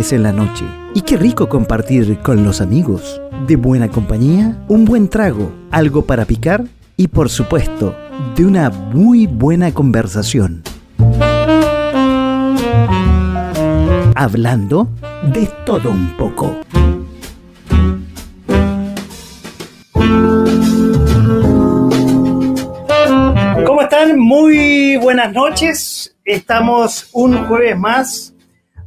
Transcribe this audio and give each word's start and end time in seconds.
en 0.00 0.22
la 0.22 0.32
noche. 0.32 0.64
Y 0.94 1.02
qué 1.02 1.18
rico 1.18 1.50
compartir 1.50 2.20
con 2.20 2.42
los 2.42 2.62
amigos. 2.62 3.20
De 3.46 3.56
buena 3.56 3.88
compañía, 3.88 4.56
un 4.66 4.86
buen 4.86 5.08
trago, 5.08 5.52
algo 5.70 6.06
para 6.06 6.24
picar 6.24 6.64
y 6.96 7.08
por 7.08 7.28
supuesto, 7.28 7.94
de 8.34 8.46
una 8.46 8.70
muy 8.70 9.26
buena 9.26 9.74
conversación. 9.74 10.62
Hablando 14.14 14.88
de 15.34 15.50
todo 15.66 15.90
un 15.90 16.16
poco. 16.16 16.56
¿Cómo 23.66 23.82
están? 23.82 24.18
Muy 24.18 24.96
buenas 24.96 25.32
noches. 25.34 26.16
Estamos 26.24 27.10
un 27.12 27.44
jueves 27.46 27.78
más 27.78 28.34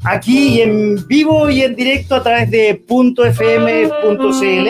aquí 0.04 0.62
en 0.62 1.08
vivo 1.08 1.50
y 1.50 1.62
en 1.62 1.76
directo 1.76 2.16
a 2.16 2.24
través 2.24 2.50
de 2.52 2.84
.fm.cl. 2.88 4.68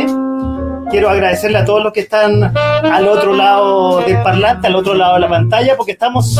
Quiero 0.91 1.09
agradecerle 1.09 1.57
a 1.57 1.65
todos 1.65 1.83
los 1.83 1.93
que 1.93 2.01
están 2.01 2.55
al 2.55 3.07
otro 3.07 3.33
lado 3.33 4.01
del 4.01 4.21
parlante, 4.21 4.67
al 4.67 4.75
otro 4.75 4.93
lado 4.93 5.15
de 5.15 5.21
la 5.21 5.29
pantalla, 5.29 5.75
porque 5.75 5.93
estamos 5.93 6.39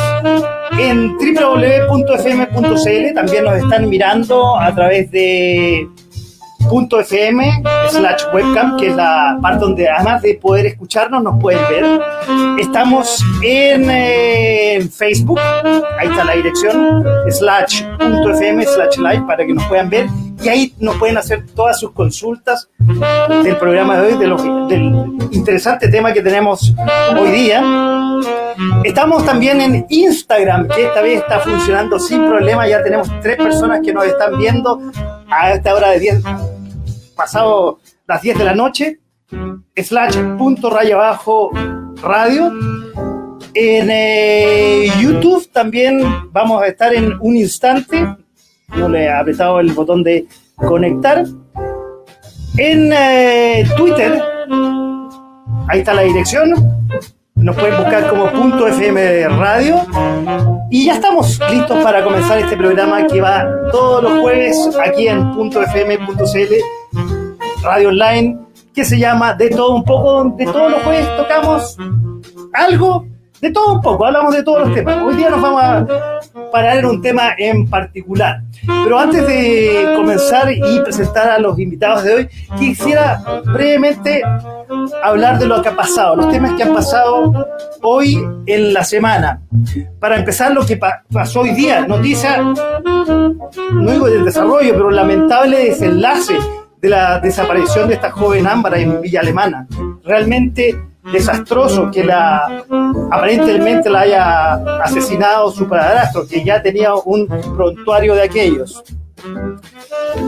en 0.78 1.16
www.fm.cl. 1.18 3.14
También 3.16 3.46
nos 3.46 3.56
están 3.56 3.90
mirando 3.90 4.60
a 4.60 4.76
través 4.76 5.10
de 5.10 5.88
.fm 6.70 7.64
slash 7.90 8.24
webcam, 8.34 8.78
que 8.78 8.88
es 8.88 8.96
la 8.96 9.38
parte 9.42 9.60
donde 9.60 9.90
además 9.90 10.22
de 10.22 10.36
poder 10.36 10.66
escucharnos 10.66 11.24
nos 11.24 11.40
pueden 11.40 11.62
ver. 11.70 12.02
Estamos 12.60 13.24
en 13.44 13.90
eh, 13.90 14.88
Facebook, 14.92 15.40
ahí 16.00 16.08
está 16.08 16.24
la 16.24 16.34
dirección, 16.34 17.04
slash 17.30 17.84
.fm 18.00 18.66
slash 18.66 18.98
live 18.98 19.24
para 19.28 19.46
que 19.46 19.54
nos 19.54 19.66
puedan 19.66 19.90
ver 19.90 20.08
y 20.44 20.50
ahí 20.50 20.74
nos 20.80 20.98
pueden 20.98 21.18
hacer 21.18 21.46
todas 21.56 21.80
sus 21.80 21.92
consultas 21.92 22.70
del 23.44 23.58
programa 23.58 23.98
de 24.02 24.14
hoy, 24.14 24.18
de 24.18 24.76
del 24.76 24.94
interesante 25.32 25.88
tema 25.88 26.12
que 26.12 26.22
tenemos 26.22 26.74
hoy 27.18 27.32
día. 27.32 27.64
Estamos 28.84 29.26
también 29.26 29.62
en 29.62 29.86
Instagram, 29.90 30.68
que 30.68 30.86
esta 30.86 31.02
vez 31.02 31.22
está 31.22 31.40
funcionando 31.40 31.98
sin 31.98 32.26
problema. 32.26 32.68
Ya 32.68 32.84
tenemos 32.84 33.10
tres 33.22 33.38
personas 33.38 33.82
que 33.84 33.94
nos 33.94 34.06
están 34.06 34.38
viendo 34.38 34.80
a 35.30 35.54
esta 35.54 35.74
hora 35.74 35.92
de 35.92 36.00
10, 36.00 36.24
pasado 37.16 37.80
las 38.08 38.22
10 38.22 38.38
de 38.38 38.46
la 38.46 38.56
noche, 38.56 39.00
slash 39.76 40.18
punto 40.38 40.70
raya 40.70 41.20
radio. 42.02 42.52
En 43.56 43.90
eh, 43.92 44.92
YouTube 45.00 45.50
también 45.52 46.02
vamos 46.32 46.62
a 46.62 46.68
estar 46.68 46.94
en 46.94 47.14
un 47.20 47.36
instante. 47.36 48.16
No 48.76 48.90
le 48.90 49.04
he 49.04 49.10
apretado 49.10 49.60
el 49.60 49.72
botón 49.74 50.04
de 50.04 50.28
conectar. 50.56 51.24
En 52.58 52.92
eh, 52.94 53.68
Twitter, 53.78 54.22
ahí 55.68 55.80
está 55.80 55.94
la 55.94 56.02
dirección. 56.02 56.54
Nos 57.44 57.58
pueden 57.58 57.78
buscar 57.78 58.10
como 58.10 58.32
punto 58.32 58.68
FM 58.68 59.28
Radio. 59.28 59.76
Y 60.72 60.86
ya 60.86 60.94
estamos 60.94 61.38
listos 61.52 61.84
para 61.84 62.02
comenzar 62.02 62.40
este 62.40 62.56
programa 62.56 63.06
que 63.06 63.20
va 63.20 63.46
todos 63.70 64.02
los 64.02 64.22
jueves 64.22 64.70
aquí 64.82 65.10
en 65.10 65.30
punto 65.34 65.62
.fm.cl 65.62 66.54
radio 67.62 67.90
online 67.90 68.40
que 68.74 68.86
se 68.86 68.98
llama 68.98 69.34
De 69.34 69.50
todo 69.50 69.76
un 69.76 69.84
poco, 69.84 70.14
donde 70.14 70.46
todos 70.46 70.72
los 70.72 70.84
jueves 70.84 71.06
tocamos 71.18 71.78
algo, 72.54 73.08
de 73.44 73.52
todo 73.52 73.74
un 73.74 73.82
poco, 73.82 74.06
hablamos 74.06 74.34
de 74.34 74.42
todos 74.42 74.66
los 74.66 74.74
temas. 74.74 75.04
Hoy 75.04 75.16
día 75.16 75.30
nos 75.30 75.42
vamos 75.42 75.62
a 75.62 75.86
parar 76.50 76.78
en 76.78 76.86
un 76.86 77.02
tema 77.02 77.34
en 77.38 77.70
particular. 77.70 78.42
Pero 78.66 78.98
antes 78.98 79.28
de 79.28 79.92
comenzar 79.98 80.50
y 80.50 80.80
presentar 80.80 81.30
a 81.30 81.40
los 81.40 81.60
invitados 81.60 82.04
de 82.04 82.16
hoy, 82.16 82.30
quisiera 82.58 83.22
brevemente 83.44 84.22
hablar 85.04 85.40
de 85.40 85.46
lo 85.46 85.62
que 85.62 85.68
ha 85.68 85.76
pasado, 85.76 86.16
los 86.16 86.32
temas 86.32 86.54
que 86.54 86.64
han 86.64 86.74
pasado 86.74 87.34
hoy 87.82 88.26
en 88.46 88.74
la 88.74 88.86
semana. 88.86 89.42
Para 90.00 90.16
empezar, 90.16 90.54
lo 90.54 90.66
que 90.66 90.80
pasó 91.12 91.42
hoy 91.42 91.52
día, 91.52 91.86
noticia, 91.86 92.42
no 92.42 93.92
digo 93.92 94.08
del 94.08 94.24
desarrollo, 94.24 94.72
pero 94.72 94.90
lamentable 94.90 95.66
desenlace 95.66 96.38
de 96.82 96.90
la 96.90 97.20
desaparición 97.20 97.90
de 97.90 97.96
esta 97.96 98.10
joven 98.10 98.48
Ámbara 98.48 98.80
en 98.80 99.02
Villa 99.02 99.20
Alemana. 99.20 99.68
Realmente 100.06 100.93
desastroso 101.12 101.92
que 101.92 102.04
la 102.04 102.64
aparentemente 103.12 103.90
la 103.90 104.02
haya 104.02 104.54
asesinado 104.84 105.52
su 105.52 105.68
padrastro, 105.68 106.28
que 106.28 106.44
ya 106.44 106.62
tenía 106.62 106.94
un 106.96 107.28
prontuario 107.28 108.16
de 108.16 108.24
aquellos. 108.24 108.84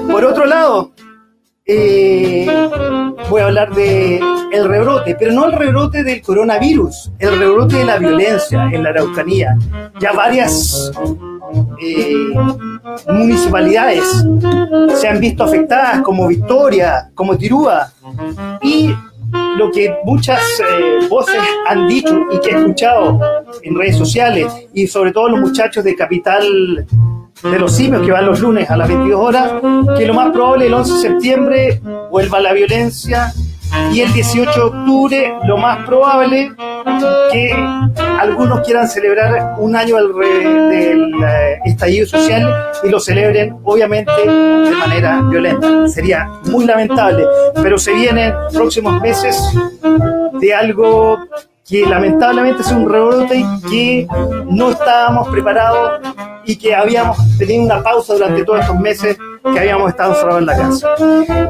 Por 0.10 0.24
otro 0.24 0.46
lado, 0.46 0.92
eh, 1.66 2.48
voy 3.30 3.42
a 3.42 3.46
hablar 3.46 3.74
de 3.74 4.20
el 4.52 4.70
rebrote, 4.70 5.16
pero 5.18 5.34
no 5.34 5.46
el 5.46 5.54
rebrote 5.54 6.04
del 6.04 6.22
coronavirus, 6.22 7.12
el 7.20 7.40
rebrote 7.40 7.78
de 7.78 7.86
la 7.86 7.98
violencia 7.98 8.70
en 8.72 8.84
la 8.84 8.90
Araucanía. 8.90 9.58
Ya 10.00 10.12
varias 10.14 10.92
eh, 11.82 12.14
municipalidades 13.08 14.26
se 14.96 15.08
han 15.08 15.20
visto 15.20 15.44
afectadas, 15.44 16.02
como 16.02 16.28
Victoria, 16.28 17.10
como 17.16 17.38
Tirúa, 17.38 17.92
y 18.62 18.94
lo 19.58 19.72
que 19.72 19.94
muchas 20.04 20.42
eh, 20.60 21.08
voces 21.10 21.42
han 21.68 21.88
dicho 21.88 22.20
y 22.32 22.40
que 22.40 22.50
he 22.50 22.58
escuchado 22.60 23.20
en 23.64 23.76
redes 23.78 23.98
sociales, 23.98 24.52
y 24.74 24.88
sobre 24.88 25.12
todo 25.12 25.30
los 25.30 25.40
muchachos 25.40 25.84
de 25.84 25.96
Capital 25.96 26.86
de 27.44 27.60
los 27.60 27.76
simios 27.76 28.06
que 28.06 28.12
van 28.12 28.26
los 28.26 28.40
lunes 28.40 28.70
a 28.70 28.78
las 28.78 28.88
22 28.88 29.20
horas, 29.20 29.52
que 29.98 30.06
lo 30.06 30.14
más 30.14 30.32
probable 30.32 30.68
el 30.68 30.74
11 30.74 30.94
de 30.94 31.00
septiembre 31.00 31.82
vuelva 32.10 32.40
la 32.40 32.54
violencia 32.54 33.34
y 33.92 34.02
el 34.02 34.12
18 34.14 34.52
de 34.52 34.62
octubre 34.62 35.34
lo 35.46 35.58
más 35.58 35.86
probable 35.86 36.52
que 37.32 37.54
algunos 38.20 38.62
quieran 38.62 38.88
celebrar 38.88 39.56
un 39.58 39.76
año 39.76 39.98
del, 39.98 41.14
eh, 41.24 41.60
estallido 41.66 42.06
social 42.06 42.72
y 42.84 42.90
lo 42.90 43.00
celebren 43.00 43.58
obviamente 43.64 44.12
de 44.12 44.72
manera 44.72 45.22
violenta. 45.22 45.88
Sería 45.88 46.28
muy 46.46 46.66
lamentable, 46.66 47.26
pero 47.62 47.78
se 47.78 47.94
vienen 47.94 48.34
próximos 48.54 49.02
meses 49.02 49.38
de 50.40 50.54
algo 50.54 51.20
que 51.68 51.86
lamentablemente 51.86 52.62
es 52.62 52.72
un 52.72 52.90
rebrote 52.90 53.44
que 53.70 54.08
no 54.50 54.72
estábamos 54.72 55.28
preparados 55.30 56.02
y 56.46 56.58
que 56.58 56.76
habíamos 56.76 57.18
tenido 57.38 57.64
una 57.64 57.82
pausa 57.82 58.14
durante 58.14 58.44
todos 58.44 58.62
estos 58.62 58.80
meses 58.80 59.18
que 59.54 59.60
habíamos 59.60 59.90
estado 59.90 60.14
encerrados 60.14 60.40
en 60.40 60.46
la 60.46 60.58
casa. 60.58 60.96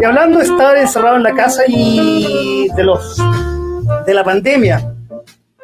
Y 0.02 0.04
hablando 0.04 0.40
de 0.40 0.46
estar 0.46 0.78
encerrado 0.78 1.16
en 1.18 1.24
la 1.24 1.34
casa 1.34 1.64
y 1.68 2.68
de 2.76 2.84
los 2.84 3.22
de 4.06 4.14
la 4.14 4.24
pandemia, 4.24 4.96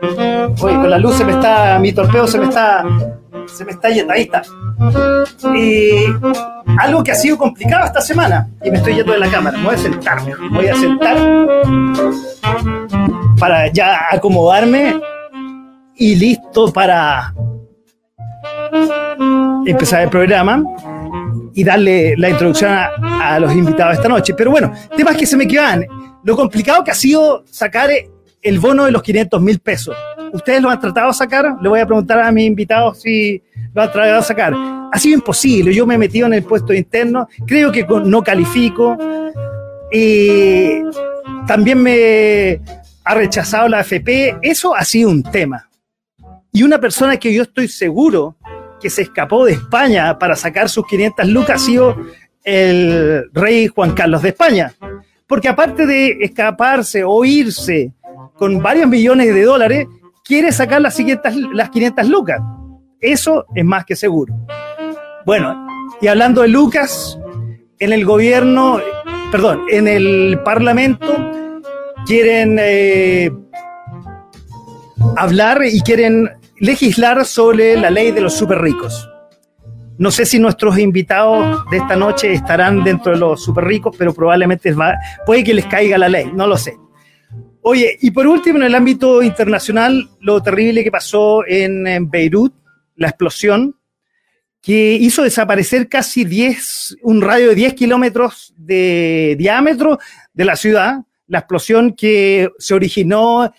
Oye, 0.02 0.75
con 0.75 0.90
la 0.90 0.97
luz 0.97 1.16
se 1.16 1.25
me 1.25 1.34
está, 1.34 1.78
mi 1.78 1.94
torpeo 1.94 2.25
se 2.25 2.40
me 2.40 2.46
está, 2.46 2.84
se 3.46 3.64
me 3.64 3.72
está 3.72 3.90
yendo, 3.90 4.12
ahí 4.14 4.24
está. 4.24 4.42
Y 5.56 6.06
algo 6.80 7.03
que 7.03 7.12
ha 7.12 7.16
sido 7.16 7.38
complicado 7.38 7.86
esta 7.86 8.02
semana, 8.02 8.50
y 8.63 8.72
me 8.72 8.78
estoy 8.78 8.96
yendo 8.96 9.13
de 9.13 9.19
la 9.19 9.30
cámara, 9.30 9.59
voy 9.63 9.75
a 9.75 9.78
sentar, 9.78 10.24
me 10.24 10.50
voy 10.50 10.68
a 10.68 10.75
sentar 10.75 11.18
para 13.40 13.68
ya 13.68 14.07
acomodarme 14.12 15.00
y 15.95 16.16
listo 16.16 16.74
para 16.74 17.34
empezar 19.68 20.01
el 20.01 20.10
programa 20.10 20.63
y 21.53 21.63
darle 21.63 22.15
la 22.18 22.30
introducción 22.30 22.71
a, 22.71 23.39
los 23.39 23.53
invitados 23.53 23.95
esta 23.95 24.09
noche. 24.09 24.33
Pero 24.33 24.51
bueno, 24.51 24.71
temas 24.95 25.18
que 25.18 25.25
se 25.25 25.38
me 25.38 25.48
quedan. 25.48 25.86
Lo 26.24 26.36
complicado 26.36 26.83
que 26.83 26.92
ha 26.92 26.95
sido 26.95 27.44
sacar 27.50 27.89
el 28.42 28.59
bono 28.59 28.86
de 28.86 28.92
los 28.92 29.01
500 29.01 29.42
mil 29.42 29.59
pesos. 29.59 29.95
¿Ustedes 30.33 30.62
lo 30.62 30.69
han 30.69 30.80
tratado 30.80 31.07
de 31.07 31.13
sacar? 31.13 31.57
Le 31.62 31.69
voy 31.69 31.80
a 31.80 31.86
preguntar 31.86 32.19
a 32.19 32.31
mis 32.31 32.45
invitados 32.45 33.01
si 33.01 33.42
lo 33.74 33.81
han 33.81 33.92
tratado 33.92 34.18
de 34.18 34.24
sacar. 34.24 34.53
Ha 34.92 35.00
sido 35.00 35.15
imposible. 35.15 35.74
Yo 35.74 35.86
me 35.86 35.95
he 35.95 35.98
metido 35.98 36.27
en 36.27 36.33
el 36.33 36.44
puesto 36.44 36.74
interno. 36.74 37.27
Creo 37.45 37.71
que 37.71 37.86
no 38.06 38.24
califico. 38.24 38.98
Y 39.92 40.81
también 41.48 41.81
me 41.81 42.62
ha 43.03 43.15
rechazado 43.15 43.68
la 43.68 43.80
AFP. 43.80 44.38
Eso 44.42 44.75
ha 44.75 44.86
sido 44.86 45.09
un 45.09 45.24
tema. 45.24 45.69
Y 46.53 46.63
una 46.63 46.80
persona 46.80 47.18
que 47.18 47.33
yo 47.33 47.44
estoy 47.44 47.68
seguro 47.68 48.36
que 48.81 48.89
se 48.89 49.04
escapó 49.04 49.45
de 49.45 49.54
España 49.54 50.18
para 50.18 50.36
sacar 50.36 50.69
sus 50.69 50.86
500 50.88 51.28
lucas 51.28 51.62
ha 51.62 51.66
sido 51.66 51.95
el 52.44 53.30
rey 53.33 53.68
Juan 53.68 53.92
Carlos 53.92 54.22
de 54.22 54.30
España. 54.30 54.74
Porque 55.28 55.48
aparte 55.48 55.86
de 55.86 56.18
escaparse 56.22 57.04
o 57.06 57.24
irse 57.24 57.94
con 58.36 58.62
varios 58.62 58.88
millones 58.88 59.33
de 59.33 59.44
dólares, 59.44 59.88
quiere 60.24 60.51
sacar 60.51 60.81
las, 60.81 60.95
siguientes, 60.95 61.36
las 61.54 61.69
500 61.69 62.07
lucas. 62.07 62.42
Eso 63.00 63.45
es 63.56 63.63
más 63.63 63.86
que 63.86 63.95
seguro. 63.95 64.33
Bueno, 65.25 65.68
y 66.01 66.07
hablando 66.07 66.42
de 66.42 66.48
Lucas, 66.48 67.18
en 67.80 67.94
el 67.94 68.06
gobierno, 68.06 68.80
perdón, 69.31 69.66
en 69.69 69.88
el 69.88 70.39
parlamento 70.44 71.31
quieren 72.06 72.57
eh, 72.60 73.31
hablar 75.16 75.62
y 75.66 75.81
quieren 75.81 76.30
legislar 76.62 77.25
sobre 77.25 77.75
la 77.75 77.90
ley 77.90 78.12
de 78.12 78.22
los 78.22 78.36
super 78.36 78.62
ricos. 78.62 79.10
No 79.98 80.12
sé 80.12 80.28
si 80.28 80.38
nuestros 80.38 80.78
invitados 80.78 81.66
de 81.72 81.78
esta 81.78 81.96
noche 81.96 82.31
estarán 82.31 82.84
dentro 82.84 83.13
de 83.13 83.18
los 83.18 83.44
super 83.44 83.66
ricos, 83.66 83.96
pero 83.98 84.13
probablemente 84.13 84.74
puede 85.25 85.44
que 85.44 85.56
les 85.56 85.66
caiga 85.66 85.98
la 85.98 86.08
ley, 86.08 86.31
no 86.34 86.46
lo 86.46 86.58
sé. 86.58 86.78
Oye, 87.62 87.98
y 88.02 88.12
por 88.12 88.28
último, 88.28 88.60
en 88.60 88.66
el 88.66 88.75
ámbito 88.75 89.24
internacional, 89.24 90.10
lo 90.19 90.42
terrible 90.42 90.84
que 90.84 90.92
pasó 90.92 91.44
en, 91.48 92.10
Beirut, 92.10 92.54
la 92.96 93.10
explosión, 93.10 93.75
que 94.62 94.94
hizo 94.94 95.24
desaparecer 95.24 95.90
casi 95.90 96.25
10, 96.25 96.98
un 97.02 97.22
radio 97.22 97.50
de 97.50 97.56
10 97.56 97.74
kilómetros 97.74 98.54
de 98.56 99.36
diámetro 99.38 99.98
de 100.31 100.46
la 100.46 100.56
ciudad, 100.56 101.00
la 101.25 101.40
explosión 101.40 101.94
que 101.96 102.50
se 102.60 102.75
originó 102.75 103.52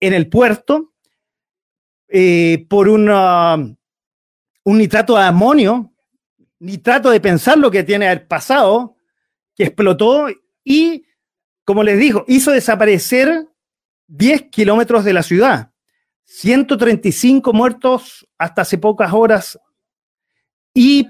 en 0.00 0.14
el 0.14 0.28
puerto 0.28 0.90
eh, 2.10 2.66
por 2.68 2.88
un 2.88 3.76
nitrato 4.64 5.16
de 5.16 5.22
amonio, 5.22 5.92
nitrato 6.58 7.10
de 7.10 7.20
pensar 7.20 7.58
lo 7.58 7.70
que 7.70 7.84
tiene 7.84 8.10
el 8.10 8.26
pasado, 8.26 8.96
que 9.54 9.64
explotó 9.64 10.26
y, 10.64 11.06
como 11.64 11.82
les 11.82 11.98
digo, 11.98 12.24
hizo 12.28 12.50
desaparecer 12.50 13.46
10 14.08 14.42
kilómetros 14.50 15.04
de 15.04 15.12
la 15.12 15.22
ciudad, 15.22 15.70
135 16.24 17.52
muertos 17.52 18.26
hasta 18.38 18.62
hace 18.62 18.78
pocas 18.78 19.12
horas 19.12 19.58
y 20.74 21.08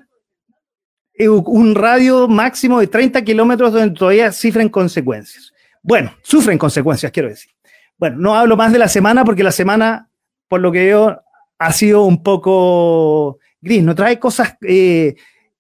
un 1.29 1.75
radio 1.75 2.29
máximo 2.29 2.81
de 2.81 2.87
30 2.87 3.23
kilómetros 3.23 3.73
donde 3.73 3.95
todavía 3.95 4.33
sufren 4.33 4.69
consecuencias. 4.69 5.53
Bueno, 5.83 6.15
sufren 6.23 6.59
consecuencias, 6.59 7.13
quiero 7.13 7.29
decir. 7.29 7.51
Bueno, 7.99 8.17
no 8.19 8.35
hablo 8.35 8.57
más 8.57 8.73
de 8.73 8.79
la 8.79 8.89
semana 8.89 9.25
porque 9.25 9.43
la 9.43 9.53
semana, 9.53 10.10
por 10.51 10.61
lo 10.61 10.73
que 10.73 10.85
veo, 10.85 11.23
ha 11.61 11.73
sido 11.73 12.03
un 12.03 12.25
poco 12.25 13.39
gris. 13.61 13.85
No 13.85 13.95
trae 13.95 14.19
cosas 14.19 14.57
eh, 14.63 15.15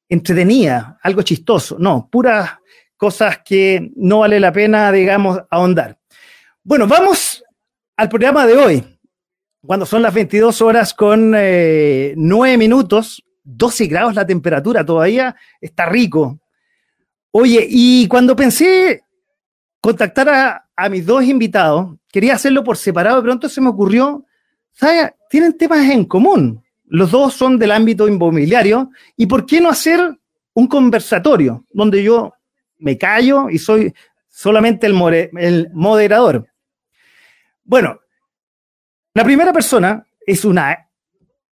entretenidas, 0.08 0.96
algo 1.00 1.22
chistoso. 1.22 1.76
No, 1.78 2.08
puras 2.10 2.58
cosas 2.96 3.38
que 3.44 3.92
no 3.94 4.18
vale 4.18 4.40
la 4.40 4.52
pena, 4.52 4.90
digamos, 4.90 5.40
ahondar. 5.48 5.96
Bueno, 6.64 6.88
vamos 6.88 7.44
al 7.96 8.08
programa 8.08 8.48
de 8.48 8.56
hoy. 8.56 8.98
Cuando 9.64 9.86
son 9.86 10.02
las 10.02 10.12
22 10.12 10.60
horas 10.60 10.92
con 10.92 11.34
eh, 11.36 12.12
9 12.16 12.58
minutos, 12.58 13.22
12 13.44 13.86
grados 13.86 14.16
la 14.16 14.26
temperatura, 14.26 14.84
todavía 14.84 15.36
está 15.60 15.86
rico. 15.86 16.40
Oye, 17.30 17.64
y 17.70 18.08
cuando 18.08 18.34
pensé 18.34 19.04
contactar 19.80 20.28
a, 20.30 20.68
a 20.74 20.88
mis 20.88 21.06
dos 21.06 21.22
invitados, 21.22 21.94
quería 22.10 22.34
hacerlo 22.34 22.64
por 22.64 22.76
separado, 22.76 23.18
de 23.18 23.22
pronto 23.22 23.48
se 23.48 23.60
me 23.60 23.68
ocurrió, 23.68 24.24
¿sabes? 24.72 25.12
Tienen 25.28 25.56
temas 25.56 25.88
en 25.88 26.04
común. 26.04 26.62
Los 26.86 27.12
dos 27.12 27.34
son 27.34 27.58
del 27.58 27.70
ámbito 27.70 28.08
inmobiliario. 28.08 28.90
¿Y 29.16 29.26
por 29.26 29.46
qué 29.46 29.60
no 29.60 29.70
hacer 29.70 30.00
un 30.54 30.66
conversatorio 30.66 31.64
donde 31.72 32.02
yo 32.02 32.32
me 32.78 32.98
callo 32.98 33.48
y 33.48 33.58
soy 33.58 33.94
solamente 34.28 34.88
el, 34.88 35.70
moderador? 35.72 36.48
Bueno, 37.62 38.00
la 39.14 39.22
primera 39.22 39.52
persona 39.52 40.04
es 40.26 40.44
una 40.44 40.88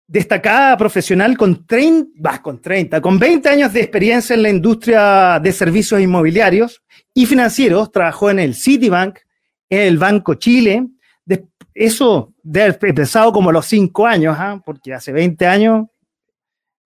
destacada 0.09 0.77
profesional 0.77 1.37
con 1.37 1.65
30, 1.67 2.43
con 2.43 2.61
30, 2.61 3.01
con 3.01 3.19
20 3.19 3.49
años 3.49 3.73
de 3.73 3.81
experiencia 3.83 4.35
en 4.35 4.43
la 4.43 4.49
industria 4.49 5.39
de 5.39 5.53
servicios 5.53 6.01
inmobiliarios 6.01 6.83
y 7.15 7.27
financieros. 7.27 7.93
Trabajó 7.93 8.31
en 8.31 8.41
el 8.41 8.57
Citibank, 8.57 9.19
en 9.71 9.81
el 9.83 9.99
Banco 9.99 10.35
Chile. 10.35 10.89
Eso 11.79 12.35
debe 12.43 12.67
haber 12.67 12.79
empezado 12.91 13.33
como 13.33 13.51
a 13.51 13.53
los 13.53 13.67
5 13.67 14.07
años, 14.07 14.37
¿ah? 14.39 14.61
porque 14.65 14.93
hace 14.93 15.13
20 15.13 15.47
años, 15.47 15.87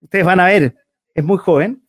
ustedes 0.01 0.25
van 0.25 0.41
a 0.41 0.47
ver, 0.47 0.77
es 1.15 1.25
muy 1.25 1.39
joven. 1.39 1.83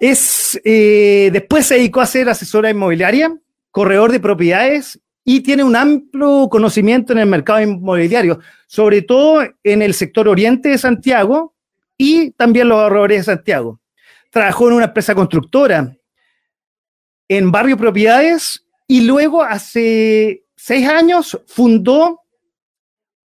Es, 0.00 0.60
eh, 0.64 1.30
después 1.32 1.66
se 1.66 1.74
dedicó 1.74 2.00
a 2.00 2.06
ser 2.06 2.28
asesora 2.28 2.70
inmobiliaria, 2.70 3.36
corredor 3.70 4.10
de 4.12 4.20
propiedades 4.20 5.00
y 5.24 5.40
tiene 5.40 5.62
un 5.62 5.76
amplio 5.76 6.48
conocimiento 6.48 7.12
en 7.12 7.20
el 7.20 7.26
mercado 7.26 7.60
inmobiliario, 7.60 8.40
sobre 8.66 9.02
todo 9.02 9.44
en 9.62 9.82
el 9.82 9.94
sector 9.94 10.26
oriente 10.26 10.70
de 10.70 10.78
Santiago 10.78 11.54
y 11.96 12.30
también 12.32 12.68
los 12.68 12.78
ahorradores 12.78 13.18
de 13.18 13.34
Santiago. 13.34 13.80
Trabajó 14.30 14.68
en 14.68 14.74
una 14.74 14.86
empresa 14.86 15.14
constructora 15.14 15.94
en 17.28 17.52
Barrio 17.52 17.76
Propiedades 17.76 18.64
y 18.88 19.02
luego 19.02 19.42
hace 19.42 20.44
seis 20.56 20.88
años 20.88 21.38
fundó 21.46 22.21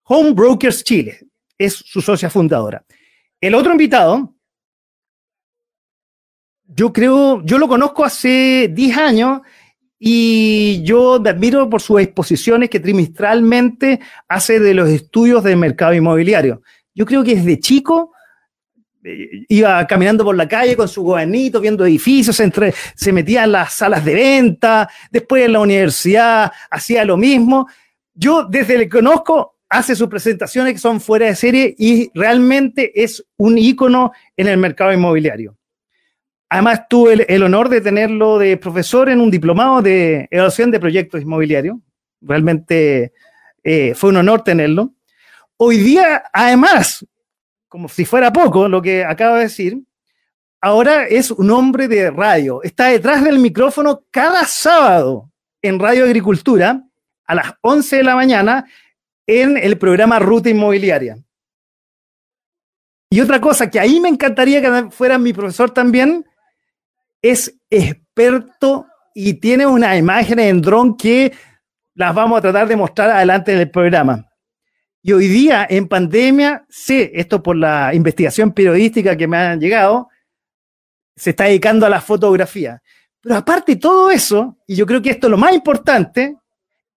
Home 0.07 0.33
Brokers 0.33 0.85
Chile. 0.85 1.21
Es 1.59 1.75
su 1.75 2.01
socia 2.01 2.29
fundadora. 2.29 2.85
El 3.41 3.55
otro 3.55 3.73
invitado, 3.73 4.35
yo 6.67 6.93
creo, 6.93 7.43
yo 7.45 7.59
lo 7.59 7.69
conozco 7.69 8.05
hace 8.05 8.71
10 8.73 8.97
años 8.99 9.41
y 9.99 10.83
yo 10.83 11.19
me 11.21 11.31
admiro 11.31 11.69
por 11.71 11.81
sus 11.81 12.01
exposiciones 12.01 12.69
que 12.69 12.81
trimestralmente 12.81 14.01
hace 14.29 14.61
de 14.61 14.75
los 14.75 14.89
estudios 14.89 15.43
del 15.43 15.57
mercado 15.57 15.95
inmobiliario. 15.95 16.63
Yo 16.95 17.07
creo 17.07 17.25
que 17.25 17.37
desde 17.37 17.61
chico 17.61 18.13
eh, 19.05 19.45
iba 19.49 19.87
caminando 19.87 20.25
por 20.25 20.37
la 20.37 20.49
calle 20.49 20.77
con 20.77 20.89
su 20.89 21.03
gobernito, 21.03 21.61
viendo 21.61 21.87
edificios, 21.87 22.39
entre, 22.41 22.75
se 22.95 23.13
metía 23.13 23.45
en 23.45 23.53
las 23.53 23.75
salas 23.75 24.05
de 24.05 24.15
venta, 24.15 24.89
después 25.11 25.45
en 25.45 25.53
la 25.53 25.61
universidad 25.61 26.53
hacía 26.71 27.05
lo 27.05 27.17
mismo. 27.17 27.67
Yo 28.13 28.45
desde 28.45 28.79
que 28.79 28.89
conozco 28.89 29.56
hace 29.69 29.97
sus 29.97 30.09
presentaciones 30.09 30.73
que 30.73 30.79
son 30.79 31.01
fuera 31.01 31.27
de 31.27 31.35
serie 31.35 31.75
y 31.79 32.11
realmente 32.15 33.03
es 33.03 33.25
un 33.37 33.59
ícono 33.59 34.13
en 34.37 34.49
el 34.49 34.59
mercado 34.59 34.93
inmobiliario. 34.93 35.57
Además, 36.49 36.83
tuve 36.89 37.27
el, 37.29 37.43
honor 37.43 37.69
de 37.69 37.81
tenerlo 37.81 38.39
de 38.39 38.57
profesor 38.57 39.09
en 39.09 39.21
un 39.21 39.31
diplomado 39.31 39.83
de 39.83 40.29
evaluación 40.31 40.71
de 40.71 40.79
proyectos 40.79 41.21
inmobiliarios. 41.21 41.77
Realmente 42.21 43.13
eh, 43.65 43.95
fue 43.95 44.11
un 44.11 44.19
honor 44.19 44.45
tenerlo. 44.45 44.95
Hoy 45.57 45.79
día, 45.79 46.23
además, 46.33 47.05
como 47.69 47.89
si 47.89 48.05
fuera 48.05 48.33
poco 48.33 48.69
lo 48.69 48.81
que 48.81 49.05
acabo 49.05 49.37
de 49.37 49.43
decir, 49.43 49.83
ahora 50.61 51.07
es 51.07 51.33
un 51.33 51.51
hombre 51.51 51.89
de 51.89 52.13
radio. 52.13 52.63
Está 52.63 52.87
detrás 52.87 53.25
del 53.25 53.41
micrófono 53.41 54.05
cada 54.13 54.45
sábado 54.45 55.31
en 55.63 55.81
Radio 55.81 56.05
Agricultura 56.05 56.81
a 57.27 57.35
las 57.35 57.55
11 57.61 57.97
de 57.97 58.03
la 58.05 58.15
mañana 58.15 58.67
en 59.27 59.57
el 59.57 59.79
programa 59.79 60.19
Ruta 60.19 60.51
Inmobiliaria. 60.51 61.19
Y 63.11 63.21
otra 63.21 63.41
cosa 63.41 63.71
que 63.71 63.81
ahí 63.81 64.01
me 64.01 64.09
encantaría 64.09 64.61
que 64.61 64.91
fuera 64.91 65.19
mi 65.19 65.33
profesor 65.33 65.71
también, 65.71 66.25
es 67.23 67.59
experto 67.71 68.87
y 69.15 69.35
tiene 69.35 69.67
unas 69.67 69.99
imágenes 69.99 70.47
en 70.47 70.61
dron 70.61 70.97
que 70.97 71.33
las 71.95 72.15
vamos 72.15 72.39
a 72.39 72.43
tratar 72.43 72.69
de 72.69 72.77
mostrar 72.77 73.11
adelante 73.11 73.53
en 73.53 73.61
el 73.61 73.71
programa. 73.71 74.27
Y 75.03 75.13
hoy 75.13 75.29
día, 75.29 75.67
en 75.71 75.89
pandemia, 75.89 76.67
sé, 76.69 77.13
esto 77.15 77.43
por 77.43 77.57
la 77.57 77.95
investigación 77.95 78.53
periodística 78.53 79.17
que 79.17 79.29
me 79.29 79.37
han 79.37 79.61
llegado, 79.61 80.09
se 81.15 81.31
está 81.31 81.45
dedicando 81.45 81.87
a 81.87 81.89
la 81.89 82.01
fotografía. 82.01 82.83
Pero 83.21 83.37
aparte 83.37 83.73
de 83.73 83.81
todo 83.81 84.11
eso, 84.11 84.59
y 84.67 84.77
yo 84.77 84.85
creo 84.85 85.01
que 85.01 85.11
esto 85.11 85.29
es 85.29 85.31
lo 85.31 85.39
más 85.39 85.55
importante, 85.55 86.37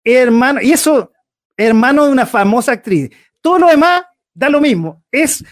hermano, 0.04 0.60
y 0.62 0.72
eso, 0.72 1.12
hermano 1.66 2.06
de 2.06 2.12
una 2.12 2.26
famosa 2.26 2.72
actriz. 2.72 3.10
Todo 3.42 3.60
lo 3.60 3.68
demás 3.68 4.04
da 4.34 4.50
lo 4.50 4.62
mismo. 4.62 5.04
Es 5.12 5.44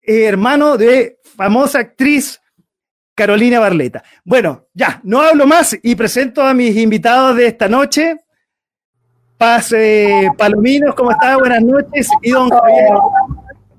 hermano 0.00 0.76
de 0.76 1.18
famosa 1.22 1.80
actriz 1.80 2.40
Carolina 3.14 3.58
Barleta. 3.58 4.04
Bueno, 4.24 4.68
ya, 4.72 5.00
no 5.02 5.20
hablo 5.20 5.46
más 5.46 5.76
y 5.82 5.94
presento 5.96 6.42
a 6.42 6.54
mis 6.54 6.76
invitados 6.76 7.36
de 7.36 7.46
esta 7.46 7.68
noche. 7.68 8.16
Paz 9.36 9.72
eh, 9.72 10.28
Palominos, 10.38 10.94
¿cómo 10.94 11.10
está? 11.10 11.36
Buenas 11.36 11.62
noches. 11.62 12.08
Y 12.22 12.30
don 12.30 12.48
Javier. 12.48 12.88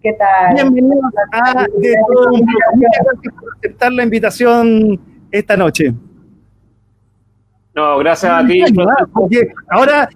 ¿Qué 0.02 0.14
tal? 0.14 0.56
Bienvenido 0.56 1.02
a 1.32 1.66
de 1.78 1.96
todo 2.08 2.32
Gracias 2.32 3.34
por 3.34 3.58
aceptar 3.58 3.94
la 3.94 4.04
invitación 4.04 5.00
esta 5.32 5.56
noche. 5.56 5.94
No, 7.78 8.00
gracias 8.00 8.32
a 8.32 8.44
ti. 8.44 8.64
ahora 9.70 10.10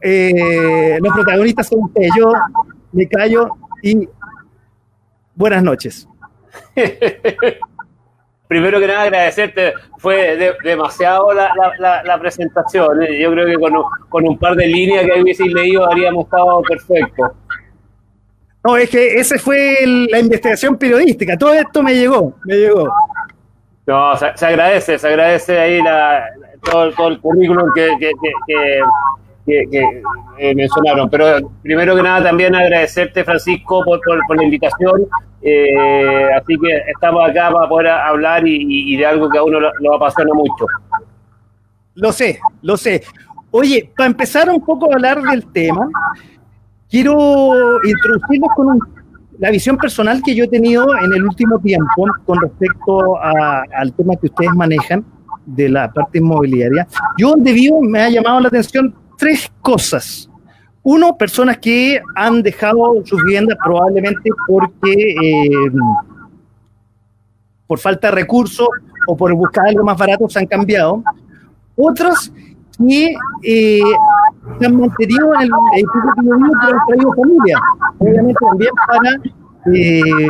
eh, 0.00 0.98
los 1.00 1.12
protagonistas 1.14 1.68
son 1.68 1.84
ustedes. 1.84 2.10
Yo 2.18 2.32
me 2.90 3.08
callo 3.08 3.46
y 3.80 4.08
buenas 5.36 5.62
noches. 5.62 6.08
primero 8.48 8.80
que 8.80 8.88
nada 8.88 9.02
agradecerte, 9.02 9.74
fue 9.98 10.36
demasiado 10.64 11.32
la, 11.32 12.18
presentación. 12.18 13.04
¿eh? 13.04 13.20
Yo 13.20 13.30
creo 13.30 13.46
que 13.46 13.54
con, 14.08 14.26
un 14.26 14.36
par 14.36 14.56
de 14.56 14.66
líneas 14.66 15.06
que 15.06 15.22
hubiese 15.22 15.44
leído 15.44 15.88
habríamos 15.88 16.24
estado 16.24 16.60
perfecto. 16.62 17.34
No, 18.64 18.76
es 18.76 18.90
que 18.90 19.20
esa 19.20 19.38
fue 19.38 19.76
la 20.10 20.18
investigación 20.18 20.76
periodística. 20.76 21.38
Todo 21.38 21.54
esto 21.54 21.84
me 21.84 21.94
llegó, 21.94 22.34
me 22.44 22.56
llegó. 22.56 22.92
No, 23.86 24.16
se, 24.16 24.26
agradece, 24.44 24.98
se 24.98 25.06
agradece 25.06 25.56
ahí 25.56 25.80
todo, 26.64 27.08
el 27.08 27.20
currículum 27.20 27.66
que, 27.74 28.12
eh, 29.46 30.54
mencionaron. 30.54 31.08
Pero 31.10 31.50
primero 31.62 31.94
que 31.94 32.02
nada 32.02 32.24
también 32.24 32.54
agradecerte, 32.54 33.24
Francisco, 33.24 33.82
por, 33.84 34.00
la 34.36 34.44
invitación. 34.44 35.06
Eh, 35.42 36.28
así 36.34 36.56
que 36.58 36.90
estamos 36.90 37.28
acá 37.28 37.50
para 37.52 37.68
poder 37.68 37.88
hablar 37.88 38.46
y, 38.46 38.96
de 38.96 39.06
algo 39.06 39.28
que 39.28 39.38
a 39.38 39.42
uno 39.42 39.60
lo, 39.60 39.94
apasiona 39.94 40.32
mucho. 40.34 40.66
Lo 41.94 42.12
sé, 42.12 42.40
lo 42.62 42.76
sé. 42.76 43.02
Oye, 43.50 43.90
para 43.96 44.08
empezar 44.08 44.48
un 44.50 44.64
poco 44.64 44.90
a 44.90 44.94
hablar 44.94 45.22
del 45.22 45.46
tema, 45.52 45.88
quiero 46.88 47.82
introducirnos 47.84 48.50
con 48.56 48.78
la 49.38 49.50
visión 49.50 49.76
personal 49.76 50.22
que 50.24 50.34
yo 50.34 50.44
he 50.44 50.48
tenido 50.48 50.86
en 50.96 51.12
el 51.12 51.24
último 51.24 51.58
tiempo 51.58 52.06
con 52.24 52.40
respecto 52.40 53.18
al 53.20 53.92
tema 53.92 54.16
que 54.16 54.26
ustedes 54.26 54.52
manejan 54.54 55.04
de 55.46 55.68
la 55.68 55.92
parte 55.92 56.18
inmobiliaria. 56.18 56.86
Yo 57.18 57.30
donde 57.30 57.52
vivo 57.52 57.80
me 57.82 58.00
ha 58.00 58.10
llamado 58.10 58.40
la 58.40 58.48
atención 58.48 58.94
tres 59.16 59.50
cosas. 59.60 60.28
Uno, 60.82 61.16
personas 61.16 61.58
que 61.58 62.00
han 62.14 62.42
dejado 62.42 63.02
sus 63.04 63.22
viviendas 63.24 63.56
probablemente 63.62 64.30
porque 64.46 64.92
eh, 64.92 65.70
por 67.66 67.78
falta 67.78 68.08
de 68.08 68.16
recursos 68.16 68.68
o 69.06 69.16
por 69.16 69.32
buscar 69.34 69.66
algo 69.66 69.84
más 69.84 69.96
barato 69.96 70.28
se 70.28 70.40
han 70.40 70.46
cambiado. 70.46 71.02
Otros 71.76 72.30
que 72.78 73.14
eh, 73.42 73.80
se 74.58 74.66
han 74.66 74.76
mantenido 74.76 75.34
en 75.34 75.42
el 75.42 75.50
edificio 75.74 76.10
que 76.16 76.26
yo 76.26 76.34
pero 76.60 76.76
han 76.76 76.86
traído 76.86 77.12
familia. 77.14 77.58
Obviamente 77.98 78.40
también 78.40 78.70
para, 78.86 79.10
eh, 79.74 80.28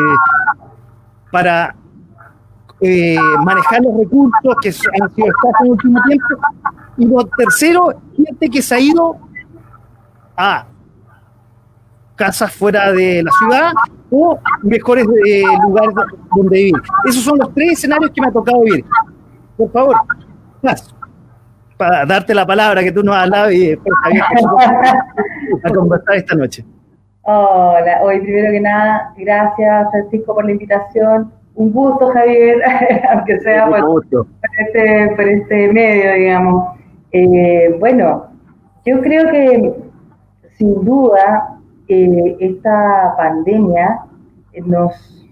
para 1.32 1.76
eh, 2.86 3.16
manejar 3.44 3.80
los 3.82 3.96
recursos 3.96 4.56
que 4.60 4.68
han 4.68 5.14
sido 5.14 5.28
escasos 5.28 5.60
en 5.60 5.66
el 5.66 5.72
último 5.72 6.02
tiempo. 6.06 6.26
Y 6.98 7.06
lo 7.06 7.24
tercero, 7.24 7.94
gente 8.14 8.50
que 8.50 8.60
se 8.60 8.74
ha 8.74 8.80
ido 8.80 9.16
a 10.36 10.66
casas 12.14 12.52
fuera 12.52 12.92
de 12.92 13.22
la 13.22 13.30
ciudad 13.32 13.72
o 14.10 14.38
mejores 14.62 15.06
eh, 15.26 15.42
lugares 15.62 15.94
donde 16.36 16.56
vivir. 16.56 16.74
Esos 17.06 17.22
son 17.22 17.38
los 17.38 17.52
tres 17.54 17.72
escenarios 17.72 18.10
que 18.10 18.20
me 18.20 18.28
ha 18.28 18.32
tocado 18.32 18.60
vivir. 18.60 18.84
Por 19.56 19.70
favor. 19.72 19.96
Para 21.78 22.04
darte 22.04 22.34
la 22.34 22.46
palabra 22.46 22.82
que 22.82 22.92
tú 22.92 23.02
nos 23.02 23.16
has 23.16 23.22
hablado 23.24 23.50
y 23.50 23.68
después 23.68 23.94
a 25.64 25.70
conversar 25.70 26.16
esta 26.16 26.34
noche. 26.34 26.64
Hola, 27.22 28.00
hoy 28.02 28.20
primero 28.20 28.52
que 28.52 28.60
nada, 28.60 29.14
gracias 29.16 29.90
Francisco 29.90 30.34
por 30.34 30.44
la 30.44 30.52
invitación 30.52 31.32
un 31.54 31.72
gusto, 31.72 32.08
Javier, 32.08 32.60
aunque 33.12 33.40
sea 33.40 33.68
por, 33.68 34.04
este, 34.58 35.14
por, 35.16 35.28
este, 35.28 35.72
medio, 35.72 36.14
digamos. 36.14 36.74
Eh, 37.12 37.76
bueno, 37.78 38.26
yo 38.84 39.00
creo 39.00 39.30
que 39.30 39.74
sin 40.56 40.84
duda 40.84 41.58
eh, 41.88 42.36
esta 42.40 43.14
pandemia 43.16 44.00
nos, 44.66 45.26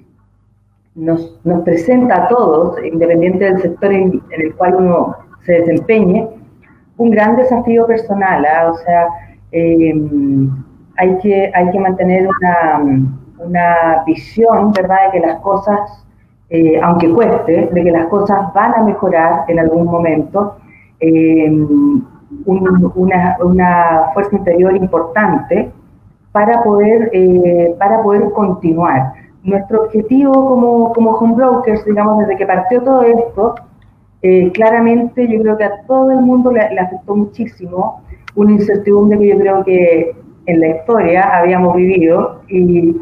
nos, 0.95 1.41
nos, 1.45 1.63
presenta 1.63 2.25
a 2.25 2.29
todos, 2.29 2.83
independiente 2.85 3.45
del 3.45 3.61
sector 3.61 3.93
en, 3.93 4.23
el 4.31 4.55
cual 4.55 4.77
uno 4.77 5.17
se 5.45 5.55
desempeñe, 5.55 6.29
un 6.99 7.11
gran 7.11 7.37
desafío 7.37 7.87
personal. 7.87 8.47
¿ah? 8.47 8.71
O 8.71 8.75
sea, 8.77 9.07
eh, 9.51 9.93
hay, 10.99 11.19
que, 11.19 11.51
hay 11.53 11.71
que 11.73 11.81
mantener 11.81 12.29
una, 12.29 13.09
una 13.39 14.05
visión, 14.07 14.73
¿verdad?, 14.73 15.07
de 15.07 15.19
que 15.19 15.27
las 15.27 15.41
cosas 15.41 16.07
eh, 16.55 16.79
aunque 16.83 17.09
cueste, 17.09 17.71
de 17.73 17.83
que 17.83 17.91
las 17.91 18.09
cosas 18.09 18.53
van 18.53 18.75
a 18.75 18.83
mejorar 18.83 19.47
en 19.49 19.59
algún 19.59 19.87
momento, 19.87 20.57
eh, 21.01 21.51
una, 22.45 24.11
fuerza 24.13 24.37
interior 24.37 24.77
importante 24.77 25.71
para 26.31 26.63
poder, 26.63 27.09
eh, 27.15 27.75
para 27.79 28.03
poder 28.03 28.31
continuar. 28.33 29.15
Nuestro 29.43 29.85
objetivo 29.85 30.33
como, 30.33 30.93
como 30.93 31.13
home 31.13 31.37
brokers, 31.37 31.87
digamos, 31.87 32.19
desde 32.19 32.37
que 32.37 32.45
partió 32.45 32.83
todo 32.83 33.03
esto, 33.03 33.55
claramente 34.53 35.27
yo 35.27 35.41
creo 35.41 35.57
que 35.57 35.65
a 35.65 35.83
todo 35.87 36.11
el 36.11 36.21
mundo 36.21 36.53
le, 36.53 36.69
le 36.75 36.81
afectó 36.81 37.17
muchísimo 37.17 38.03
una 38.37 38.53
incertidumbre 38.53 39.19
que 39.19 39.29
yo 39.29 39.39
creo 39.39 39.65
que 39.65 40.17
en 40.45 40.61
la 40.61 40.69
historia 40.69 41.39
habíamos 41.39 41.75
vivido 41.77 42.43
y 42.49 42.95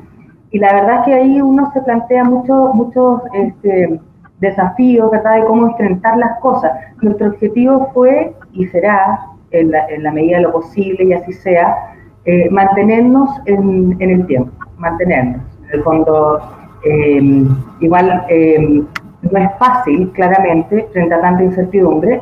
y 0.50 0.59
la 0.59 0.73
verdad 0.73 1.04
que 1.04 1.14
ahí 1.14 1.40
uno 1.40 1.71
se 1.73 1.80
plantea 1.80 2.25
muchos 2.25 2.75
muchos 2.75 3.23
este, 3.35 4.00
desafíos, 4.40 5.11
¿verdad?, 5.11 5.37
de 5.37 5.45
cómo 5.45 5.69
enfrentar 5.69 6.16
las 6.16 6.38
cosas. 6.40 6.73
Nuestro 7.02 7.28
objetivo 7.28 7.90
fue 7.95 8.35
y 8.52 8.66
será, 8.69 9.21
en 9.52 9.71
la, 9.71 10.12
medida 10.12 10.38
de 10.38 10.45
lo 10.45 10.52
posible 10.52 11.04
y 11.04 11.12
así 11.12 11.33
sea, 11.33 11.95
eh, 12.25 12.49
mantenernos 12.50 13.30
en, 13.47 13.97
el 14.00 14.26
tiempo, 14.26 14.52
mantenernos. 14.78 15.42
En 15.69 15.78
el 15.78 15.83
fondo, 15.83 16.40
em, 16.85 17.49
igual 17.80 18.25
em, 18.28 18.87
no 19.23 19.38
es 19.38 19.50
fácil, 19.59 20.11
claramente, 20.12 20.88
frente 20.92 21.14
a 21.14 21.21
tanta 21.21 21.42
incertidumbre, 21.45 22.21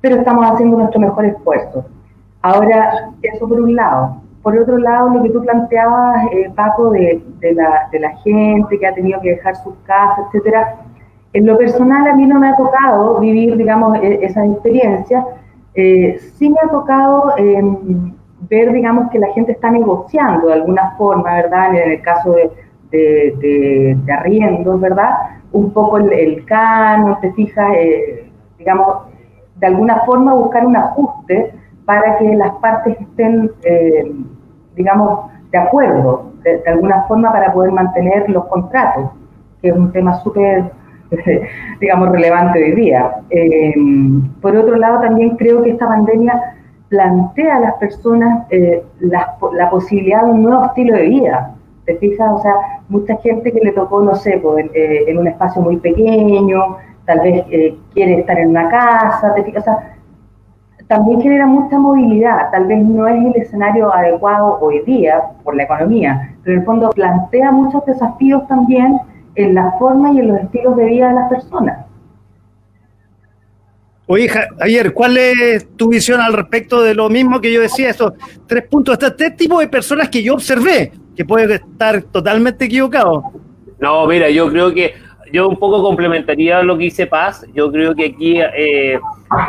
pero 0.00 0.16
estamos 0.16 0.44
haciendo 0.50 0.78
nuestro 0.78 1.00
mejor 1.00 1.26
esfuerzo. 1.26 1.84
Ahora, 2.42 3.10
eso 3.22 3.48
por 3.48 3.60
un 3.60 3.76
lado. 3.76 4.21
Por 4.42 4.58
otro 4.58 4.76
lado, 4.78 5.08
lo 5.10 5.22
que 5.22 5.30
tú 5.30 5.40
planteabas, 5.42 6.24
eh, 6.32 6.50
Paco, 6.54 6.90
de, 6.90 7.22
la, 7.54 8.16
gente 8.24 8.78
que 8.78 8.86
ha 8.86 8.94
tenido 8.94 9.20
que 9.20 9.30
dejar 9.30 9.54
sus 9.56 9.74
casas, 9.86 10.26
etcétera, 10.26 10.76
en 11.32 11.46
lo 11.46 11.56
personal 11.56 12.06
a 12.08 12.14
mí 12.14 12.26
no 12.26 12.40
me 12.40 12.48
ha 12.48 12.56
tocado 12.56 13.20
vivir, 13.20 13.56
digamos, 13.56 13.98
e, 14.02 14.24
esas 14.24 14.50
experiencias. 14.50 15.24
Eh, 15.74 16.18
sí 16.34 16.50
me 16.50 16.56
ha 16.62 16.68
tocado 16.68 17.34
em, 17.38 18.14
ver, 18.50 18.72
digamos, 18.72 19.10
que 19.10 19.20
la 19.20 19.28
gente 19.28 19.52
está 19.52 19.70
negociando 19.70 20.48
de 20.48 20.54
alguna 20.54 20.90
forma, 20.98 21.34
¿verdad? 21.34 21.74
En 21.76 21.92
el 21.92 22.02
caso 22.02 22.32
de, 22.32 22.50
de, 22.90 23.96
de 24.04 24.12
arriendos, 24.12 24.80
¿verdad? 24.80 25.10
Un 25.52 25.70
poco 25.72 25.98
el, 25.98 26.12
el 26.12 26.44
canon, 26.44 27.20
te 27.20 27.32
fijas, 27.32 27.72
eh, 27.76 28.28
digamos, 28.58 29.04
de 29.56 29.66
alguna 29.68 30.00
forma 30.00 30.34
buscar 30.34 30.66
un 30.66 30.76
ajuste 30.76 31.54
para 31.84 32.18
que 32.18 32.34
las 32.34 32.52
partes 32.56 33.00
estén, 33.00 33.50
eh, 33.64 34.12
digamos, 34.76 35.30
de 35.50 35.58
acuerdo, 35.58 36.32
de, 36.42 36.62
alguna 36.66 37.02
forma 37.04 37.32
para 37.32 37.52
poder 37.52 37.72
mantener 37.72 38.28
los 38.30 38.46
contratos, 38.46 39.10
que 39.60 39.68
es 39.68 39.74
un 39.74 39.92
tema 39.92 40.14
súper, 40.20 40.64
digamos, 41.80 42.10
relevante 42.10 42.62
hoy 42.62 42.72
día. 42.72 43.16
Eh, 43.30 43.74
por 44.40 44.56
otro 44.56 44.76
lado, 44.76 45.00
también 45.00 45.36
creo 45.36 45.62
que 45.62 45.70
esta 45.70 45.88
pandemia 45.88 46.40
plantea 46.88 47.56
a 47.56 47.60
las 47.60 47.74
personas 47.74 48.46
eh, 48.50 48.84
la, 49.00 49.36
posibilidad 49.70 50.24
de 50.24 50.30
un 50.30 50.42
nuevo 50.42 50.64
estilo 50.66 50.96
de 50.96 51.02
vida. 51.02 51.54
¿Te 51.84 51.96
fijas? 51.96 52.30
O 52.32 52.42
sea, 52.42 52.54
mucha 52.88 53.16
gente 53.16 53.50
que 53.50 53.60
le 53.60 53.72
tocó, 53.72 54.02
no 54.02 54.14
sé, 54.14 54.38
pues, 54.40 54.70
en 54.72 55.18
un 55.18 55.26
espacio 55.26 55.60
muy 55.62 55.78
pequeño, 55.78 56.76
tal 57.06 57.20
vez 57.20 57.44
quiere 57.92 58.20
estar 58.20 58.38
en 58.38 58.50
una 58.50 58.68
casa, 58.68 59.34
¿te 59.34 59.42
fijas? 59.42 59.62
O 59.62 59.64
sea, 59.64 59.91
también 60.92 61.22
genera 61.22 61.46
mucha 61.46 61.78
movilidad. 61.78 62.50
Tal 62.50 62.66
vez 62.66 62.84
no 62.84 63.08
es 63.08 63.24
el 63.24 63.40
escenario 63.40 63.94
adecuado 63.94 64.58
hoy 64.60 64.80
día 64.80 65.22
por 65.42 65.56
la 65.56 65.62
economía, 65.62 66.34
pero 66.44 66.52
en 66.52 66.60
el 66.60 66.66
fondo 66.66 66.90
plantea 66.90 67.50
muchos 67.50 67.82
desafíos 67.86 68.46
también 68.46 68.98
en 69.34 69.54
la 69.54 69.72
forma 69.78 70.12
y 70.12 70.18
en 70.18 70.28
los 70.28 70.40
estilos 70.40 70.76
de 70.76 70.84
vida 70.84 71.08
de 71.08 71.14
las 71.14 71.30
personas. 71.30 71.86
Oye, 74.06 74.28
Javier, 74.28 74.92
¿cuál 74.92 75.16
es 75.16 75.66
tu 75.78 75.88
visión 75.88 76.20
al 76.20 76.34
respecto 76.34 76.82
de 76.82 76.94
lo 76.94 77.08
mismo 77.08 77.40
que 77.40 77.50
yo 77.50 77.62
decía, 77.62 77.88
esos 77.88 78.12
tres 78.46 78.64
puntos, 78.68 78.92
estos 78.92 79.16
tres 79.16 79.34
tipos 79.34 79.60
de 79.60 79.68
personas 79.68 80.10
que 80.10 80.22
yo 80.22 80.34
observé, 80.34 80.92
que 81.16 81.24
pueden 81.24 81.52
estar 81.52 82.02
totalmente 82.02 82.66
equivocados? 82.66 83.24
No, 83.80 84.06
mira, 84.06 84.28
yo 84.28 84.50
creo 84.50 84.74
que 84.74 84.92
yo 85.32 85.48
un 85.48 85.56
poco 85.56 85.82
complementaría 85.82 86.62
lo 86.62 86.76
que 86.76 86.84
dice 86.84 87.06
Paz. 87.06 87.46
Yo 87.54 87.72
creo 87.72 87.94
que 87.94 88.04
aquí 88.04 88.38
eh, 88.38 89.00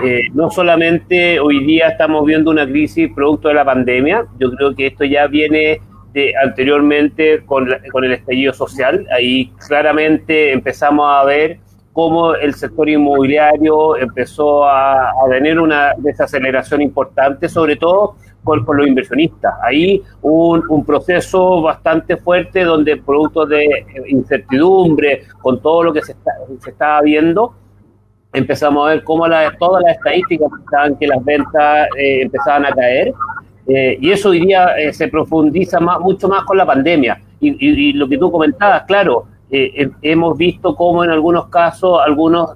eh, 0.03 0.21
no 0.33 0.49
solamente 0.49 1.39
hoy 1.39 1.63
día 1.65 1.89
estamos 1.89 2.25
viendo 2.25 2.51
una 2.51 2.65
crisis 2.65 3.11
producto 3.13 3.47
de 3.47 3.55
la 3.55 3.65
pandemia, 3.65 4.25
yo 4.39 4.51
creo 4.51 4.75
que 4.75 4.87
esto 4.87 5.03
ya 5.03 5.27
viene 5.27 5.81
de 6.13 6.33
anteriormente 6.43 7.43
con, 7.45 7.67
con 7.91 8.03
el 8.03 8.13
estallido 8.13 8.53
social. 8.53 9.05
Ahí 9.11 9.51
claramente 9.67 10.51
empezamos 10.51 11.05
a 11.09 11.23
ver 11.25 11.59
cómo 11.91 12.33
el 12.35 12.53
sector 12.55 12.89
inmobiliario 12.89 13.95
empezó 13.97 14.65
a, 14.65 15.11
tener 15.29 15.59
una 15.59 15.93
desaceleración 15.97 16.81
importante, 16.81 17.47
sobre 17.47 17.75
todo 17.75 18.15
con, 18.43 18.65
los 18.65 18.87
inversionistas. 18.87 19.53
Ahí 19.63 20.01
un, 20.21 20.63
un 20.69 20.85
proceso 20.85 21.61
bastante 21.61 22.17
fuerte 22.17 22.63
donde 22.63 22.97
producto 22.97 23.45
de 23.45 23.85
incertidumbre, 24.07 25.23
con 25.41 25.61
todo 25.61 25.83
lo 25.83 25.93
que 25.93 26.01
se, 26.01 26.13
está, 26.13 26.31
se 26.59 26.71
estaba 26.71 27.01
viendo, 27.01 27.53
empezamos 28.33 28.85
a 28.85 28.89
ver 28.95 29.03
cómo 29.03 29.27
la, 29.27 29.55
todas 29.57 29.83
las 29.83 29.95
estadísticas 29.95 30.47
estaban 30.65 30.97
que 30.97 31.07
las 31.07 31.23
ventas 31.23 31.87
eh, 31.97 32.21
empezaban 32.23 32.65
a 32.65 32.71
caer. 32.71 33.13
Eh, 33.67 33.97
y 34.01 34.11
eso 34.11 34.31
diría 34.31 34.75
eh, 34.77 34.91
se 34.91 35.07
profundiza 35.07 35.79
más, 35.79 35.99
mucho 35.99 36.27
más 36.27 36.43
con 36.43 36.57
la 36.57 36.65
pandemia. 36.65 37.21
Y, 37.39 37.55
y, 37.59 37.93
lo 37.93 38.07
que 38.07 38.17
tú 38.17 38.31
comentabas, 38.31 38.83
claro, 38.83 39.25
hemos 39.51 40.37
visto 40.37 40.75
cómo 40.75 41.03
en 41.03 41.11
algunos 41.11 41.47
casos 41.49 41.99
algunas 42.03 42.51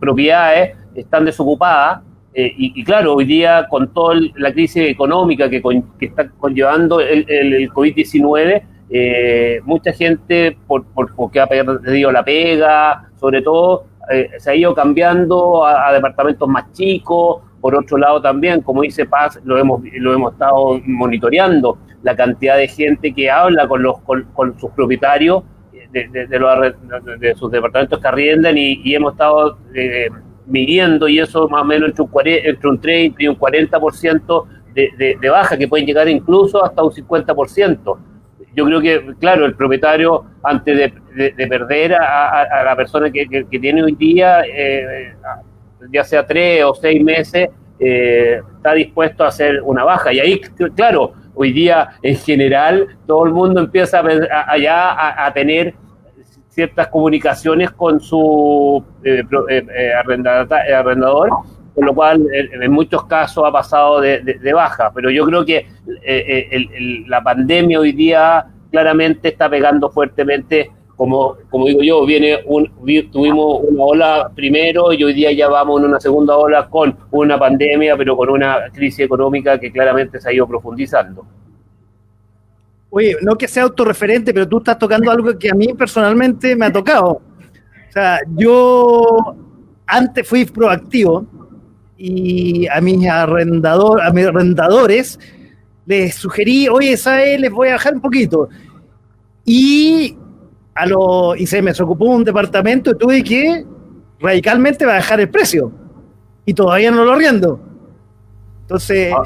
propiedades 0.00 0.76
están 0.94 1.24
desocupadas 1.24 2.02
y, 2.34 2.82
claro, 2.82 3.14
hoy 3.14 3.24
día 3.24 3.66
con 3.70 3.94
toda 3.94 4.16
la 4.36 4.52
crisis 4.52 4.88
económica 4.88 5.48
que, 5.48 5.62
está 6.00 6.28
conllevando 6.30 7.00
el, 7.00 7.24
el, 7.28 7.70
COVID-19, 7.70 9.62
mucha 9.64 9.92
gente, 9.92 10.56
por, 10.66 10.84
por, 10.86 11.14
porque 11.14 11.38
ha 11.38 11.46
perdido 11.46 12.10
la 12.10 12.24
pega, 12.24 13.08
sobre 13.20 13.40
todo, 13.40 13.84
se 14.38 14.50
ha 14.50 14.54
ido 14.54 14.74
cambiando 14.74 15.64
a, 15.64 15.92
departamentos 15.92 16.48
más 16.48 16.72
chicos. 16.72 17.42
Por 17.60 17.76
otro 17.76 17.96
lado, 17.96 18.20
también, 18.20 18.60
como 18.60 18.82
dice 18.82 19.06
Paz, 19.06 19.40
lo 19.44 19.56
hemos, 19.56 19.82
lo 19.94 20.12
hemos 20.12 20.32
estado 20.32 20.80
monitoreando, 20.84 21.78
la 22.02 22.16
cantidad 22.16 22.56
de 22.56 22.66
gente 22.66 23.12
que 23.12 23.30
habla 23.30 23.68
con, 23.68 23.82
los, 23.82 24.00
con, 24.00 24.58
sus 24.58 24.70
propietarios 24.72 25.44
de, 25.92 27.34
sus 27.36 27.50
departamentos 27.52 28.00
que 28.00 28.08
arriendan 28.08 28.58
y, 28.58 28.94
hemos 28.94 29.12
estado 29.12 29.58
eh, 29.74 30.08
midiendo 30.46 31.06
y 31.06 31.20
eso 31.20 31.48
más 31.48 31.62
o 31.62 31.64
menos 31.64 31.90
entre 31.90 32.02
un, 32.02 32.10
entre 32.24 32.68
un 32.68 32.80
30 32.80 33.22
y 33.22 33.28
un 33.28 33.38
40% 33.38 34.44
de, 34.74 35.16
de 35.20 35.28
baja, 35.30 35.56
que 35.56 35.68
pueden 35.68 35.86
llegar 35.86 36.08
incluso 36.08 36.64
hasta 36.64 36.82
un 36.82 36.90
50% 36.90 37.98
yo 38.54 38.64
creo 38.64 38.80
que, 38.80 39.14
claro, 39.18 39.46
el 39.46 39.54
propietario, 39.54 40.24
antes 40.42 40.92
de, 41.14 41.46
perder 41.48 41.94
a, 41.94 42.64
la 42.64 42.76
persona 42.76 43.10
que, 43.10 43.46
tiene 43.50 43.82
hoy 43.82 43.94
día, 43.94 44.42
eh, 44.46 45.14
ya 45.90 46.04
sea 46.04 46.26
tres 46.26 46.64
o 46.64 46.74
seis 46.74 47.02
meses, 47.02 47.48
eh, 47.78 48.40
está 48.56 48.74
dispuesto 48.74 49.24
a 49.24 49.28
hacer 49.28 49.60
una 49.62 49.84
baja. 49.84 50.12
Y 50.12 50.20
ahí, 50.20 50.40
claro, 50.74 51.14
hoy 51.34 51.52
día 51.52 51.90
en 52.02 52.16
general 52.16 52.86
todo 53.06 53.24
el 53.24 53.32
mundo 53.32 53.60
empieza 53.60 54.00
a, 54.00 54.52
allá 54.52 55.26
a, 55.26 55.32
tener 55.32 55.74
ciertas 56.48 56.88
comunicaciones 56.88 57.70
con 57.70 58.00
su 58.00 58.84
eh, 59.02 59.24
arrendador 59.94 61.30
con 61.74 61.86
lo 61.86 61.94
cual 61.94 62.26
en 62.32 62.70
muchos 62.70 63.04
casos 63.06 63.44
ha 63.46 63.52
pasado 63.52 64.00
de, 64.00 64.52
baja, 64.52 64.92
pero 64.94 65.10
yo 65.10 65.24
creo 65.24 65.44
que 65.44 65.56
eh, 66.02 66.48
eh, 66.50 67.04
la 67.06 67.22
pandemia 67.22 67.80
hoy 67.80 67.92
día 67.92 68.46
claramente 68.70 69.28
está 69.28 69.48
pegando 69.48 69.90
fuertemente, 69.90 70.70
como, 70.96 71.36
como 71.50 71.66
digo 71.66 71.82
yo, 71.82 72.06
viene 72.06 72.40
un, 72.46 72.70
tuvimos 73.10 73.60
una 73.68 73.82
ola 73.84 74.30
primero 74.34 74.92
y 74.92 75.02
hoy 75.02 75.14
día 75.14 75.32
ya 75.32 75.48
vamos 75.48 75.80
en 75.80 75.88
una 75.88 76.00
segunda 76.00 76.36
ola 76.36 76.68
con 76.68 76.96
una 77.10 77.38
pandemia, 77.38 77.96
pero 77.96 78.16
con 78.16 78.30
una 78.30 78.70
crisis 78.72 79.00
económica 79.00 79.58
que 79.58 79.72
claramente 79.72 80.20
se 80.20 80.28
ha 80.28 80.32
ido 80.32 80.46
profundizando. 80.46 81.24
Oye, 82.90 83.16
no 83.22 83.36
que 83.36 83.48
sea 83.48 83.62
autorreferente, 83.62 84.34
pero 84.34 84.46
tú 84.46 84.58
estás 84.58 84.78
tocando 84.78 85.10
algo 85.10 85.38
que 85.38 85.50
a 85.50 85.54
mí 85.54 85.72
personalmente 85.72 86.54
me 86.54 86.66
ha 86.66 86.72
tocado. 86.72 87.22
O 87.88 87.92
sea, 87.92 88.18
yo 88.36 89.34
antes 89.86 90.28
fui 90.28 90.44
proactivo, 90.44 91.26
y 92.04 92.66
a 92.66 92.80
mis, 92.80 93.08
arrendador, 93.08 94.02
a 94.02 94.10
mis 94.10 94.26
arrendadores 94.26 95.20
les 95.86 96.16
sugerí, 96.16 96.66
oye, 96.68 96.96
¿sabes? 96.96 97.38
Les 97.38 97.52
voy 97.52 97.68
a 97.68 97.74
bajar 97.74 97.94
un 97.94 98.00
poquito. 98.00 98.48
Y, 99.44 100.16
a 100.74 100.84
lo, 100.86 101.36
y 101.36 101.46
se 101.46 101.62
me 101.62 101.70
ocupó 101.70 102.06
un 102.06 102.24
departamento 102.24 102.90
y 102.90 102.98
tuve 102.98 103.22
que 103.22 103.64
radicalmente 104.18 104.84
bajar 104.84 105.20
el 105.20 105.30
precio. 105.30 105.70
Y 106.44 106.54
todavía 106.54 106.90
no 106.90 107.04
lo 107.04 107.12
arriendo. 107.12 107.60
Entonces, 108.62 109.14
ah. 109.16 109.22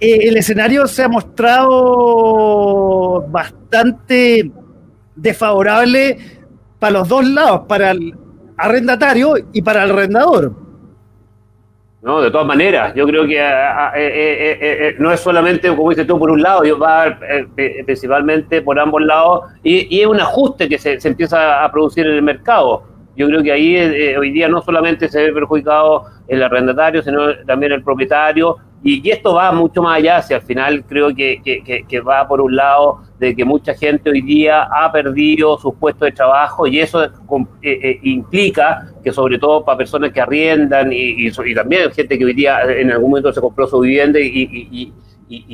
eh, 0.00 0.28
el 0.28 0.36
escenario 0.36 0.86
se 0.86 1.04
ha 1.04 1.08
mostrado 1.08 1.62
bastante 3.30 4.52
desfavorable 5.16 6.18
para 6.78 6.98
los 6.98 7.08
dos 7.08 7.26
lados, 7.26 7.62
para 7.66 7.92
el 7.92 8.14
arrendatario 8.58 9.36
y 9.54 9.62
para 9.62 9.84
el 9.84 9.92
arrendador. 9.92 10.69
No, 12.02 12.22
de 12.22 12.30
todas 12.30 12.46
maneras, 12.46 12.94
yo 12.94 13.06
creo 13.06 13.26
que 13.26 13.38
eh, 13.38 13.94
eh, 13.94 14.58
eh, 14.60 14.96
no 14.98 15.12
es 15.12 15.20
solamente, 15.20 15.68
como 15.68 15.90
dices 15.90 16.06
tú, 16.06 16.18
por 16.18 16.30
un 16.30 16.40
lado, 16.40 16.64
yo 16.64 16.78
va 16.78 17.18
principalmente 17.84 18.62
por 18.62 18.78
ambos 18.78 19.02
lados, 19.02 19.50
y, 19.62 20.00
es 20.00 20.06
un 20.06 20.18
ajuste 20.18 20.66
que 20.66 20.78
se, 20.78 20.98
empieza 21.06 21.62
a 21.62 21.70
producir 21.70 22.06
en 22.06 22.14
el 22.14 22.22
mercado. 22.22 22.84
Yo 23.16 23.26
creo 23.26 23.42
que 23.42 23.52
ahí 23.52 24.16
hoy 24.16 24.30
día 24.30 24.48
no 24.48 24.62
solamente 24.62 25.10
se 25.10 25.24
ve 25.24 25.32
perjudicado 25.32 26.06
el 26.26 26.42
arrendatario, 26.42 27.02
sino 27.02 27.36
también 27.44 27.72
el 27.72 27.82
propietario, 27.82 28.56
y, 28.82 29.10
esto 29.10 29.34
va 29.34 29.52
mucho 29.52 29.82
más 29.82 29.98
allá, 29.98 30.22
si 30.22 30.32
al 30.32 30.40
final 30.40 30.84
creo 30.84 31.14
que, 31.14 31.42
que, 31.86 32.00
va 32.00 32.26
por 32.26 32.40
un 32.40 32.56
lado 32.56 33.02
de 33.18 33.36
que 33.36 33.44
mucha 33.44 33.74
gente 33.74 34.08
hoy 34.08 34.22
día 34.22 34.62
ha 34.62 34.90
perdido 34.90 35.58
sus 35.58 35.74
puestos 35.74 36.06
de 36.06 36.12
trabajo 36.12 36.66
y 36.66 36.80
eso 36.80 37.04
eh, 37.04 37.10
eh, 37.62 38.00
implica 38.04 38.90
que 39.04 39.12
sobre 39.12 39.38
todo 39.38 39.64
para 39.64 39.76
personas 39.76 40.12
que 40.12 40.20
arriendan 40.20 40.90
y, 40.92 41.28
y, 41.28 41.54
también 41.54 41.90
gente 41.92 42.18
que 42.18 42.24
hoy 42.24 42.32
día 42.32 42.62
en 42.62 42.90
algún 42.90 43.10
momento 43.10 43.32
se 43.32 43.40
compró 43.40 43.66
su 43.66 43.80
vivienda 43.80 44.18
y, 44.18 44.92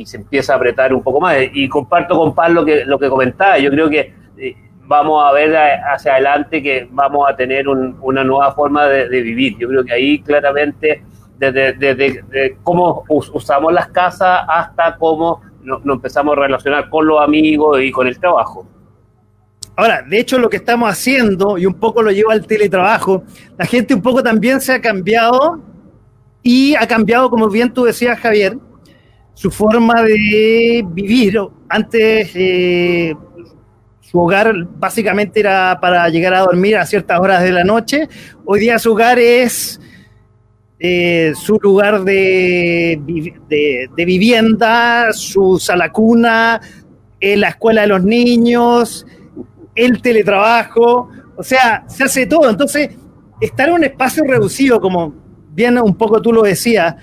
se 0.05 0.17
empieza 0.17 0.55
a 0.55 0.57
apretar 0.57 0.95
un 0.95 1.03
poco 1.03 1.21
más. 1.21 1.37
Y 1.53 1.69
comparto 1.69 2.17
con 2.17 2.35
Pablo 2.35 2.61
lo 2.61 2.65
que, 2.65 2.85
lo 2.87 2.99
que 2.99 3.09
comentaba, 3.09 3.59
yo 3.59 3.71
creo 3.71 3.91
que 3.91 4.15
eh, 4.39 4.55
vamos 4.85 5.23
a 5.23 5.33
ver 5.33 5.55
hacia 5.55 6.13
adelante 6.13 6.63
que 6.63 6.89
vamos 6.91 7.29
a 7.29 7.37
tener 7.37 7.69
una 7.69 8.25
nueva 8.25 8.55
forma 8.55 8.87
de, 8.87 9.09
de 9.09 9.21
vivir. 9.21 9.59
Yo 9.59 9.69
creo 9.69 9.85
que 9.85 9.93
ahí 9.93 10.21
claramente 10.21 11.03
desde, 11.39 12.57
cómo 12.63 13.05
usamos 13.09 13.73
las 13.73 13.89
casas 13.89 14.41
hasta 14.49 14.97
cómo 14.97 15.43
nos, 15.63 15.85
empezamos 15.85 16.37
a 16.37 16.41
relacionar 16.41 16.89
con 16.89 17.07
los 17.07 17.21
amigos 17.21 17.81
y 17.83 17.91
con 17.91 18.07
el 18.07 18.19
trabajo. 18.19 18.67
Ahora, 19.77 20.03
de 20.03 20.19
hecho, 20.19 20.39
lo 20.39 20.49
que 20.49 20.57
estamos 20.57 20.89
haciendo, 20.89 21.59
y 21.59 21.67
un 21.67 21.75
poco 21.75 22.03
lo 22.03 22.11
lleva 22.11 22.33
al 22.33 22.47
teletrabajo, 22.47 23.25
la 23.59 23.67
gente 23.67 23.95
un 23.95 24.01
poco 24.01 24.23
también 24.23 24.61
se 24.61 24.73
ha 24.73 24.81
cambiado 24.81 25.61
y 26.43 26.75
ha 26.77 26.87
cambiado, 26.87 27.29
como 27.29 27.51
bien 27.51 27.73
tú 27.75 27.85
decías, 27.85 28.19
Javier, 28.19 28.57
su 29.35 29.51
forma 29.51 30.03
de 30.03 30.83
vivir. 30.93 31.39
Antes 31.69 32.31
eh, 32.35 33.15
su 34.01 34.19
hogar 34.19 34.55
básicamente 34.79 35.41
era 35.41 35.79
para 35.81 36.09
llegar 36.09 36.33
a 36.33 36.41
dormir 36.41 36.77
a 36.77 36.87
ciertas 36.87 37.21
horas 37.21 37.43
de 37.43 37.53
la 37.53 37.65
noche. 37.65 38.09
Hoy 38.47 38.61
día 38.61 38.79
su 38.79 38.93
hogar 38.93 39.19
es 39.19 39.79
su 40.79 41.59
lugar 41.63 42.05
de, 42.05 43.01
de, 43.49 44.05
vivienda, 44.05 45.13
su 45.13 45.59
sala 45.59 45.91
cuna, 45.91 46.61
eh, 47.19 47.37
la 47.37 47.49
escuela 47.49 47.83
de 47.83 47.89
los 47.89 48.05
niños, 48.05 49.07
el 49.75 50.03
teletrabajo, 50.03 51.09
o 51.37 51.43
sea, 51.43 51.85
se 51.89 52.05
hace 52.05 52.27
todo. 52.27 52.51
Entonces, 52.51 52.91
estar 53.41 53.69
en 53.69 53.75
un 53.75 53.85
espacio 53.85 54.25
reducido, 54.25 54.81
como 54.81 55.15
bien 55.55 55.79
un 55.79 55.97
poco 55.97 56.21
tú 56.21 56.33
lo 56.33 56.43
decías, 56.43 56.95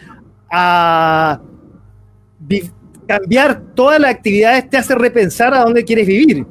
a 0.52 1.40
cambiar 3.08 3.62
todas 3.74 4.00
las 4.00 4.12
actividades 4.12 4.70
te 4.70 4.78
hace 4.78 4.96
repensar 4.96 5.54
a 5.54 5.64
dónde 5.64 5.84
quieres 5.84 6.08
vivir. 6.08 6.46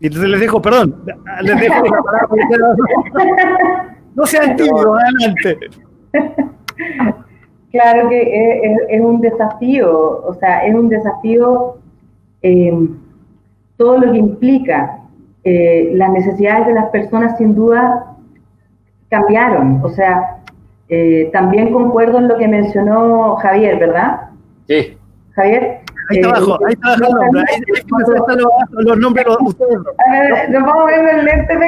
Y 0.00 0.06
entonces 0.06 0.30
les 0.30 0.40
dejo, 0.40 0.60
perdón, 0.60 1.04
les 1.42 1.60
dejo 1.60 1.84
No 4.14 4.26
sean 4.26 4.56
tibios, 4.56 4.86
adelante. 4.86 5.70
Claro 7.72 8.10
que 8.10 8.84
es, 8.90 9.00
un 9.00 9.22
desafío, 9.22 10.22
o 10.26 10.34
sea, 10.34 10.66
es 10.66 10.74
un 10.74 10.90
desafío 10.90 11.78
em, 12.42 12.98
todo 13.78 13.98
lo 13.98 14.12
que 14.12 14.18
implica. 14.18 14.98
Eh, 15.42 15.90
las 15.94 16.10
necesidades 16.10 16.66
de 16.66 16.74
las 16.74 16.90
personas 16.90 17.36
sin 17.38 17.54
duda 17.54 18.14
cambiaron, 19.08 19.80
o 19.82 19.88
sea, 19.88 20.42
eh, 20.88 21.30
también 21.32 21.72
concuerdo 21.72 22.18
en 22.18 22.28
lo 22.28 22.36
que 22.36 22.46
mencionó 22.46 23.36
Javier, 23.36 23.78
¿verdad? 23.78 24.28
Sí. 24.68 24.98
Javier, 25.30 25.80
Ahí 26.12 26.18
está 26.18 26.36
abajo, 26.36 26.58
ahí 26.66 26.74
está 26.74 26.88
abajo 26.88 27.06
el 27.06 27.14
nombre. 27.24 27.42
Ahí, 27.50 27.62
están 28.16 28.38
los, 28.38 28.50
los 28.84 28.98
nombres 28.98 29.26
los, 29.26 29.38
ustedes. 29.40 29.78
Nos 30.50 30.62
vamos 30.62 30.86
viendo 30.88 31.10
el 31.10 31.24
lente 31.24 31.54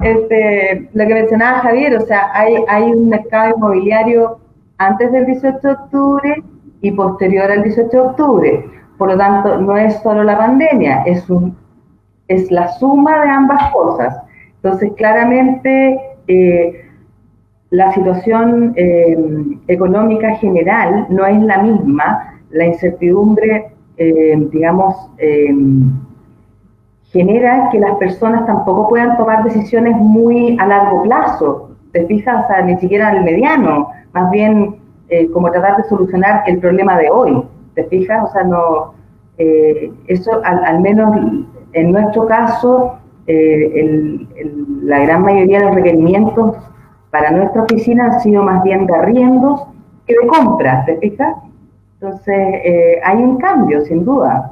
este, 0.00 0.88
lo 0.92 1.06
que 1.06 1.14
mencionaba 1.14 1.60
Javier, 1.60 1.96
o 1.96 2.00
sea, 2.00 2.28
hay, 2.32 2.56
hay 2.68 2.90
un 2.90 3.08
mercado 3.08 3.54
inmobiliario 3.56 4.40
antes 4.78 5.12
del 5.12 5.26
18 5.26 5.58
de 5.62 5.70
octubre 5.70 6.42
y 6.80 6.90
posterior 6.90 7.48
al 7.50 7.62
18 7.62 7.90
de 7.90 8.00
octubre. 8.00 8.64
Por 8.98 9.08
lo 9.08 9.16
tanto, 9.16 9.60
no 9.60 9.76
es 9.76 9.94
solo 10.02 10.24
la 10.24 10.38
pandemia, 10.38 11.04
es, 11.06 11.30
un, 11.30 11.56
es 12.28 12.50
la 12.50 12.72
suma 12.72 13.22
de 13.22 13.30
ambas 13.30 13.70
cosas. 13.72 14.16
Entonces, 14.56 14.92
claramente, 14.96 16.00
eh, 16.26 16.90
la 17.74 17.92
situación 17.92 18.72
eh, 18.76 19.18
económica 19.66 20.36
general 20.36 21.06
no 21.08 21.26
es 21.26 21.42
la 21.42 21.58
misma, 21.58 22.36
la 22.50 22.66
incertidumbre, 22.66 23.72
eh, 23.96 24.48
digamos, 24.52 24.94
eh, 25.18 25.52
genera 27.06 27.70
que 27.72 27.80
las 27.80 27.96
personas 27.96 28.46
tampoco 28.46 28.88
puedan 28.88 29.16
tomar 29.16 29.42
decisiones 29.42 29.96
muy 29.96 30.56
a 30.60 30.66
largo 30.66 31.02
plazo, 31.02 31.70
te 31.90 32.06
fijas, 32.06 32.44
o 32.44 32.46
sea, 32.46 32.62
ni 32.62 32.76
siquiera 32.78 33.08
al 33.08 33.24
mediano, 33.24 33.88
más 34.12 34.30
bien 34.30 34.76
como 35.32 35.50
tratar 35.50 35.76
de 35.76 35.84
solucionar 35.84 36.42
el 36.46 36.58
problema 36.58 36.98
de 36.98 37.08
hoy, 37.08 37.40
te 37.74 37.84
fijas, 37.84 38.24
o 38.24 38.32
sea, 38.32 38.42
no, 38.42 38.94
eso 39.36 40.40
al, 40.42 40.64
al, 40.64 40.80
menos 40.80 41.14
en 41.72 41.92
nuestro 41.92 42.26
caso 42.26 42.98
la 43.28 44.98
gran 45.00 45.22
mayoría 45.22 45.60
de 45.60 45.66
los 45.66 45.74
requerimientos 45.76 46.56
para 47.14 47.30
nuestra 47.30 47.62
oficina 47.62 48.06
han 48.06 48.20
sido 48.22 48.42
más 48.42 48.64
bien 48.64 48.86
de 48.86 48.92
arriendos 48.92 49.60
que 50.04 50.14
de 50.14 50.26
compras, 50.26 50.84
¿te 50.84 50.98
fijas? 50.98 51.36
Entonces, 52.00 52.36
eh, 52.36 53.00
hay 53.04 53.18
un 53.18 53.38
cambio, 53.38 53.84
sin 53.84 54.04
duda. 54.04 54.50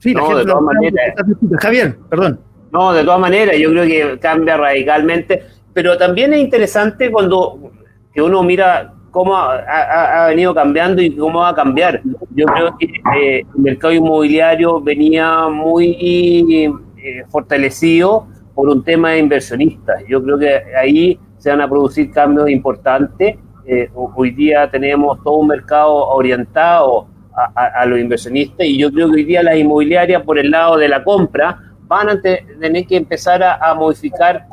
Sí, 0.00 0.12
no, 0.12 0.36
de 0.36 0.44
todas 0.44 0.62
maneras. 0.62 1.14
Javier, 1.60 1.96
perdón. 2.10 2.40
No, 2.72 2.92
de 2.92 3.04
todas 3.04 3.20
maneras, 3.20 3.56
yo 3.56 3.70
creo 3.70 3.86
que 3.86 4.18
cambia 4.18 4.56
radicalmente, 4.56 5.44
pero 5.72 5.96
también 5.96 6.32
es 6.32 6.40
interesante 6.40 7.08
cuando 7.12 7.70
que 8.12 8.20
uno 8.20 8.42
mira 8.42 8.94
cómo 9.12 9.36
ha, 9.36 10.26
venido 10.26 10.52
cambiando 10.56 11.00
y 11.00 11.14
cómo 11.14 11.38
va 11.38 11.50
a 11.50 11.54
cambiar. 11.54 12.02
Yo 12.34 12.46
creo 12.46 12.76
que 12.76 12.86
eh, 13.16 13.46
el 13.54 13.62
mercado 13.62 13.92
inmobiliario 13.92 14.80
venía 14.80 15.46
muy 15.46 15.96
eh, 16.00 17.22
fortalecido 17.28 18.26
por 18.54 18.68
un 18.68 18.82
tema 18.84 19.10
de 19.10 19.18
inversionistas. 19.18 20.02
Yo 20.08 20.22
creo 20.22 20.38
que 20.38 20.62
ahí 20.76 21.18
se 21.38 21.50
van 21.50 21.60
a 21.60 21.68
producir 21.68 22.10
cambios 22.10 22.48
importantes. 22.50 23.36
Eh, 23.66 23.90
hoy 23.94 24.30
día 24.30 24.70
tenemos 24.70 25.22
todo 25.22 25.36
un 25.36 25.48
mercado 25.48 25.94
orientado 25.94 27.08
a, 27.54 27.84
los 27.86 27.98
inversionistas 27.98 28.64
y 28.66 28.78
yo 28.78 28.92
creo 28.92 29.08
que 29.08 29.14
hoy 29.16 29.24
día 29.24 29.42
las 29.42 29.56
inmobiliarias 29.56 30.22
por 30.22 30.38
el 30.38 30.50
lado 30.50 30.76
de 30.76 30.88
la 30.88 31.02
compra 31.02 31.58
van 31.82 32.08
a 32.08 32.20
tener 32.20 32.86
que 32.86 32.96
empezar 32.96 33.42
a, 33.42 33.74
modificar 33.74 34.46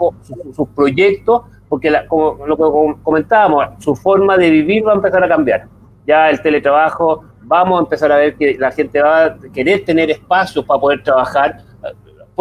sus, 0.54 0.68
proyectos 0.70 1.44
porque 1.70 1.94
como 2.08 2.46
lo 2.46 2.58
que 2.58 3.00
comentábamos, 3.04 3.66
su 3.80 3.96
forma 3.96 4.36
de 4.38 4.50
vivir 4.50 4.86
va 4.86 4.92
a 4.92 4.96
empezar 4.96 5.24
a 5.24 5.28
cambiar. 5.28 5.68
Ya 6.06 6.30
el 6.30 6.42
teletrabajo, 6.42 7.24
vamos 7.44 7.80
a 7.80 7.84
empezar 7.84 8.12
a 8.12 8.18
ver 8.18 8.36
que 8.36 8.58
la 8.60 8.72
gente 8.72 9.02
va 9.02 9.26
a 9.26 9.38
querer 9.54 9.86
tener 9.86 10.12
espacios 10.12 10.66
para 10.66 10.80
poder 10.82 11.02
trabajar. 11.02 11.60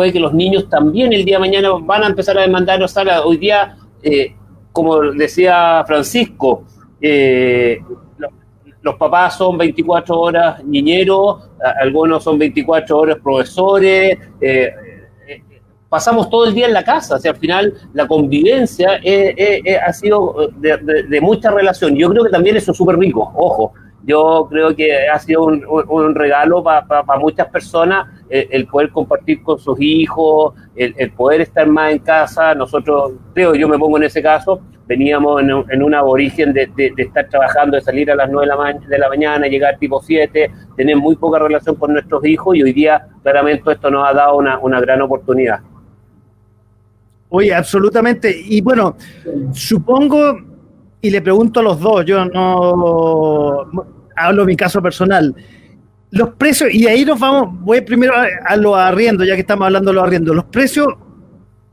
Puede 0.01 0.15
que 0.15 0.21
los 0.21 0.33
niños 0.33 0.67
también 0.71 1.13
el 1.13 1.27
día 1.27 1.37
de 1.37 1.41
mañana 1.41 1.73
van 1.83 2.05
a 2.05 2.07
empezar 2.07 2.39
a 2.39 2.41
demandar 2.41 2.89
sala. 2.89 3.23
Hoy 3.23 3.37
día, 3.37 3.77
eh, 4.03 4.35
como 4.73 4.99
decía 5.13 5.85
Francisco, 5.87 6.65
eh, 6.99 7.79
los 8.81 8.95
papás 8.95 9.37
son 9.37 9.59
24 9.59 10.19
horas 10.19 10.65
niñeros, 10.65 11.51
algunos 11.83 12.25
son 12.25 12.39
24 12.39 12.97
horas 12.97 13.19
profesores, 13.23 14.19
eh, 14.41 14.71
pasamos 15.87 16.31
todo 16.31 16.47
el 16.47 16.55
día 16.55 16.67
en 16.67 16.73
la 16.73 16.83
casa, 16.83 17.17
o 17.17 17.19
sea, 17.19 17.33
al 17.33 17.37
final 17.37 17.75
la 17.93 18.07
convivencia 18.07 19.03
ha 19.87 19.93
sido 19.93 20.51
de, 20.57 21.21
mucha 21.21 21.51
relación. 21.51 21.95
Yo 21.95 22.09
creo 22.09 22.25
que 22.25 22.31
también 22.31 22.57
eso 22.57 22.73
es 22.73 22.79
súper 22.79 22.97
rico, 22.97 23.31
ojo. 23.37 23.75
Yo 24.05 24.47
creo 24.49 24.75
que 24.75 25.09
ha 25.09 25.19
sido 25.19 25.45
un, 25.45 26.15
regalo 26.15 26.63
para 26.63 27.19
muchas 27.19 27.49
personas 27.49 28.09
el, 28.31 28.67
poder 28.67 28.91
compartir 28.91 29.43
con 29.43 29.59
sus 29.59 29.81
hijos, 29.81 30.55
el, 30.75 31.13
poder 31.13 31.43
estar 31.43 31.67
más 31.67 31.93
en 31.93 31.99
casa. 31.99 32.55
Nosotros, 32.55 33.13
creo, 33.35 33.55
yo 33.55 33.69
me 33.69 33.79
pongo 33.79 33.99
en 33.99 34.05
ese 34.05 34.23
caso, 34.23 34.61
veníamos 34.87 35.43
en, 35.43 35.51
en 35.69 35.83
un 35.83 35.95
aborigen 35.95 36.53
de, 36.53 36.71
estar 36.97 37.29
trabajando, 37.29 37.77
de 37.77 37.83
salir 37.83 38.11
a 38.11 38.15
las 38.15 38.31
9 38.31 38.47
de 38.47 38.57
la, 38.57 38.81
de 38.89 38.99
la 38.99 39.09
mañana, 39.09 39.47
llegar 39.47 39.79
tipo 39.79 40.01
7, 40.01 40.51
tener 40.77 40.97
muy 40.97 41.17
poca 41.17 41.39
relación 41.39 41.77
con 41.77 41.93
nuestros 41.93 42.25
hijos 42.25 42.57
y 42.57 42.63
hoy 42.63 42.73
día 42.73 43.07
claramente 43.23 43.71
esto 43.73 43.91
nos 43.91 44.09
ha 44.09 44.15
dado 44.15 44.37
una, 44.37 44.59
una 44.59 44.81
gran 44.81 45.03
oportunidad. 45.03 45.61
Oye, 47.31 47.55
absolutamente. 47.55 48.35
Y 48.45 48.61
bueno, 48.61 48.97
supongo, 49.53 50.37
y 51.01 51.11
le 51.11 51.23
pregunto 51.23 51.61
a 51.61 51.63
los 51.63 51.81
dos, 51.81 52.05
yo 52.05 52.25
no 52.25 53.67
hablo 54.17 54.45
mi 54.45 54.57
caso 54.57 54.83
personal, 54.83 55.35
los 56.11 56.31
precios, 56.35 56.73
y 56.73 56.87
ahí 56.87 57.05
nos 57.05 57.19
vamos, 57.19 57.61
voy 57.61 57.81
primero 57.83 58.15
a, 58.15 58.27
a 58.47 58.57
los 58.57 58.77
arriendos, 58.77 59.27
ya 59.27 59.35
que 59.35 59.43
estamos 59.43 59.67
hablando 59.67 59.91
de 59.91 59.95
los 59.95 60.05
arriendos. 60.05 60.35
Los 60.35 60.47
precios, 60.47 60.89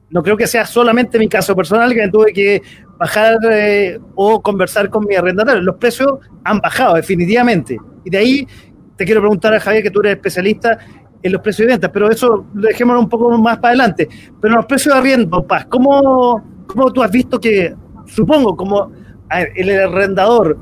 no 0.09 0.23
creo 0.23 0.37
que 0.37 0.47
sea 0.47 0.65
solamente 0.65 1.17
mi 1.17 1.27
caso 1.27 1.55
personal, 1.55 1.93
que 1.93 2.01
me 2.01 2.09
tuve 2.09 2.31
que 2.31 2.61
bajar 2.97 3.37
eh, 3.49 3.99
o 4.15 4.41
conversar 4.41 4.89
con 4.89 5.05
mi 5.05 5.15
arrendatario. 5.15 5.61
Los 5.61 5.75
precios 5.75 6.19
han 6.43 6.59
bajado 6.59 6.95
definitivamente. 6.95 7.77
Y 8.03 8.09
de 8.09 8.17
ahí 8.17 8.47
te 8.95 9.05
quiero 9.05 9.21
preguntar 9.21 9.53
a 9.53 9.59
Javier, 9.59 9.83
que 9.83 9.91
tú 9.91 9.99
eres 10.01 10.15
especialista 10.15 10.77
en 11.21 11.31
los 11.31 11.41
precios 11.41 11.67
de 11.67 11.73
ventas, 11.73 11.91
pero 11.93 12.09
eso 12.09 12.45
lo 12.53 12.67
dejémoslo 12.67 12.99
un 12.99 13.09
poco 13.09 13.37
más 13.37 13.57
para 13.57 13.69
adelante. 13.69 14.07
Pero 14.41 14.55
los 14.55 14.65
precios 14.65 14.93
de 14.93 14.99
arriendo, 14.99 15.45
Paz, 15.45 15.65
¿cómo, 15.65 16.43
¿cómo, 16.67 16.91
tú 16.91 17.03
has 17.03 17.11
visto 17.11 17.39
que, 17.39 17.75
supongo, 18.05 18.55
como 18.55 18.91
el 19.29 19.79
arrendador 19.79 20.57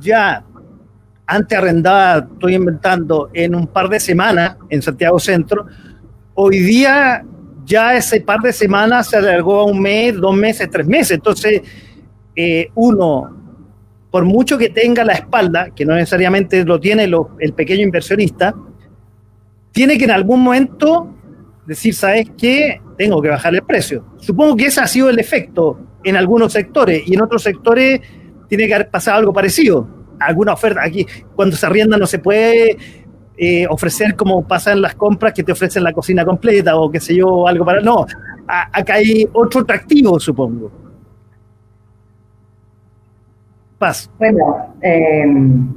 ya 0.00 0.44
antes 1.26 1.58
arrendaba, 1.58 2.26
estoy 2.32 2.54
inventando, 2.54 3.30
en 3.32 3.54
un 3.54 3.66
par 3.66 3.88
de 3.88 3.98
semanas 3.98 4.56
en 4.68 4.82
Santiago 4.82 5.18
Centro, 5.18 5.66
hoy 6.34 6.58
día 6.58 7.24
ya 7.64 7.96
ese 7.96 8.20
par 8.20 8.40
de 8.40 8.52
semanas 8.52 9.08
se 9.08 9.16
alargó 9.16 9.60
a 9.60 9.64
un 9.64 9.80
mes, 9.80 10.14
dos 10.16 10.36
meses, 10.36 10.68
tres 10.70 10.86
meses. 10.86 11.12
Entonces, 11.12 11.62
eh, 12.36 12.68
uno, 12.74 13.34
por 14.10 14.24
mucho 14.24 14.58
que 14.58 14.68
tenga 14.68 15.04
la 15.04 15.14
espalda, 15.14 15.70
que 15.74 15.86
no 15.86 15.94
necesariamente 15.94 16.62
lo 16.64 16.78
tiene 16.78 17.04
el 17.38 17.52
pequeño 17.54 17.82
inversionista, 17.82 18.54
tiene 19.72 19.96
que 19.96 20.04
en 20.04 20.10
algún 20.10 20.42
momento 20.42 21.08
decir, 21.66 21.94
¿sabes 21.94 22.30
qué? 22.36 22.80
Tengo 22.98 23.22
que 23.22 23.28
bajar 23.28 23.54
el 23.54 23.62
precio. 23.62 24.04
Supongo 24.18 24.56
que 24.56 24.66
ese 24.66 24.80
ha 24.80 24.86
sido 24.86 25.08
el 25.08 25.18
efecto 25.18 25.80
en 26.04 26.16
algunos 26.16 26.52
sectores 26.52 27.02
y 27.06 27.14
en 27.14 27.22
otros 27.22 27.42
sectores 27.42 28.00
tiene 28.48 28.66
que 28.66 28.74
haber 28.74 28.90
pasado 28.90 29.18
algo 29.18 29.32
parecido. 29.32 29.88
Alguna 30.20 30.52
oferta 30.52 30.82
aquí, 30.84 31.06
cuando 31.34 31.56
se 31.56 31.66
arrienda 31.66 31.96
no 31.96 32.06
se 32.06 32.18
puede 32.18 32.76
eh, 33.36 33.66
ofrecer 33.68 34.14
como 34.14 34.46
pasa 34.46 34.72
en 34.72 34.80
las 34.80 34.94
compras 34.94 35.32
que 35.32 35.42
te 35.42 35.50
ofrecen 35.50 35.82
la 35.82 35.92
cocina 35.92 36.24
completa 36.24 36.76
o 36.76 36.90
qué 36.90 37.00
sé 37.00 37.16
yo, 37.16 37.48
algo 37.48 37.64
para... 37.64 37.80
No, 37.80 38.06
acá 38.46 38.94
hay 38.94 39.28
otro 39.32 39.62
atractivo, 39.62 40.20
supongo. 40.20 40.70
Paz. 43.78 44.08
Bueno, 44.18 44.74
em, 44.80 45.68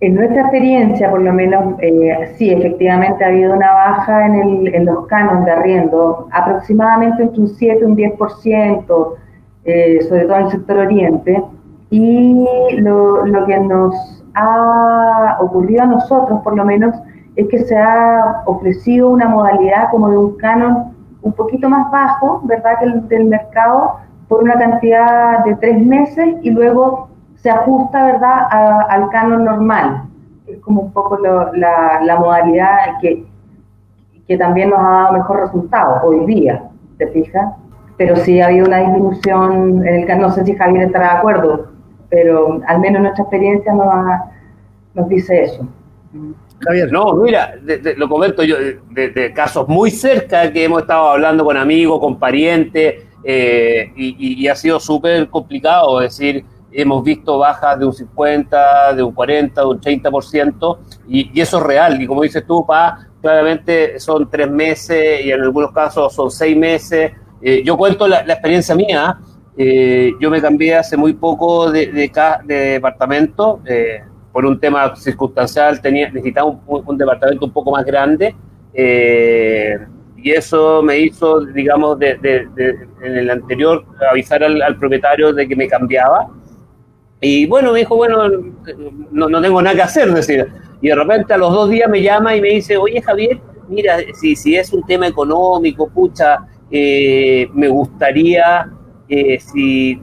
en 0.00 0.14
nuestra 0.14 0.42
experiencia, 0.42 1.10
por 1.10 1.20
lo 1.20 1.32
menos, 1.32 1.74
eh, 1.80 2.34
sí, 2.36 2.50
efectivamente 2.50 3.24
ha 3.24 3.28
habido 3.28 3.54
una 3.54 3.72
baja 3.72 4.26
en, 4.26 4.34
el, 4.36 4.74
en 4.74 4.84
los 4.84 5.06
canos 5.08 5.44
de 5.44 5.50
arriendo, 5.50 6.28
aproximadamente 6.30 7.24
entre 7.24 7.40
un 7.40 7.48
7 7.48 7.78
y 7.80 7.84
un 7.84 7.96
10%, 7.96 9.14
eh, 9.68 10.00
sobre 10.08 10.24
todo 10.24 10.36
en 10.36 10.44
el 10.44 10.50
sector 10.50 10.78
oriente, 10.78 11.44
y 11.90 12.46
lo, 12.78 13.26
lo 13.26 13.46
que 13.46 13.60
nos 13.60 14.24
ha 14.34 15.36
ocurrido 15.40 15.82
a 15.82 15.86
nosotros, 15.86 16.40
por 16.42 16.56
lo 16.56 16.64
menos, 16.64 16.94
es 17.36 17.46
que 17.48 17.58
se 17.60 17.76
ha 17.76 18.42
ofrecido 18.46 19.10
una 19.10 19.28
modalidad 19.28 19.90
como 19.90 20.10
de 20.10 20.18
un 20.18 20.36
canon 20.38 20.94
un 21.22 21.32
poquito 21.32 21.68
más 21.68 21.90
bajo, 21.90 22.40
¿verdad?, 22.44 22.78
que 22.78 22.86
el 22.86 23.08
del 23.08 23.26
mercado, 23.26 23.96
por 24.28 24.42
una 24.42 24.54
cantidad 24.58 25.44
de 25.44 25.54
tres 25.56 25.84
meses 25.84 26.36
y 26.42 26.50
luego 26.50 27.08
se 27.36 27.50
ajusta, 27.50 28.04
¿verdad?, 28.04 28.48
al 28.88 29.08
canon 29.10 29.44
normal. 29.44 30.04
Es 30.46 30.58
como 30.60 30.82
un 30.82 30.92
poco 30.92 31.18
la, 31.18 32.00
la, 32.02 32.18
modalidad 32.18 32.98
que, 33.02 33.26
que 34.26 34.38
también 34.38 34.70
nos 34.70 34.78
ha 34.80 34.90
dado 34.90 35.12
mejor 35.12 35.40
resultado 35.40 36.00
hoy 36.04 36.24
día, 36.24 36.64
¿te 36.96 37.06
fijas? 37.08 37.52
Pero 37.98 38.16
sí 38.16 38.40
ha 38.40 38.46
habido 38.46 38.66
una 38.66 38.78
disminución 38.78 39.86
en 39.86 40.08
el 40.10 40.20
no 40.20 40.30
sé 40.30 40.44
si 40.44 40.54
Javier 40.54 40.84
estará 40.84 41.12
de 41.12 41.18
acuerdo, 41.18 41.72
pero 42.08 42.60
al 42.66 42.78
menos 42.80 43.02
nuestra 43.02 43.24
experiencia 43.24 43.72
nos, 43.72 43.86
nos 44.94 45.08
dice 45.08 45.42
eso. 45.42 45.68
Javier. 46.60 46.90
No, 46.90 47.12
mira, 47.14 47.54
lo 47.96 48.08
comento 48.08 48.42
yo, 48.42 48.56
de, 48.90 49.32
casos 49.34 49.68
muy 49.68 49.90
cerca 49.90 50.50
que 50.52 50.64
hemos 50.64 50.82
estado 50.82 51.10
hablando 51.10 51.44
con 51.44 51.56
amigos, 51.56 52.00
con 52.00 52.18
parientes, 52.18 53.04
eh, 53.24 53.92
y, 53.96 54.46
ha 54.48 54.54
sido 54.54 54.80
súper 54.80 55.28
complicado, 55.28 56.00
es 56.00 56.16
decir, 56.16 56.44
hemos 56.72 57.02
visto 57.04 57.38
bajas 57.38 57.78
de 57.78 57.86
un 57.86 57.92
50, 57.92 58.94
de 58.94 59.02
un 59.02 59.12
40, 59.12 59.60
de 59.60 59.66
un 59.66 59.80
30%, 59.80 60.78
y, 61.08 61.38
y 61.38 61.40
eso 61.40 61.58
es 61.58 61.64
real, 61.64 62.00
y 62.00 62.06
como 62.06 62.22
dices 62.22 62.44
tú, 62.46 62.64
pa, 62.66 63.08
claramente 63.20 63.98
son 63.98 64.28
tres 64.30 64.50
meses, 64.50 65.24
y 65.24 65.30
en 65.30 65.40
algunos 65.40 65.72
casos 65.72 66.12
son 66.12 66.30
seis 66.30 66.56
meses. 66.56 67.12
Eh, 67.40 67.62
yo 67.64 67.76
cuento 67.76 68.08
la, 68.08 68.24
la 68.24 68.34
experiencia 68.34 68.74
mía, 68.74 69.18
eh, 69.60 70.12
yo 70.20 70.30
me 70.30 70.40
cambié 70.40 70.76
hace 70.76 70.96
muy 70.96 71.14
poco 71.14 71.72
de, 71.72 71.88
de, 71.88 72.54
departamento, 72.54 73.60
eh, 73.66 74.02
por 74.30 74.46
un 74.46 74.60
tema 74.60 74.94
circunstancial 74.94 75.80
tenía, 75.80 76.08
necesitaba 76.10 76.56
un, 76.64 76.96
departamento 76.96 77.46
un 77.46 77.52
poco 77.52 77.72
más 77.72 77.84
grande 77.84 78.36
eh, 78.72 79.76
y 80.16 80.30
eso 80.30 80.80
me 80.80 81.00
hizo, 81.00 81.44
digamos, 81.44 81.98
de, 81.98 82.46
en 83.02 83.16
el 83.16 83.30
anterior 83.30 83.84
avisar 84.08 84.44
al, 84.44 84.76
propietario 84.78 85.32
de 85.32 85.48
que 85.48 85.56
me 85.56 85.66
cambiaba. 85.66 86.28
Y 87.20 87.46
bueno, 87.46 87.72
me 87.72 87.80
dijo, 87.80 87.96
bueno, 87.96 88.28
no, 89.10 89.28
no 89.28 89.42
tengo 89.42 89.60
nada 89.60 89.74
que 89.74 89.82
hacer, 89.82 90.14
decir. 90.14 90.46
Y 90.80 90.86
de 90.86 90.94
repente 90.94 91.34
a 91.34 91.36
los 91.36 91.52
dos 91.52 91.68
días 91.68 91.90
me 91.90 92.00
llama 92.00 92.36
y 92.36 92.40
me 92.40 92.50
dice, 92.50 92.76
oye 92.76 93.02
Javier, 93.02 93.40
mira, 93.68 93.96
si, 94.14 94.36
si 94.36 94.54
es 94.54 94.72
un 94.72 94.86
tema 94.86 95.08
económico, 95.08 95.88
pucha, 95.88 96.46
me 96.70 97.68
gustaría 97.68 98.70
eh, 99.08 99.40
si, 99.40 99.98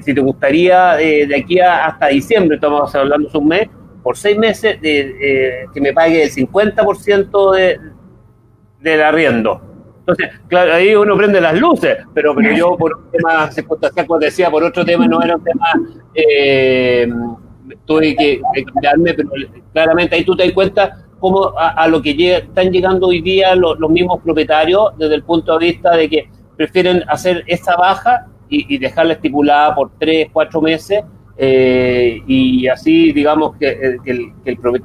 si 0.00 0.14
te 0.14 0.20
gustaría 0.20 0.98
eh, 0.98 1.26
de 1.26 1.36
aquí 1.36 1.60
hasta 1.60 2.08
diciembre, 2.08 2.54
estamos 2.56 2.94
hablando 2.94 3.28
de 3.28 3.38
un 3.38 3.48
mes, 3.48 3.68
por 4.02 4.16
seis 4.16 4.38
meses, 4.38 4.80
de, 4.80 5.16
eh, 5.20 5.66
que 5.74 5.80
me 5.80 5.92
pague 5.92 6.22
el 6.22 6.30
50% 6.30 7.54
de, 7.54 7.80
del 8.80 9.02
arriendo. 9.02 9.60
Entonces, 9.98 10.30
claro, 10.48 10.72
ahí 10.72 10.94
uno 10.94 11.16
prende 11.16 11.40
las 11.40 11.58
luces, 11.58 11.98
pero, 12.14 12.34
pero 12.34 12.56
yo 12.56 12.76
por 12.76 12.96
un 12.96 13.10
tema 13.10 13.50
como 14.06 14.18
decía, 14.20 14.50
por 14.50 14.62
otro 14.62 14.84
tema 14.84 15.06
no 15.08 15.20
era 15.20 15.36
un 15.36 15.42
tema, 15.42 15.66
eh, 16.14 17.08
tuve 17.84 18.14
que, 18.14 18.40
cambiarme, 18.72 19.14
pero 19.14 19.30
claramente 19.72 20.14
ahí 20.14 20.24
tú 20.24 20.36
te 20.36 20.44
das 20.44 20.52
cuenta 20.52 21.05
cómo 21.18 21.52
a, 21.56 21.86
lo 21.88 22.02
que 22.02 22.36
están 22.36 22.70
llegando 22.70 23.08
hoy 23.08 23.20
día 23.20 23.54
los, 23.54 23.78
mismos 23.90 24.20
propietarios 24.22 24.90
desde 24.98 25.14
el 25.14 25.22
punto 25.22 25.58
de 25.58 25.66
vista 25.66 25.96
de 25.96 26.08
que 26.08 26.28
prefieren 26.56 27.04
hacer 27.08 27.44
esa 27.46 27.76
baja 27.76 28.26
y, 28.48 28.78
dejarla 28.78 29.14
estipulada 29.14 29.74
por 29.74 29.90
tres, 29.98 30.28
cuatro 30.32 30.60
meses 30.60 31.02
eh, 31.38 32.22
y 32.26 32.66
así 32.66 33.12
digamos 33.12 33.56
que, 33.56 33.68
eh, 33.68 33.96
el, 34.06 34.32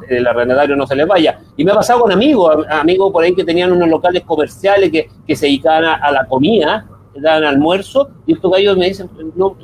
el, 0.09 0.27
arrendatario 0.27 0.75
no 0.75 0.85
se 0.85 0.95
les 0.95 1.07
vaya. 1.07 1.39
Y 1.55 1.63
me 1.63 1.71
ha 1.71 1.75
pasado 1.75 2.01
con 2.01 2.11
amigos, 2.11 2.65
amigos 2.69 3.11
por 3.11 3.23
ahí 3.23 3.33
que 3.33 3.43
tenían 3.43 3.71
unos 3.71 3.87
locales 3.87 4.23
comerciales 4.23 4.91
que, 4.91 5.07
que 5.25 5.35
se 5.35 5.45
dedicaban 5.45 5.85
a, 5.85 6.11
la 6.11 6.25
comida, 6.25 6.87
daban 7.15 7.43
almuerzo, 7.45 8.09
y 8.25 8.33
estos 8.33 8.51
gallos 8.51 8.77
me 8.77 8.87
dicen, 8.87 9.09
no, 9.35 9.55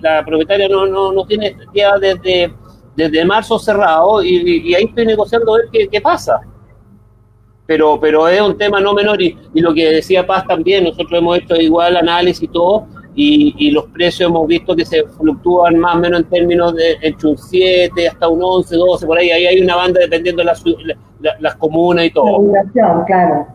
la, 0.00 0.24
propietaria 0.24 0.68
no, 0.68 0.86
no, 0.86 1.12
no 1.12 1.24
tiene 1.26 1.56
ya 1.74 1.96
desde, 1.98 2.52
desde 2.96 3.24
marzo 3.24 3.58
cerrado 3.58 4.22
y, 4.22 4.74
ahí 4.74 4.84
estoy 4.84 5.06
negociando 5.06 5.54
a 5.54 5.58
ver 5.58 5.68
qué, 5.72 5.88
qué, 5.88 6.00
pasa. 6.00 6.40
Pero, 7.66 7.98
pero 8.00 8.28
es 8.28 8.40
un 8.40 8.56
tema 8.56 8.80
no 8.80 8.94
menor 8.94 9.20
y, 9.20 9.36
y 9.52 9.60
lo 9.60 9.74
que 9.74 9.90
decía 9.90 10.26
Paz 10.26 10.46
también, 10.46 10.84
nosotros 10.84 11.12
hemos 11.12 11.38
hecho 11.38 11.56
igual 11.56 11.96
análisis 11.96 12.44
y 12.44 12.48
todo, 12.48 12.86
y, 13.16 13.70
los 13.70 13.86
precios 13.86 14.28
hemos 14.28 14.46
visto 14.46 14.76
que 14.76 14.84
se 14.84 15.02
fluctúan 15.04 15.78
más 15.78 15.96
o 15.96 15.98
menos 15.98 16.20
en 16.20 16.28
términos 16.28 16.74
de 16.74 16.98
entre 17.00 17.30
un 17.30 17.38
7 17.38 18.08
hasta 18.08 18.28
un 18.28 18.42
11, 18.42 18.76
12, 18.76 19.06
por 19.06 19.18
ahí, 19.18 19.30
ahí 19.30 19.46
hay 19.46 19.60
una 19.60 19.74
banda 19.74 20.00
dependiendo 20.00 20.42
de 20.42 20.96
las 21.40 21.54
comunas 21.56 22.04
y 22.04 22.10
todo. 22.10 22.52
claro. 23.06 23.46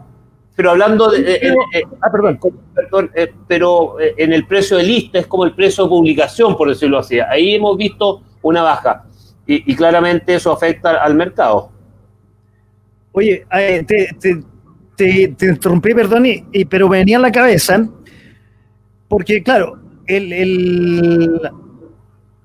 Pero 0.55 0.71
hablando 0.71 1.09
de... 1.09 1.33
Eh, 1.33 1.55
eh, 1.73 1.83
ah, 2.01 2.11
perdón, 2.11 2.39
perdón 2.75 3.09
eh, 3.15 3.33
pero 3.47 3.95
en 3.99 4.33
el 4.33 4.45
precio 4.45 4.77
de 4.77 4.83
lista 4.83 5.19
es 5.19 5.27
como 5.27 5.45
el 5.45 5.53
precio 5.53 5.85
de 5.85 5.89
publicación, 5.89 6.57
por 6.57 6.67
decirlo 6.67 6.99
así. 6.99 7.19
Ahí 7.19 7.55
hemos 7.55 7.77
visto 7.77 8.21
una 8.41 8.61
baja 8.61 9.05
y, 9.53 9.75
claramente 9.75 10.35
eso 10.35 10.51
afecta 10.51 11.03
al 11.03 11.15
mercado. 11.15 11.71
Oye, 13.11 13.45
te, 13.85 14.09
te, 14.19 14.43
te, 14.95 15.45
interrumpí, 15.45 15.93
perdón, 15.93 16.25
y, 16.25 16.65
pero 16.65 16.87
me 16.87 16.99
venía 16.99 17.17
a 17.17 17.21
la 17.21 17.31
cabeza 17.31 17.85
porque, 19.11 19.43
claro, 19.43 19.77
el, 20.07 21.41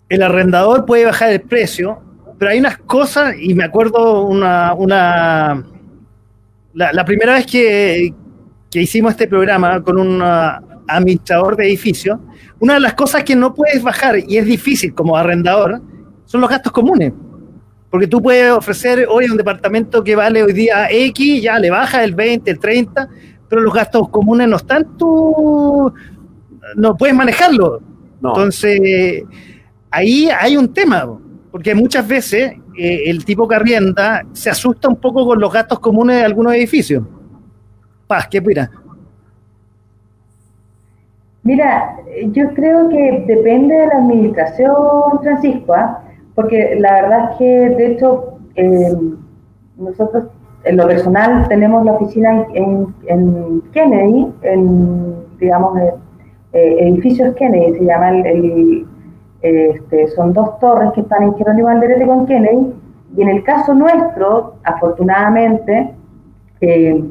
el, 0.08 0.22
arrendador 0.22 0.84
puede 0.84 1.04
bajar 1.04 1.30
el 1.30 1.42
precio, 1.42 2.00
pero 2.38 2.50
hay 2.50 2.58
unas 2.58 2.78
cosas, 2.78 3.36
y 3.38 3.54
me 3.54 3.62
acuerdo 3.62 4.22
una. 4.22 4.74
una 4.74 5.64
la, 6.74 7.04
primera 7.04 7.34
vez 7.34 7.46
que, 7.46 8.12
hicimos 8.72 9.12
este 9.12 9.28
programa 9.28 9.80
con 9.80 9.96
un 9.96 10.20
administrador 10.88 11.54
de 11.56 11.68
edificio, 11.68 12.20
una 12.58 12.74
de 12.74 12.80
las 12.80 12.94
cosas 12.94 13.22
que 13.22 13.36
no 13.36 13.54
puedes 13.54 13.80
bajar, 13.80 14.18
y 14.18 14.36
es 14.36 14.44
difícil 14.44 14.92
como 14.92 15.16
arrendador, 15.16 15.80
son 16.26 16.40
los 16.40 16.50
gastos 16.50 16.72
comunes. 16.72 17.12
Porque 17.90 18.06
tú 18.06 18.20
puedes 18.20 18.52
ofrecer 18.52 19.06
hoy 19.08 19.26
un 19.26 19.36
departamento 19.36 20.04
que 20.04 20.14
vale 20.14 20.42
hoy 20.42 20.52
día 20.52 20.90
X, 20.90 21.42
ya 21.42 21.58
le 21.58 21.70
baja 21.70 22.04
el 22.04 22.14
20, 22.14 22.50
el 22.50 22.58
30, 22.58 23.08
pero 23.48 23.62
los 23.62 23.72
gastos 23.72 24.08
comunes 24.10 24.48
no 24.48 24.56
están 24.56 24.96
tú 24.98 25.92
no 26.74 26.96
puedes 26.96 27.14
manejarlo. 27.14 27.80
Entonces, 28.16 29.22
ahí 29.90 30.28
hay 30.28 30.56
un 30.56 30.72
tema, 30.72 31.06
porque 31.50 31.74
muchas 31.74 32.06
veces 32.06 32.54
eh, 32.76 33.02
el 33.06 33.24
tipo 33.24 33.46
que 33.46 33.54
arrienda 33.54 34.24
se 34.32 34.50
asusta 34.50 34.88
un 34.88 34.96
poco 34.96 35.26
con 35.26 35.40
los 35.40 35.52
gastos 35.52 35.78
comunes 35.78 36.16
de 36.16 36.24
algunos 36.24 36.54
edificios. 36.54 37.04
Paz, 38.06 38.26
¿qué 38.28 38.38
opinas? 38.38 38.70
Mira, 41.42 41.96
yo 42.32 42.52
creo 42.54 42.88
que 42.88 43.24
depende 43.26 43.74
de 43.74 43.86
la 43.86 43.98
administración, 43.98 44.74
Francisco, 45.22 45.74
¿ah? 45.74 46.02
Porque 46.36 46.76
la 46.78 46.92
verdad 47.02 47.30
es 47.32 47.38
que, 47.38 47.44
de 47.70 47.86
hecho, 47.88 48.38
eh, 48.54 48.94
nosotros 49.76 50.24
en 50.64 50.76
lo 50.76 50.86
personal 50.86 51.48
tenemos 51.48 51.84
la 51.84 51.92
oficina 51.92 52.46
en, 52.54 52.94
en 53.06 53.62
Kennedy, 53.72 54.32
en, 54.42 55.14
digamos, 55.38 55.78
eh, 56.52 56.76
edificios 56.78 57.34
Kennedy, 57.36 57.78
se 57.78 57.84
llama 57.84 58.10
el, 58.10 58.86
este, 59.42 60.08
son 60.08 60.32
dos 60.32 60.58
torres 60.58 60.92
que 60.92 61.00
están 61.00 61.22
en 61.22 61.34
Jerónimo 61.36 61.68
Alderete 61.68 62.06
con 62.06 62.26
Kennedy, 62.26 62.72
y 63.16 63.22
en 63.22 63.28
el 63.28 63.42
caso 63.42 63.74
nuestro, 63.74 64.54
afortunadamente, 64.64 65.94
eh, 66.60 67.04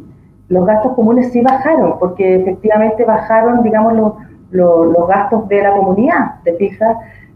los 0.50 0.66
gastos 0.66 0.94
comunes 0.94 1.32
sí 1.32 1.42
bajaron, 1.42 1.98
porque 1.98 2.36
efectivamente 2.36 3.04
bajaron, 3.06 3.64
digamos, 3.64 3.94
los, 3.94 4.14
los, 4.52 5.08
gastos 5.08 5.48
de 5.48 5.64
la 5.64 5.72
comunidad, 5.72 6.36
¿te 6.44 6.54
fijas? 6.54 6.96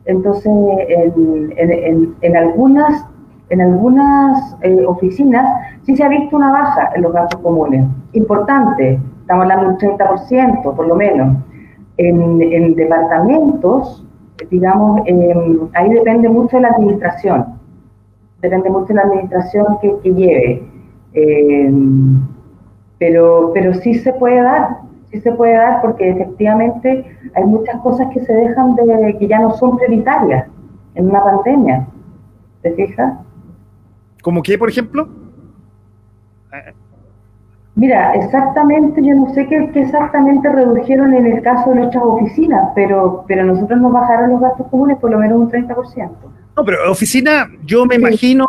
Entonces, 0.09 0.51
en, 0.87 2.15
en, 2.21 2.35
algunas, 2.35 3.05
en 3.49 3.61
algunas 3.61 4.57
eh, 4.61 4.83
oficinas 4.87 5.45
sí 5.83 5.95
se 5.95 6.03
ha 6.03 6.09
visto 6.09 6.35
una 6.35 6.51
baja 6.51 6.89
en 6.95 7.03
los 7.03 7.13
gastos 7.13 7.39
comunes, 7.41 7.85
importante, 8.13 8.99
estamos 9.21 9.43
hablando 9.43 9.77
de 9.77 9.87
un 9.87 9.97
30%, 9.97 10.75
por 10.75 10.87
lo 10.87 10.95
menos. 10.95 11.37
En, 11.97 12.75
departamentos, 12.75 14.03
digamos, 14.49 15.01
em, 15.05 15.69
ahí 15.73 15.89
depende 15.89 16.27
mucho 16.27 16.57
de 16.57 16.63
la 16.63 16.69
administración, 16.69 17.45
depende 18.41 18.69
mucho 18.71 18.87
de 18.87 18.93
la 18.95 19.01
administración 19.03 19.77
que, 19.79 20.11
lleve. 20.11 20.63
Em, 21.13 22.19
pero, 22.97 23.51
pero 23.53 23.75
sí 23.75 23.93
se 23.93 24.11
puede 24.13 24.41
dar, 24.41 24.77
sí 25.11 25.21
se 25.21 25.31
puede 25.31 25.53
dar 25.53 25.81
porque 25.81 26.09
efectivamente 26.09 27.17
hay 27.35 27.43
muchas 27.45 27.79
cosas 27.81 28.07
que 28.13 28.19
se 28.21 28.33
dejan 28.33 28.75
de, 28.75 29.17
que 29.17 29.27
ya 29.27 29.39
no 29.39 29.51
son 29.57 29.77
prioritarias 29.77 30.47
en 30.95 31.09
una 31.09 31.23
pandemia. 31.23 31.87
¿Te 32.61 32.73
fijas? 32.73 33.13
¿Como 34.21 34.41
qué, 34.43 34.57
por 34.57 34.69
ejemplo? 34.69 35.07
Mira, 37.75 38.13
exactamente, 38.13 39.01
yo 39.01 39.15
no 39.15 39.33
sé 39.33 39.47
qué, 39.47 39.71
exactamente 39.75 40.51
redujeron 40.51 41.13
en 41.13 41.27
el 41.27 41.41
caso 41.41 41.69
de 41.69 41.77
nuestras 41.77 42.03
oficinas, 42.03 42.71
pero, 42.75 43.23
pero 43.25 43.45
nosotros 43.45 43.79
nos 43.79 43.93
bajaron 43.93 44.31
los 44.31 44.41
gastos 44.41 44.67
comunes 44.67 44.97
por 44.97 45.11
lo 45.11 45.17
menos 45.17 45.37
un 45.37 45.49
30%. 45.49 46.09
No, 46.57 46.65
pero 46.65 46.91
oficina, 46.91 47.47
yo 47.63 47.85
me 47.85 47.95
imagino, 47.95 48.45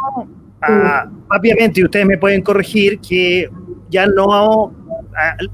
ah, 0.62 1.06
rápidamente, 1.28 1.80
y 1.80 1.84
ustedes 1.84 2.06
me 2.06 2.18
pueden 2.18 2.42
corregir, 2.42 2.98
que 2.98 3.48
ya 3.88 4.06
no, 4.06 4.72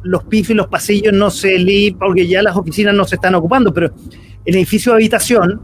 los 0.02 0.24
pifes 0.24 0.50
y 0.50 0.54
los 0.54 0.68
pasillos 0.68 1.12
no 1.12 1.30
se 1.30 1.58
limpian, 1.58 1.98
porque 1.98 2.26
ya 2.26 2.42
las 2.42 2.56
oficinas 2.56 2.94
no 2.94 3.04
se 3.04 3.16
están 3.16 3.34
ocupando, 3.34 3.72
pero 3.72 3.90
el 4.44 4.54
edificio 4.54 4.92
de 4.92 4.96
habitación, 4.96 5.60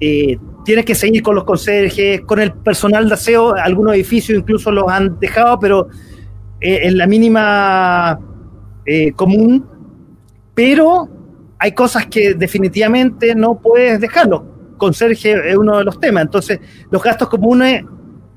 eh, 0.00 0.38
tienes 0.64 0.84
que 0.84 0.94
seguir 0.94 1.22
con 1.22 1.34
los 1.34 1.44
conserjes, 1.44 2.20
con 2.22 2.38
el 2.40 2.52
personal 2.52 3.08
de 3.08 3.14
aseo, 3.14 3.54
algunos 3.54 3.94
edificios 3.94 4.38
incluso 4.38 4.70
los 4.70 4.84
han 4.88 5.18
dejado, 5.18 5.58
pero 5.58 5.88
eh, 6.60 6.80
en 6.82 6.98
la 6.98 7.06
mínima 7.06 8.18
eh, 8.84 9.12
común, 9.12 9.66
pero 10.54 11.08
hay 11.58 11.72
cosas 11.72 12.06
que 12.06 12.34
definitivamente 12.34 13.34
no 13.34 13.58
puedes 13.60 14.00
dejarlo. 14.00 14.74
Conserje 14.76 15.50
es 15.50 15.56
uno 15.56 15.78
de 15.78 15.84
los 15.84 15.98
temas. 15.98 16.24
Entonces, 16.24 16.60
los 16.90 17.02
gastos 17.02 17.28
comunes 17.28 17.84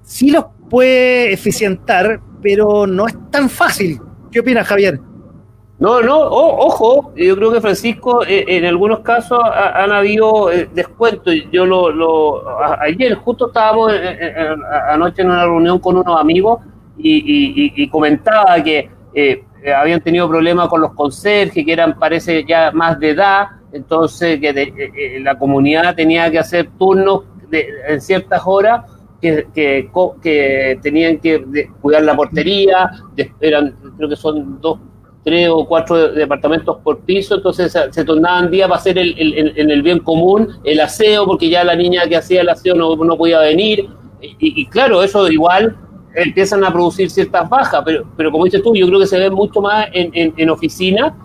sí 0.04 0.32
los 0.32 0.46
puede 0.70 1.34
eficientar, 1.34 2.20
pero 2.42 2.88
no 2.88 3.08
es 3.08 3.16
tan 3.30 3.50
fácil. 3.50 4.00
¿Qué 4.32 4.40
opinas, 4.40 4.68
Javier? 4.68 5.00
No, 5.80 6.02
no, 6.02 6.20
ojo, 6.20 7.12
yo 7.16 7.36
creo 7.36 7.52
que 7.52 7.60
Francisco, 7.60 8.24
eh, 8.24 8.46
en 8.48 8.66
algunos 8.66 9.00
casos 9.00 9.40
han 9.44 9.92
habido 9.92 10.50
descuentos. 10.74 11.34
Yo 11.52 11.66
lo, 11.66 12.44
ayer 12.80 13.16
justo 13.16 13.48
estábamos 13.48 13.92
anoche 14.90 15.24
en 15.24 15.30
una 15.30 15.46
reunión 15.46 15.80
con 15.80 15.98
unos 15.98 16.20
amigos 16.20 16.60
y, 16.98 17.90
comentaba 17.90 18.62
que 18.64 18.90
eh, 19.14 19.44
habían 19.76 20.02
tenido 20.02 20.28
problemas 20.28 20.68
con 20.68 20.82
los 20.82 20.94
conserjes, 20.94 21.66
que 21.66 21.72
eran, 21.72 21.98
parece, 21.98 22.44
ya 22.48 22.72
más 22.72 23.00
de 23.00 23.12
edad, 23.12 23.48
entonces 23.72 24.40
que 24.40 24.50
eh, 24.50 24.74
eh, 24.78 25.20
la 25.22 25.38
comunidad 25.38 25.96
tenía 25.96 26.30
que 26.32 26.40
hacer 26.40 26.70
turnos 26.78 27.24
en 27.52 28.02
ciertas 28.02 28.42
horas 28.46 28.86
que, 29.22 29.48
que, 29.54 30.80
tenían 30.82 31.20
que 31.20 31.70
cuidar 31.82 32.04
la 32.04 32.16
portería, 32.16 32.90
eran, 33.40 33.76
creo 34.02 34.10
que 34.10 34.16
son 34.16 34.60
dos, 34.62 34.80
tres 35.24 35.50
o 35.50 35.66
cuatro 35.66 36.12
departamentos 36.14 36.78
por 36.84 37.00
piso, 37.02 37.36
entonces 37.36 37.78
se, 37.92 38.06
tornaban 38.06 38.50
días 38.50 38.68
para 38.68 38.80
hacer 38.80 38.98
el, 38.98 39.16
en 39.18 39.70
el 39.70 39.82
bien 39.84 40.00
común 40.00 40.50
el 40.64 40.80
aseo, 40.80 41.26
porque 41.26 41.50
ya 41.50 41.64
la 41.64 41.76
niña 41.76 42.08
que 42.08 42.18
hacía 42.18 42.42
el 42.42 42.50
aseo 42.50 42.76
no, 42.76 42.96
no 42.96 43.18
podía 43.18 43.40
venir, 43.40 43.88
y, 44.22 44.66
claro, 44.68 45.02
eso 45.02 45.30
igual 45.32 45.76
empiezan 46.16 46.64
a 46.64 46.72
producir 46.72 47.10
ciertas 47.10 47.50
bajas, 47.50 47.82
pero, 47.86 48.06
pero 48.16 48.32
como 48.32 48.46
dices 48.46 48.62
tú, 48.62 48.76
yo 48.76 48.86
creo 48.88 49.00
que 49.00 49.08
se 49.08 49.18
ve 49.18 49.30
mucho 49.30 49.62
más 49.62 49.88
en, 49.94 50.34
en, 50.38 50.50
oficina, 50.50 51.18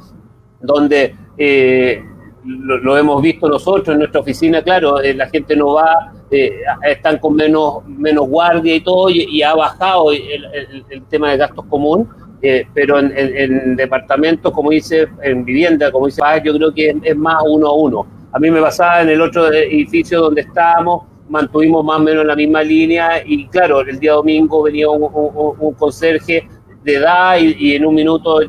donde 0.60 1.14
eh, 1.36 2.02
lo, 2.44 2.96
hemos 2.96 3.20
visto 3.20 3.48
nosotros 3.48 3.88
en 3.88 3.98
nuestra 3.98 4.20
oficina, 4.20 4.62
claro, 4.62 5.00
eh, 5.00 5.14
la 5.14 5.28
gente 5.28 5.56
no 5.56 5.74
va, 5.74 6.12
eh, 6.30 6.60
están 6.88 7.18
con 7.18 7.34
menos, 7.34 7.84
menos 7.86 8.28
guardia 8.28 8.74
y 8.74 8.80
todo, 8.80 9.10
y, 9.10 9.42
ha 9.42 9.54
bajado 9.54 10.12
el, 10.12 11.02
tema 11.10 11.32
de 11.32 11.38
gastos 11.38 11.66
común, 11.66 12.08
eh, 12.42 12.66
pero 12.74 12.98
en, 12.98 13.76
departamentos, 13.76 14.52
como 14.52 14.70
dice, 14.70 15.08
en 15.22 15.44
vivienda, 15.44 15.90
como 15.90 16.06
dice 16.06 16.22
yo 16.44 16.54
creo 16.54 16.72
que 16.72 16.96
es, 17.02 17.16
más 17.16 17.42
uno 17.48 17.68
a 17.68 17.74
uno. 17.74 18.06
A 18.32 18.38
mí 18.38 18.50
me 18.50 18.60
pasaba 18.60 19.02
en 19.02 19.08
el 19.08 19.20
otro 19.20 19.50
edificio 19.52 20.20
donde 20.20 20.42
estábamos, 20.42 21.04
mantuvimos 21.28 21.84
más 21.84 21.96
o 21.98 22.02
menos 22.02 22.26
la 22.26 22.36
misma 22.36 22.62
línea 22.62 23.22
y 23.24 23.48
claro, 23.48 23.80
el 23.80 23.98
día 23.98 24.12
domingo 24.12 24.62
venía 24.62 24.88
un, 24.90 25.74
conserje 25.78 26.46
de 26.84 26.94
edad 26.94 27.38
y, 27.38 27.74
en 27.74 27.86
un 27.86 27.94
minuto 27.94 28.40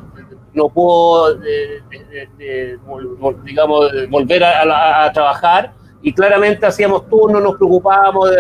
no 0.54 0.70
pudo, 0.70 1.40
digamos, 3.46 3.92
volver 4.10 4.44
a, 4.44 5.12
trabajar 5.14 5.74
y 6.02 6.14
claramente 6.14 6.66
hacíamos 6.66 7.08
turnos, 7.10 7.42
nos 7.42 7.56
preocupábamos, 7.56 8.32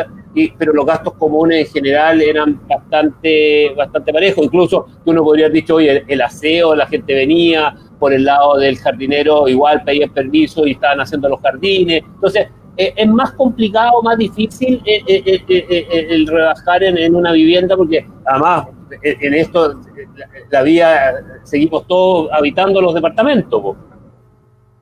pero 0.58 0.74
los 0.74 0.86
gastos 0.86 1.14
comunes 1.14 1.68
en 1.68 1.74
general 1.74 2.22
eran 2.22 2.60
bastante, 2.68 3.74
bastante 3.76 4.14
parejos. 4.14 4.46
Incluso 4.46 4.88
tú 5.04 5.14
no 5.14 5.24
podrías 5.24 5.52
dicho, 5.52 5.76
oye, 5.76 6.04
el, 6.08 6.22
aseo, 6.22 6.76
la 6.76 6.88
gente 6.88 7.14
venía 7.14 7.76
por 8.00 8.14
el 8.14 8.26
lado 8.26 8.58
del 8.58 8.78
jardinero, 8.78 9.48
igual 9.48 9.84
pedían 9.84 10.12
permiso 10.12 10.68
y 10.68 10.72
estaban 10.72 11.00
haciendo 11.00 11.30
los 11.30 11.42
jardines. 11.42 12.04
Entonces, 12.06 12.48
eh, 12.78 12.94
es 12.96 13.08
más 13.08 13.32
complicado, 13.32 14.04
más 14.04 14.18
difícil 14.18 14.82
eh, 14.86 15.02
eh, 15.08 16.08
el 16.10 16.28
rebajar 16.28 16.84
en, 16.84 17.16
una 17.16 17.32
vivienda 17.32 17.76
porque 17.76 18.06
además 18.26 18.68
en 19.02 19.34
esto 19.34 19.82
la, 20.52 20.62
vía 20.62 21.16
seguimos 21.44 21.88
todos 21.88 22.30
habitando 22.32 22.80
los 22.80 22.94
departamentos. 22.94 23.76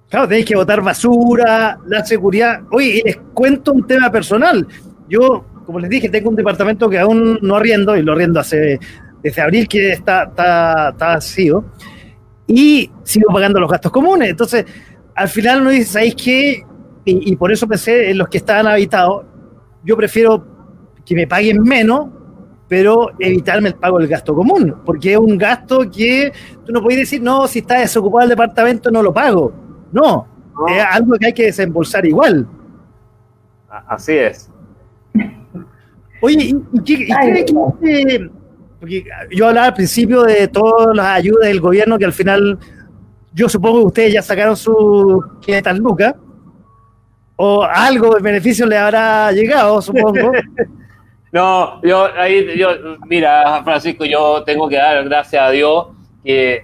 Claro, 0.10 0.28
tenéis 0.28 0.46
que 0.46 0.56
botar 0.56 0.82
basura, 0.82 1.80
la 1.88 2.06
seguridad. 2.06 2.62
Oye, 2.72 3.00
y 3.00 3.02
les 3.02 3.18
cuento 3.34 3.72
un 3.72 3.88
tema 3.88 4.12
personal. 4.12 4.68
Yo, 5.10 5.46
como 5.66 5.80
les 5.80 5.90
dije, 5.90 6.10
tengo 6.10 6.30
un 6.30 6.36
departamento 6.36 6.90
que 6.90 7.00
aún 7.00 7.40
no 7.42 7.56
arriendo, 7.56 7.96
y 7.96 8.02
lo 8.02 8.14
arriendo 8.14 8.40
hace 8.40 8.80
desde 9.22 9.42
abril 9.42 9.68
que 9.68 9.92
está, 9.92 10.24
está, 10.24 10.90
está 10.90 11.08
vacío, 11.08 11.66
y 12.48 12.92
sigo 13.04 13.34
pagando 13.34 13.60
los 13.60 13.70
gastos 13.70 13.92
comunes. 13.92 14.30
Entonces, 14.30 14.66
al 15.16 15.30
final 15.30 15.62
uno 15.62 15.72
dice, 15.72 15.86
¿sabéis 15.86 16.16
qué? 16.16 16.64
Y, 17.08 17.36
por 17.36 17.52
eso 17.52 17.68
pensé 17.68 18.10
en 18.10 18.18
los 18.18 18.28
que 18.28 18.40
estaban 18.40 18.66
habitados, 18.66 19.26
yo 19.84 19.96
prefiero 19.96 20.44
que 21.06 21.14
me 21.14 21.28
paguen 21.28 21.62
menos, 21.62 22.08
pero 22.68 23.12
evitarme 23.20 23.70
el 23.70 23.76
pago 23.76 24.00
del 24.00 24.08
gasto 24.08 24.34
común, 24.34 24.78
porque 24.84 25.14
es 25.14 25.20
un 25.20 25.38
gasto 25.38 25.90
que 25.90 26.34
tú 26.66 26.72
no 26.72 26.82
puedes 26.82 27.02
decir, 27.02 27.22
no, 27.22 27.48
si 27.48 27.60
está 27.60 27.80
desocupado 27.80 28.24
el 28.24 28.30
departamento 28.30 28.90
no 28.90 29.04
lo 29.04 29.14
pago. 29.14 29.54
No, 29.92 30.28
es 30.68 30.84
algo 30.84 31.16
que 31.18 31.28
hay 31.28 31.34
que 31.34 31.46
desembolsar 31.46 32.08
igual. 32.08 32.48
Así 33.70 34.14
es. 34.14 34.50
Oye, 36.26 36.56
¿y, 36.74 36.84
qué, 36.84 38.30
porque 38.80 39.06
yo 39.30 39.48
hablaba 39.48 39.68
al 39.68 39.74
principio 39.76 40.24
de 40.24 40.48
todas 40.48 40.96
las 40.96 41.06
ayudas 41.06 41.48
del 41.48 41.60
gobierno 41.60 42.00
que 42.00 42.06
al 42.06 42.14
final 42.14 42.58
yo 43.32 43.48
supongo 43.48 43.82
que 43.82 43.86
ustedes 43.86 44.14
ya 44.14 44.22
sacaron 44.24 44.58
sus 44.58 45.24
500 45.42 45.78
lucas 45.78 46.16
o 47.36 47.64
algo 47.64 48.16
de 48.16 48.22
beneficio 48.22 48.66
le 48.66 48.76
habrá 48.76 49.32
llegado, 49.34 49.80
supongo. 49.84 50.32
no, 51.32 51.80
yo 51.84 52.08
ahí, 52.18 52.58
yo, 52.58 52.70
mira, 53.08 53.62
Francisco, 53.64 54.04
yo 54.04 54.44
tengo 54.44 54.68
que 54.68 54.78
dar 54.78 55.04
gracias 55.04 55.44
a 55.44 55.52
Dios 55.52 55.90
que 56.24 56.64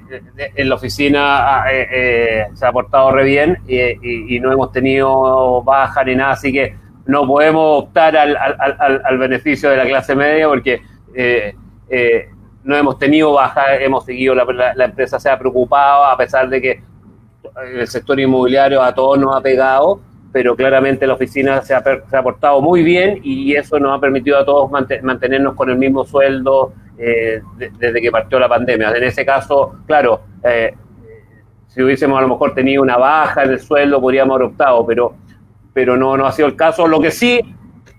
en 0.55 0.69
la 0.69 0.73
oficina 0.73 1.61
ah, 1.61 1.71
eh, 1.71 1.87
eh, 1.91 2.45
se 2.55 2.65
ha 2.65 2.71
portado 2.71 3.11
re 3.11 3.25
bien 3.25 3.59
y, 3.67 4.35
y, 4.35 4.39
no 4.39 4.51
hemos 4.51 4.71
tenido 4.71 5.61
baja 5.61 6.03
ni 6.03 6.15
nada, 6.15 6.31
así 6.31 6.51
que 6.51 6.80
no 7.05 7.25
podemos 7.25 7.83
optar 7.83 8.15
al, 8.15 8.35
al, 8.37 9.01
al, 9.03 9.17
beneficio 9.17 9.69
de 9.69 9.77
la 9.77 9.85
clase 9.85 10.15
media 10.15 10.47
porque 10.47 10.81
eh, 11.15 11.55
eh, 11.89 12.29
no 12.63 12.75
hemos 12.75 12.99
tenido 12.99 13.33
baja, 13.33 13.75
hemos 13.77 14.05
seguido, 14.05 14.35
la, 14.35 14.73
la, 14.75 14.85
empresa 14.85 15.19
se 15.19 15.29
ha 15.29 15.37
preocupado 15.37 16.05
a 16.05 16.17
pesar 16.17 16.47
de 16.49 16.61
que 16.61 16.83
el 17.73 17.87
sector 17.87 18.19
inmobiliario 18.19 18.81
a 18.81 18.93
todos 18.93 19.17
nos 19.17 19.35
ha 19.35 19.41
pegado, 19.41 19.99
pero 20.31 20.55
claramente 20.55 21.07
la 21.07 21.15
oficina 21.15 21.61
se 21.61 21.73
ha, 21.73 21.83
se 21.83 22.17
ha 22.17 22.23
portado 22.23 22.61
muy 22.61 22.83
bien 22.83 23.19
y 23.23 23.55
eso 23.55 23.79
nos 23.79 23.97
ha 23.97 23.99
permitido 23.99 24.37
a 24.37 24.45
todos 24.45 24.69
mantenernos 24.69 25.55
con 25.55 25.69
el 25.69 25.77
mismo 25.77 26.05
sueldo 26.05 26.73
eh, 26.97 27.41
desde 27.79 27.99
que 27.99 28.11
partió 28.11 28.39
la 28.39 28.47
pandemia. 28.47 28.91
En 28.91 29.03
ese 29.03 29.25
caso, 29.25 29.75
claro, 29.87 30.21
si 31.67 31.81
hubiésemos 31.81 32.17
a 32.17 32.21
lo 32.21 32.27
mejor 32.27 32.53
tenido 32.53 32.83
una 32.83 32.97
baja 32.97 33.43
en 33.43 33.51
el 33.51 33.59
sueldo, 33.59 33.99
podríamos 33.99 34.35
haber 34.35 34.47
optado, 34.49 34.85
pero 34.85 35.15
pero 35.73 35.97
no, 35.97 36.17
no 36.17 36.25
ha 36.25 36.31
sido 36.31 36.47
el 36.47 36.55
caso. 36.55 36.87
Lo 36.87 36.99
que 36.99 37.11
sí, 37.11 37.39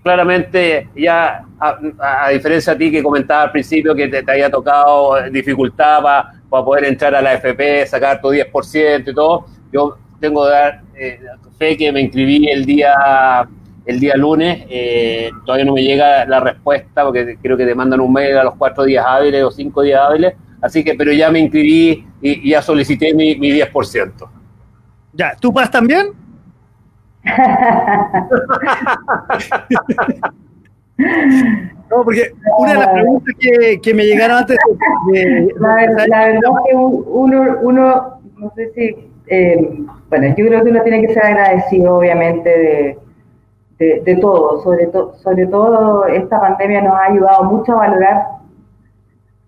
claramente, 0.01 0.89
ya 0.95 1.45
a, 1.59 2.29
diferencia 2.29 2.73
de 2.73 2.85
ti 2.85 2.91
que 2.91 3.03
comentaba 3.03 3.43
al 3.43 3.51
principio 3.51 3.95
que 3.95 4.07
te, 4.07 4.23
había 4.29 4.49
tocado 4.49 5.15
dificultad 5.31 6.01
para, 6.01 6.31
poder 6.49 6.85
entrar 6.85 7.15
a 7.15 7.21
la 7.21 7.33
FP, 7.33 7.87
sacar 7.87 8.21
tu 8.21 8.27
10% 8.27 9.09
y 9.09 9.13
todo, 9.13 9.47
yo 9.71 9.97
tengo 10.19 10.45
dar 10.45 10.83
eh, 10.95 11.19
fe 11.57 11.75
que 11.75 11.91
me 11.91 12.01
inscribí 12.01 12.47
el 12.47 12.63
día 12.63 13.47
el 13.85 13.99
día 13.99 14.15
lunes, 14.15 14.63
eh, 14.69 15.29
todavía 15.45 15.65
no 15.65 15.73
me 15.73 15.83
llega 15.83 16.25
la 16.25 16.39
respuesta 16.39 17.03
porque 17.03 17.37
creo 17.41 17.57
que 17.57 17.65
te 17.65 17.75
mandan 17.75 17.99
un 17.99 18.13
mail 18.13 18.37
a 18.37 18.43
los 18.43 18.55
cuatro 18.55 18.85
días 18.85 19.05
hábiles 19.05 19.43
o 19.43 19.51
cinco 19.51 19.81
días 19.81 20.01
hábiles, 20.01 20.35
así 20.61 20.83
que, 20.83 20.93
pero 20.93 21.11
ya 21.11 21.29
me 21.29 21.39
inscribí 21.39 22.05
y, 22.21 22.49
ya 22.49 22.61
solicité 22.61 23.13
mi, 23.13 23.35
mi 23.35 23.51
10%. 23.51 24.11
Ya, 25.13 25.35
¿tú 25.39 25.51
vas 25.51 25.69
también? 25.69 26.22
No, 31.89 32.03
porque 32.03 32.33
una 32.57 32.73
de 32.73 32.79
las 32.79 32.87
preguntas 32.89 33.35
que, 33.81 33.93
me 33.93 34.05
llegaron 34.05 34.37
antes 34.37 34.57
la, 35.59 35.75
verdad 35.75 36.29
es 36.29 36.39
que 36.69 36.75
uno, 36.75 37.57
uno 37.61 38.19
no 38.37 38.51
sé 38.55 38.71
si, 38.73 39.11
eh, 39.27 39.85
bueno, 40.09 40.27
yo 40.35 40.45
creo 40.47 40.63
que 40.63 40.69
uno 40.69 40.83
tiene 40.83 41.05
que 41.05 41.13
ser 41.13 41.25
agradecido, 41.25 41.97
obviamente, 41.97 42.97
de, 43.79 44.01
de, 44.01 44.15
todo. 44.17 44.61
Sobre, 44.61 44.89
sobre 44.91 45.47
todo, 45.47 46.05
esta 46.05 46.39
pandemia 46.39 46.81
nos 46.81 46.95
ha 46.95 47.05
ayudado 47.05 47.43
mucho 47.45 47.73
a 47.73 47.87
valorar 47.87 48.27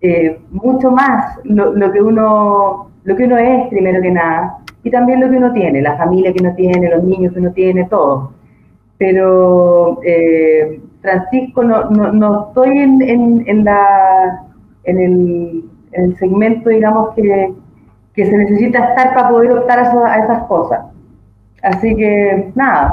eh, 0.00 0.40
mucho 0.50 0.90
más 0.90 1.38
lo, 1.44 1.72
lo, 1.74 1.92
que 1.92 2.02
uno, 2.02 2.90
lo 3.04 3.16
que 3.16 3.24
uno 3.24 3.38
es, 3.38 3.68
primero 3.68 4.02
que 4.02 4.10
nada 4.10 4.58
y 4.86 4.90
también 4.90 5.20
lo 5.20 5.28
que 5.28 5.36
uno 5.36 5.52
tiene, 5.52 5.82
la 5.82 5.96
familia 5.96 6.32
que 6.32 6.40
uno 6.40 6.54
tiene, 6.54 6.88
los 6.88 7.02
niños 7.02 7.32
que 7.32 7.40
uno 7.40 7.50
tiene, 7.50 7.86
todo. 7.86 8.32
Pero, 8.98 9.98
eh, 10.04 10.80
Francisco, 11.02 11.64
no, 11.64 11.90
no, 11.90 12.48
estoy 12.48 12.78
en, 12.78 13.02
en, 13.48 13.64
la, 13.64 14.46
en, 14.84 15.00
el, 15.00 15.64
en 15.90 16.04
el 16.04 16.16
segmento, 16.18 16.70
digamos, 16.70 17.16
que, 17.16 17.52
que 18.14 18.26
se 18.26 18.36
necesita 18.38 18.90
estar 18.90 19.12
para 19.12 19.28
poder 19.28 19.50
optar 19.50 19.80
a, 19.80 20.14
a 20.14 20.24
esas 20.24 20.44
cosas. 20.44 20.82
Así 21.64 21.96
que, 21.96 22.52
nada. 22.54 22.92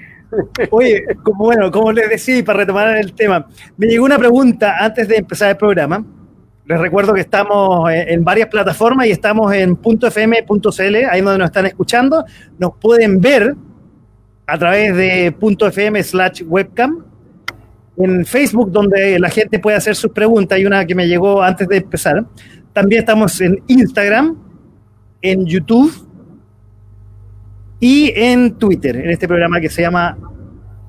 Oye, 0.70 1.02
como, 1.22 1.44
bueno, 1.46 1.70
como 1.70 1.92
les 1.92 2.10
decía, 2.10 2.44
para 2.44 2.58
retomar 2.58 2.94
el 2.98 3.14
tema, 3.14 3.46
me 3.78 3.86
llegó 3.86 4.04
una 4.04 4.18
pregunta 4.18 4.76
antes 4.78 5.08
de 5.08 5.16
empezar 5.16 5.48
el 5.48 5.56
programa 5.56 6.04
les 6.68 6.80
recuerdo 6.80 7.14
que 7.14 7.20
estamos 7.20 7.88
en 7.92 8.24
varias 8.24 8.48
plataformas 8.48 9.06
y 9.06 9.12
estamos 9.12 9.52
en 9.54 9.78
.fm.cl, 9.80 10.96
ahí 11.08 11.20
donde 11.20 11.38
nos 11.38 11.46
están 11.46 11.66
escuchando. 11.66 12.24
Nos 12.58 12.72
pueden 12.80 13.20
ver 13.20 13.54
a 14.46 14.58
través 14.58 14.96
de 14.96 15.34
.fm 15.38 16.02
slash 16.02 16.42
webcam. 16.44 17.04
En 17.98 18.26
Facebook, 18.26 18.72
donde 18.72 19.18
la 19.20 19.30
gente 19.30 19.60
puede 19.60 19.76
hacer 19.76 19.94
sus 19.94 20.10
preguntas, 20.10 20.56
hay 20.56 20.66
una 20.66 20.84
que 20.84 20.94
me 20.94 21.06
llegó 21.06 21.40
antes 21.40 21.68
de 21.68 21.76
empezar. 21.76 22.26
También 22.72 23.00
estamos 23.00 23.40
en 23.40 23.62
Instagram, 23.68 24.36
en 25.22 25.46
YouTube 25.46 25.92
y 27.78 28.12
en 28.16 28.58
Twitter, 28.58 28.96
en 28.96 29.10
este 29.10 29.28
programa 29.28 29.60
que 29.60 29.70
se 29.70 29.82
llama 29.82 30.18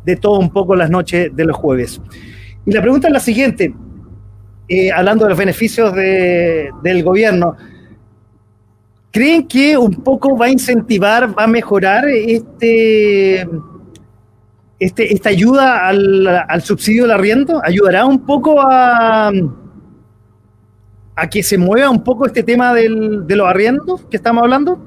De 0.03 0.15
todo 0.15 0.39
un 0.39 0.49
poco 0.49 0.75
las 0.75 0.89
noches 0.89 1.33
de 1.35 1.45
los 1.45 1.55
jueves. 1.55 2.01
Y 2.65 2.71
la 2.71 2.81
pregunta 2.81 3.07
es 3.07 3.13
la 3.13 3.19
siguiente 3.19 3.73
eh, 4.69 4.91
hablando 4.91 5.25
de 5.25 5.29
los 5.29 5.39
beneficios 5.39 5.93
del 5.93 7.03
gobierno, 7.03 7.55
¿creen 9.11 9.47
que 9.47 9.77
un 9.77 10.03
poco 10.03 10.37
va 10.37 10.47
a 10.47 10.49
incentivar, 10.49 11.37
va 11.37 11.43
a 11.43 11.47
mejorar 11.47 12.07
este, 12.09 13.47
este 14.79 15.13
esta 15.13 15.29
ayuda 15.29 15.87
al, 15.87 16.61
subsidio 16.61 17.03
del 17.03 17.11
arriendo? 17.11 17.61
¿Ayudará 17.63 18.05
un 18.05 18.25
poco 18.25 18.59
a, 18.59 19.31
a 21.15 21.29
que 21.29 21.41
se 21.41 21.57
mueva 21.57 21.89
un 21.89 22.03
poco 22.03 22.25
este 22.25 22.43
tema 22.43 22.73
del, 22.73 23.25
de 23.25 23.35
los 23.35 23.47
arriendos 23.47 24.05
que 24.05 24.17
estamos 24.17 24.43
hablando? 24.43 24.79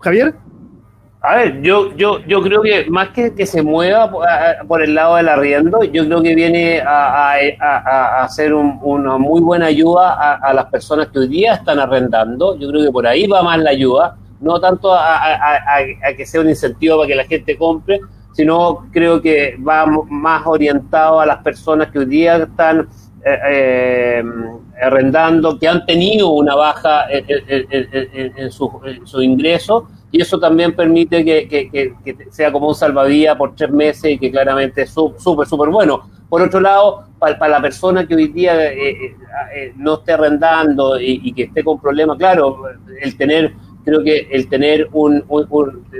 Javier. 0.00 0.43
A 1.26 1.36
ver, 1.36 1.62
yo, 1.62 1.96
yo, 1.96 2.18
yo 2.26 2.42
creo 2.42 2.60
que 2.60 2.84
más 2.90 3.08
que 3.08 3.34
que 3.34 3.46
se 3.46 3.62
mueva 3.62 4.10
por, 4.68 4.82
el 4.82 4.94
lado 4.94 5.16
del 5.16 5.30
arriendo, 5.30 5.82
yo 5.82 6.04
creo 6.04 6.20
que 6.20 6.34
viene 6.34 6.82
a, 6.82 7.32
a, 7.60 8.24
hacer 8.24 8.52
una 8.52 9.16
muy 9.16 9.40
buena 9.40 9.64
ayuda 9.64 10.34
a, 10.34 10.52
las 10.52 10.66
personas 10.66 11.08
que 11.08 11.20
hoy 11.20 11.28
día 11.28 11.54
están 11.54 11.78
arrendando. 11.78 12.58
Yo 12.58 12.68
creo 12.68 12.84
que 12.84 12.92
por 12.92 13.06
ahí 13.06 13.26
va 13.26 13.42
más 13.42 13.58
la 13.58 13.70
ayuda, 13.70 14.18
no 14.42 14.60
tanto 14.60 14.92
a, 14.92 15.78
que 16.14 16.26
sea 16.26 16.42
un 16.42 16.50
incentivo 16.50 16.98
para 16.98 17.08
que 17.08 17.14
la 17.14 17.24
gente 17.24 17.56
compre, 17.56 18.00
sino 18.34 18.86
creo 18.92 19.22
que 19.22 19.56
va 19.66 19.86
más 19.86 20.42
orientado 20.44 21.20
a 21.20 21.24
las 21.24 21.38
personas 21.42 21.90
que 21.90 22.00
hoy 22.00 22.06
día 22.06 22.36
están 22.36 22.86
arrendando, 24.78 25.58
que 25.58 25.68
han 25.68 25.86
tenido 25.86 26.32
una 26.32 26.54
baja 26.54 27.06
en, 27.08 28.50
su, 28.50 29.22
ingreso 29.22 29.88
y 30.14 30.20
eso 30.20 30.38
también 30.38 30.76
permite 30.76 31.24
que, 31.24 31.92
sea 32.30 32.52
como 32.52 32.68
un 32.68 32.74
salvadía 32.76 33.36
por 33.36 33.56
tres 33.56 33.72
meses 33.72 34.12
y 34.12 34.16
que 34.16 34.30
claramente 34.30 34.82
es 34.82 34.90
súper, 34.90 35.44
súper 35.44 35.70
bueno. 35.70 36.08
Por 36.28 36.40
otro 36.40 36.60
lado, 36.60 37.02
para, 37.18 37.48
la 37.48 37.60
persona 37.60 38.06
que 38.06 38.14
hoy 38.14 38.28
día 38.28 38.54
no 39.74 39.94
esté 39.94 40.12
arrendando 40.12 41.00
y, 41.00 41.32
que 41.32 41.42
esté 41.42 41.64
con 41.64 41.80
problemas, 41.80 42.16
claro, 42.16 42.62
el 43.02 43.16
tener 43.16 43.54
creo 43.84 44.04
que 44.04 44.28
el 44.30 44.48
tener 44.48 44.88
un, 44.92 45.24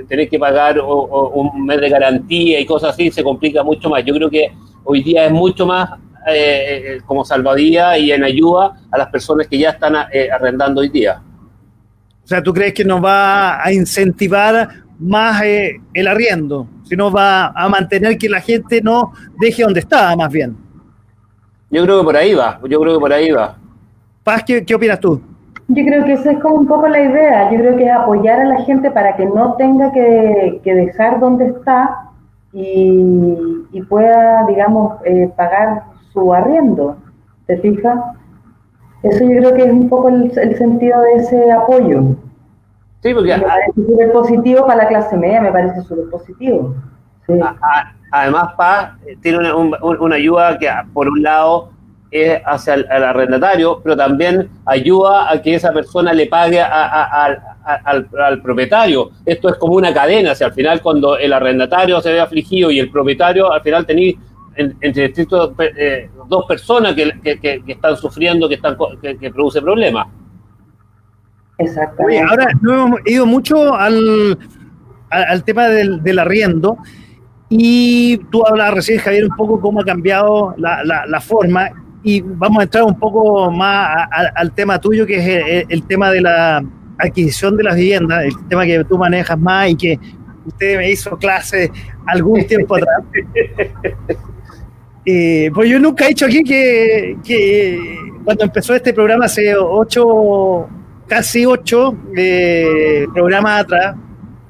tener 0.07 0.29
que 0.29 0.39
pagar 0.39 0.79
un 0.79 1.65
mes 1.65 1.81
de 1.81 1.89
garantía 1.89 2.61
y 2.61 2.65
cosas 2.65 2.91
así 2.91 3.11
se 3.11 3.21
complica 3.21 3.63
mucho 3.63 3.89
más. 3.89 4.05
Yo 4.05 4.13
creo 4.13 4.29
que 4.29 4.49
hoy 4.85 5.03
día 5.03 5.25
es 5.25 5.31
mucho 5.33 5.65
más 5.65 5.89
eh, 6.25 7.01
como 7.05 7.25
salvadía 7.25 7.97
y 7.97 8.13
en 8.13 8.23
ayuda 8.23 8.79
a 8.89 8.97
las 8.97 9.09
personas 9.09 9.45
que 9.45 9.57
ya 9.57 9.71
están 9.71 10.07
eh, 10.13 10.29
arrendando 10.31 10.79
hoy 10.79 10.87
día. 10.87 11.21
O 12.25 12.27
sea, 12.27 12.41
¿tú 12.41 12.51
crees 12.51 12.73
que 12.73 12.83
nos 12.83 13.03
va 13.03 13.63
a 13.63 13.71
incentivar 13.71 14.67
más 14.97 15.43
eh, 15.43 15.79
el 15.93 16.07
arriendo? 16.07 16.67
Sino 16.83 17.11
va 17.11 17.47
a 17.55 17.69
mantener 17.69 18.17
que 18.17 18.27
la 18.27 18.41
gente 18.41 18.81
no 18.81 19.13
deje 19.39 19.61
donde 19.61 19.81
está, 19.81 20.15
más 20.15 20.31
bien. 20.31 20.57
Yo 21.69 21.83
creo 21.83 21.99
que 21.99 22.03
por 22.03 22.17
ahí 22.17 22.33
va, 22.33 22.59
yo 22.67 22.81
creo 22.81 22.95
que 22.95 22.99
por 22.99 23.13
ahí 23.13 23.29
va. 23.29 23.55
Paz, 24.23 24.43
¿qué, 24.43 24.65
qué 24.65 24.73
opinas 24.73 24.99
tú? 24.99 25.21
Yo 25.67 25.85
creo 25.85 26.03
que 26.03 26.13
esa 26.13 26.31
es 26.31 26.39
como 26.39 26.55
un 26.55 26.67
poco 26.67 26.87
la 26.87 26.99
idea. 26.99 27.51
Yo 27.51 27.59
creo 27.59 27.77
que 27.77 27.85
es 27.85 27.91
apoyar 27.91 28.39
a 28.39 28.45
la 28.45 28.61
gente 28.63 28.89
para 28.89 29.15
que 29.15 29.25
no 29.27 29.53
tenga 29.53 29.91
que, 29.91 30.61
dejar 30.63 31.19
donde 31.19 31.45
está 31.45 32.09
y, 32.53 33.81
pueda, 33.87 34.47
digamos, 34.47 34.95
eh, 35.05 35.29
pagar 35.37 35.83
su 36.11 36.33
arriendo. 36.33 36.97
¿Te 37.45 37.57
fijas? 37.57 37.99
Eso 39.09 39.23
yo 39.23 39.37
creo 39.37 39.53
que 39.53 39.63
es 39.63 39.71
un 39.71 39.89
poco 39.89 40.09
el, 40.09 40.31
sentido 40.33 41.01
de 41.01 41.13
ese 41.13 41.51
apoyo. 41.51 42.15
Sí, 43.01 43.13
porque... 43.13 43.37
Me 43.37 43.43
parece 43.43 43.71
súper 43.75 44.11
positivo 44.11 44.65
para 44.65 44.83
la 44.83 44.87
clase 44.87 45.17
media, 45.17 45.41
me 45.41 45.51
parece 45.51 45.81
súper 45.81 46.09
positivo. 46.09 46.75
Además, 48.11 48.53
Paz 48.55 48.91
eh, 49.05 49.17
tiene 49.21 49.53
una, 49.53 49.77
una 49.81 50.15
ayuda 50.15 50.57
que, 50.57 50.69
por 50.93 51.07
un 51.07 51.21
lado, 51.21 51.69
hacia 52.45 52.75
el, 52.75 52.85
arrendatario, 52.89 53.81
pero 53.83 53.95
también 53.95 54.49
ayuda 54.65 55.31
a 55.31 55.41
que 55.41 55.55
esa 55.55 55.71
persona 55.71 56.13
le 56.13 56.27
pague 56.27 56.61
al, 56.61 58.41
propietario. 58.41 59.11
Esto 59.25 59.49
es 59.49 59.55
como 59.55 59.73
una 59.73 59.93
cadena, 59.93 60.35
si 60.35 60.43
al 60.43 60.53
final 60.53 60.81
cuando 60.81 61.17
el 61.17 61.33
arrendatario 61.33 61.99
se 62.01 62.11
ve 62.11 62.19
afligido 62.19 62.71
y 62.71 62.79
el 62.79 62.89
propietario, 62.89 63.51
al 63.51 63.61
final 63.61 63.85
tenéis 63.85 64.15
entre 64.55 65.05
estos 65.05 65.51
eh, 65.59 66.09
dos 66.29 66.45
personas 66.45 66.93
que, 66.93 67.63
están 67.67 67.97
sufriendo, 67.97 68.47
que, 68.47 68.55
están, 68.55 68.77
que, 69.01 69.31
produce 69.31 69.61
problemas. 69.61 70.07
Exactamente. 71.57 72.21
ahora 72.21 72.47
no 72.61 72.85
hemos 72.85 72.99
ido 73.05 73.25
mucho 73.25 73.73
al, 73.73 74.37
al, 75.09 75.43
tema 75.45 75.67
del, 75.67 76.03
del, 76.03 76.19
arriendo 76.19 76.77
y 77.47 78.17
tú 78.29 78.45
hablabas 78.45 78.73
recién, 78.75 78.99
Javier, 78.99 79.23
un 79.23 79.37
poco 79.37 79.61
cómo 79.61 79.79
ha 79.79 79.85
cambiado 79.85 80.53
la, 80.57 80.83
la, 80.83 81.05
la 81.05 81.21
forma 81.21 81.69
y 82.05 82.21
vamos 82.21 82.59
a 82.59 82.63
entrar 82.63 82.83
un 82.83 82.99
poco 82.99 83.49
más 83.49 84.07
al 84.35 84.51
tema 84.51 84.79
tuyo, 84.79 85.07
que 85.07 85.15
es 85.17 85.65
el, 85.67 85.83
tema 85.87 86.11
de 86.11 86.21
la 86.21 86.63
adquisición 86.99 87.57
de 87.57 87.63
las 87.63 87.75
viviendas, 87.75 88.25
el 88.25 88.47
tema 88.47 88.63
que 88.63 88.83
tú 88.83 88.95
manejas 88.95 89.39
más 89.39 89.69
y 89.69 89.75
que 89.75 89.99
usted 90.45 90.77
me 90.77 90.91
hizo 90.91 91.17
clase 91.17 91.71
algún 92.05 92.45
tiempo 92.45 92.75
atrás. 92.75 93.01
Eh, 95.05 95.51
pues 95.53 95.69
yo 95.69 95.79
nunca 95.79 96.05
he 96.05 96.09
dicho 96.09 96.25
aquí 96.25 96.43
que, 96.43 97.15
cuando 98.23 98.43
empezó 98.43 98.73
este 98.73 98.93
programa 98.93 99.25
hace 99.25 99.55
ocho, 99.55 100.67
casi 101.07 101.45
ocho 101.45 101.95
eh, 102.17 103.05
programas 103.13 103.61
atrás, 103.61 103.95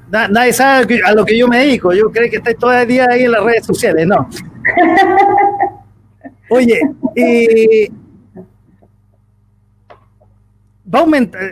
nadie 0.10 0.54
sabe 0.54 1.02
a 1.04 1.14
lo 1.14 1.26
que 1.26 1.38
yo 1.38 1.48
me 1.48 1.60
dedico. 1.60 1.94
Yo 1.94 2.12
creo 2.12 2.30
que 2.30 2.38
estoy 2.38 2.56
todo 2.56 2.74
el 2.74 2.88
día 2.88 3.08
ahí 3.10 3.24
en 3.24 3.32
las 3.32 3.44
redes 3.44 3.66
sociales, 3.66 4.08
no. 4.08 4.30
Oye, 6.50 6.80
eh, 7.16 7.90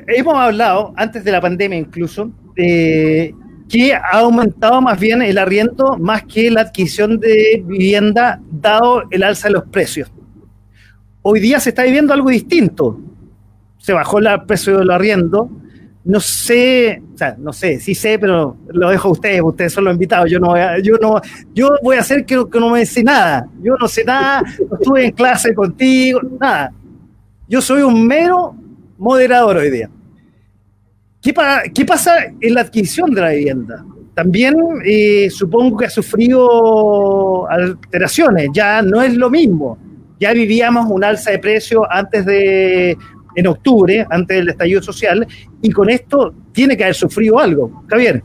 hemos 0.07 0.35
hablado 0.35 0.93
antes 0.95 1.23
de 1.23 1.31
la 1.31 1.41
pandemia 1.41 1.77
incluso, 1.77 2.31
eh, 2.55 3.33
que 3.73 3.91
ha 3.91 4.19
aumentado 4.19 4.81
más 4.83 4.99
bien 4.99 5.23
el 5.23 5.39
arriendo 5.39 5.97
más 5.97 6.21
que 6.25 6.51
la 6.51 6.61
adquisición 6.61 7.19
de 7.19 7.63
vivienda 7.65 8.39
dado 8.51 9.01
el 9.09 9.23
alza 9.23 9.47
de 9.47 9.55
los 9.55 9.63
precios. 9.63 10.11
Hoy 11.23 11.39
día 11.39 11.59
se 11.59 11.69
está 11.69 11.81
viviendo 11.81 12.13
algo 12.13 12.29
distinto. 12.29 12.99
Se 13.79 13.91
bajó 13.91 14.19
el 14.19 14.27
precio 14.45 14.77
del 14.77 14.91
arriendo, 14.91 15.49
no 16.03 16.19
sé, 16.19 17.01
o 17.15 17.17
sea, 17.17 17.35
no 17.39 17.51
sé, 17.51 17.79
sí 17.79 17.95
sé, 17.95 18.19
pero 18.19 18.55
lo 18.67 18.91
dejo 18.91 19.07
a 19.07 19.11
ustedes, 19.13 19.41
ustedes 19.41 19.73
son 19.73 19.85
los 19.85 19.93
invitados, 19.93 20.29
yo 20.29 20.39
no 20.39 20.49
voy 20.49 20.59
a, 20.59 20.77
yo 20.77 20.97
no, 21.01 21.19
yo 21.55 21.71
voy 21.81 21.95
a 21.95 22.01
hacer 22.01 22.25
que, 22.25 22.43
que 22.51 22.59
no 22.59 22.69
me 22.69 22.85
sé 22.85 23.03
nada, 23.03 23.47
yo 23.63 23.73
no 23.79 23.87
sé 23.87 24.03
nada, 24.03 24.43
estuve 24.71 25.05
en 25.05 25.11
clase 25.13 25.55
contigo, 25.55 26.21
nada. 26.39 26.71
Yo 27.47 27.59
soy 27.59 27.81
un 27.81 28.05
mero 28.05 28.55
moderador 28.99 29.57
hoy 29.57 29.71
día. 29.71 29.89
¿Qué, 31.23 31.33
qué 31.73 31.85
pasa 31.85 32.25
en 32.41 32.53
la 32.53 32.61
adquisición 32.61 33.11
de 33.11 33.21
la 33.21 33.29
vivienda? 33.29 33.85
También 34.13 34.55
eh, 34.85 35.29
supongo 35.31 35.77
que 35.77 35.85
ha 35.85 35.89
sufrido 35.89 37.49
alteraciones, 37.49 38.49
ya 38.53 38.81
no 38.81 39.01
es 39.01 39.15
lo 39.15 39.29
mismo. 39.29 39.77
Ya 40.19 40.33
vivíamos 40.33 40.85
un 40.89 41.03
alza 41.03 41.31
de 41.31 41.39
precio 41.39 41.89
antes 41.89 42.25
de, 42.25 42.97
en 43.35 43.47
octubre, 43.47 44.05
antes 44.09 44.37
del 44.37 44.49
estallido 44.49 44.83
social, 44.83 45.25
y 45.61 45.71
con 45.71 45.89
esto 45.89 46.33
tiene 46.51 46.77
que 46.77 46.83
haber 46.83 46.95
sufrido 46.95 47.39
algo. 47.39 47.83
Javier. 47.87 48.21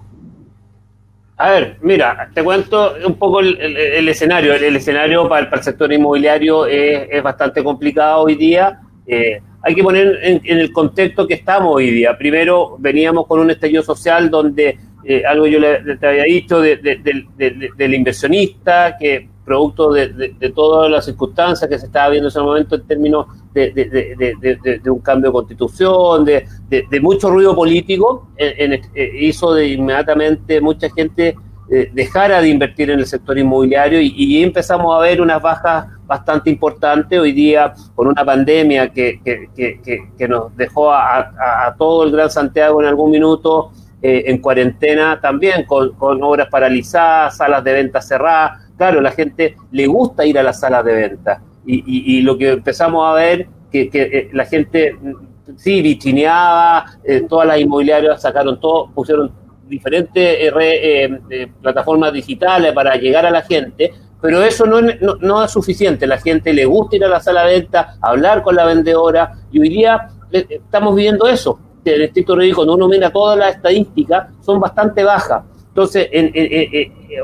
A 1.38 1.50
ver, 1.52 1.76
mira, 1.82 2.28
te 2.34 2.42
cuento 2.42 2.94
un 3.06 3.14
poco 3.14 3.40
el, 3.40 4.08
escenario. 4.08 4.52
El, 4.54 4.74
escenario 4.74 5.28
para, 5.28 5.48
el 5.48 5.62
sector 5.62 5.92
inmobiliario 5.92 6.66
es, 6.66 7.22
bastante 7.22 7.62
complicado 7.62 8.24
hoy 8.24 8.34
día. 8.34 8.80
Eh, 9.06 9.40
hay 9.62 9.74
que 9.74 9.82
poner 9.82 10.18
en, 10.22 10.40
el 10.44 10.72
contexto 10.72 11.26
que 11.26 11.34
estamos 11.34 11.74
hoy 11.74 11.90
día. 11.90 12.16
Primero, 12.16 12.76
veníamos 12.78 13.26
con 13.26 13.40
un 13.40 13.50
estallido 13.50 13.82
social 13.82 14.30
donde 14.30 14.78
eh, 15.04 15.22
algo 15.26 15.46
yo 15.46 15.58
le, 15.58 15.78
había 16.02 16.24
dicho 16.24 16.60
del 16.60 17.94
inversionista 17.94 18.96
que 18.98 19.28
producto 19.44 19.92
de, 19.92 20.52
todas 20.54 20.90
las 20.90 21.06
circunstancias 21.06 21.68
que 21.70 21.78
se 21.78 21.86
estaba 21.86 22.10
viendo 22.10 22.28
en 22.28 22.30
ese 22.30 22.40
momento 22.40 22.74
en 22.74 22.86
términos 22.86 23.26
de, 23.54 24.80
un 24.86 25.00
cambio 25.00 25.30
de 25.30 25.32
constitución, 25.32 26.24
de, 26.24 27.00
mucho 27.00 27.30
ruido 27.30 27.54
político, 27.54 28.28
eh, 28.36 28.80
hizo 29.18 29.54
de 29.54 29.68
inmediatamente 29.68 30.60
mucha 30.60 30.90
gente 30.90 31.34
eh, 31.70 31.90
dejara 31.92 32.40
de 32.40 32.48
invertir 32.48 32.90
en 32.90 32.98
el 32.98 33.06
sector 33.06 33.38
inmobiliario 33.38 34.00
y, 34.00 34.42
empezamos 34.42 34.96
a 34.96 35.00
ver 35.00 35.20
unas 35.20 35.42
bajas 35.42 35.86
bastante 36.08 36.50
importantes 36.50 37.20
hoy 37.20 37.30
día 37.32 37.72
con 37.94 38.08
una 38.08 38.24
pandemia 38.24 38.88
que, 38.88 39.20
que, 39.22 40.28
nos 40.28 40.56
dejó 40.56 40.90
a, 40.92 41.74
todo 41.78 42.02
el 42.02 42.10
Gran 42.10 42.30
Santiago 42.30 42.82
en 42.82 42.88
algún 42.88 43.12
minuto 43.12 43.70
eh, 44.02 44.24
en 44.26 44.38
cuarentena 44.38 45.20
también, 45.20 45.64
con, 45.64 45.92
con 45.92 46.20
obras 46.22 46.48
paralizadas, 46.48 47.36
salas 47.36 47.62
de 47.62 47.72
venta 47.72 48.00
cerradas 48.00 48.68
claro, 48.78 49.00
la 49.02 49.10
gente 49.10 49.56
le 49.72 49.86
gusta 49.86 50.24
ir 50.24 50.38
a 50.38 50.42
las 50.42 50.60
salas 50.60 50.84
de 50.84 50.94
venta. 50.94 51.42
Y, 51.70 52.22
lo 52.22 52.38
que 52.38 52.52
empezamos 52.52 53.06
a 53.06 53.12
ver, 53.12 53.46
que, 53.70 53.90
que 53.90 54.02
eh, 54.04 54.30
la 54.32 54.46
gente 54.46 54.94
mm, 54.94 55.56
sí 55.56 55.82
vitrineaba, 55.82 56.86
eh, 57.04 57.26
todas 57.28 57.46
las 57.46 57.60
inmobiliarias 57.60 58.22
sacaron 58.22 58.58
todo, 58.58 58.90
pusieron 58.94 59.30
diferentes 59.66 60.38
eh, 60.40 61.48
plataformas 61.60 62.14
digitales 62.14 62.72
para 62.72 62.96
llegar 62.96 63.26
a 63.26 63.30
la 63.30 63.42
gente, 63.42 63.92
pero 64.20 64.42
eso 64.42 64.66
no, 64.66 64.80
no, 65.20 65.44
es 65.44 65.50
suficiente. 65.50 66.06
La 66.06 66.18
gente 66.18 66.52
le 66.52 66.64
gusta 66.64 66.96
ir 66.96 67.04
a 67.04 67.08
la 67.08 67.20
sala 67.20 67.44
de 67.44 67.60
venta, 67.60 67.96
hablar 68.00 68.42
con 68.42 68.56
la 68.56 68.64
vendedora, 68.64 69.32
y 69.50 69.60
hoy 69.60 69.68
día 69.68 70.08
estamos 70.30 70.94
viviendo 70.94 71.26
eso. 71.26 71.58
El 71.84 72.02
estricto 72.02 72.36
cuando 72.54 72.74
uno 72.74 72.88
mira 72.88 73.10
todas 73.10 73.38
las 73.38 73.56
estadísticas, 73.56 74.28
son 74.40 74.60
bastante 74.60 75.04
bajas. 75.04 75.42
Entonces, 75.68 76.08
en, 76.10 76.32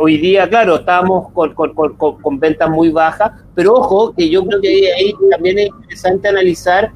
hoy 0.01 0.16
día, 0.16 0.49
claro, 0.49 0.76
estamos 0.76 1.32
con, 1.32 2.38
ventas 2.38 2.70
muy 2.70 2.90
bajas, 2.90 3.32
pero 3.55 3.74
ojo, 3.74 4.14
que 4.14 4.28
yo 4.30 4.47
creo 4.47 4.61
que 4.61 4.92
ahí 4.92 5.12
también 5.28 5.59
es 5.59 5.66
interesante 5.66 6.28
analizar, 6.28 6.92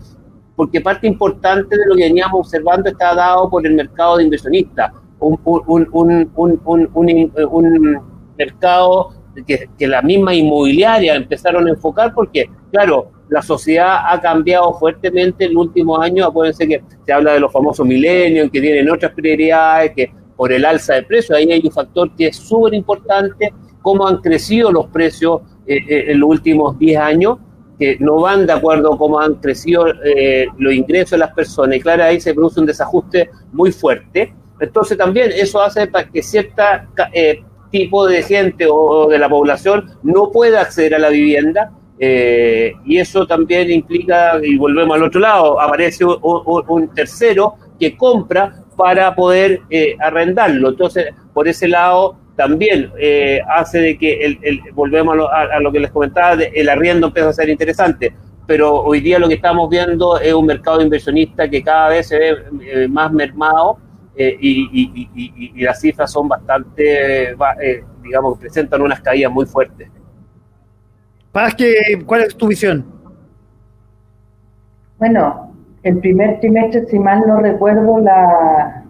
porque 0.55 0.81
parte 0.81 1.09
importante 1.09 1.77
de 1.77 1.87
lo 1.87 1.97
que 1.97 2.05
veníamos 2.05 2.47
observando 2.47 2.89
está 2.89 3.13
dado 3.15 3.51
por 3.51 3.67
el 3.67 3.75
mercado 3.75 4.19
de 4.19 4.25
inversionistas, 4.25 4.93
un, 5.19 5.39
mercado 8.39 9.11
que, 9.47 9.87
la 9.87 10.03
misma 10.03 10.35
inmobiliaria 10.35 11.15
empezaron 11.15 11.67
a 11.67 11.71
enfocar, 11.71 12.15
porque, 12.15 12.49
claro, 12.73 13.11
la 13.29 13.43
sociedad 13.43 13.99
ha 14.09 14.21
cambiado 14.21 14.73
fuertemente 14.75 15.45
en 15.45 15.55
los 15.55 15.67
últimos 15.67 16.01
años. 16.01 16.29
Acuérdense 16.29 16.67
que 16.67 16.83
se 17.05 17.13
habla 17.13 17.35
de 17.35 17.41
los 17.41 17.53
famosos 17.53 17.87
millennials, 17.87 18.51
que 18.51 18.61
tienen 18.61 18.91
otras 18.91 19.13
prioridades, 19.13 19.93
que 19.95 20.13
por 20.37 20.53
el 20.53 20.65
alza 20.65 20.95
de 20.95 21.03
precios. 21.03 21.37
Ahí 21.37 21.51
hay 21.51 21.61
un 21.65 21.73
factor 21.73 22.15
que 22.17 22.29
es 22.29 22.37
súper 22.37 22.75
importante, 22.75 23.53
cómo 23.83 24.07
han 24.07 24.19
crecido 24.19 24.71
los 24.71 24.87
precios 24.87 25.43
eh, 25.67 25.79
eh, 25.89 26.05
en 26.09 26.21
los 26.21 26.31
últimos 26.31 26.79
10 26.79 26.99
años. 26.99 27.39
que 27.79 27.97
no 28.01 28.21
van 28.21 28.45
de 28.45 28.53
acuerdo 28.53 28.95
a 28.95 28.99
cómo 28.99 29.21
han 29.21 29.35
crecido 29.35 29.87
eh, 30.05 30.49
los 30.59 30.73
ingresos 30.73 31.13
de 31.13 31.19
las 31.19 31.33
personas 31.33 31.77
y 31.77 31.81
claro, 31.81 32.03
ahí 32.03 32.21
se 32.21 32.35
produce 32.35 32.59
un 32.59 32.67
desajuste 32.67 33.31
muy 33.53 33.71
fuerte. 33.71 34.35
Entonces 34.59 34.99
también 34.99 35.31
eso 35.33 35.63
hace 35.63 35.87
para 35.87 36.09
que 36.09 36.21
cierta 36.21 36.89
tipo 37.71 38.07
de 38.07 38.23
gente 38.23 38.67
o, 38.71 39.09
de 39.09 39.19
la 39.19 39.29
población 39.29 39.91
no 40.03 40.31
pueda 40.31 40.63
acceder 40.63 40.95
a 40.95 40.99
la 40.99 41.11
vivienda 41.11 41.71
eh, 41.99 42.73
y 42.85 42.99
eso 42.99 43.27
también 43.27 43.71
implica, 43.71 44.39
y 44.43 44.57
volvemos 44.57 44.97
al 44.97 45.03
otro 45.03 45.21
lado, 45.21 45.61
aparece 45.61 46.05
un, 46.05 46.89
tercero 46.95 47.55
que 47.79 47.97
compra 47.97 48.65
para 48.77 49.15
poder 49.15 49.63
arrendarlo. 49.99 50.69
Entonces, 50.69 51.07
por 51.35 51.49
ese 51.49 51.67
lado, 51.67 52.17
también 52.39 52.93
eh, 53.01 53.41
hace 53.49 53.81
de 53.81 53.99
que, 53.99 54.25
el, 54.25 54.61
volvemos 54.73 55.19
a 55.29 55.59
lo, 55.59 55.73
que 55.73 55.81
les 55.81 55.91
comentaba, 55.91 56.41
el 56.41 56.69
arriendo 56.69 57.09
empieza 57.09 57.31
a 57.31 57.33
ser 57.33 57.49
interesante. 57.49 58.15
Pero 58.47 58.81
hoy 58.81 59.01
día 59.01 59.19
lo 59.19 59.27
que 59.27 59.35
estamos 59.35 59.69
viendo 59.69 60.19
es 60.21 60.33
un 60.33 60.47
mercado 60.47 60.81
inversionista 60.81 61.51
que 61.51 61.63
cada 61.63 61.89
vez 61.89 62.07
se 62.07 62.17
ve 62.17 62.37
eh, 62.63 62.89
más 62.89 63.13
mermado 63.13 63.79
eh, 64.21 64.37
y, 64.41 65.63
las 65.63 65.81
cifras 65.81 66.11
son 66.11 66.27
bastante, 66.29 67.37
digamos, 68.03 68.37
presentan 68.39 68.83
unas 68.83 69.01
caídas 69.01 69.31
muy 69.31 69.47
fuertes. 69.47 69.89
Paz, 71.31 71.55
¿cuál 72.05 72.23
es 72.23 72.37
tu 72.37 72.49
visión? 72.49 72.85
Bueno, 74.99 75.53
el 75.85 75.99
primer 75.99 76.41
trimestre, 76.41 76.87
si 76.87 76.99
mal 76.99 77.23
no 77.29 77.39
recuerdo, 77.39 78.01
la, 78.01 78.83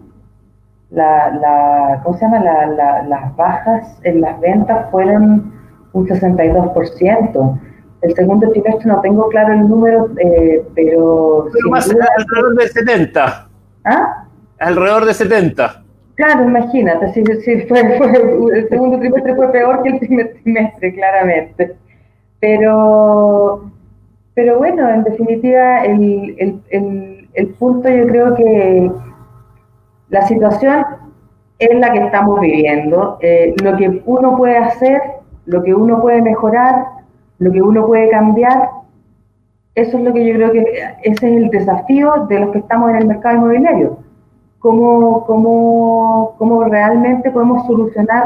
la, 0.89 1.29
la, 1.29 2.01
¿cómo 2.03 2.17
se 2.17 2.25
llama? 2.25 2.39
La, 2.39 3.03
las 3.03 3.35
bajas 3.35 3.99
en 4.03 4.21
las 4.21 4.39
ventas 4.39 4.89
fueron 4.89 5.53
un 5.93 6.07
62%. 6.07 7.59
El 8.01 8.15
segundo 8.15 8.49
trimestre 8.49 8.87
no 8.87 8.99
tengo 9.01 9.29
claro 9.29 9.53
el 9.53 9.69
número, 9.69 10.09
eh, 10.17 10.65
pero... 10.73 11.49
más 11.69 11.87
alrededor 11.87 12.55
de 12.55 12.67
70. 12.67 13.49
¿Ah? 13.83 14.25
Alrededor 14.59 15.05
de 15.05 15.13
70. 15.13 15.83
Claro, 16.15 16.43
imagínate, 16.43 17.13
si, 17.13 17.23
si 17.41 17.61
fue, 17.61 17.79
el 17.79 18.67
segundo 18.67 18.99
trimestre 18.99 19.35
fue 19.35 19.51
peor 19.53 19.81
que 19.83 19.89
el 19.89 19.99
primer 19.99 20.33
trimestre, 20.43 20.93
claramente. 20.93 21.75
Pero, 22.41 23.71
pero 24.33 24.57
bueno, 24.57 24.89
en 24.89 25.03
definitiva, 25.03 25.83
el, 25.85 26.35
el, 26.37 26.61
el, 26.71 27.29
el 27.33 27.47
punto 27.55 27.87
yo 27.89 28.05
creo 28.07 28.35
que 28.35 28.91
la 30.09 30.27
situación 30.27 30.85
es 31.59 31.79
la 31.79 31.93
que 31.93 31.99
estamos 31.99 32.39
viviendo. 32.41 33.17
Eh, 33.21 33.53
lo 33.63 33.77
que 33.77 34.01
uno 34.05 34.35
puede 34.37 34.57
hacer, 34.57 35.01
lo 35.45 35.63
que 35.63 35.73
uno 35.73 36.01
puede 36.01 36.21
mejorar, 36.21 36.85
lo 37.37 37.51
que 37.51 37.61
uno 37.61 37.85
puede 37.85 38.09
cambiar, 38.09 38.69
eso 39.75 39.97
es 39.97 40.03
lo 40.03 40.13
que 40.13 40.25
yo 40.25 40.33
creo 40.35 40.51
que 40.51 40.65
ese 41.03 41.27
es 41.29 41.43
el 41.43 41.49
desafío 41.49 42.25
de 42.27 42.39
los 42.39 42.51
que 42.51 42.59
estamos 42.59 42.89
en 42.89 42.97
el 42.97 43.07
mercado 43.07 43.37
inmobiliario. 43.37 44.08
Cómo, 44.59 45.25
cómo, 45.25 46.35
cómo 46.37 46.63
realmente 46.65 47.31
podemos 47.31 47.65
solucionar 47.65 48.25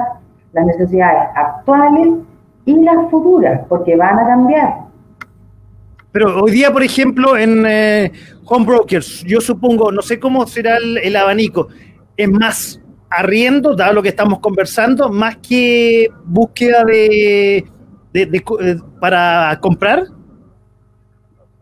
las 0.52 0.66
necesidades 0.66 1.30
actuales 1.36 2.10
y 2.66 2.76
las 2.84 3.10
futuras, 3.10 3.62
porque 3.68 3.96
van 3.96 4.20
a 4.20 4.28
cambiar. 4.28 4.84
Pero 6.12 6.44
hoy 6.44 6.52
día, 6.52 6.72
por 6.72 6.84
ejemplo, 6.84 7.36
en 7.36 7.66
eh, 7.66 8.12
Home 8.46 8.66
Brokers, 8.66 9.24
yo 9.24 9.42
supongo, 9.42 9.92
no 9.92 10.02
sé 10.04 10.20
cómo 10.20 10.46
será 10.46 10.78
el, 10.78 11.16
abanico, 11.16 11.70
es 12.16 12.30
más 12.30 12.80
arriendo, 13.10 13.76
dado 13.76 13.94
lo 13.94 14.04
que 14.04 14.10
estamos 14.10 14.40
conversando, 14.40 15.10
más 15.10 15.38
que 15.38 16.08
búsqueda 16.24 16.84
de, 16.84 17.66
eh, 18.14 18.78
para 19.02 19.58
comprar. 19.60 20.04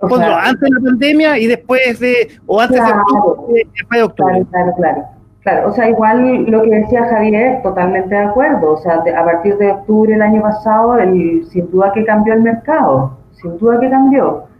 Antes 0.01 0.61
de 0.61 0.69
la 0.69 0.79
pandemia 0.79 1.37
y 1.37 1.47
después 1.47 1.99
de, 1.99 2.29
o 2.45 2.59
antes 2.59 2.83
de, 2.83 2.91
octubre, 2.91 3.67
después 3.73 3.99
de 3.99 4.03
octubre. 4.03 4.45
Claro, 4.49 4.73
claro, 4.75 5.03
claro. 5.41 5.69
o 5.69 5.71
sea, 5.73 5.89
igual 5.89 6.45
lo 6.45 6.63
que 6.63 6.69
decía 6.69 7.05
Javier, 7.05 7.61
totalmente 7.63 8.15
de 8.15 8.21
acuerdo. 8.21 8.73
O 8.73 8.77
sea, 8.77 8.95
a 8.95 9.25
partir 9.25 9.57
de 9.57 9.71
octubre 9.71 10.11
del 10.11 10.21
año 10.21 10.41
pasado, 10.41 10.97
el, 10.97 11.45
sin 11.47 11.69
duda 11.71 11.91
que 11.93 12.03
cambió 12.05 12.33
el 12.33 12.41
mercado, 12.41 13.17
sin 13.33 13.57
duda 13.57 13.79
que 13.79 13.89
cambió 13.89 14.51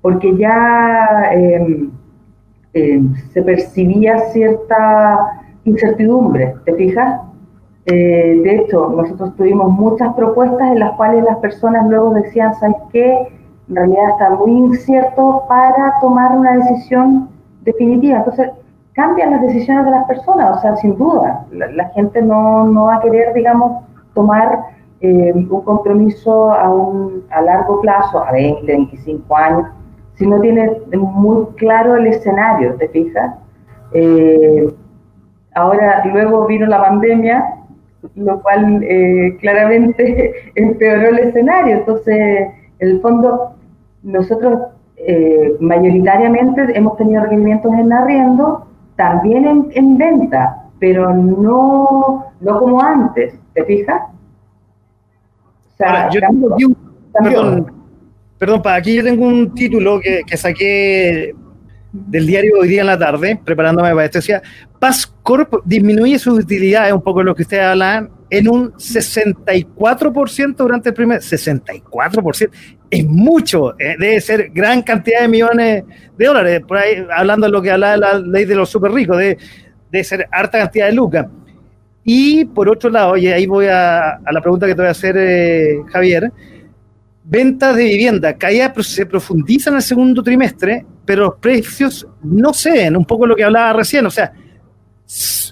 porque 0.00 0.36
ya 0.36 1.30
em, 1.32 1.90
em, 2.72 3.14
se 3.32 3.42
percibía 3.42 4.18
cierta 4.32 5.42
incertidumbre, 5.64 6.54
¿te 6.64 6.74
fijas? 6.74 7.20
Eh, 7.86 8.40
de 8.42 8.56
hecho, 8.56 8.90
nosotros 8.90 9.34
tuvimos 9.36 9.70
muchas 9.70 10.14
propuestas 10.14 10.72
en 10.72 10.80
las 10.80 10.92
cuales 10.92 11.24
las 11.24 11.38
personas 11.38 11.86
luego 11.88 12.14
decían, 12.14 12.54
¿sabes 12.54 12.76
qué? 12.92 13.39
En 13.70 13.76
realidad 13.76 14.10
está 14.10 14.30
muy 14.30 14.50
incierto 14.50 15.44
para 15.48 15.98
tomar 16.00 16.36
una 16.36 16.56
decisión 16.56 17.28
definitiva. 17.62 18.18
Entonces, 18.18 18.50
cambian 18.94 19.30
las 19.30 19.42
decisiones 19.42 19.84
de 19.84 19.92
las 19.92 20.04
personas, 20.06 20.58
o 20.58 20.60
sea, 20.60 20.76
sin 20.76 20.96
duda. 20.98 21.46
La, 21.52 21.88
gente 21.90 22.20
no, 22.20 22.66
no, 22.66 22.86
va 22.86 22.96
a 22.96 23.00
querer, 23.00 23.32
digamos, 23.32 23.84
tomar 24.12 24.58
eh, 25.00 25.32
un 25.32 25.62
compromiso 25.62 26.52
a, 26.52 26.68
un, 26.68 27.24
a 27.30 27.40
largo 27.42 27.80
plazo, 27.80 28.22
a 28.22 28.32
20, 28.32 28.66
25 28.66 29.36
años, 29.36 29.68
si 30.14 30.26
no 30.26 30.40
tiene 30.40 30.80
muy 30.92 31.46
claro 31.54 31.96
el 31.96 32.08
escenario, 32.08 32.74
¿te 32.74 32.88
fijas? 32.88 33.36
Eh, 33.94 34.68
ahora, 35.54 36.04
luego 36.04 36.46
vino 36.46 36.66
la 36.66 36.80
pandemia, 36.80 37.54
lo 38.16 38.42
cual 38.42 38.82
eh, 38.82 39.36
claramente 39.40 40.34
empeoró 40.56 41.08
el 41.08 41.20
escenario. 41.20 41.76
Entonces, 41.76 42.50
en 42.80 42.88
el 42.88 43.00
fondo, 43.00 43.54
nosotros 44.02 44.60
eh, 44.96 45.56
mayoritariamente 45.60 46.76
hemos 46.76 46.96
tenido 46.96 47.22
requerimientos 47.22 47.72
en 47.74 47.92
arriendo, 47.92 48.66
también 48.96 49.70
en, 49.72 49.98
venta, 49.98 50.64
pero 50.78 51.14
no, 51.14 52.26
no 52.40 52.58
como 52.58 52.82
antes, 52.82 53.34
¿te 53.54 53.64
fijas? 53.64 54.02
O 55.72 55.76
sea, 55.76 56.10
yo 56.10 56.68
Perdón, 58.40 58.62
para 58.62 58.76
aquí 58.76 58.94
yo 58.94 59.04
tengo 59.04 59.26
un 59.26 59.54
título 59.54 60.00
que, 60.00 60.24
saqué 60.36 61.34
del 61.92 62.26
diario 62.26 62.54
hoy 62.60 62.68
día 62.68 62.80
en 62.80 62.86
la 62.86 62.98
tarde, 62.98 63.38
preparándome 63.44 63.90
para 63.90 64.06
esto, 64.06 64.18
decía, 64.18 64.40
Corp 65.22 65.56
disminuye 65.66 66.18
sus 66.18 66.38
utilidades, 66.44 66.92
un 66.94 67.02
poco 67.02 67.22
lo 67.22 67.34
que 67.34 67.42
ustedes 67.42 67.64
hablan, 67.64 68.08
en 68.30 68.48
un 68.48 68.72
64% 68.72 70.56
durante 70.56 70.88
el 70.88 70.94
primer... 70.94 71.20
64%, 71.20 72.50
es 72.90 73.06
mucho, 73.06 73.78
eh, 73.78 73.96
debe 73.98 74.20
ser 74.20 74.50
gran 74.50 74.82
cantidad 74.82 75.20
de 75.20 75.28
millones 75.28 75.84
de 76.18 76.26
dólares, 76.26 76.62
por 76.66 76.78
ahí 76.78 77.06
hablando 77.14 77.46
de 77.46 77.52
lo 77.52 77.62
que 77.62 77.70
habla 77.70 77.96
la 77.96 78.18
ley 78.18 78.44
de 78.44 78.56
los 78.56 78.68
super 78.68 78.90
ricos, 78.90 79.16
de, 79.16 79.38
de 79.90 80.04
ser 80.04 80.28
harta 80.30 80.58
cantidad 80.58 80.86
de 80.86 80.92
lucas. 80.92 81.26
Y 82.04 82.44
por 82.46 82.68
otro 82.68 82.90
lado, 82.90 83.16
y 83.16 83.28
ahí 83.28 83.46
voy 83.46 83.66
a, 83.66 84.20
la 84.30 84.40
pregunta 84.40 84.66
que 84.66 84.74
te 84.74 84.80
voy 84.80 84.88
a 84.88 84.92
hacer, 84.92 85.16
eh, 85.18 85.80
Javier, 85.92 86.32
ventas 87.24 87.76
de 87.76 87.84
vivienda 87.84 88.36
caída 88.36 88.72
se 88.82 89.06
profundiza 89.06 89.70
en 89.70 89.76
el 89.76 89.82
segundo 89.82 90.22
trimestre, 90.22 90.84
pero 91.04 91.24
los 91.24 91.34
precios 91.36 92.08
no 92.22 92.52
ceden, 92.54 92.96
un 92.96 93.04
poco 93.04 93.26
lo 93.26 93.36
que 93.36 93.44
hablaba 93.44 93.74
recién. 93.74 94.06
O 94.06 94.10
sea, 94.10 94.32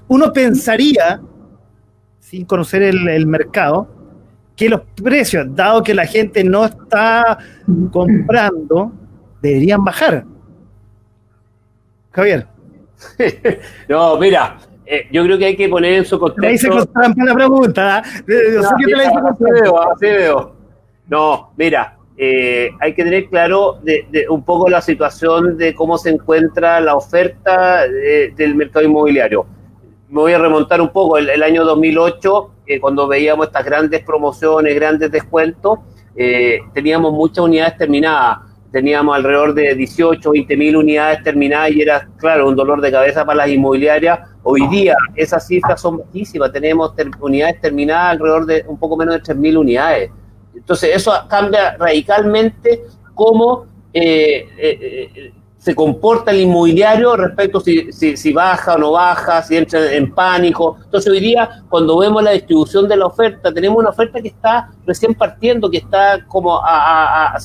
uno 0.09 0.33
pensaría, 0.33 1.21
sin 2.19 2.45
conocer 2.45 2.83
el, 2.83 3.27
mercado, 3.27 3.98
que 4.59 4.69
los 4.69 4.81
precios, 5.03 5.47
dado 5.55 5.83
que 5.85 5.95
la 5.95 6.05
gente 6.05 6.43
no 6.43 6.65
está 6.65 7.39
comprando, 7.93 8.91
deberían 9.41 9.85
bajar. 9.85 10.25
Javier. 12.11 12.49
no, 13.89 14.19
mira, 14.19 14.59
eh, 14.85 15.07
yo 15.13 15.23
creo 15.23 15.39
que 15.39 15.45
hay 15.45 15.57
que 15.57 15.69
poner 15.69 15.93
en 15.93 16.05
su 16.05 16.19
contexto. 16.19 16.77
la 17.25 17.35
pregunta. 17.35 18.03
veo. 20.01 20.57
No, 21.07 21.53
mira, 21.57 21.97
eh, 22.17 22.71
hay 22.81 22.95
que 22.95 23.05
tener 23.05 23.29
claro 23.29 23.79
de, 23.83 24.27
un 24.29 24.43
poco 24.45 24.69
la 24.69 24.81
situación 24.81 25.57
de 25.57 25.73
cómo 25.73 25.99
se 25.99 26.11
encuentra 26.11 26.81
la 26.81 26.97
oferta 26.97 27.87
eh, 27.87 28.33
del 28.37 28.57
mercado 28.57 28.85
inmobiliario. 28.85 29.47
Me 30.09 30.21
voy 30.23 30.33
a 30.33 30.39
remontar 30.39 30.81
un 30.81 30.89
poco, 30.89 31.17
el, 31.17 31.43
año 31.45 31.65
2008, 31.65 32.51
eh, 32.69 32.79
cuando 32.79 33.09
veíamos 33.09 33.47
estas 33.47 33.65
grandes 33.65 34.05
promociones, 34.05 34.75
grandes 34.75 35.11
descuentos, 35.11 35.79
teníamos 36.75 37.13
muchas 37.13 37.45
unidades 37.45 37.77
terminadas. 37.77 38.39
Teníamos 38.71 39.17
alrededor 39.17 39.55
de 39.55 39.75
18, 39.75 40.31
20 40.31 40.57
mil 40.57 40.77
unidades 40.77 41.23
terminadas 41.23 41.71
y 41.71 41.81
era, 41.81 42.07
claro, 42.19 42.49
un 42.49 42.55
dolor 42.55 42.83
de 42.83 42.91
cabeza 42.91 43.25
para 43.25 43.39
las 43.39 43.49
inmobiliarias. 43.49 44.21
Hoy 44.43 44.67
día 44.69 44.95
esas 45.17 45.47
cifras 45.47 45.81
son 45.81 45.99
bajísimas. 45.99 46.53
Tenemos 46.53 46.93
unidades 47.19 47.61
terminadas 47.63 48.13
alrededor 48.13 48.45
de 48.45 48.65
un 48.69 48.79
poco 48.79 48.97
menos 48.97 49.15
de 49.15 49.21
3 49.21 49.39
mil 49.39 49.57
unidades. 49.57 50.11
Entonces, 50.55 50.91
eso 50.95 51.13
cambia 51.31 51.77
radicalmente 51.79 52.85
cómo, 53.15 53.67
eh, 53.93 54.47
eh, 54.59 55.33
se 55.59 55.75
comporta 55.75 56.31
el 56.31 56.41
inmobiliario 56.41 57.17
respecto 57.17 57.61
si, 57.61 57.93
si, 57.93 58.33
baja 58.33 58.77
o 58.77 58.79
no 58.79 58.93
baja, 58.93 59.43
si 59.43 59.57
entra 59.57 59.93
en 59.93 60.15
pánico. 60.15 60.77
Entonces 60.85 61.11
hoy 61.11 61.19
día, 61.19 61.63
cuando 61.69 61.99
vemos 61.99 62.23
la 62.23 62.31
distribución 62.31 62.89
de 62.89 62.97
la 62.97 63.07
oferta, 63.07 63.53
tenemos 63.53 63.79
una 63.79 63.91
oferta 63.91 64.21
que 64.23 64.29
está 64.29 64.71
recién 64.87 65.15
partiendo, 65.15 65.69
que 65.69 65.79
está 65.79 66.25
como 66.27 66.61
a, 66.63 67.37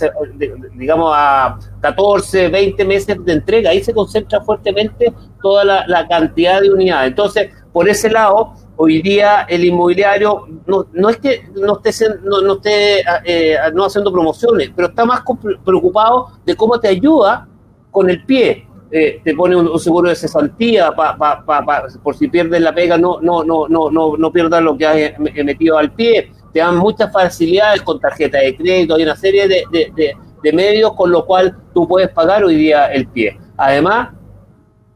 digamos, 0.76 1.12
a 1.16 1.58
14, 1.82 2.50
20 2.50 2.86
meses 2.86 3.26
de 3.26 3.34
entrega. 3.34 3.72
Ahí 3.72 3.84
se 3.84 3.94
concentra 3.94 4.42
fuertemente 4.42 5.12
toda 5.42 5.66
la, 5.66 6.08
cantidad 6.08 6.62
de 6.62 6.70
unidades. 6.70 7.10
Entonces, 7.10 7.50
por 7.72 7.90
ese 7.90 8.12
lado, 8.12 8.54
hoy 8.76 9.02
día 9.02 9.48
el 9.50 9.66
inmobiliario 9.66 10.48
no, 10.68 10.86
no 10.94 11.10
es 11.10 11.18
que 11.18 11.50
no 11.56 11.82
esté, 11.84 12.10
no, 12.24 12.54
esté 12.54 13.04
eh, 13.26 13.58
no 13.74 13.86
haciendo 13.86 14.12
promociones, 14.14 14.70
pero 14.76 14.90
está 14.90 15.04
más 15.04 15.22
preocupado 15.66 16.30
de 16.46 16.56
cómo 16.56 16.80
te 16.80 16.90
ayuda 16.90 17.48
con 17.94 18.10
el 18.10 18.26
pie. 18.26 18.68
Eh, 18.92 19.22
te 19.24 19.34
pone 19.34 19.56
un, 19.56 19.80
seguro 19.80 20.10
de 20.10 20.16
cesantía 20.16 20.92
pa, 20.92 21.18
pa, 21.18 21.44
pa, 21.46 21.88
por 22.04 22.16
si 22.16 22.28
pierdes 22.28 22.62
la 22.62 22.76
pega, 22.76 22.96
no, 22.96 23.20
no, 23.22 23.44
no, 23.44 23.68
no, 23.68 23.90
no, 23.90 24.18
no 24.18 24.32
pierdas 24.32 24.62
lo 24.62 24.78
que 24.78 24.86
has 24.86 25.20
metido 25.20 25.78
al 25.78 25.94
pie. 25.94 26.32
Te 26.52 26.60
dan 26.60 26.78
muchas 26.78 27.12
facilidades 27.12 27.82
con 27.82 28.00
tarjeta 28.00 28.38
de 28.38 28.56
crédito, 28.56 28.94
hay 28.94 29.04
una 29.04 29.16
serie 29.16 29.48
de, 29.48 29.64
de, 29.72 30.14
de, 30.44 30.54
medios 30.54 30.94
con 30.94 31.10
lo 31.10 31.26
cual 31.26 31.58
tú 31.74 31.88
puedes 31.88 32.10
pagar 32.10 32.44
hoy 32.44 32.56
día 32.56 32.88
el 32.88 33.08
pie. 33.08 33.40
Además, 33.58 34.10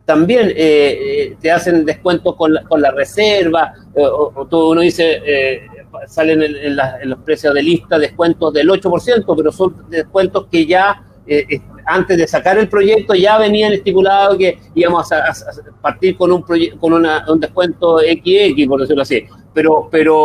también 0.05 0.49
eh, 0.49 0.55
eh, 0.57 1.37
te 1.41 1.51
hacen 1.51 1.83
descuentos 1.83 2.35
con 2.35 2.53
la, 2.53 2.63
con 2.65 2.79
la 2.81 2.91
reserva, 2.91 3.73
o, 3.95 4.45
todo 4.47 4.71
uno 4.71 4.81
dice, 4.81 5.21
salen 6.05 6.43
en, 6.43 6.55
en, 6.55 7.09
los 7.09 7.19
precios 7.19 7.51
de 7.51 7.63
lista 7.63 7.97
descuentos 7.97 8.53
del 8.53 8.69
8%, 8.69 9.33
pero 9.35 9.51
son 9.51 9.89
descuentos 9.89 10.45
que 10.51 10.67
ya 10.67 11.03
antes 11.87 12.17
de 12.17 12.27
sacar 12.27 12.57
el 12.57 12.67
proyecto 12.67 13.15
ya 13.15 13.37
venían 13.37 13.73
estipulados 13.73 14.37
que 14.37 14.59
íbamos 14.75 15.11
a, 15.11 15.23
partir 15.81 16.17
con 16.17 16.31
un 16.31 16.43
con 16.79 16.93
un 16.93 17.39
descuento 17.39 17.99
XX, 17.99 18.67
por 18.67 18.81
decirlo 18.81 19.01
así. 19.01 19.25
Pero, 19.53 19.87
pero 19.89 20.15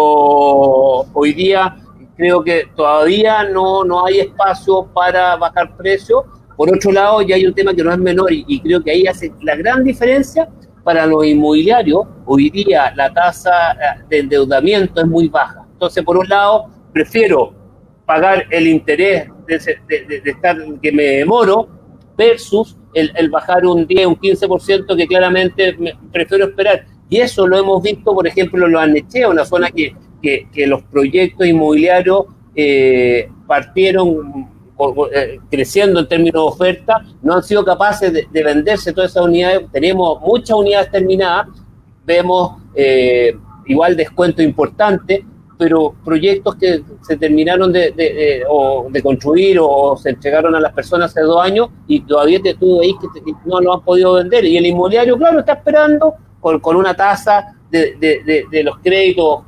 hoy 1.12 1.32
día 1.32 1.76
creo 2.16 2.42
que 2.42 2.64
todavía 2.76 3.44
no, 3.44 3.84
no 3.84 4.04
hay 4.04 4.20
espacio 4.20 4.88
para 4.92 5.36
bajar 5.36 5.76
precios. 5.76 6.24
Por 6.56 6.74
otro 6.74 6.92
lado, 6.92 7.22
ya 7.22 7.36
hay 7.36 7.46
un 7.46 7.54
tema 7.54 7.72
que 7.72 7.82
no 7.82 7.92
es 7.92 7.98
menor 7.98 8.32
y, 8.32 8.44
y 8.46 8.60
creo 8.60 8.82
que 8.82 8.90
ahí 8.90 9.06
hace 9.06 9.32
la 9.40 9.56
gran 9.56 9.84
diferencia 9.84 10.48
para 10.84 11.06
los 11.06 11.24
inmobiliarios. 11.24 12.02
Hoy 12.26 12.50
día 12.50 12.92
la 12.96 13.12
tasa 13.12 13.72
eh, 13.72 14.04
de 14.08 14.18
endeudamiento 14.18 15.00
es 15.00 15.06
muy 15.06 15.28
baja. 15.28 15.64
Entonces, 15.72 16.04
por 16.04 16.18
un 16.18 16.28
lado, 16.28 16.66
prefiero 16.92 17.61
pagar 18.12 18.44
el 18.50 18.66
interés 18.66 19.26
de, 19.46 20.22
estar 20.22 20.56
que 20.82 20.92
me 20.92 21.02
demoro 21.02 21.66
versus 22.14 22.76
el, 22.92 23.30
bajar 23.30 23.64
un 23.64 23.86
10, 23.86 24.06
un 24.06 24.16
15% 24.16 24.94
que 24.94 25.06
claramente 25.06 25.74
prefiero 26.12 26.44
esperar. 26.44 26.84
Y 27.08 27.20
eso 27.20 27.46
lo 27.46 27.56
hemos 27.58 27.82
visto, 27.82 28.12
por 28.12 28.26
ejemplo, 28.26 28.66
en 28.66 28.72
los 28.72 28.82
Anechea, 28.82 29.30
una 29.30 29.46
zona 29.46 29.70
que, 29.70 29.96
que, 30.20 30.66
los 30.66 30.82
proyectos 30.82 31.46
inmobiliarios 31.46 32.26
eh, 32.54 33.30
partieron 33.46 34.46
eh, 35.14 35.38
creciendo 35.50 36.00
en 36.00 36.08
términos 36.08 36.34
de 36.34 36.48
oferta, 36.54 37.02
no 37.22 37.36
han 37.36 37.42
sido 37.42 37.64
capaces 37.64 38.12
de, 38.12 38.42
venderse 38.42 38.92
todas 38.92 39.10
esas 39.10 39.24
unidades. 39.24 39.62
Tenemos 39.72 40.20
muchas 40.20 40.54
unidades 40.54 40.90
terminadas, 40.90 41.46
vemos 42.04 42.58
eh, 42.74 43.34
igual 43.66 43.96
descuento 43.96 44.42
importante, 44.42 45.24
pero 45.62 45.94
proyectos 46.04 46.56
que 46.56 46.82
se 47.02 47.16
terminaron 47.16 47.72
de, 47.72 47.92
de, 47.92 48.44
de 48.90 49.02
construir 49.02 49.58
o 49.60 49.96
se 49.96 50.10
entregaron 50.10 50.56
a 50.56 50.60
las 50.60 50.72
personas 50.72 51.12
hace 51.12 51.20
dos 51.20 51.40
años 51.40 51.68
y 51.86 52.00
todavía 52.00 52.42
te, 52.42 52.54
tú 52.54 52.80
ahí 52.80 52.92
que, 52.98 53.32
no 53.44 53.60
lo 53.60 53.74
han 53.74 53.80
podido 53.82 54.14
vender. 54.14 54.44
Y 54.44 54.56
el 54.56 54.66
inmobiliario, 54.66 55.16
claro, 55.16 55.38
está 55.38 55.52
esperando 55.52 56.14
con, 56.40 56.58
con 56.58 56.74
una 56.74 56.94
tasa 56.94 57.54
de, 57.70 57.94
de, 58.50 58.62
los 58.64 58.76
créditos 58.78 59.42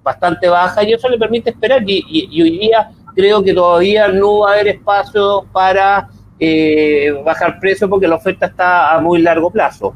bastante 0.00 0.48
baja 0.48 0.84
y 0.84 0.92
eso 0.92 1.08
le 1.08 1.18
permite 1.18 1.50
esperar. 1.50 1.82
Y, 1.84 2.28
y, 2.30 2.40
hoy 2.40 2.56
día 2.56 2.90
creo 3.16 3.42
que 3.42 3.52
todavía 3.52 4.06
no 4.06 4.38
va 4.38 4.50
a 4.50 4.54
haber 4.54 4.68
espacio 4.68 5.44
para 5.50 6.08
eh, 6.38 7.20
bajar 7.24 7.58
precios 7.58 7.90
porque 7.90 8.06
la 8.06 8.14
oferta 8.14 8.46
está 8.46 8.94
a 8.94 9.00
muy 9.00 9.20
largo 9.22 9.50
plazo. 9.50 9.92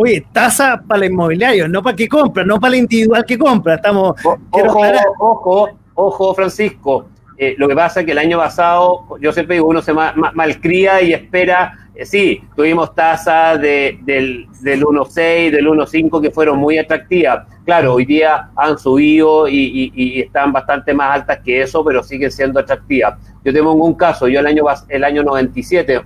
Oye, 0.00 0.24
tasa 0.32 0.80
para 0.86 1.04
el 1.04 1.10
inmobiliario, 1.10 1.66
no 1.66 1.82
para 1.82 1.96
que 1.96 2.06
compra, 2.06 2.44
no 2.44 2.60
para 2.60 2.74
el 2.74 2.82
individual 2.82 3.24
que 3.24 3.36
compra. 3.36 3.74
Estamos. 3.74 4.14
ojo, 4.24 4.80
ojo, 5.18 5.68
ojo, 5.94 6.34
Francisco. 6.34 7.08
Eh, 7.36 7.56
lo 7.58 7.66
que 7.66 7.74
pasa 7.74 8.00
es 8.00 8.06
que 8.06 8.12
el 8.12 8.18
año 8.18 8.38
pasado, 8.38 9.06
yo 9.20 9.32
siempre 9.32 9.56
digo, 9.56 9.66
uno 9.66 9.82
se 9.82 9.92
malcría 9.92 11.02
y 11.02 11.12
espera. 11.12 11.88
Eh, 11.96 12.06
sí, 12.06 12.40
tuvimos 12.54 12.94
tasas 12.94 13.60
de, 13.60 13.98
del, 14.02 14.46
del 14.60 14.84
1.6, 14.84 15.50
del 15.50 15.66
1.5 15.66 16.22
que 16.22 16.30
fueron 16.30 16.58
muy 16.58 16.78
atractivas. 16.78 17.48
Claro, 17.64 17.94
hoy 17.94 18.04
día 18.04 18.50
han 18.54 18.78
subido 18.78 19.48
y, 19.48 20.20
están 20.20 20.52
bastante 20.52 20.94
más 20.94 21.16
altas 21.16 21.40
que 21.44 21.60
eso, 21.60 21.84
pero 21.84 22.04
siguen 22.04 22.30
siendo 22.30 22.60
atractivas. 22.60 23.18
Yo 23.44 23.52
tengo 23.52 23.72
un 23.72 23.94
caso, 23.94 24.28
yo 24.28 24.38
el 24.38 24.46
año, 24.46 24.64
el 24.88 25.02
año 25.02 25.24
97, 25.24 26.02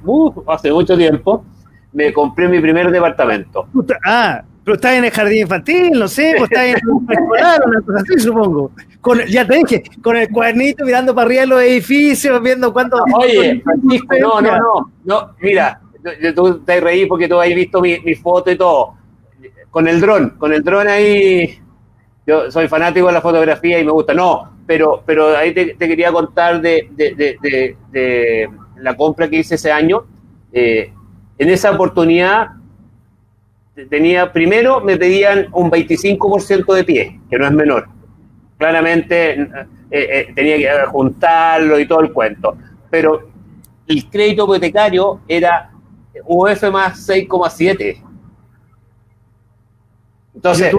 hace 0.49 0.72
mucho 0.72 0.97
tiempo, 0.97 1.45
me 1.93 2.12
compré 2.12 2.49
mi 2.49 2.61
primer 2.61 2.90
departamento. 2.90 3.68
Ah, 4.05 4.43
pero 4.64 4.76
estás 4.76 4.95
en 4.95 5.05
el 5.05 5.11
jardín 5.11 5.43
infantil, 5.43 5.90
no 5.99 6.09
sé, 6.09 6.34
pues 6.38 6.51
estás 6.51 6.64
en 6.64 6.70
el 6.70 6.76
escolar, 7.11 7.61
una 7.66 7.80
cosa 7.80 7.99
así, 8.01 8.20
supongo. 8.20 8.70
Con, 9.01 9.18
ya 9.26 9.47
te 9.47 9.57
dije, 9.57 9.82
con 10.01 10.16
el 10.16 10.28
cuadernito 10.28 10.84
mirando 10.84 11.14
para 11.14 11.26
arriba 11.26 11.47
los 11.47 11.62
edificios, 11.62 12.40
viendo 12.40 12.72
cuánto. 12.72 13.03
Oye, 13.14 13.61
Francisco, 13.62 14.14
no, 14.20 14.40
no, 14.40 14.59
no, 14.59 14.93
no, 15.05 15.30
mira, 15.40 15.80
tú 16.34 16.61
te 16.61 16.80
reí 16.80 17.07
porque 17.07 17.28
tú 17.28 17.40
has 17.40 17.49
visto 17.49 17.80
mi, 17.80 17.99
mi 18.01 18.14
foto 18.14 18.51
y 18.51 18.57
todo. 18.57 18.95
Con 19.70 19.88
el 19.88 20.01
dron, 20.01 20.30
con 20.38 20.53
el 20.53 20.62
dron 20.62 20.86
ahí. 20.86 21.59
Yo 22.24 22.51
soy 22.53 22.68
fanático 22.68 23.09
de 23.09 23.14
la 23.14 23.20
fotografía 23.20 23.80
y 23.80 23.84
me 23.84 23.90
gusta. 23.90 24.14
No, 24.14 24.53
pero, 24.66 25.03
pero 25.05 25.36
ahí 25.36 25.53
te, 25.53 25.76
quería 25.76 26.12
contar 26.12 26.61
de, 26.61 26.88
de, 26.93 27.14
de, 27.14 27.76
de, 27.90 28.51
la 28.76 28.97
compra 28.97 29.28
que 29.28 29.38
hice 29.38 29.57
ese 29.57 29.72
año. 29.72 30.05
Eh, 30.53 30.93
en 31.43 31.51
esa 31.51 31.72
oportunidad 31.72 32.51
tenía, 33.90 34.32
primero 34.32 34.80
me 34.80 34.97
pedían 34.97 35.49
un 35.53 35.72
25% 35.72 36.72
de 36.72 36.84
pie, 36.84 37.20
que 37.28 37.36
no 37.36 37.47
es 37.47 37.53
menor. 37.53 37.88
Claramente 38.59 39.32
eh, 39.32 39.49
eh, 39.90 40.32
tenía 40.36 40.57
que 40.57 40.86
juntarlo 40.86 41.80
y 41.80 41.86
todo 41.86 42.01
el 42.03 42.12
cuento. 42.12 42.57
Pero 42.90 43.28
el 43.88 44.09
crédito 44.09 44.45
hipotecario 44.45 45.20
era 45.26 45.72
UF 46.24 46.62
más 46.70 47.09
6,7. 47.09 48.01
Entonces, 50.36 50.70
¿Tú 50.70 50.78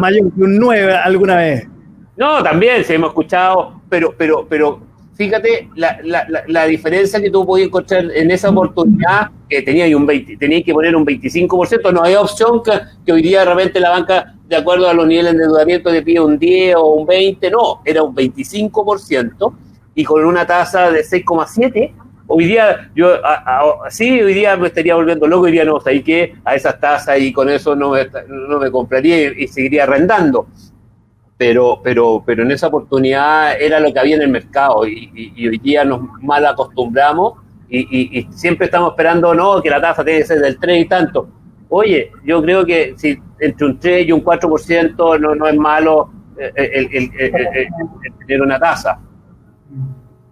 mayor 0.00 0.32
que 0.32 0.40
un 0.40 0.58
9 0.58 0.94
alguna 0.94 1.36
vez? 1.36 1.68
No, 2.16 2.42
también, 2.42 2.82
se 2.82 2.94
hemos 2.94 3.10
escuchado, 3.10 3.82
pero, 3.90 4.14
pero, 4.16 4.46
pero 4.48 4.80
fíjate 5.18 5.68
la, 5.74 5.98
la, 6.04 6.26
la, 6.46 6.64
diferencia 6.66 7.20
que 7.20 7.28
tú 7.28 7.44
podías 7.44 7.66
encontrar 7.66 8.04
en 8.14 8.30
esa 8.30 8.50
oportunidad, 8.50 9.30
que 9.48 9.62
tenía 9.62 9.94
un 9.96 10.06
20, 10.06 10.36
tenías 10.36 10.62
que 10.64 10.72
poner 10.72 10.94
un 10.94 11.04
25%, 11.04 11.92
no 11.92 12.04
hay 12.04 12.14
opción 12.14 12.62
que, 12.62 13.12
hoy 13.12 13.20
día 13.20 13.40
de 13.40 13.46
repente 13.46 13.80
la 13.80 13.90
banca, 13.90 14.34
de 14.46 14.56
acuerdo 14.56 14.88
a 14.88 14.94
los 14.94 15.08
niveles 15.08 15.32
de 15.32 15.42
endeudamiento, 15.42 15.90
te 15.90 16.02
pide 16.02 16.20
un 16.20 16.38
10 16.38 16.76
o 16.76 16.94
un 16.94 17.06
20, 17.06 17.50
no, 17.50 17.82
era 17.84 18.04
un 18.04 18.14
25% 18.14 19.52
y 19.96 20.04
con 20.04 20.24
una 20.24 20.46
tasa 20.46 20.92
de 20.92 21.00
6,7%. 21.00 21.92
Hoy 22.30 22.44
día, 22.44 22.90
yo, 22.94 23.14
sí, 23.88 24.20
hoy 24.20 24.34
día 24.34 24.54
me 24.56 24.68
estaría 24.68 24.94
volviendo 24.94 25.26
loco, 25.26 25.46
diría, 25.46 25.64
no, 25.64 25.80
ahí 25.84 26.02
que 26.02 26.34
a 26.44 26.54
esas 26.54 26.78
tasas 26.78 27.18
y 27.18 27.32
con 27.32 27.48
eso 27.48 27.74
no 27.74 27.90
me, 27.90 28.06
no 28.28 28.58
me 28.60 28.70
compraría 28.70 29.32
y 29.32 29.48
seguiría 29.48 29.84
arrendando 29.84 30.46
pero, 31.38 31.80
pero, 31.82 32.22
pero 32.26 32.42
en 32.42 32.50
esa 32.50 32.66
oportunidad 32.66 33.58
era 33.60 33.78
lo 33.78 33.92
que 33.92 34.00
había 34.00 34.16
en 34.16 34.22
el 34.22 34.28
mercado 34.28 34.86
y, 34.86 35.48
hoy 35.48 35.58
día 35.58 35.84
nos 35.84 36.00
mal 36.20 36.44
acostumbramos 36.44 37.34
y, 37.70 38.26
siempre 38.32 38.66
estamos 38.66 38.90
esperando 38.90 39.32
no 39.34 39.62
que 39.62 39.70
la 39.70 39.80
tasa 39.80 40.04
tiene 40.04 40.20
que 40.20 40.26
ser 40.26 40.40
del 40.40 40.58
3 40.58 40.84
y 40.84 40.88
tanto. 40.88 41.28
Oye, 41.68 42.10
yo 42.24 42.42
creo 42.42 42.66
que 42.66 42.94
si 42.96 43.16
entre 43.38 43.66
un 43.66 43.78
3 43.78 44.08
y 44.08 44.12
un 44.12 44.24
4% 44.24 45.20
no, 45.20 45.34
no 45.34 45.46
es 45.46 45.56
malo 45.56 46.10
eh, 46.36 46.52
el, 46.56 47.10
tener 48.26 48.42
una 48.42 48.58
tasa. 48.58 48.98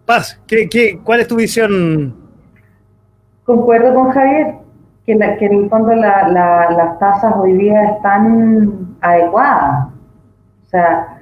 Paz, 0.04 0.40
¿qué, 0.46 0.68
qué, 0.68 0.98
cuál 1.04 1.20
es 1.20 1.28
tu 1.28 1.36
visión? 1.36 2.16
Concuerdo 3.44 3.94
con 3.94 4.10
Javier 4.10 4.54
que, 5.04 5.16
que 5.38 5.46
en 5.46 5.64
el 5.64 5.68
fondo 5.68 5.94
las 5.94 6.98
tasas 6.98 7.34
hoy 7.36 7.52
día 7.52 7.90
están 7.90 8.96
adecuadas 9.00 9.95
o 10.66 10.68
sea, 10.68 11.18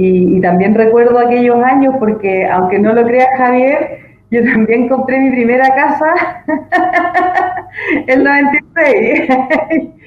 y, 0.00 0.40
también 0.40 0.74
recuerdo 0.74 1.18
aquellos 1.18 1.56
años 1.64 1.94
porque, 1.98 2.46
aunque 2.46 2.78
no 2.78 2.92
lo 2.92 3.04
crea 3.04 3.26
Javier, 3.36 3.98
yo 4.30 4.44
también 4.44 4.88
compré 4.88 5.18
mi 5.18 5.30
primera 5.30 5.74
casa 5.74 6.44
en 8.06 8.22
96. 8.22 9.28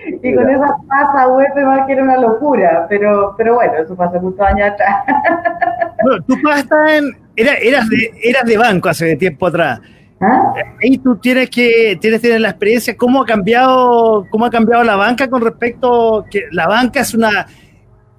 y 0.24 0.36
con 0.36 0.50
esa 0.50 0.68
tasa 0.90 1.28
web 1.28 1.66
más 1.66 1.86
que 1.88 1.94
era 1.94 2.04
una 2.04 2.18
locura. 2.18 2.86
Pero, 2.88 3.34
pero 3.38 3.56
bueno, 3.56 3.74
eso 3.84 3.96
pasó 3.96 4.22
muchos 4.22 4.40
años 4.40 4.70
atrás. 4.72 5.04
bueno, 6.04 6.24
tu 6.24 6.42
papá 6.42 6.96
en, 6.96 7.12
era, 7.36 7.54
eras, 7.56 7.90
de, 7.90 8.12
eras 8.24 8.46
de 8.46 8.58
banco 8.58 8.90
hace 8.90 9.16
tiempo 9.18 9.48
atrás. 9.48 9.82
¿Ah? 10.22 10.54
Ahí 10.82 11.00
tú 11.00 11.18
tienes 11.18 11.50
que 11.50 11.98
tienes, 12.00 12.22
tienes 12.22 12.40
la 12.40 12.50
experiencia, 12.50 12.96
¿cómo 12.96 13.24
ha 13.24 13.26
cambiado 13.26 14.28
cómo 14.30 14.46
ha 14.46 14.52
cambiado 14.52 14.84
la 14.84 14.96
banca 14.96 15.28
con 15.28 15.42
respecto 15.42 16.26
que 16.30 16.44
la 16.52 16.68
banca 16.68 17.00
es 17.00 17.16
una 17.16 17.48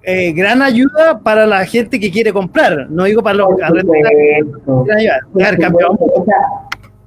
eh, 0.03 0.33
gran 0.33 0.61
ayuda 0.61 1.19
para 1.23 1.45
la 1.45 1.65
gente 1.65 1.99
que 1.99 2.11
quiere 2.11 2.33
comprar, 2.33 2.89
no 2.89 3.05
digo 3.05 3.23
para 3.23 3.35
los 3.35 3.47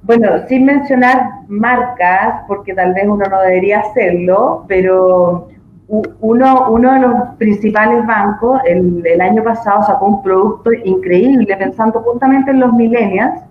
bueno, 0.03 0.47
sin 0.47 0.63
mencionar 0.63 1.21
marcas, 1.49 2.41
porque 2.47 2.73
tal 2.73 2.93
vez 2.93 3.03
uno 3.05 3.25
no 3.29 3.41
debería 3.41 3.79
hacerlo, 3.79 4.63
pero 4.65 5.49
uno, 5.87 6.69
uno 6.69 6.93
de 6.93 6.99
los 6.99 7.13
principales 7.37 8.05
bancos 8.05 8.61
el, 8.65 9.05
el 9.05 9.21
año 9.21 9.43
pasado 9.43 9.83
sacó 9.83 10.05
un 10.05 10.23
producto 10.23 10.71
increíble 10.71 11.55
pensando 11.57 11.99
justamente 12.01 12.51
en 12.51 12.61
los 12.61 12.73
millennials 12.73 13.41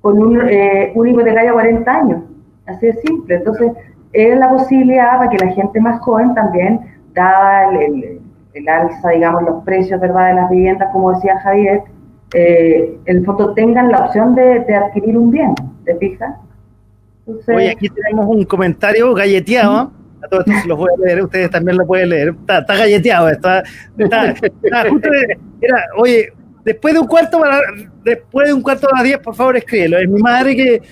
con 0.00 0.18
un, 0.18 0.40
eh, 0.48 0.92
un 0.94 1.08
hipotecario 1.08 1.50
a 1.50 1.54
40 1.54 1.92
años. 1.92 2.22
Así 2.66 2.86
de 2.86 2.92
simple. 2.94 3.36
Entonces, 3.36 3.72
era 4.12 4.36
la 4.36 4.50
posibilidad 4.50 5.18
para 5.18 5.30
que 5.30 5.44
la 5.44 5.52
gente 5.52 5.80
más 5.80 6.00
joven 6.00 6.34
también, 6.34 6.80
daba 7.12 7.70
el, 7.70 8.04
el, 8.04 8.17
alza, 8.66 9.10
digamos, 9.10 9.42
los 9.42 9.64
precios 9.64 10.00
¿verdad? 10.00 10.28
de 10.28 10.34
las 10.34 10.50
viviendas, 10.50 10.88
como 10.92 11.12
decía 11.12 11.38
Javier, 11.40 11.82
eh, 12.34 12.98
en 13.04 13.16
el 13.18 13.24
fondo 13.24 13.54
tengan 13.54 13.90
la 13.90 13.98
opción 13.98 14.34
de, 14.34 14.60
de 14.60 14.74
adquirir 14.74 15.16
un 15.16 15.30
bien, 15.30 15.54
¿te 15.84 15.96
fijas? 15.96 16.34
Oye, 17.48 17.70
aquí 17.70 17.88
tenemos 17.88 18.26
un 18.26 18.44
comentario 18.44 19.12
galleteado. 19.14 19.92
A 20.22 20.28
todos 20.28 20.46
estos 20.48 20.66
los 20.66 20.78
voy 20.78 20.88
a 20.92 21.06
leer, 21.06 21.22
ustedes 21.22 21.50
también 21.50 21.76
lo 21.76 21.86
pueden 21.86 22.08
leer. 22.08 22.28
Está, 22.30 22.58
está 22.58 22.76
galleteado, 22.76 23.28
está, 23.28 23.62
está, 23.96 24.30
está 24.30 24.88
justo, 24.88 25.08
era, 25.60 25.84
oye, 25.96 26.32
después 26.64 26.94
de 26.94 27.00
un 27.00 27.06
cuarto 27.06 27.40
después 28.04 28.48
de 28.48 28.54
un 28.54 28.62
cuarto 28.62 28.88
de 28.88 28.92
las 28.94 29.04
10, 29.04 29.18
por 29.18 29.34
favor, 29.34 29.56
escríbelo. 29.56 29.98
Es 29.98 30.08
mi 30.08 30.20
madre 30.20 30.56
que 30.56 30.82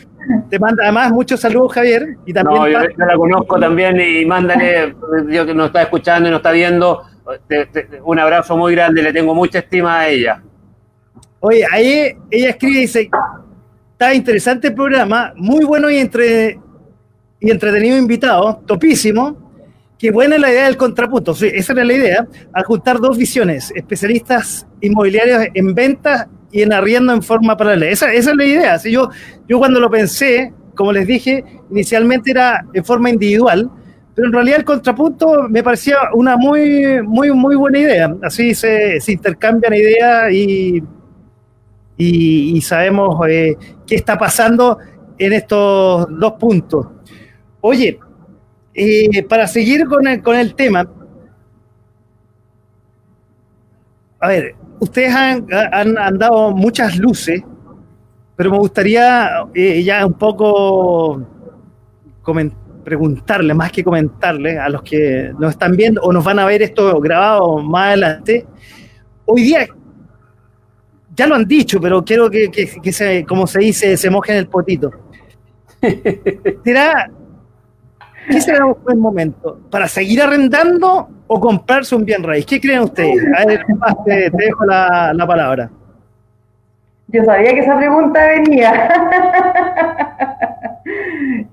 te 0.48 0.58
manda 0.58 0.84
además 0.84 1.10
muchos 1.12 1.40
saludos, 1.40 1.72
Javier. 1.72 2.16
Y 2.24 2.32
también 2.32 2.60
no, 2.60 2.68
yo, 2.68 2.78
la 2.96 3.16
conozco 3.16 3.58
también 3.58 4.00
y 4.00 4.24
mándale, 4.24 4.94
yo 5.28 5.46
que 5.46 5.54
nos 5.54 5.66
está 5.66 5.82
escuchando 5.82 6.28
y 6.28 6.32
nos 6.32 6.38
está 6.38 6.52
viendo, 6.52 7.02
un 8.04 8.18
abrazo 8.18 8.56
muy 8.56 8.72
grande, 8.74 9.02
le 9.02 9.12
tengo 9.12 9.34
mucha 9.34 9.58
estima 9.58 10.00
a 10.00 10.08
ella. 10.08 10.42
Oye, 11.40 11.64
ahí 11.70 12.16
ella 12.30 12.50
escribe 12.50 12.78
y 12.78 12.80
dice, 12.82 13.10
está 13.92 14.14
interesante 14.14 14.68
el 14.68 14.74
programa, 14.74 15.32
muy 15.36 15.64
bueno 15.64 15.90
y, 15.90 15.98
entre, 15.98 16.58
y 17.40 17.50
entretenido 17.50 17.96
invitado, 17.96 18.62
topísimo. 18.66 19.44
Qué 19.98 20.10
buena 20.10 20.36
la 20.38 20.50
idea 20.50 20.66
del 20.66 20.76
contrapunto. 20.76 21.34
Sí, 21.34 21.50
esa 21.52 21.72
era 21.72 21.84
la 21.84 21.94
idea, 21.94 22.26
al 22.52 22.64
juntar 22.64 23.00
dos 23.00 23.16
visiones, 23.16 23.72
especialistas 23.74 24.66
inmobiliarios 24.80 25.46
en 25.54 25.74
ventas 25.74 26.26
y 26.52 26.62
en 26.62 26.72
arriendo 26.72 27.12
en 27.12 27.22
forma 27.22 27.56
paralela. 27.56 27.90
Esa, 27.90 28.12
esa 28.12 28.30
es 28.30 28.36
la 28.36 28.44
idea. 28.44 28.78
Si 28.78 28.92
yo, 28.92 29.08
yo 29.48 29.58
cuando 29.58 29.80
lo 29.80 29.90
pensé, 29.90 30.52
como 30.74 30.92
les 30.92 31.06
dije, 31.06 31.44
inicialmente 31.70 32.30
era 32.30 32.66
en 32.74 32.84
forma 32.84 33.08
individual, 33.08 33.70
pero 34.16 34.28
en 34.28 34.32
realidad 34.32 34.60
el 34.60 34.64
contrapunto 34.64 35.46
me 35.50 35.62
parecía 35.62 35.98
una 36.14 36.38
muy, 36.38 37.02
muy, 37.02 37.30
muy 37.32 37.54
buena 37.54 37.78
idea. 37.78 38.16
Así 38.22 38.54
se, 38.54 38.98
se 38.98 39.12
intercambian 39.12 39.74
ideas 39.74 40.32
y, 40.32 40.82
y, 41.98 42.58
sabemos 42.62 43.20
eh, 43.28 43.58
qué 43.86 43.94
está 43.94 44.16
pasando 44.16 44.78
en 45.18 45.34
estos 45.34 46.06
dos 46.18 46.32
puntos. 46.40 46.86
Oye, 47.60 48.00
eh, 48.72 49.22
para 49.24 49.46
seguir 49.46 49.84
con 49.84 50.06
el, 50.06 50.22
con 50.22 50.34
el 50.34 50.54
tema, 50.54 50.88
a 54.18 54.28
ver, 54.28 54.54
ustedes 54.80 55.14
han, 55.14 55.46
han, 55.52 56.18
dado 56.18 56.52
muchas 56.52 56.96
luces, 56.96 57.42
pero 58.34 58.50
me 58.50 58.56
gustaría 58.56 59.46
eh, 59.52 59.82
ya 59.82 60.06
un 60.06 60.14
poco 60.14 61.20
preguntarle, 62.86 63.52
más 63.52 63.72
que 63.72 63.82
comentarle 63.82 64.60
a 64.60 64.68
los 64.68 64.80
que 64.80 65.32
nos 65.40 65.50
están 65.50 65.72
viendo 65.72 66.00
o 66.02 66.12
nos 66.12 66.22
van 66.22 66.38
a 66.38 66.46
ver 66.46 66.62
esto 66.62 67.00
grabado 67.00 67.58
más 67.58 67.88
adelante. 67.88 68.46
Hoy 69.24 69.42
día, 69.42 69.66
ya 71.12 71.26
lo 71.26 71.34
han 71.34 71.46
dicho, 71.46 71.80
pero 71.80 72.04
quiero 72.04 72.30
que, 72.30 72.48
que, 72.48 72.92
se, 72.92 73.24
como 73.24 73.48
se 73.48 73.58
dice, 73.58 73.96
se 73.96 74.08
moje 74.08 74.30
en 74.30 74.38
el 74.38 74.46
potito. 74.46 74.92
¿Será 76.64 77.10
¿Qué 78.28 78.40
será 78.40 78.66
un 78.66 78.76
buen 78.84 79.00
momento? 79.00 79.58
¿Para 79.68 79.88
seguir 79.88 80.22
arrendando 80.22 81.08
o 81.26 81.40
comprarse 81.40 81.96
un 81.96 82.04
bien 82.04 82.22
raíz? 82.22 82.46
¿Qué 82.46 82.60
creen 82.60 82.82
ustedes? 82.82 83.20
A 83.36 83.46
ver, 83.46 83.66
te, 84.04 84.30
dejo 84.30 84.64
la, 84.64 85.24
palabra. 85.26 85.70
Yo 87.08 87.24
sabía 87.24 87.52
que 87.52 87.60
esa 87.60 87.76
pregunta 87.76 88.28
venía. 88.28 88.88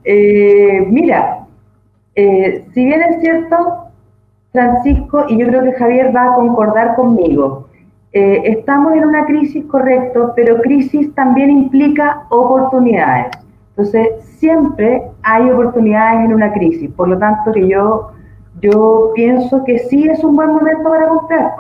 Eh, 0.06 0.86
mira, 0.90 1.46
eh, 2.16 2.66
si 2.74 2.86
bien 2.86 3.02
es 3.02 3.22
cierto, 3.22 3.88
Francisco, 4.52 5.26
y 5.30 5.38
yo 5.38 5.48
creo 5.48 5.64
que 5.64 5.74
Javier 5.74 6.16
va 6.16 6.32
a 6.32 6.36
concordar 6.36 6.96
conmigo, 6.96 7.68
eh, 8.12 8.42
estamos 8.46 8.94
en 8.94 9.06
una 9.06 9.26
crisis, 9.26 9.66
correcto, 9.66 10.34
pero 10.36 10.62
crisis 10.62 11.14
también 11.16 11.50
implica 11.50 12.24
oportunidades. 12.30 13.32
Entonces, 13.70 14.08
siempre 14.38 15.02
hay 15.24 15.50
oportunidades 15.50 16.26
en 16.26 16.34
una 16.36 16.54
crisis, 16.54 16.92
por 16.92 17.08
lo 17.08 17.18
tanto 17.18 17.52
que 17.52 17.68
yo, 17.68 18.12
yo 18.62 19.12
pienso 19.16 19.64
que 19.64 19.80
sí 19.80 20.08
es 20.08 20.24
un 20.24 20.36
buen 20.36 20.50
momento 20.50 20.88
para 20.88 21.08
comprar, 21.08 21.52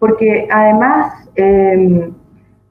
porque 0.00 0.48
además, 0.50 1.30
em, 1.36 2.12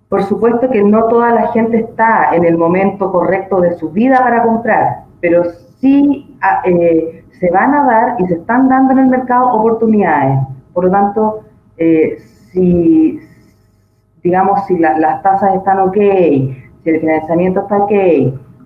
por 0.09 0.23
supuesto 0.23 0.69
que 0.69 0.83
no 0.83 1.05
toda 1.05 1.31
la 1.31 1.47
gente 1.51 1.77
está 1.77 2.29
en 2.33 2.45
el 2.45 2.57
momento 2.57 3.11
correcto 3.11 3.59
de 3.61 3.75
su 3.77 3.89
vida 3.89 4.19
para 4.19 4.43
comprar, 4.43 5.03
pero 5.19 5.43
sí 5.79 6.37
ah, 6.41 6.61
eh, 6.65 7.25
se 7.39 7.49
van 7.51 7.73
a 7.73 7.85
dar 7.85 8.15
y 8.19 8.27
se 8.27 8.35
están 8.35 8.69
dando 8.69 8.93
en 8.93 8.99
el 8.99 9.07
mercado 9.07 9.53
oportunidades. 9.53 10.39
Por 10.73 10.85
lo 10.85 10.91
tanto, 10.91 11.39
eh, 11.77 12.17
si, 12.51 13.19
digamos, 14.23 14.65
si 14.67 14.77
las 14.77 15.21
tasas 15.23 15.55
están 15.55 15.79
ok, 15.79 15.95
si 15.95 16.89
el 16.89 16.99
financiamiento 16.99 17.61
está 17.61 17.77
ok, 17.77 17.91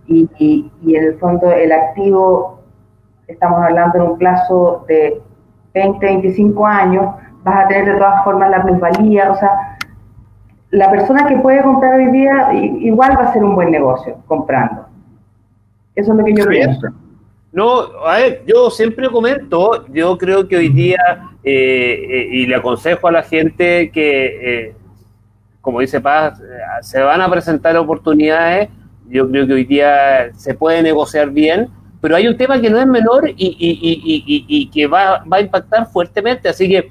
y, 0.08 0.72
en 0.88 1.04
el 1.04 1.20
fondo 1.20 1.52
el 1.52 1.72
activo, 1.72 2.60
estamos 3.28 3.60
hablando 3.62 3.98
en 3.98 4.04
un 4.12 4.18
plazo 4.18 4.86
de 4.88 5.22
20, 5.74 6.04
25 6.04 6.66
años, 6.66 7.16
vas 7.44 7.66
a 7.66 7.68
tener 7.68 7.94
de 7.94 8.00
todas 8.00 8.24
formas 8.24 8.50
la 8.50 8.64
plusvalía, 8.64 9.32
o 9.32 9.36
sea, 9.36 9.78
la 10.72 10.92
persona 10.92 11.28
que 11.28 11.38
puede 11.38 11.62
comprar 11.64 11.96
hoy 11.96 12.12
día 12.12 12.54
igual 12.54 13.18
va 13.18 13.24
a 13.24 13.34
ser 13.34 13.44
un 13.44 13.56
buen 13.56 13.72
negocio 13.72 14.18
comprando. 14.28 14.88
Eso 15.96 16.12
es 16.12 16.18
lo 16.18 16.24
que 16.24 16.34
yo 16.34 16.48
pienso. 16.48 16.88
No, 17.52 17.82
a 18.06 18.18
ver, 18.18 18.44
yo 18.46 18.70
siempre 18.70 19.10
comento, 19.10 19.86
yo 19.88 20.18
creo 20.18 20.48
que 20.48 20.58
hoy 20.58 20.70
día, 20.70 21.00
eh, 21.44 22.06
eh, 22.10 22.30
y 22.32 22.46
le 22.46 22.56
aconsejo 22.56 23.08
a 23.08 23.12
la 23.12 23.24
gente 23.24 23.90
que, 23.92 24.68
eh, 24.68 24.76
como 25.60 25.80
dice 25.80 26.00
Paz, 26.00 26.40
se 26.82 27.02
van 27.02 27.22
a 27.22 27.30
presentar 27.30 27.76
oportunidades 27.76 28.70
yo 29.10 29.30
creo 29.30 29.48
que 29.48 29.54
hoy 29.54 29.66
día 29.66 30.32
se 30.36 30.54
puede 30.54 30.84
negociar 30.84 31.32
bien, 31.32 31.70
pero 32.00 32.16
hay 32.16 32.28
un 32.28 32.38
tema 32.38 32.62
que 32.62 32.70
no 32.70 32.80
es 32.80 32.86
menor 32.86 33.30
y, 33.30 33.34
y, 33.36 34.46
y, 34.48 34.70
que 34.70 34.88
va, 34.88 35.24
va, 35.24 35.38
a 35.38 35.42
impactar 35.42 35.88
fuertemente, 35.88 36.48
así 36.48 36.70
que 36.70 36.90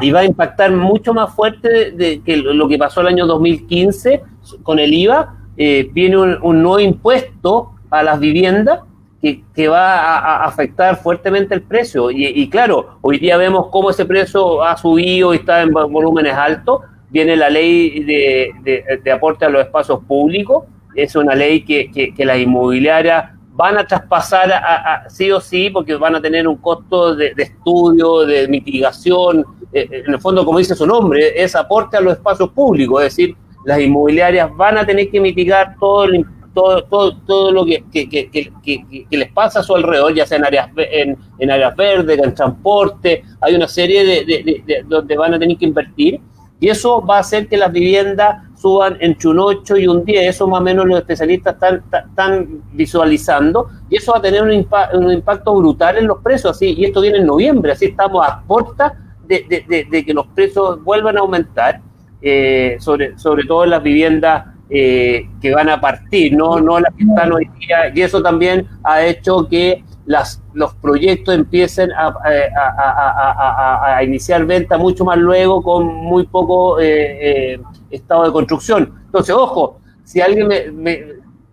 y, 0.00 0.10
va 0.10 0.20
a 0.20 0.24
impactar 0.24 0.72
mucho 0.72 1.12
más 1.12 1.34
fuerte 1.34 1.92
de, 1.92 2.22
que 2.22 2.36
lo 2.36 2.68
que 2.68 2.78
pasó 2.78 3.00
el 3.00 3.08
año 3.08 3.26
2015 3.26 4.22
con 4.62 4.78
el 4.78 4.92
IVA. 4.92 5.36
Eh, 5.56 5.90
viene 5.92 6.16
un, 6.16 6.62
nuevo 6.62 6.80
impuesto 6.80 7.72
a 7.90 8.02
las 8.02 8.18
viviendas 8.18 8.80
que, 9.20 9.42
que 9.54 9.68
va 9.68 9.98
a, 9.98 10.44
afectar 10.44 10.96
fuertemente 10.96 11.54
el 11.54 11.62
precio. 11.62 12.10
Y, 12.10 12.48
claro, 12.48 12.98
hoy 13.02 13.18
día 13.18 13.36
vemos 13.36 13.68
cómo 13.70 13.90
ese 13.90 14.04
precio 14.04 14.62
ha 14.62 14.76
subido 14.76 15.34
y 15.34 15.38
está 15.38 15.62
en 15.62 15.72
volúmenes 15.72 16.34
altos. 16.34 16.80
Viene 17.10 17.36
la 17.36 17.50
ley 17.50 18.00
de, 18.04 18.98
de 19.02 19.12
aporte 19.12 19.44
a 19.44 19.50
los 19.50 19.62
espacios 19.62 20.00
públicos, 20.04 20.64
es 20.94 21.16
una 21.16 21.34
ley 21.34 21.64
que, 21.64 21.90
que, 21.90 22.24
las 22.24 22.38
inmobiliarias 22.38 23.30
van 23.52 23.78
a 23.78 23.86
traspasar 23.86 24.52
a, 24.52 25.08
sí 25.08 25.30
o 25.30 25.40
sí 25.40 25.70
porque 25.70 25.94
van 25.96 26.16
a 26.16 26.20
tener 26.20 26.46
un 26.46 26.56
costo 26.56 27.14
de, 27.14 27.34
estudio, 27.36 28.20
de 28.20 28.48
mitigación. 28.48 29.44
Eh, 29.72 29.88
eh, 29.90 30.02
en 30.06 30.14
el 30.14 30.20
fondo, 30.20 30.44
como 30.44 30.58
dice 30.58 30.74
su 30.74 30.86
nombre, 30.86 31.42
es 31.42 31.54
aporte 31.54 31.96
a 31.96 32.00
los 32.00 32.14
espacios 32.14 32.50
públicos, 32.50 33.02
es 33.02 33.16
decir, 33.16 33.36
las 33.64 33.80
inmobiliarias 33.80 34.54
van 34.56 34.78
a 34.78 34.86
tener 34.86 35.10
que 35.10 35.20
mitigar 35.20 35.76
todo 35.78 36.06
todo, 36.52 36.84
todo, 36.84 37.16
todo 37.26 37.50
lo 37.50 37.64
que, 37.64 37.82
que, 37.90 38.06
que, 38.08 38.28
que, 38.30 39.06
les 39.10 39.32
pasa 39.32 39.60
a 39.60 39.62
su 39.62 39.74
alrededor, 39.74 40.14
ya 40.14 40.26
sea 40.26 40.36
en 40.36 40.44
áreas, 40.44 40.68
en, 40.76 41.16
en 41.38 41.50
áreas 41.50 41.74
verdes, 41.74 42.18
en 42.18 42.34
transporte, 42.34 43.24
hay 43.40 43.54
una 43.54 43.66
serie 43.66 44.04
de, 44.04 44.24
de, 44.26 44.62
de, 44.66 44.82
donde 44.86 45.16
van 45.16 45.32
a 45.32 45.38
tener 45.38 45.56
que 45.56 45.64
invertir 45.64 46.20
y 46.62 46.68
eso 46.68 47.04
va 47.04 47.16
a 47.16 47.20
hacer 47.20 47.48
que 47.48 47.56
las 47.56 47.72
viviendas 47.72 48.40
suban 48.54 48.96
entre 49.00 49.30
un 49.30 49.40
8 49.40 49.78
y 49.78 49.88
un 49.88 50.04
10, 50.04 50.28
eso 50.28 50.46
más 50.46 50.60
o 50.60 50.62
menos 50.62 50.86
los 50.86 51.00
especialistas 51.00 51.54
están, 51.54 51.82
están 52.08 52.62
visualizando, 52.72 53.68
y 53.90 53.96
eso 53.96 54.12
va 54.12 54.18
a 54.18 54.22
tener 54.22 54.42
un, 54.42 54.52
impacto 54.52 55.56
brutal 55.56 55.96
en 55.96 56.06
los 56.06 56.18
precios, 56.22 56.54
así, 56.54 56.72
y 56.78 56.84
esto 56.84 57.00
viene 57.00 57.18
en 57.18 57.26
noviembre, 57.26 57.72
así 57.72 57.86
estamos 57.86 58.24
a 58.24 58.42
puerta 58.46 58.96
de, 59.26 60.04
que 60.06 60.14
los 60.14 60.26
precios 60.28 60.82
vuelvan 60.82 61.16
a 61.16 61.20
aumentar, 61.20 61.80
eh, 62.20 62.76
sobre, 62.78 63.18
sobre 63.18 63.44
todo 63.44 63.64
en 63.64 63.70
las 63.70 63.82
viviendas 63.82 64.46
eh, 64.70 65.28
que 65.40 65.54
van 65.54 65.68
a 65.68 65.80
partir, 65.80 66.34
no, 66.34 66.60
no 66.60 66.80
las 66.80 66.94
que 66.94 67.04
están 67.04 67.32
hoy 67.32 67.50
día, 67.58 67.92
y 67.94 68.00
eso 68.00 68.22
también 68.22 68.66
ha 68.84 69.04
hecho 69.04 69.46
que 69.48 69.84
las, 70.06 70.42
los 70.52 70.74
proyectos 70.74 71.34
empiecen 71.34 71.92
a, 71.92 72.08
a, 72.08 73.96
a, 73.96 74.04
iniciar 74.04 74.44
venta 74.46 74.76
mucho 74.76 75.04
más 75.04 75.18
luego 75.18 75.62
con 75.62 75.86
muy 75.86 76.26
poco 76.26 76.80
eh, 76.80 77.54
eh, 77.54 77.60
estado 77.90 78.24
de 78.24 78.32
construcción. 78.32 78.94
Entonces, 79.06 79.34
ojo, 79.34 79.80
si 80.04 80.20
alguien 80.20 80.48
me, 80.48 81.04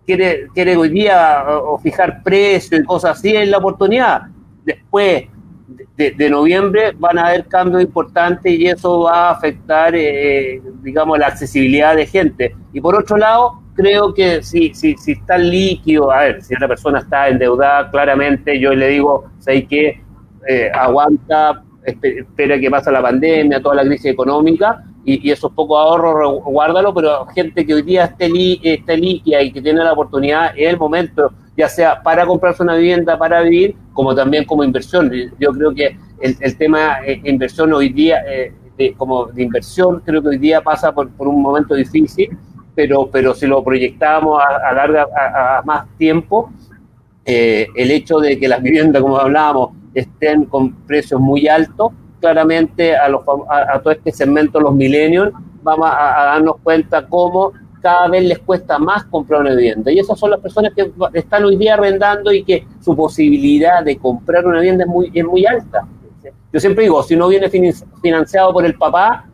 quiere, 0.04 0.48
quiere 0.54 0.76
hoy 0.76 0.88
día 0.88 1.44
o, 1.46 1.78
fijar 1.78 2.22
precios 2.22 2.80
y 2.80 2.84
cosas 2.84 3.18
así, 3.18 3.36
es 3.36 3.48
la 3.48 3.58
oportunidad. 3.58 4.22
Después 4.64 5.24
de, 6.08 6.30
noviembre 6.30 6.92
van 6.98 7.18
a 7.18 7.26
haber 7.26 7.46
cambios 7.46 7.82
importantes 7.82 8.52
y 8.52 8.66
eso 8.66 9.00
va 9.00 9.28
a 9.28 9.30
afectar, 9.32 9.94
eh, 9.94 10.62
digamos, 10.82 11.18
la 11.18 11.26
accesibilidad 11.26 11.94
de 11.94 12.06
gente. 12.06 12.56
Y 12.72 12.80
por 12.80 12.96
otro 12.96 13.16
lado, 13.16 13.60
creo 13.74 14.14
que 14.14 14.42
si, 14.42 14.74
si, 14.74 14.96
si 14.96 15.12
está 15.12 15.36
líquido, 15.36 16.10
a 16.10 16.20
ver, 16.20 16.42
si 16.42 16.54
una 16.54 16.68
persona 16.68 17.00
está 17.00 17.28
endeudada, 17.28 17.90
claramente 17.90 18.58
yo 18.58 18.74
le 18.74 18.88
digo, 18.88 19.30
sé 19.38 19.66
que 19.66 20.00
eh, 20.48 20.70
aguanta, 20.72 21.62
espera 21.84 22.58
que 22.58 22.70
pase 22.70 22.90
la 22.90 23.02
pandemia, 23.02 23.60
toda 23.60 23.76
la 23.76 23.84
crisis 23.84 24.12
económica, 24.12 24.84
y, 25.04 25.30
esos 25.30 25.52
pocos 25.52 25.78
ahorros, 25.78 26.42
guárdalo, 26.44 26.94
pero 26.94 27.26
gente 27.26 27.66
que 27.66 27.74
hoy 27.74 27.82
día 27.82 28.04
esté, 28.04 28.30
esté 28.62 28.96
líquida 28.96 29.42
y 29.42 29.52
que 29.52 29.62
tiene 29.62 29.82
la 29.82 29.92
oportunidad, 29.92 30.52
es 30.56 30.68
el 30.68 30.78
momento, 30.78 31.32
ya 31.60 31.68
sea 31.68 32.02
para 32.02 32.26
comprarse 32.26 32.62
una 32.62 32.74
vivienda, 32.74 33.18
para 33.18 33.42
vivir, 33.42 33.76
como 33.92 34.14
también 34.14 34.44
como 34.44 34.64
inversión. 34.64 35.12
Yo 35.38 35.52
creo 35.52 35.74
que 35.74 35.96
el, 36.20 36.56
tema 36.56 36.98
eh, 37.06 37.20
inversión 37.24 37.72
hoy 37.72 37.90
día, 37.90 38.22
eh, 38.26 38.52
como 38.96 39.26
de 39.26 39.42
inversión, 39.42 40.00
creo 40.04 40.22
que 40.22 40.28
hoy 40.28 40.38
día 40.38 40.62
pasa 40.62 40.92
por, 40.92 41.10
por 41.10 41.28
un 41.28 41.40
momento 41.42 41.74
difícil 41.74 42.30
pero, 42.74 43.10
pero 43.10 43.34
si 43.34 43.46
lo 43.46 43.62
proyectábamos 43.62 44.42
a, 44.42 44.72
larga, 44.72 45.06
a, 45.14 45.62
más 45.64 45.86
tiempo, 45.98 46.50
eh, 47.24 47.66
el 47.76 47.90
hecho 47.90 48.18
de 48.20 48.38
que 48.38 48.48
las 48.48 48.62
viviendas, 48.68 49.02
como 49.02 49.18
hablábamos, 49.18 49.70
estén 49.94 50.44
con 50.46 50.72
precios 50.86 51.20
muy 51.20 51.46
altos, 51.48 51.92
claramente 52.20 52.96
a, 52.96 53.08
los, 53.08 53.22
a, 53.50 53.78
todo 53.80 53.92
este 53.92 54.12
segmento, 54.12 54.60
los 54.60 54.74
millennials, 54.74 55.32
vamos 55.62 55.90
a, 55.90 56.24
darnos 56.24 56.56
cuenta 56.62 57.06
cómo 57.06 57.52
cada 57.80 58.08
vez 58.08 58.24
les 58.24 58.38
cuesta 58.38 58.78
más 58.78 59.04
comprar 59.04 59.40
una 59.40 59.54
vivienda. 59.54 59.90
Y 59.90 59.98
esas 59.98 60.18
son 60.18 60.30
las 60.30 60.40
personas 60.40 60.72
que 60.74 60.90
están 61.14 61.44
hoy 61.44 61.56
día 61.56 61.74
arrendando 61.74 62.32
y 62.32 62.44
que 62.44 62.66
su 62.80 62.94
posibilidad 62.96 63.82
de 63.84 63.96
comprar 63.98 64.46
una 64.46 64.60
vivienda 64.60 64.84
es 64.84 64.90
muy, 64.90 65.10
es 65.14 65.24
muy 65.24 65.46
alta. 65.46 65.86
Yo 66.52 66.58
siempre 66.58 66.84
digo, 66.84 67.02
si 67.02 67.16
no 67.16 67.28
viene 67.28 67.48
financiado 68.02 68.52
por 68.52 68.64
el 68.64 68.74
papá, 68.74 69.26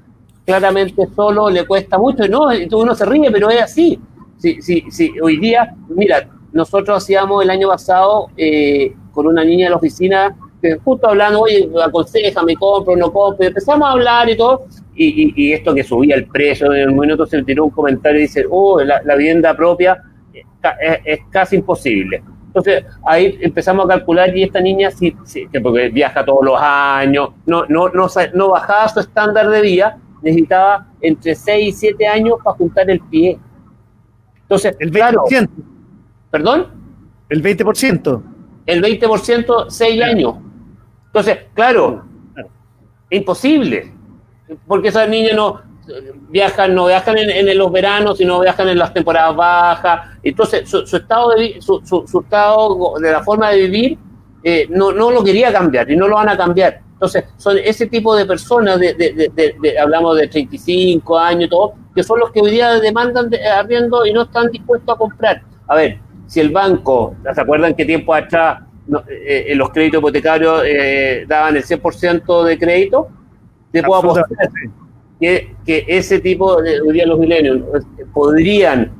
claramente 0.44 1.08
solo 1.14 1.50
le 1.50 1.66
cuesta 1.66 1.98
mucho, 1.98 2.24
y 2.24 2.28
no, 2.28 2.48
uno 2.72 2.94
se 2.94 3.04
ríe, 3.04 3.30
pero 3.30 3.50
es 3.50 3.62
así. 3.62 3.98
Sí, 4.38 4.60
sí, 4.60 4.84
sí, 4.90 5.12
hoy 5.22 5.38
día, 5.38 5.74
mira, 5.88 6.28
nosotros 6.52 7.02
hacíamos 7.02 7.42
el 7.42 7.50
año 7.50 7.68
pasado 7.68 8.28
eh, 8.36 8.94
con 9.12 9.26
una 9.26 9.44
niña 9.44 9.66
de 9.66 9.70
la 9.70 9.76
oficina, 9.76 10.36
justo 10.84 11.08
hablando, 11.08 11.40
oye, 11.40 11.70
aconseja, 11.84 12.42
me 12.42 12.54
compro, 12.54 12.96
no 12.96 13.12
compro, 13.12 13.46
empezamos 13.46 13.88
a 13.88 13.92
hablar 13.92 14.28
y 14.28 14.36
todo, 14.36 14.66
y, 14.96 15.52
esto 15.52 15.74
que 15.74 15.84
subía 15.84 16.16
el 16.16 16.26
precio, 16.26 16.72
en 16.72 16.90
un 16.90 16.98
minuto 16.98 17.26
se 17.26 17.42
tiró 17.42 17.64
un 17.64 17.70
comentario 17.70 18.18
y 18.18 18.22
dice, 18.22 18.46
oh, 18.48 18.80
la, 18.82 19.16
vivienda 19.16 19.54
propia 19.54 20.02
es, 21.04 21.20
casi 21.30 21.56
imposible. 21.56 22.22
Entonces 22.46 22.84
ahí 23.04 23.38
empezamos 23.42 23.84
a 23.84 23.88
calcular 23.88 24.34
y 24.34 24.44
esta 24.44 24.60
niña, 24.60 24.90
sí, 24.90 25.14
sí, 25.24 25.46
que 25.52 25.60
porque 25.60 25.90
viaja 25.90 26.24
todos 26.24 26.44
los 26.44 26.58
años, 26.58 27.30
no, 27.44 27.66
no, 27.66 27.88
no, 27.90 28.08
no 28.32 28.50
bajaba 28.50 28.88
su 28.88 29.00
estándar 29.00 29.50
de 29.50 29.60
vida, 29.60 29.98
necesitaba 30.22 30.86
entre 31.00 31.34
6 31.34 31.68
y 31.68 31.72
7 31.72 32.06
años 32.06 32.38
para 32.42 32.56
juntar 32.56 32.90
el 32.90 33.00
pie. 33.00 33.38
Entonces, 34.42 34.76
el 34.80 34.90
20%. 34.90 35.48
¿Perdón? 36.30 36.68
El 37.28 37.42
20%. 37.42 38.22
El 38.64 38.82
20%, 38.82 39.66
6 39.68 40.02
años. 40.02 40.36
Entonces, 41.06 41.38
claro, 41.54 42.04
imposible. 43.10 43.95
Porque 44.66 44.88
esas 44.88 45.08
niñas 45.08 45.34
no 45.34 45.62
viajan, 46.28 46.74
no 46.74 46.86
viajan 46.86 47.16
en, 47.18 47.58
los 47.58 47.70
veranos, 47.70 48.18
sino 48.18 48.40
viajan 48.40 48.68
en 48.68 48.78
las 48.78 48.92
temporadas 48.92 49.36
bajas. 49.36 50.18
Entonces, 50.22 50.68
su, 50.68 50.82
estado 50.96 51.30
de 51.30 51.60
su, 51.60 51.80
su, 51.84 52.20
estado 52.20 52.94
de 52.98 53.12
la 53.12 53.22
forma 53.22 53.50
de 53.50 53.68
vivir 53.68 53.98
eh, 54.42 54.66
no, 54.70 54.92
no 54.92 55.10
lo 55.10 55.24
quería 55.24 55.52
cambiar 55.52 55.90
y 55.90 55.96
no 55.96 56.08
lo 56.08 56.16
van 56.16 56.28
a 56.28 56.36
cambiar. 56.36 56.80
Entonces, 56.96 57.24
son 57.36 57.58
ese 57.58 57.88
tipo 57.88 58.16
de 58.16 58.24
personas, 58.24 58.80
de, 58.80 59.76
hablamos 59.78 60.16
de 60.16 60.28
35 60.28 61.18
años 61.18 61.50
todo, 61.50 61.74
que 61.94 62.02
son 62.02 62.18
los 62.18 62.32
que 62.32 62.40
hoy 62.40 62.52
día 62.52 62.80
demandan 62.80 63.28
de, 63.28 63.46
arriendo 63.46 64.06
y 64.06 64.14
no 64.14 64.22
están 64.22 64.50
dispuestos 64.50 64.94
a 64.94 64.98
comprar. 64.98 65.42
A 65.68 65.76
ver, 65.76 65.98
si 66.26 66.40
el 66.40 66.50
banco, 66.50 67.14
¿se 67.34 67.38
acuerdan 67.38 67.74
que 67.74 67.84
tiempo 67.84 68.14
atrás 68.14 68.62
eh, 69.10 69.46
eh, 69.48 69.54
los 69.54 69.68
créditos 69.70 69.98
hipotecarios 69.98 70.62
eh, 70.64 71.26
daban 71.28 71.56
el 71.56 71.64
100% 71.64 72.44
de 72.44 72.58
crédito? 72.58 73.08
Te 73.80 73.86
puedo 73.86 74.00
apostar 74.00 74.26
que, 75.20 75.54
que 75.64 75.84
ese 75.88 76.20
tipo 76.20 76.60
de, 76.60 76.80
hoy 76.80 76.92
día 76.92 77.06
los 77.06 77.18
milenios 77.18 77.60
podrían 78.12 78.92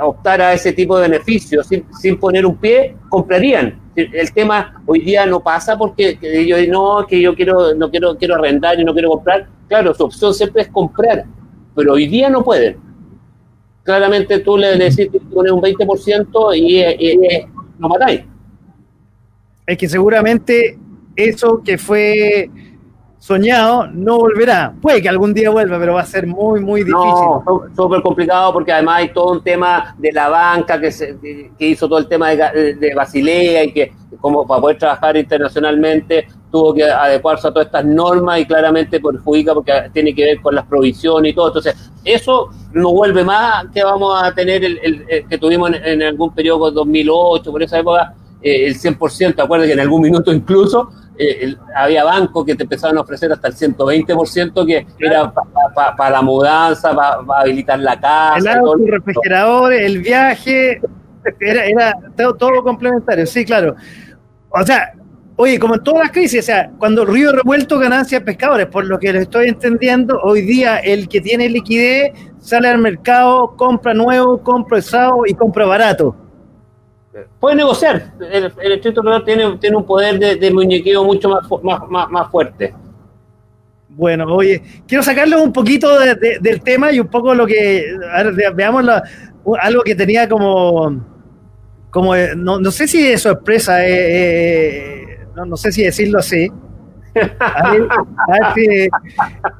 optar 0.00 0.40
a 0.40 0.52
ese 0.52 0.72
tipo 0.72 0.98
de 0.98 1.08
beneficios 1.08 1.66
sin, 1.66 1.84
sin 1.92 2.18
poner 2.18 2.44
un 2.44 2.56
pie, 2.56 2.96
comprarían 3.08 3.80
el 3.96 4.32
tema 4.32 4.82
hoy 4.86 5.00
día 5.00 5.26
no 5.26 5.40
pasa 5.40 5.76
porque 5.76 6.16
yo 6.46 6.56
no, 6.68 7.06
que 7.06 7.20
yo 7.20 7.34
quiero, 7.34 7.74
no 7.74 7.90
quiero, 7.90 8.16
quiero 8.16 8.36
arrendar 8.36 8.78
y 8.78 8.84
no 8.84 8.92
quiero 8.92 9.10
comprar. 9.10 9.48
Claro, 9.68 9.94
su 9.94 10.04
opción 10.04 10.34
siempre 10.34 10.62
es 10.62 10.68
comprar, 10.68 11.24
pero 11.74 11.94
hoy 11.94 12.06
día 12.06 12.30
no 12.30 12.42
pueden. 12.44 12.76
Claramente 13.82 14.38
tú 14.40 14.56
le 14.56 14.76
decís 14.76 15.08
que 15.10 15.20
pones 15.20 15.52
un 15.52 15.60
20% 15.60 16.56
y, 16.56 16.80
y, 16.80 17.18
lo 17.78 17.88
matáis. 17.88 18.22
Es 19.66 19.78
que 19.78 19.88
seguramente 19.88 20.78
eso 21.16 21.62
que 21.64 21.78
fue 21.78 22.50
soñado 23.20 23.86
no 23.86 24.18
volverá. 24.18 24.72
Puede 24.80 25.02
que 25.02 25.08
algún 25.08 25.32
día 25.32 25.50
vuelva, 25.50 25.78
pero 25.78 25.94
va 25.94 26.00
a 26.00 26.06
ser 26.06 26.26
muy, 26.26 26.60
muy 26.60 26.80
difícil. 26.80 27.02
No, 27.02 27.62
súper 27.76 28.00
complicado 28.00 28.52
porque 28.52 28.72
además 28.72 28.96
hay 29.00 29.12
todo 29.12 29.32
un 29.32 29.44
tema 29.44 29.94
de 29.98 30.10
la 30.10 30.28
banca 30.28 30.80
que, 30.80 30.90
se, 30.90 31.16
que 31.56 31.66
hizo 31.68 31.86
todo 31.86 31.98
el 31.98 32.08
tema 32.08 32.30
de, 32.30 32.74
de, 32.74 32.94
Basilea 32.94 33.64
y 33.64 33.72
que 33.72 33.92
como 34.20 34.46
para 34.46 34.62
poder 34.62 34.78
trabajar 34.78 35.18
internacionalmente 35.18 36.26
tuvo 36.50 36.74
que 36.74 36.84
adecuarse 36.84 37.46
a 37.46 37.52
todas 37.52 37.66
estas 37.66 37.84
normas 37.84 38.40
y 38.40 38.46
claramente 38.46 38.98
perjudica 38.98 39.52
porque 39.52 39.72
tiene 39.92 40.14
que 40.14 40.24
ver 40.24 40.40
con 40.40 40.54
las 40.54 40.66
provisiones 40.66 41.32
y 41.32 41.34
todo. 41.34 41.48
Entonces, 41.48 41.76
eso 42.04 42.48
no 42.72 42.90
vuelve 42.92 43.22
más 43.22 43.66
que 43.72 43.84
vamos 43.84 44.20
a 44.20 44.34
tener 44.34 44.64
el, 44.64 45.26
que 45.28 45.38
tuvimos 45.38 45.70
en, 45.84 46.02
algún 46.02 46.34
periodo 46.34 46.70
2008, 46.70 47.52
por 47.52 47.62
esa 47.62 47.78
época, 47.78 48.14
eh, 48.42 48.66
el 48.66 48.74
100%, 48.78 49.38
acuerdas 49.42 49.66
que 49.66 49.74
en 49.74 49.80
algún 49.80 50.00
minuto 50.00 50.32
incluso 50.32 50.90
eh, 51.20 51.54
había 51.74 52.02
bancos 52.02 52.46
que 52.46 52.54
te 52.54 52.62
empezaban 52.62 52.96
a 52.96 53.02
ofrecer 53.02 53.30
hasta 53.30 53.48
el 53.48 53.54
120% 53.54 54.66
que 54.66 54.86
era 54.98 55.30
para 55.96 56.10
la 56.10 56.22
mudanza, 56.22 56.94
para 56.94 57.40
habilitar 57.40 57.78
la 57.78 58.00
casa. 58.00 58.38
El 58.38 58.48
auto, 58.48 58.76
el 58.78 58.90
refrigerador, 58.90 59.72
el 59.74 59.98
viaje, 59.98 60.80
era, 61.40 61.66
era 61.66 61.94
todo, 62.16 62.62
complementario, 62.62 63.26
sí, 63.26 63.44
claro. 63.44 63.76
O 64.48 64.64
sea, 64.64 64.94
oye, 65.36 65.58
como 65.58 65.74
en 65.74 65.84
todas 65.84 66.04
las 66.04 66.10
crisis, 66.10 66.40
o 66.40 66.46
sea, 66.46 66.70
cuando 66.78 67.02
el 67.02 67.08
río 67.08 67.32
revuelto 67.32 67.78
ganancias 67.78 68.22
pescadores, 68.22 68.66
por 68.66 68.86
lo 68.86 68.98
que 68.98 69.12
les 69.12 69.22
estoy 69.22 69.48
entendiendo, 69.48 70.18
hoy 70.22 70.40
día 70.40 70.78
el 70.78 71.06
que 71.06 71.20
tiene 71.20 71.50
liquidez 71.50 72.12
sale 72.40 72.68
al 72.68 72.78
mercado, 72.78 73.54
compra 73.56 73.92
nuevo, 73.92 74.42
compra 74.42 74.78
usado 74.78 75.22
y 75.26 75.34
compra 75.34 75.66
barato 75.66 76.29
puede 77.38 77.56
negociar. 77.56 78.12
El, 78.20 78.52
el 78.62 78.72
estricto 78.72 79.02
tiene, 79.24 79.56
tiene 79.58 79.76
un 79.76 79.84
poder 79.84 80.38
de, 80.38 80.50
muñequeo 80.50 81.04
mucho 81.04 81.28
más, 81.28 81.42
más, 81.88 82.10
más, 82.10 82.30
fuerte. 82.30 82.74
Bueno, 83.88 84.24
oye, 84.26 84.62
quiero 84.86 85.02
sacarle 85.02 85.36
un 85.36 85.52
poquito 85.52 85.98
del 85.98 86.62
tema 86.62 86.92
y 86.92 87.00
un 87.00 87.08
poco 87.08 87.34
lo 87.34 87.46
que. 87.46 87.84
veamos 88.54 88.84
algo 89.60 89.82
que 89.82 89.94
tenía 89.94 90.28
como. 90.28 91.04
como 91.90 92.14
no, 92.36 92.60
no 92.60 92.70
sé 92.70 92.86
si 92.86 93.02
de 93.02 93.18
sorpresa, 93.18 93.84
eh, 93.84 95.02
eh, 95.02 95.18
no, 95.34 95.44
no, 95.44 95.56
sé 95.56 95.72
si 95.72 95.82
decirlo 95.82 96.20
así. 96.20 96.50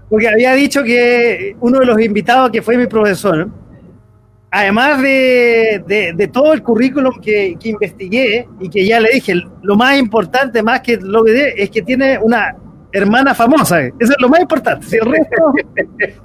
porque 0.08 0.28
había 0.28 0.54
dicho 0.54 0.84
que 0.84 1.56
uno 1.60 1.80
de 1.80 1.86
los 1.86 2.00
invitados 2.00 2.50
que 2.50 2.62
fue 2.62 2.76
mi 2.76 2.86
profesor, 2.86 3.48
además 4.50 5.00
de, 5.02 6.30
todo 6.32 6.52
el 6.52 6.62
currículum 6.62 7.20
que, 7.20 7.56
investigué 7.62 8.48
y 8.60 8.68
que 8.68 8.84
ya 8.84 9.00
le 9.00 9.10
dije, 9.10 9.34
lo 9.62 9.76
más 9.76 9.98
importante, 9.98 10.62
más 10.62 10.80
que 10.80 10.96
lo 10.96 11.24
que 11.24 11.54
es 11.56 11.70
que 11.70 11.82
tiene 11.82 12.18
una 12.18 12.56
hermana 12.92 13.34
famosa. 13.34 13.80
Eso 13.80 13.94
es 13.98 14.16
lo 14.18 14.28
más 14.28 14.40
importante. 14.40 14.86
Si 14.86 14.96
el 14.96 15.06
resto. 15.06 15.52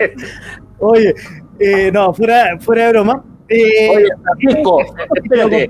Oye, 0.80 1.14
eh, 1.60 1.92
no, 1.92 2.14
fuera, 2.14 2.58
fuera 2.60 2.86
de 2.88 2.92
broma. 2.92 3.24
Eh, 3.48 3.92
Oye, 3.96 4.08
Francisco, 4.24 4.82
espérate. 5.16 5.68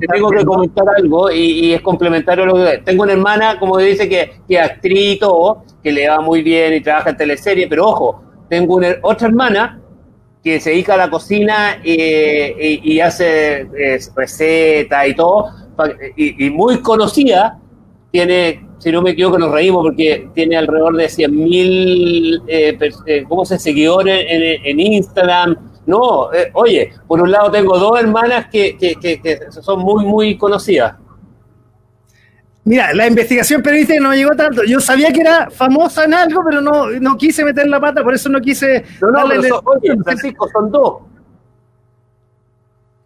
te 0.00 0.06
tengo 0.08 0.30
que 0.30 0.44
comentar 0.44 0.84
algo 0.96 1.30
y, 1.30 1.74
es 1.74 1.80
complementario 1.80 2.42
a 2.42 2.46
lo 2.48 2.54
que 2.56 2.78
tengo 2.84 3.04
una 3.04 3.12
hermana, 3.12 3.58
como 3.60 3.78
dice, 3.78 4.08
que, 4.08 4.32
que 4.48 4.58
actriz 4.58 5.14
y 5.14 5.18
todo, 5.18 5.62
que 5.80 5.92
le 5.92 6.08
va 6.08 6.20
muy 6.20 6.42
bien 6.42 6.74
y 6.74 6.80
trabaja 6.80 7.10
en 7.10 7.16
teleserie, 7.16 7.68
pero 7.68 7.86
ojo, 7.86 8.24
tengo 8.48 8.74
una, 8.74 8.96
otra 9.02 9.28
hermana 9.28 9.80
que 10.42 10.60
se 10.60 10.70
dedica 10.70 10.94
a 10.94 10.96
la 10.96 11.10
cocina 11.10 11.80
y, 11.84 13.00
hace 13.00 13.66
recetas 14.14 15.08
y 15.08 15.14
todo, 15.14 15.46
y, 16.16 16.50
muy 16.50 16.80
conocida, 16.80 17.58
tiene, 18.10 18.66
si 18.78 18.90
no 18.90 19.02
me 19.02 19.10
equivoco, 19.10 19.38
nos 19.38 19.50
reímos 19.50 19.82
porque 19.82 20.28
tiene 20.34 20.56
alrededor 20.56 20.96
de 20.96 21.06
100.000 21.06 22.42
eh, 22.46 23.24
¿cómo 23.28 23.44
se 23.44 23.58
seguidores 23.58 24.24
en, 24.28 24.80
Instagram. 24.80 25.56
No, 25.86 26.28
oye, 26.54 26.92
por 27.06 27.20
un 27.22 27.30
lado 27.30 27.50
tengo 27.50 27.78
dos 27.78 27.98
hermanas 27.98 28.46
que, 28.50 28.76
que, 28.76 28.94
que 28.96 29.38
son 29.50 29.80
muy, 29.80 30.04
muy 30.04 30.36
conocidas. 30.36 30.94
Mira, 32.68 32.92
la 32.92 33.06
investigación 33.06 33.62
periodística 33.62 33.98
no 33.98 34.10
me 34.10 34.16
llegó 34.18 34.36
tanto. 34.36 34.62
Yo 34.62 34.78
sabía 34.78 35.10
que 35.10 35.22
era 35.22 35.48
famosa 35.50 36.04
en 36.04 36.12
algo, 36.12 36.42
pero 36.44 36.60
no, 36.60 36.90
no 36.90 37.16
quise 37.16 37.42
meter 37.42 37.66
la 37.66 37.80
pata, 37.80 38.04
por 38.04 38.12
eso 38.12 38.28
no 38.28 38.42
quise. 38.42 38.84
No, 39.00 39.10
no, 39.10 39.26
pero 39.26 39.42
son, 39.42 39.60
oye, 39.64 39.96
Francisco, 40.04 40.46
son 40.52 40.70
dos. 40.70 40.98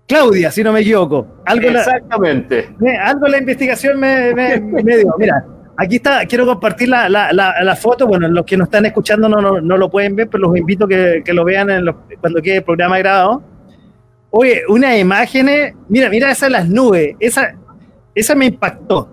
Claudia, 0.09 0.51
si 0.51 0.65
no 0.65 0.73
me 0.73 0.81
equivoco. 0.81 1.43
Algo 1.47 1.69
Exactamente. 1.69 2.71
La, 2.81 3.07
algo 3.07 3.29
la 3.29 3.39
investigación 3.39 4.01
me, 4.01 4.35
me, 4.35 4.97
dio. 4.97 5.15
Mira, 5.17 5.47
aquí 5.77 5.97
está, 5.97 6.27
quiero 6.27 6.45
compartir 6.45 6.89
la, 6.89 7.09
la, 7.09 7.33
la, 7.33 7.77
foto. 7.77 8.09
Bueno, 8.09 8.27
los 8.27 8.45
que 8.45 8.57
nos 8.57 8.67
están 8.67 8.85
escuchando 8.87 9.29
no, 9.29 9.41
no, 9.41 9.61
no 9.61 9.77
lo 9.77 9.89
pueden 9.89 10.17
ver, 10.17 10.29
pero 10.29 10.49
los 10.49 10.57
invito 10.57 10.87
a 10.87 10.89
que, 10.89 11.23
que 11.25 11.33
lo 11.33 11.45
vean 11.45 11.71
en 11.71 11.87
cuando 12.21 12.43
quede 12.43 12.57
el 12.57 12.65
programa 12.65 12.99
grabado. 12.99 13.45
Oye, 14.31 14.63
unas 14.69 14.99
imágenes. 14.99 15.73
Mira, 15.89 16.09
mira 16.09 16.33
esas 16.33 16.51
las 16.51 16.69
nubes. 16.69 17.15
Esa, 17.21 17.55
esa 18.13 18.35
me 18.35 18.47
impactó. 18.47 19.12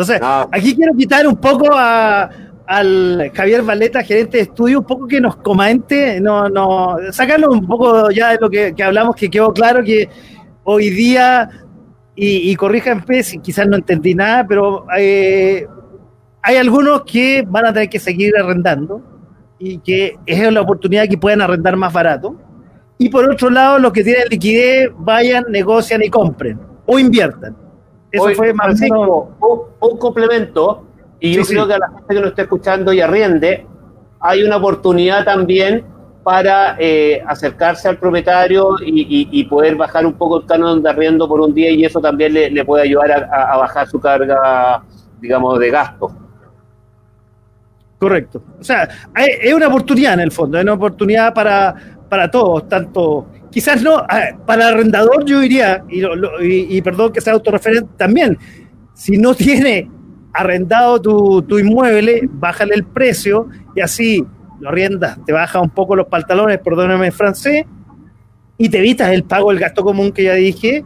Entonces, 0.00 0.20
aquí 0.50 0.74
quiero 0.74 0.94
quitar 0.94 1.26
un 1.26 1.36
poco 1.36 1.68
a, 1.72 2.30
al 2.66 3.30
Javier 3.34 3.62
Valeta, 3.62 4.02
gerente 4.02 4.38
de 4.38 4.44
estudio, 4.44 4.78
un 4.78 4.86
poco 4.86 5.06
que 5.06 5.20
nos 5.20 5.36
comente, 5.36 6.20
no, 6.20 6.48
no, 6.48 6.96
sacarlo 7.10 7.50
un 7.50 7.66
poco 7.66 8.10
ya 8.10 8.30
de 8.30 8.38
lo 8.40 8.48
que, 8.48 8.74
hablamos, 8.82 9.14
que 9.14 9.28
quedó 9.28 9.52
claro 9.52 9.84
que 9.84 10.08
hoy 10.64 10.88
día, 10.90 11.50
y, 12.14 12.50
y 12.50 12.56
corríjanme 12.56 13.22
si 13.22 13.40
quizás 13.40 13.66
no 13.66 13.76
entendí 13.76 14.14
nada, 14.14 14.46
pero 14.46 14.86
eh, 14.96 15.66
hay 16.42 16.56
algunos 16.56 17.02
que 17.02 17.44
van 17.46 17.66
a 17.66 17.72
tener 17.72 17.90
que 17.90 17.98
seguir 17.98 18.32
arrendando 18.38 19.02
y 19.58 19.78
que 19.80 20.16
es 20.24 20.52
la 20.52 20.62
oportunidad 20.62 21.06
que 21.08 21.18
puedan 21.18 21.42
arrendar 21.42 21.76
más 21.76 21.92
barato. 21.92 22.36
Y 22.96 23.10
por 23.10 23.30
otro 23.30 23.50
lado, 23.50 23.78
los 23.78 23.92
que 23.92 24.02
tienen 24.02 24.28
liquidez, 24.30 24.90
vayan, 24.96 25.44
negocian 25.50 26.02
y 26.02 26.08
compren 26.08 26.58
o 26.86 26.98
inviertan. 26.98 27.56
Eso 28.12 28.30
fue 28.34 28.52
más 28.52 28.80
un, 28.80 29.98
complemento, 29.98 30.84
y 31.20 31.34
yo 31.34 31.44
creo 31.44 31.66
que 31.66 31.74
a 31.74 31.78
la 31.78 31.88
gente 31.88 32.14
que 32.14 32.20
nos 32.20 32.30
está 32.30 32.42
escuchando 32.42 32.92
y 32.92 33.00
arriende, 33.00 33.66
hay 34.20 34.42
una 34.42 34.56
oportunidad 34.56 35.24
también 35.24 35.84
para 36.22 36.76
eh, 36.78 37.22
acercarse 37.26 37.88
al 37.88 37.98
propietario 37.98 38.76
y, 38.80 39.44
poder 39.44 39.76
bajar 39.76 40.04
un 40.04 40.12
poco 40.12 40.40
el 40.40 40.46
canon 40.46 40.82
de 40.82 40.90
arriendo 40.90 41.26
por 41.26 41.40
un 41.40 41.54
día 41.54 41.70
y 41.70 41.84
eso 41.84 42.00
también 42.00 42.34
le, 42.34 42.64
puede 42.64 42.84
ayudar 42.84 43.28
a, 43.32 43.56
bajar 43.56 43.88
su 43.88 43.98
carga, 43.98 44.82
digamos, 45.20 45.58
de 45.58 45.70
gasto. 45.70 46.12
Correcto. 47.98 48.42
O 48.58 48.64
sea, 48.64 48.88
es 49.16 49.52
una 49.52 49.68
oportunidad 49.68 50.14
en 50.14 50.20
el 50.20 50.32
fondo, 50.32 50.58
es 50.58 50.64
una 50.64 50.74
oportunidad 50.74 51.32
para, 51.32 51.74
para 52.08 52.30
todos, 52.30 52.68
tanto 52.68 53.26
quizás 53.50 53.82
no, 53.82 54.04
para 54.46 54.68
arrendador 54.68 55.24
yo 55.24 55.40
diría, 55.40 55.84
y, 55.88 56.80
perdón 56.82 57.12
que 57.12 57.20
sea 57.20 57.32
autorreferente 57.32 57.90
también, 57.96 58.38
si 58.94 59.18
no 59.18 59.34
tiene 59.34 59.90
arrendado 60.32 61.00
tu, 61.00 61.58
inmueble, 61.58 62.28
bájale 62.30 62.74
el 62.74 62.84
precio 62.84 63.48
y 63.74 63.80
así 63.80 64.24
lo 64.60 64.68
arriendas, 64.68 65.18
te 65.24 65.32
baja 65.32 65.60
un 65.60 65.70
poco 65.70 65.96
los 65.96 66.06
pantalones, 66.06 66.58
perdóname 66.58 67.06
en 67.06 67.12
francés, 67.12 67.64
y 68.58 68.68
te 68.68 68.78
evitas 68.78 69.10
el 69.10 69.24
pago 69.24 69.50
del 69.50 69.58
gasto 69.58 69.82
común 69.82 70.12
que 70.12 70.24
ya 70.24 70.34
dije, 70.34 70.84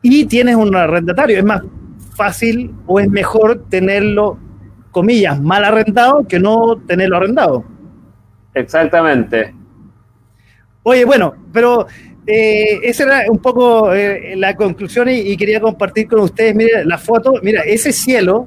y 0.00 0.26
tienes 0.26 0.54
un 0.54 0.76
arrendatario. 0.76 1.38
Es 1.38 1.44
más 1.44 1.62
fácil 2.14 2.72
o 2.86 3.00
es 3.00 3.08
mejor 3.08 3.64
tenerlo, 3.68 4.38
comillas, 4.92 5.40
mal 5.40 5.64
arrendado 5.64 6.24
que 6.28 6.38
no 6.38 6.76
tenerlo 6.86 7.16
arrendado. 7.16 7.64
Exactamente. 8.54 9.52
Oye, 10.84 11.04
bueno, 11.06 11.34
pero 11.52 11.86
eh, 12.26 12.78
esa 12.82 13.04
era 13.04 13.30
un 13.30 13.38
poco 13.38 13.92
eh, 13.92 14.34
la 14.36 14.54
conclusión 14.54 15.08
y, 15.08 15.34
quería 15.36 15.60
compartir 15.60 16.06
con 16.06 16.20
ustedes, 16.20 16.54
mire, 16.54 16.84
la 16.84 16.98
foto, 16.98 17.34
mira, 17.42 17.62
ese 17.62 17.90
cielo, 17.90 18.46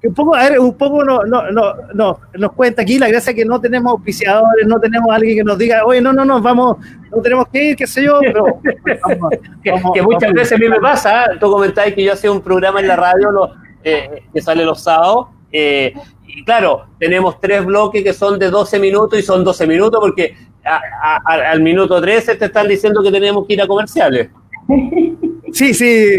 que 0.00 0.08
un 0.08 0.14
poco, 0.14 0.34
a 0.34 0.48
ver, 0.48 0.58
un 0.58 0.74
poco 0.74 1.04
no, 1.04 1.22
no, 1.24 1.48
no, 1.52 1.74
no, 1.94 2.20
nos 2.34 2.52
cuenta 2.52 2.82
aquí 2.82 2.98
la 2.98 3.06
gracia 3.06 3.32
que 3.32 3.44
no 3.44 3.60
tenemos 3.60 3.92
auspiciadores, 3.92 4.66
no 4.66 4.80
tenemos 4.80 5.14
alguien 5.14 5.38
que 5.38 5.44
nos 5.44 5.56
diga, 5.56 5.84
oye, 5.84 6.00
no, 6.00 6.12
no, 6.12 6.24
no, 6.24 6.42
vamos, 6.42 6.76
no 7.10 7.22
tenemos 7.22 7.46
que 7.52 7.70
ir, 7.70 7.76
qué 7.76 7.86
sé 7.86 8.02
yo, 8.02 8.18
pero... 8.20 8.44
que, 9.62 10.02
muchas 10.02 10.32
veces 10.32 10.52
a 10.52 10.58
mí 10.58 10.68
me 10.68 10.80
pasa, 10.80 11.26
tú 11.38 11.50
comentáis 11.50 11.94
que 11.94 12.02
yo 12.02 12.14
hacía 12.14 12.32
un 12.32 12.40
programa 12.40 12.80
en 12.80 12.88
la 12.88 12.96
radio 12.96 13.28
eh, 13.84 14.24
que 14.32 14.42
sale 14.42 14.64
los 14.64 14.82
sábados, 14.82 15.28
y 15.50 16.44
claro, 16.44 16.86
tenemos 16.98 17.40
tres 17.40 17.64
bloques 17.64 18.02
que 18.02 18.12
son 18.12 18.38
de 18.38 18.50
12 18.50 18.78
minutos 18.78 19.18
y 19.18 19.22
son 19.22 19.44
12 19.44 19.66
minutos 19.66 20.00
porque 20.00 20.36
al 21.24 21.60
minuto 21.60 22.00
13 22.00 22.36
te 22.36 22.46
están 22.46 22.68
diciendo 22.68 23.02
que 23.02 23.10
tenemos 23.10 23.46
que 23.46 23.54
ir 23.54 23.62
a 23.62 23.66
comerciales. 23.66 24.30
Sí, 25.52 25.72
sí, 25.72 26.18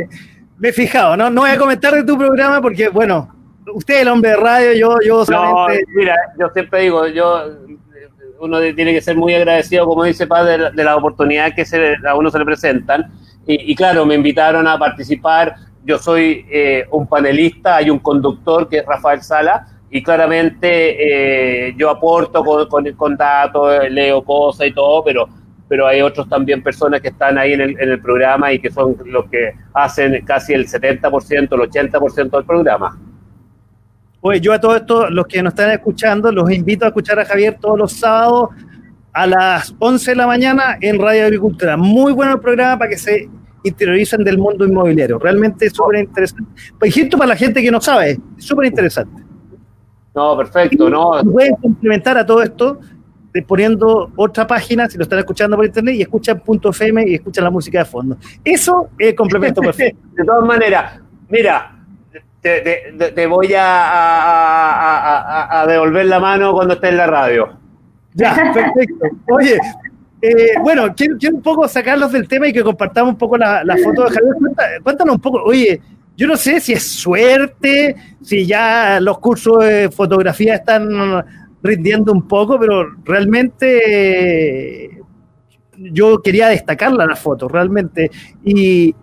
me 0.57 0.69
he 0.69 0.73
fijado, 0.73 1.15
¿no? 1.15 1.29
No 1.29 1.41
voy 1.41 1.51
a 1.51 1.57
comentar 1.59 1.93
de 1.93 2.03
tu 2.03 2.17
programa 2.17 2.59
porque, 2.59 2.89
bueno, 2.89 3.29
usted 3.71 3.95
es 3.95 4.01
el 4.01 4.07
hombre 4.07 4.31
de 4.31 4.37
radio, 4.37 4.73
yo, 4.73 4.95
yo 5.05 5.25
solamente... 5.25 5.83
mira, 5.93 6.15
yo 6.39 6.49
siempre 6.49 6.81
digo, 6.81 7.05
yo 7.07 7.43
uno 8.39 8.59
tiene 8.73 8.93
que 8.93 9.01
ser 9.01 9.15
muy 9.15 9.33
agradecido, 9.33 9.85
como 9.85 10.03
dice 10.03 10.27
Padre, 10.27 10.71
de, 10.71 10.83
la 10.83 10.95
oportunidad 10.95 11.53
que 11.53 11.65
se, 11.65 11.95
a 12.07 12.15
uno 12.15 12.29
se 12.29 12.39
le 12.39 12.45
presentan. 12.45 13.11
Y, 13.49 13.73
claro, 13.75 14.05
me 14.05 14.15
invitaron 14.15 14.67
a 14.67 14.77
participar. 14.77 15.55
Yo 15.87 15.97
soy 15.97 16.45
eh, 16.51 16.85
un 16.91 17.07
panelista, 17.07 17.77
hay 17.77 17.89
un 17.89 17.99
conductor 17.99 18.67
que 18.67 18.79
es 18.79 18.85
Rafael 18.85 19.21
Sala, 19.21 19.65
y 19.89 20.03
claramente 20.03 21.67
eh, 21.69 21.73
yo 21.77 21.89
aporto 21.89 22.43
con, 22.43 22.91
con, 22.91 23.15
datos, 23.15 23.89
leo 23.89 24.21
cosas 24.21 24.67
y 24.67 24.73
todo, 24.73 25.01
pero, 25.01 25.29
pero 25.69 25.87
hay 25.87 26.01
otros 26.01 26.27
también 26.27 26.61
personas 26.61 26.99
que 26.99 27.07
están 27.07 27.37
ahí 27.37 27.53
en 27.53 27.61
el, 27.61 27.79
en 27.79 27.89
el 27.89 28.01
programa 28.01 28.51
y 28.51 28.59
que 28.59 28.69
son 28.69 28.97
los 29.05 29.29
que 29.29 29.53
hacen 29.73 30.25
casi 30.25 30.53
el 30.53 30.67
70%, 30.67 31.33
el 31.33 31.47
80% 31.47 32.31
del 32.31 32.45
programa. 32.45 32.99
Oye, 34.19 34.41
yo 34.41 34.51
a 34.51 34.59
todos 34.59 34.81
estos, 34.81 35.09
los 35.09 35.25
que 35.25 35.41
nos 35.41 35.53
están 35.53 35.71
escuchando, 35.71 36.33
los 36.33 36.51
invito 36.51 36.83
a 36.83 36.89
escuchar 36.89 37.17
a 37.17 37.23
Javier 37.23 37.59
todos 37.61 37.79
los 37.79 37.93
sábados 37.93 38.49
a 39.13 39.25
las 39.25 39.73
11 39.79 40.11
de 40.11 40.15
la 40.17 40.27
mañana 40.27 40.77
en 40.81 41.01
Radio 41.01 41.23
Agricultura. 41.23 41.77
Muy 41.77 42.11
bueno 42.11 42.33
el 42.33 42.41
programa 42.41 42.77
para 42.77 42.89
que 42.89 42.97
se 42.97 43.29
interioricen 43.67 44.23
del 44.23 44.37
mundo 44.37 44.65
inmobiliario. 44.65 45.19
Realmente 45.19 45.69
súper 45.69 45.99
interesante. 45.99 46.51
Por 46.77 46.87
ejemplo, 46.87 47.17
para 47.17 47.29
la 47.29 47.35
gente 47.35 47.61
que 47.61 47.71
no 47.71 47.81
sabe, 47.81 48.19
súper 48.37 48.67
interesante. 48.67 49.23
No, 50.15 50.35
perfecto, 50.35 50.89
no. 50.89 51.21
Pueden 51.31 51.55
complementar 51.55 52.17
a 52.17 52.25
todo 52.25 52.41
esto 52.41 52.79
poniendo 53.41 54.11
otra 54.15 54.47
página, 54.47 54.89
si 54.89 54.97
lo 54.97 55.03
están 55.03 55.19
escuchando 55.19 55.55
por 55.55 55.65
internet, 55.65 55.95
y 55.95 56.01
escuchan 56.01 56.39
punto 56.39 56.69
FM 56.69 57.07
y 57.07 57.15
escuchan 57.15 57.43
la 57.43 57.49
música 57.49 57.79
de 57.79 57.85
fondo. 57.85 58.17
Eso 58.43 58.89
es 58.97 59.13
complemento 59.13 59.61
perfecto. 59.61 59.99
de 60.15 60.23
todas 60.23 60.45
maneras, 60.45 60.99
mira, 61.29 61.73
te, 62.41 63.25
voy 63.27 63.53
a, 63.57 64.45
devolver 65.67 66.05
la 66.05 66.19
mano 66.19 66.53
cuando 66.53 66.75
esté 66.75 66.89
en 66.89 66.97
la 66.97 67.07
radio. 67.07 67.49
Ya, 68.13 68.35
perfecto. 68.53 69.07
Oye, 69.29 69.57
eh, 70.21 70.53
bueno, 70.61 70.93
quiero, 70.95 71.15
un 71.31 71.41
poco 71.41 71.67
sacarlos 71.67 72.11
del 72.11 72.27
tema 72.27 72.47
y 72.47 72.53
que 72.53 72.63
compartamos 72.63 73.13
un 73.13 73.17
poco 73.17 73.37
la, 73.37 73.63
foto 73.83 74.03
de 74.03 74.09
Javier. 74.09 74.81
cuéntanos 74.83 75.15
un 75.15 75.21
poco, 75.21 75.43
oye, 75.43 75.79
yo 76.15 76.27
no 76.27 76.35
sé 76.35 76.59
si 76.59 76.73
es 76.73 76.83
suerte, 76.83 77.95
si 78.21 78.45
ya 78.45 78.99
los 78.99 79.19
cursos 79.19 79.63
de 79.63 79.89
fotografía 79.91 80.55
están 80.55 80.89
rindiendo 81.61 82.11
un 82.11 82.27
poco, 82.27 82.59
pero 82.59 82.95
realmente 83.03 84.97
yo 85.77 86.21
quería 86.21 86.47
destacarla 86.47 87.05
la 87.05 87.15
foto, 87.15 87.47
realmente. 87.47 88.09
Y, 88.43 88.95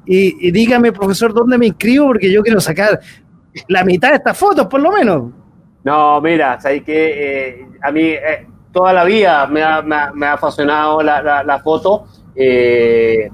dígame, 0.51 0.93
profesor, 0.93 1.33
¿dónde 1.33 1.59
me 1.59 1.67
inscribo? 1.67 2.07
Porque 2.07 2.33
yo 2.33 2.43
quiero 2.43 2.61
sacar 2.61 2.99
la 3.69 3.85
mitad 3.85 4.11
de 4.11 4.17
estas 4.17 4.37
fotos, 4.37 4.67
por 4.67 4.81
lo 4.81 4.91
menos. 4.91 5.31
No, 5.85 6.21
mira, 6.21 6.61
sabes 6.61 6.83
que 6.83 7.51
eh, 7.51 7.67
a 7.83 7.93
mí 7.93 8.03
eh, 8.03 8.47
toda 8.75 8.93
la 8.93 9.05
vida 9.05 9.47
me 9.47 9.63
ha, 9.63 9.81
me 9.83 10.27
apasionado 10.27 11.01
la, 11.01 11.61
foto 11.65 12.07
eh, 12.35 13.31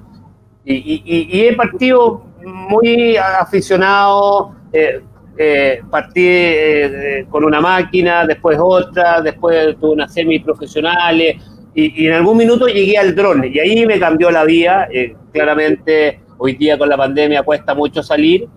y, 0.64 1.40
he 1.46 1.54
partido 1.54 2.22
muy 2.42 3.16
aficionado, 3.16 4.54
eh, 4.72 5.00
eh, 5.36 5.80
partí 5.90 6.26
eh, 6.26 7.26
con 7.30 7.44
una 7.44 7.60
máquina, 7.60 8.26
después 8.26 8.58
otra, 8.60 9.20
después 9.22 9.76
tuve 9.80 9.92
unas 9.92 10.12
semiprofesionales 10.12 11.36
y, 11.74 12.04
y 12.04 12.06
en 12.08 12.14
algún 12.14 12.36
minuto 12.36 12.66
llegué 12.66 12.98
al 12.98 13.14
dron 13.14 13.44
y 13.44 13.58
ahí 13.58 13.86
me 13.86 13.98
cambió 13.98 14.30
la 14.30 14.44
vida. 14.44 14.88
claramente 15.32 16.20
hoy 16.38 16.54
día 16.54 16.76
con 16.76 16.88
la 16.88 16.96
pandemia 16.96 17.42
cuesta 17.42 17.74
mucho 17.74 18.02
salir 18.02 18.48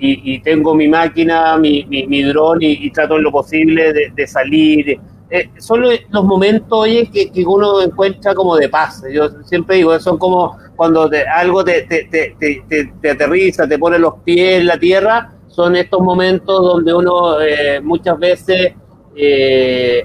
y, 0.00 0.40
tengo 0.40 0.74
mi 0.74 0.88
máquina, 0.88 1.56
mi, 1.58 1.84
mi, 1.84 2.22
dron 2.22 2.58
y, 2.62 2.90
trato 2.90 3.16
en 3.18 3.24
lo 3.24 3.30
posible 3.30 3.92
de, 4.14 4.26
salir 4.26 4.98
eh, 5.32 5.48
son 5.58 5.82
los 5.82 6.24
momentos, 6.24 6.76
oye, 6.76 7.08
que, 7.12 7.30
que, 7.30 7.44
uno 7.46 7.80
encuentra 7.80 8.34
como 8.34 8.56
de 8.56 8.68
paz. 8.68 9.04
Yo 9.12 9.28
siempre 9.44 9.76
digo, 9.76 9.98
son 10.00 10.18
como 10.18 10.56
cuando 10.74 11.08
algo 11.32 11.62
te, 11.64 11.82
te, 11.82 12.08
te, 12.10 12.92
te, 13.00 13.10
aterriza, 13.10 13.68
te 13.68 13.78
pone 13.78 13.98
los 13.98 14.14
pies 14.24 14.60
en 14.60 14.66
la 14.66 14.78
tierra, 14.78 15.32
son 15.46 15.76
estos 15.76 16.00
momentos 16.00 16.60
donde 16.60 16.92
uno 16.92 17.40
eh, 17.40 17.80
muchas 17.80 18.18
veces 18.18 18.72
eh, 19.14 20.02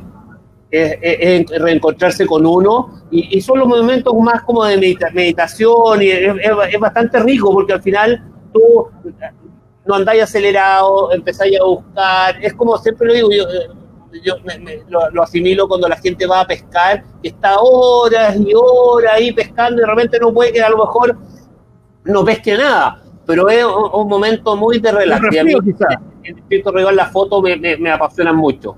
es, 0.70 1.46
reencontrarse 1.60 2.28
con 2.28 2.46
uno 2.46 3.06
y, 3.10 3.40
son 3.42 3.60
los 3.60 3.68
momentos 3.68 4.14
más 4.22 4.44
como 4.44 4.66
de 4.66 4.78
meditación 4.78 6.02
y 6.02 6.10
es, 6.10 6.36
es, 6.42 6.80
bastante 6.80 7.20
rico 7.22 7.52
porque 7.52 7.74
al 7.74 7.82
final 7.82 8.24
tú 8.54 8.90
no 9.86 9.96
andáis 9.96 10.24
acelerado, 10.24 11.12
empezáis 11.12 11.60
a 11.60 11.64
buscar, 11.64 12.44
es 12.44 12.54
como 12.54 12.78
siempre 12.78 13.08
lo 13.08 13.14
digo, 13.14 13.30
yo, 13.32 13.44
yo 14.24 14.36
lo, 15.12 15.24
asimilo 15.24 15.68
cuando 15.68 15.88
la 15.88 15.98
gente 15.98 16.26
va 16.26 16.42
a 16.42 16.48
pescar, 16.48 17.04
que 17.22 17.30
está 17.30 17.60
horas 17.60 18.38
y 18.38 18.54
horas 18.56 19.14
ahí 19.16 19.32
pescando 19.32 19.82
y 19.82 19.86
de 19.86 19.88
repente 19.88 20.20
no 20.20 20.34
puede 20.34 20.52
que 20.52 20.62
a 20.62 20.70
lo 20.70 20.78
mejor 20.78 21.18
no 22.04 22.26
pesque 22.26 22.58
nada, 22.58 23.02
pero 23.26 23.50
es 23.50 23.64
un, 23.64 24.08
momento 24.08 24.56
muy 24.56 24.80
de 24.80 24.92
relax. 24.92 25.28
Y 25.32 25.38
a 25.38 25.44
mí, 25.44 25.54
el 26.50 26.96
la 26.96 27.06
foto 27.08 27.42
me, 27.42 27.58
me, 27.58 27.92
apasiona 27.92 28.34
mucho. 28.34 28.76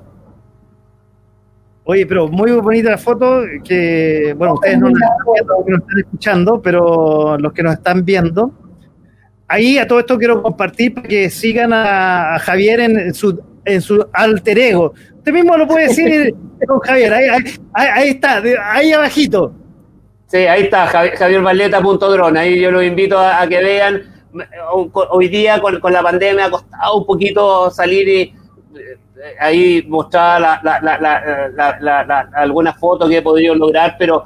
Oye, 1.83 2.05
pero 2.05 2.27
muy 2.27 2.51
bonita 2.51 2.91
la 2.91 2.97
foto, 2.97 3.43
que, 3.63 4.33
bueno, 4.37 4.55
ustedes 4.55 4.77
no, 4.79 4.89
nos 4.89 5.79
están 5.79 5.99
escuchando, 5.99 6.61
pero 6.61 7.37
los 7.37 7.53
que 7.53 7.63
nos 7.63 7.75
están 7.75 8.03
viendo, 8.03 8.51
ahí 9.47 9.77
a 9.77 9.87
todo 9.87 9.99
esto 9.99 10.17
quiero 10.17 10.41
compartir 10.41 10.93
para 10.93 11.07
que 11.07 11.29
sigan 11.29 11.71
a, 11.73 12.37
Javier 12.39 12.79
en, 12.79 13.13
su, 13.13 13.39
en 13.65 13.81
su 13.81 14.05
alter 14.13 14.59
ego. 14.59 14.93
Usted 15.17 15.31
mismo 15.31 15.57
lo 15.57 15.67
puede 15.67 15.87
decir, 15.87 16.35
don 16.67 16.79
Javier, 16.79 17.13
ahí, 17.13 17.27
ahí, 17.73 18.09
está, 18.09 18.41
ahí 18.71 18.91
abajito. 18.91 19.53
Sí, 20.27 20.37
ahí 20.37 20.63
está, 20.63 20.87
javiervaleta.drone, 20.87 22.39
ahí 22.39 22.59
yo 22.59 22.71
los 22.71 22.83
invito 22.83 23.17
a, 23.17 23.47
que 23.47 23.59
vean. 23.59 24.01
Hoy 24.93 25.29
día 25.29 25.59
con, 25.59 25.79
con, 25.79 25.93
la 25.93 26.03
pandemia 26.03 26.45
ha 26.45 26.51
costado 26.51 26.97
un 26.97 27.05
poquito 27.05 27.71
salir 27.71 28.07
y 28.07 28.33
ahí 29.39 29.83
mostrar 29.87 30.41
la, 30.41 32.29
algunas 32.33 32.77
fotos 32.77 33.09
que 33.09 33.17
he 33.17 33.21
podido 33.21 33.55
lograr, 33.55 33.95
pero 33.97 34.23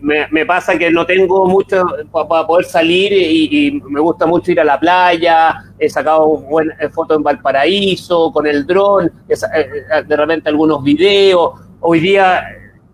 me, 0.00 0.46
pasa 0.46 0.78
que 0.78 0.90
no 0.90 1.06
tengo 1.06 1.46
mucho 1.46 1.84
para 2.10 2.46
poder 2.46 2.64
salir 2.64 3.12
y, 3.12 3.80
me 3.88 4.00
gusta 4.00 4.26
mucho 4.26 4.52
ir 4.52 4.60
a 4.60 4.64
la 4.64 4.78
playa, 4.78 5.54
he 5.78 5.88
sacado 5.88 6.26
buenas 6.38 6.80
eh, 6.80 6.88
fotos 6.88 7.16
en 7.16 7.22
Valparaíso 7.22 8.32
con 8.32 8.46
el 8.46 8.66
dron, 8.66 9.06
eh, 9.28 9.34
eh, 9.54 10.02
de 10.06 10.16
repente 10.16 10.48
algunos 10.48 10.82
videos. 10.82 11.52
Hoy 11.80 12.00
día 12.00 12.44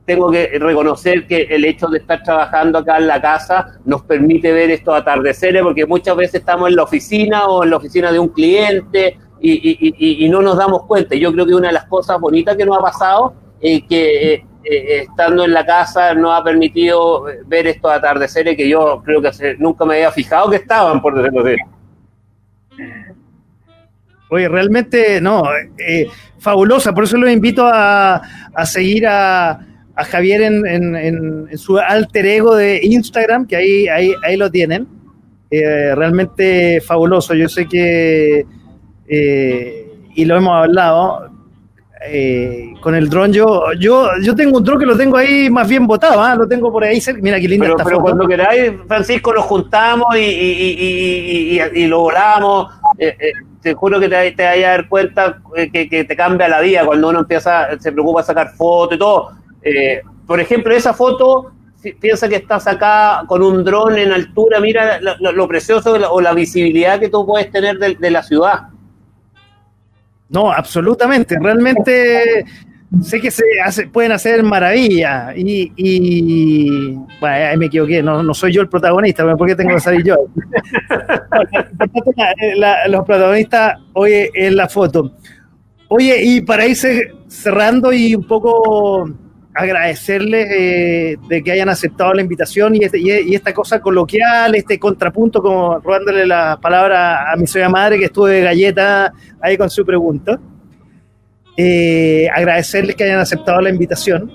tengo 0.05 0.30
que 0.30 0.59
reconocer 0.59 1.26
que 1.26 1.43
el 1.43 1.64
hecho 1.64 1.86
de 1.88 1.99
estar 1.99 2.22
trabajando 2.22 2.78
acá 2.78 2.99
en 2.99 3.07
la 3.07 3.20
casa 3.20 3.78
nos 3.84 4.03
permite 4.03 4.53
ver 4.53 4.70
estos 4.70 4.95
atardeceres 4.95 5.62
porque 5.62 5.86
muchas 5.86 6.16
veces 6.16 6.36
estamos 6.36 6.68
en 6.68 6.76
la 6.76 6.82
oficina 6.82 7.47
o 7.47 7.62
en 7.62 7.70
la 7.70 7.76
oficina 7.76 8.11
de 8.11 8.18
un 8.18 8.28
cliente 8.28 9.18
y, 9.41 10.28
no 10.28 10.43
nos 10.43 10.57
damos 10.57 10.84
cuenta. 10.86 11.14
Yo 11.14 11.32
creo 11.32 11.47
que 11.47 11.55
una 11.55 11.68
de 11.68 11.74
las 11.74 11.86
cosas 11.86 12.20
bonitas 12.20 12.57
que 12.57 12.66
nos 12.66 12.78
ha 12.78 12.82
pasado 12.82 13.34
es 13.61 13.82
que 13.84 14.45
eh, 14.65 14.75
eh, 14.75 15.07
estando 15.09 15.45
en 15.45 15.53
la 15.53 15.65
casa 15.65 16.15
nos 16.15 16.39
ha 16.39 16.45
permitido 16.45 17.25
ver 17.47 17.67
estos 17.67 17.91
atardeceres 17.91 18.57
que 18.57 18.69
yo 18.69 19.03
creo 19.05 19.23
que 19.23 19.57
nunca 19.59 19.85
me 19.85 19.95
había 19.95 20.13
fijado 20.13 20.51
que 20.51 20.57
estaban, 20.57 21.01
por 21.01 21.15
decirlo 21.15 21.47
así. 21.47 21.57
Oye, 24.29 24.49
realmente, 24.49 25.21
no, 25.21 25.43
eh, 25.79 26.07
fabulosa, 26.39 26.93
por 26.93 27.05
eso 27.05 27.17
lo 27.17 27.29
invito 27.29 27.67
a, 27.67 28.23
seguir 28.65 29.07
a, 29.07 29.67
Javier 29.97 30.43
en, 30.43 31.49
su 31.59 31.77
alter 31.79 32.25
ego 32.25 32.57
de 32.57 32.81
Instagram, 32.83 33.47
que 33.47 33.57
ahí, 33.57 33.89
ahí, 33.89 34.15
ahí 34.25 34.37
lo 34.37 34.51
tienen. 34.51 34.87
realmente 35.51 36.81
fabuloso. 36.81 37.35
Yo 37.35 37.49
sé 37.49 37.67
que 37.67 38.47
eh, 39.13 39.93
y 40.15 40.25
lo 40.25 40.37
hemos 40.37 40.55
hablado, 40.55 41.30
eh, 42.03 42.73
con 42.81 42.95
el 42.95 43.11
dron 43.11 43.31
yo, 43.31 43.73
yo, 43.79 44.09
yo 44.23 44.35
tengo 44.35 44.57
un 44.57 44.65
dron 44.65 44.79
que 44.79 44.87
lo 44.87 44.97
tengo 44.97 45.19
ahí 45.19 45.51
más 45.51 45.69
bien 45.69 45.87
botado, 45.87 46.23
¿ah? 46.23 46.35
lo 46.35 46.49
tengo 46.49 46.73
por 46.73 46.83
ahí 46.83 47.01
cerca. 47.01 47.21
Mira 47.21 47.39
qué 47.39 47.49
linda 47.49 47.67
pero, 47.67 47.77
pero 47.85 48.01
cuando 48.01 48.27
queráis, 48.27 48.73
Francisco, 48.89 49.35
nos 49.35 49.45
juntamos 49.45 50.17
y, 50.17 50.21
y, 50.21 51.61
y, 51.75 51.87
lo 51.87 52.01
volamos. 52.01 52.73
Eh, 52.99 53.15
te 53.61 53.75
juro 53.75 54.01
que 54.01 54.09
te, 54.09 54.33
te 54.33 54.45
vas 54.45 54.57
a 54.57 54.61
dar 54.61 54.89
cuenta 54.89 55.39
que, 55.73 55.89
que, 55.91 56.05
te 56.05 56.17
cambia 56.17 56.49
la 56.49 56.61
vida 56.61 56.87
cuando 56.87 57.11
uno 57.11 57.21
empieza, 57.21 57.69
se 57.79 57.93
preocupa 57.93 58.23
de 58.23 58.27
sacar 58.27 58.55
fotos 58.55 58.97
y 58.97 58.99
todo. 58.99 59.33
por 60.27 60.41
ejemplo, 60.41 60.75
esa 60.75 60.95
foto 60.95 61.53
piensa 62.01 62.31
que 62.31 62.37
estás 62.37 62.67
acá 62.67 63.25
con 63.27 63.43
un 63.43 63.63
dron 63.63 63.99
en 63.99 64.13
altura, 64.13 64.59
mira 64.61 65.01
lo, 65.01 65.49
precioso 65.49 65.93
o 66.11 66.21
la 66.23 66.33
visibilidad 66.33 66.99
que 66.99 67.11
tú 67.11 67.27
puedes 67.27 67.51
tener 67.51 67.79
de 67.79 68.11
la 68.11 68.23
ciudad. 68.23 68.70
No, 70.31 70.51
absolutamente. 70.51 71.37
Realmente 71.41 72.45
sé 73.03 73.20
que 73.20 73.31
se 73.31 73.45
hace, 73.64 73.89
pueden 73.89 74.12
hacer 74.12 74.43
maravillas. 74.43 75.33
Y, 75.37 76.95
bueno, 77.20 77.47
ahí 77.51 77.57
me 77.57 77.66
equivoqué, 77.66 78.03
no, 78.03 78.35
soy 78.35 78.53
yo 78.53 78.62
el 78.62 78.68
protagonista, 78.68 79.37
¿por 79.37 79.47
qué 79.47 79.55
tengo 79.55 79.74
que 79.74 79.81
salir 79.81 80.05
yo? 80.05 80.16
los 82.89 83.05
protagonistas, 83.05 83.78
oye, 83.93 84.31
en 84.35 84.57
la 84.57 84.68
foto. 84.68 85.12
Oye, 85.89 86.22
y 86.22 86.41
para 86.41 86.66
ir 86.66 86.76
cerrando 87.26 87.93
y 87.93 88.14
un 88.14 88.26
poco 88.26 89.11
agradecerles 89.55 90.49
eh, 90.51 91.17
de 91.29 91.43
que 91.43 91.53
hayan 91.53 91.69
aceptado 91.69 92.15
la 92.15 92.23
invitación 92.23 92.77
y, 92.77 92.85
este, 92.85 92.99
y, 93.01 93.35
esta 93.35 93.53
cosa 93.53 93.81
coloquial, 93.81 94.55
este 94.55 94.79
contrapunto, 94.79 95.43
como 95.43 95.79
robándole 95.81 96.27
la 96.27 96.59
palabra 96.61 97.33
a 97.33 97.37
mi 97.37 97.47
soya 97.47 97.69
madre 97.69 97.99
que 97.99 98.07
estuve 98.07 98.35
de 98.35 98.43
galleta 98.43 99.13
ahí 99.41 99.57
con 99.57 99.69
su 99.69 99.85
pregunta. 99.85 100.39
Eh, 101.57 102.29
agradecerles 102.33 102.95
que 102.95 103.05
hayan 103.05 103.21
aceptado 103.21 103.61
la 103.61 103.71
invitación. 103.71 104.31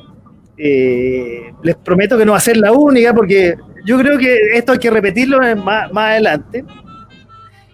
Eh, 0.58 1.54
les 1.64 1.76
prometo 1.78 2.18
que 2.18 2.26
no 2.26 2.34
va 2.34 2.38
a 2.38 2.42
ser 2.42 2.58
la 2.58 2.72
única 2.72 3.14
porque 3.14 3.56
yo 3.86 3.98
creo 3.98 4.18
que 4.18 4.38
esto 4.54 4.74
hay 4.74 4.80
que 4.80 4.92
repetirlo 4.92 5.40
más, 5.58 5.92
más 5.92 6.12
adelante. 6.12 6.66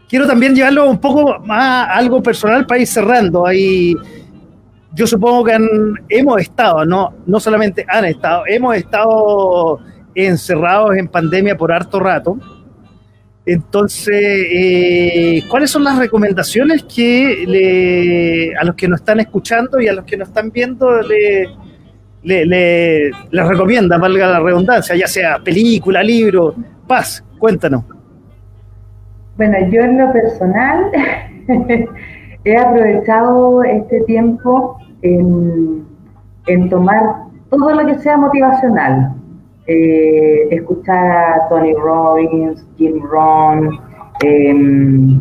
Quiero 0.08 0.28
también 0.28 0.54
llevarlo 0.54 0.89
un 0.89 1.00
poco 1.00 1.39
más 1.39 1.88
a 1.88 1.94
algo 1.96 2.22
personal 2.22 2.66
para 2.66 2.82
ir 2.82 2.88
cerrando. 2.88 3.48
Ahí 3.48 3.96
yo 4.94 5.08
supongo 5.08 5.46
que 5.46 5.58
hemos 6.09 6.42
estado, 6.42 6.86
no, 6.86 7.13
no 7.26 7.39
solamente 7.39 7.86
han 7.88 8.05
estado, 8.05 8.43
hemos 8.47 8.76
estado 8.76 9.80
encerrados 10.13 10.97
en 10.97 11.08
pandemia 11.08 11.55
por 11.55 11.72
harto 11.72 12.00
rato. 12.00 12.38
Entonces, 13.46 14.47
eh, 14.51 15.42
¿cuáles 15.50 15.72
son 15.72 15.84
las 15.84 15.97
recomendaciones 15.97 16.84
que 16.84 17.46
le, 17.47 18.55
a 18.55 18.63
los 18.63 18.76
que 18.76 18.88
nos 18.88 19.00
están 19.00 19.20
escuchando 19.20 19.80
y 19.80 19.88
a 19.88 19.93
los 19.93 20.05
que 20.05 20.18
nos 20.18 20.28
están 20.28 20.51
viendo 20.51 21.01
le, 21.01 21.47
le, 22.24 22.46
le, 22.46 23.09
les 23.32 23.47
recomienda, 23.47 23.97
valga 23.97 24.28
la 24.28 24.39
redundancia, 24.39 24.96
ya 24.96 25.08
sea 25.08 25.39
película, 25.39 26.04
libro? 26.04 26.54
Paz, 26.86 27.24
cuéntanos. 27.39 27.86
Bueno, 29.38 29.58
yo 29.72 29.82
en 29.82 29.97
lo 29.97 30.12
personal 30.12 30.92
he 32.43 32.58
aprovechado 32.58 33.63
este 33.63 34.01
tiempo 34.01 34.80
en, 35.01 36.69
tomar 36.69 37.23
todo 37.49 37.73
lo 37.73 37.86
que 37.86 37.99
sea 37.99 38.17
motivacional. 38.17 39.15
Eh, 39.67 40.47
escuchar 40.51 41.11
a 41.11 41.47
Tony 41.49 41.73
Robbins, 41.73 42.65
Jim 42.78 43.01
Rohn, 43.03 43.79
em, 44.23 45.19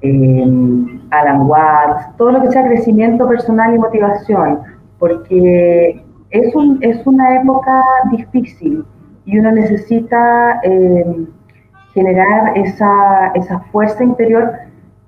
em, 0.00 1.00
Alan 1.10 1.42
Watts, 1.42 2.16
todo 2.16 2.32
lo 2.32 2.42
que 2.42 2.50
sea 2.52 2.66
crecimiento 2.66 3.28
personal 3.28 3.74
y 3.74 3.78
motivación, 3.78 4.60
porque 4.98 6.02
es, 6.30 6.54
un, 6.54 6.78
es 6.82 7.04
una 7.06 7.40
época 7.40 7.84
difícil 8.12 8.84
y 9.24 9.38
uno 9.38 9.52
necesita 9.52 10.60
em, 10.62 11.26
generar 11.92 12.56
esa, 12.56 13.32
esa 13.34 13.60
fuerza 13.72 14.04
interior 14.04 14.52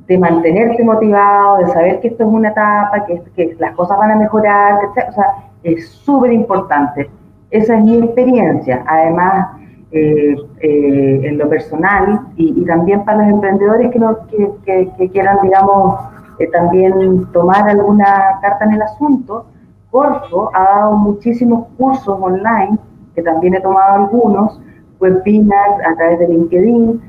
de 0.06 0.18
mantenerte 0.18 0.84
motivado, 0.84 1.58
de 1.58 1.66
saber 1.68 2.00
que 2.00 2.08
esto 2.08 2.24
es 2.24 2.28
una 2.28 2.48
etapa, 2.48 3.04
que, 3.06 3.22
que 3.36 3.56
las 3.58 3.74
cosas 3.74 3.98
van 3.98 4.10
a 4.10 4.16
mejorar, 4.16 4.78
o 4.84 5.12
sea, 5.12 5.26
es 5.62 5.88
súper 5.88 6.32
importante. 6.32 7.08
Esa 7.50 7.76
es 7.76 7.84
mi 7.84 7.98
experiencia. 7.98 8.82
Además, 8.86 9.48
eh, 9.94 10.34
eh, 10.60 11.20
en 11.22 11.36
lo 11.36 11.50
personal 11.50 12.28
y, 12.36 12.64
también 12.64 13.04
para 13.04 13.18
los 13.18 13.28
emprendedores 13.28 13.90
que, 13.90 14.88
que, 14.96 15.10
quieran, 15.10 15.36
digamos, 15.42 16.00
eh, 16.38 16.46
también 16.46 17.26
tomar 17.32 17.68
alguna 17.68 18.38
carta 18.40 18.64
en 18.64 18.72
el 18.72 18.82
asunto, 18.82 19.44
Corfo 19.90 20.50
ha 20.54 20.64
dado 20.64 20.96
muchísimos 20.96 21.66
cursos 21.76 22.18
online, 22.18 22.78
que 23.14 23.22
también 23.22 23.54
he 23.54 23.60
tomado 23.60 24.04
algunos, 24.04 24.58
webinars 24.98 25.86
a 25.86 25.94
través 25.94 26.20
de 26.20 26.28
LinkedIn 26.28 27.02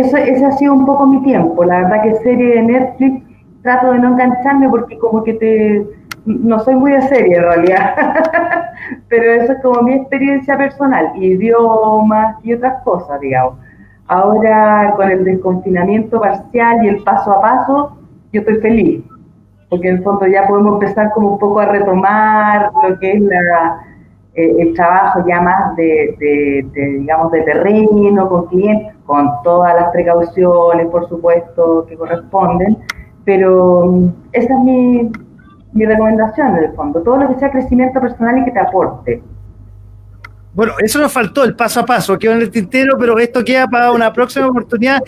ese 0.00 0.44
ha 0.44 0.52
sido 0.52 0.74
un 0.74 0.86
poco 0.86 1.06
mi 1.06 1.22
tiempo. 1.22 1.64
La 1.64 1.82
verdad 1.82 2.02
que 2.02 2.14
serie 2.16 2.56
de 2.56 2.62
Netflix 2.62 3.22
trato 3.62 3.92
de 3.92 3.98
no 3.98 4.08
engancharme 4.08 4.68
porque 4.68 4.98
como 4.98 5.24
que 5.24 5.34
te, 5.34 5.86
no 6.24 6.58
soy 6.60 6.74
muy 6.74 6.92
de 6.92 7.02
serie 7.02 7.36
en 7.36 7.42
realidad, 7.42 7.94
pero 9.08 9.32
eso 9.42 9.52
es 9.52 9.62
como 9.62 9.82
mi 9.82 9.94
experiencia 9.94 10.56
personal, 10.56 11.12
idiomas 11.16 12.36
y 12.44 12.52
otras 12.52 12.82
cosas, 12.82 13.20
digamos. 13.20 13.54
Ahora 14.08 14.92
con 14.96 15.10
el 15.10 15.24
desconfinamiento 15.24 16.20
parcial 16.20 16.84
y 16.84 16.88
el 16.88 17.02
paso 17.02 17.32
a 17.32 17.40
paso, 17.40 17.96
yo 18.32 18.40
estoy 18.40 18.56
feliz, 18.56 19.04
porque 19.68 19.88
en 19.88 19.96
el 19.96 20.02
fondo 20.04 20.26
ya 20.26 20.46
podemos 20.46 20.74
empezar 20.74 21.10
como 21.12 21.32
un 21.32 21.38
poco 21.38 21.58
a 21.58 21.66
retomar 21.66 22.70
lo 22.88 22.98
que 23.00 23.12
es 23.14 23.20
la, 23.20 23.80
el 24.36 24.74
trabajo 24.74 25.24
ya 25.26 25.40
más 25.40 25.74
de, 25.76 26.66
digamos, 27.00 27.32
de 27.32 27.42
terreno, 27.42 28.28
con 28.28 28.46
clientes, 28.46 28.94
con 29.06 29.30
todas 29.42 29.74
las 29.74 29.90
precauciones, 29.90 30.86
por 30.88 31.08
supuesto, 31.08 31.86
que 31.88 31.96
corresponden, 31.96 32.76
pero 33.24 33.86
mm, 33.86 34.08
esa 34.32 34.52
es 34.52 34.60
mi, 34.60 35.10
mi 35.72 35.84
recomendación 35.86 36.56
en 36.56 36.64
el 36.64 36.72
fondo, 36.74 37.02
todo 37.02 37.16
lo 37.16 37.28
que 37.28 37.38
sea 37.38 37.50
crecimiento 37.50 38.00
personal 38.00 38.38
y 38.38 38.44
que 38.44 38.50
te 38.50 38.60
aporte. 38.60 39.22
Bueno, 40.52 40.72
eso 40.78 41.00
nos 41.00 41.12
faltó, 41.12 41.44
el 41.44 41.54
paso 41.54 41.80
a 41.80 41.86
paso, 41.86 42.18
quedó 42.18 42.32
en 42.32 42.42
el 42.42 42.50
tintero, 42.50 42.96
pero 42.98 43.18
esto 43.18 43.44
queda 43.44 43.66
para 43.66 43.92
una 43.92 44.12
próxima 44.12 44.46
oportunidad 44.48 45.00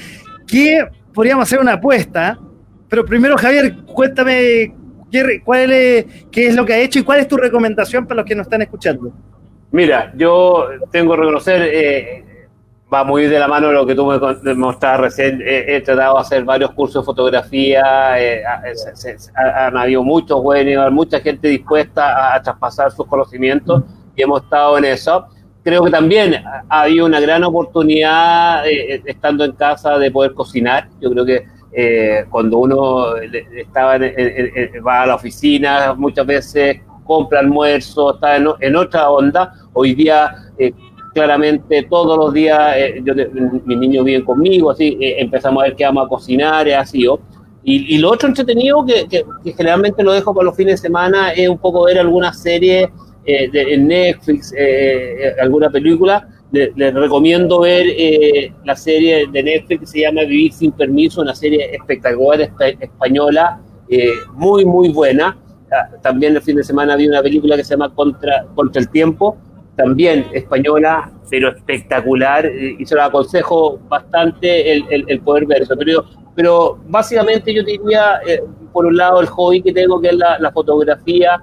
que 0.47 0.87
podríamos 1.15 1.45
hacer 1.45 1.59
una 1.59 1.75
apuesta. 1.75 2.39
Pero 2.89 3.05
primero, 3.05 3.37
Javier, 3.37 3.77
cuéntame 3.87 4.75
qué, 5.11 5.43
cuál 5.45 5.73
es, 5.73 6.07
qué 6.31 6.49
es 6.49 6.55
lo 6.55 6.65
que 6.65 6.75
ha 6.75 6.79
hecho 6.79 6.99
y 6.99 7.03
cuál 7.03 7.21
es 7.21 7.29
tu 7.29 7.37
recomendación 7.37 8.07
para 8.07 8.21
los 8.21 8.27
que 8.27 8.35
nos 8.35 8.47
están 8.47 8.63
escuchando. 8.63 9.13
Mira, 9.71 10.13
yo 10.17 10.67
tengo 10.91 11.13
que 11.13 11.21
reconocer, 11.21 11.63
eh, 11.63 12.25
va 12.93 13.05
muy 13.05 13.27
de 13.27 13.39
la 13.39 13.49
mano 13.49 13.71
lo 13.71 13.85
que 13.85 13.95
tú 13.95 14.07
me 14.07 14.55
mostrabas 14.55 15.01
recién. 15.01 15.43
he 15.45 15.81
tratado 15.83 16.15
de 16.15 16.21
hacer 16.21 16.45
varios 16.45 16.71
cursos 16.73 17.03
de 17.03 17.07
fotografía, 17.07 18.19
eh, 18.19 18.43
han 19.37 19.77
habido 19.77 20.03
muchos 20.03 20.43
buenos, 20.43 20.91
mucha 20.91 21.21
gente 21.21 21.49
dispuesta 21.49 22.35
a, 22.35 22.43
traspasar 22.43 22.91
sus 22.91 23.07
conocimientos 23.07 23.83
y 24.17 24.23
hemos 24.23 24.43
estado 24.43 24.79
en 24.79 24.87
eso. 24.87 25.27
Creo 25.63 25.85
que 25.85 25.91
también 25.91 26.35
ha 26.37 26.83
habido 26.83 27.05
una 27.05 27.21
gran 27.21 27.45
oportunidad 27.45 28.67
eh, 28.67 29.03
estando 29.05 29.45
en 29.45 29.53
casa 29.53 29.99
de 29.99 30.11
poder 30.11 30.33
cocinar. 30.33 30.89
Yo 30.99 31.11
creo 31.11 31.27
que 31.27 31.45
eh, 31.73 32.25
cuando 32.31 32.59
uno 32.59 33.17
estaba 33.17 33.99
va 34.87 35.03
a 35.03 35.07
la 35.07 35.15
oficina, 35.15 35.95
muchas 35.95 36.27
veces 36.27 36.81
compra 37.05 37.41
almuerzo, 37.41 38.15
está 38.15 38.37
en, 38.37 38.77
otra 38.77 39.11
onda. 39.11 39.53
Hoy 39.73 39.95
día 39.95 40.35
claramente 41.19 41.83
todos 41.91 42.17
los 42.17 42.33
días, 42.33 42.77
eh, 42.77 43.03
yo, 43.05 43.13
mis 43.65 43.79
niños 43.79 44.05
viven 44.05 44.25
conmigo, 44.25 44.71
así 44.71 44.97
eh, 45.01 45.17
empezamos 45.19 45.63
a 45.63 45.67
ver 45.67 45.77
qué 45.77 45.85
vamos 45.85 46.07
a 46.07 46.09
cocinar, 46.09 46.69
es 46.69 46.77
así. 46.77 47.07
Y, 47.65 47.97
y, 47.97 47.99
lo 47.99 48.13
otro 48.13 48.29
entretenido 48.29 48.85
que, 48.87 49.07
que, 49.09 49.53
generalmente 49.53 50.03
lo 50.05 50.13
dejo 50.13 50.33
para 50.33 50.47
los 50.47 50.57
fines 50.57 50.81
de 50.81 50.89
semana 50.89 51.33
es 51.33 51.49
un 51.49 51.59
poco 51.59 51.85
ver 51.85 51.99
alguna 51.99 52.33
serie 52.33 52.91
eh, 53.27 53.51
de, 53.51 53.75
en 53.75 53.89
Netflix, 53.89 54.55
alguna 55.43 55.69
película. 55.71 56.27
Les, 56.51 56.95
recomiendo 56.95 57.61
ver 57.61 57.87
la 58.65 58.75
serie 58.75 59.27
de 59.31 59.43
Netflix 59.43 59.81
que 59.81 59.87
se 59.87 60.01
llama 60.01 60.23
Vivir 60.23 60.53
sin 60.53 60.73
Permiso, 60.73 61.21
una 61.21 61.35
serie 61.35 61.75
espectacular 61.75 62.41
española, 62.81 63.61
muy, 64.35 64.65
muy 64.65 64.89
buena. 64.91 65.37
Ah, 65.71 65.89
también 66.03 66.35
el 66.35 66.41
fin 66.41 66.57
de 66.57 66.65
semana 66.65 66.97
vi 66.97 67.07
una 67.09 67.23
película 67.23 67.55
que 67.55 67.65
se 67.65 67.75
llama 67.75 67.95
Contra, 67.95 68.47
Contra 68.55 68.81
el 68.81 68.89
Tiempo, 68.89 69.37
también 69.77 70.27
española, 70.33 71.13
pero 71.31 71.51
espectacular, 71.51 72.51
y 72.51 72.85
se 72.87 72.95
lo 72.95 73.03
aconsejo 73.03 73.79
bastante 73.89 74.73
el, 74.73 75.21
poder 75.21 75.47
ver 75.47 75.63
eso. 75.63 75.75
Pero, 75.79 76.05
pero 76.35 76.79
básicamente 76.89 77.53
yo 77.53 77.63
diría, 77.63 78.21
eh, 78.27 78.43
por 78.73 78.87
un 78.87 78.97
lado, 78.97 79.21
el 79.21 79.27
hobby 79.27 79.63
que 79.63 79.73
tengo, 79.73 80.01
que 80.01 80.09
es 80.09 80.17
la, 80.17 80.51
fotografía, 80.53 81.43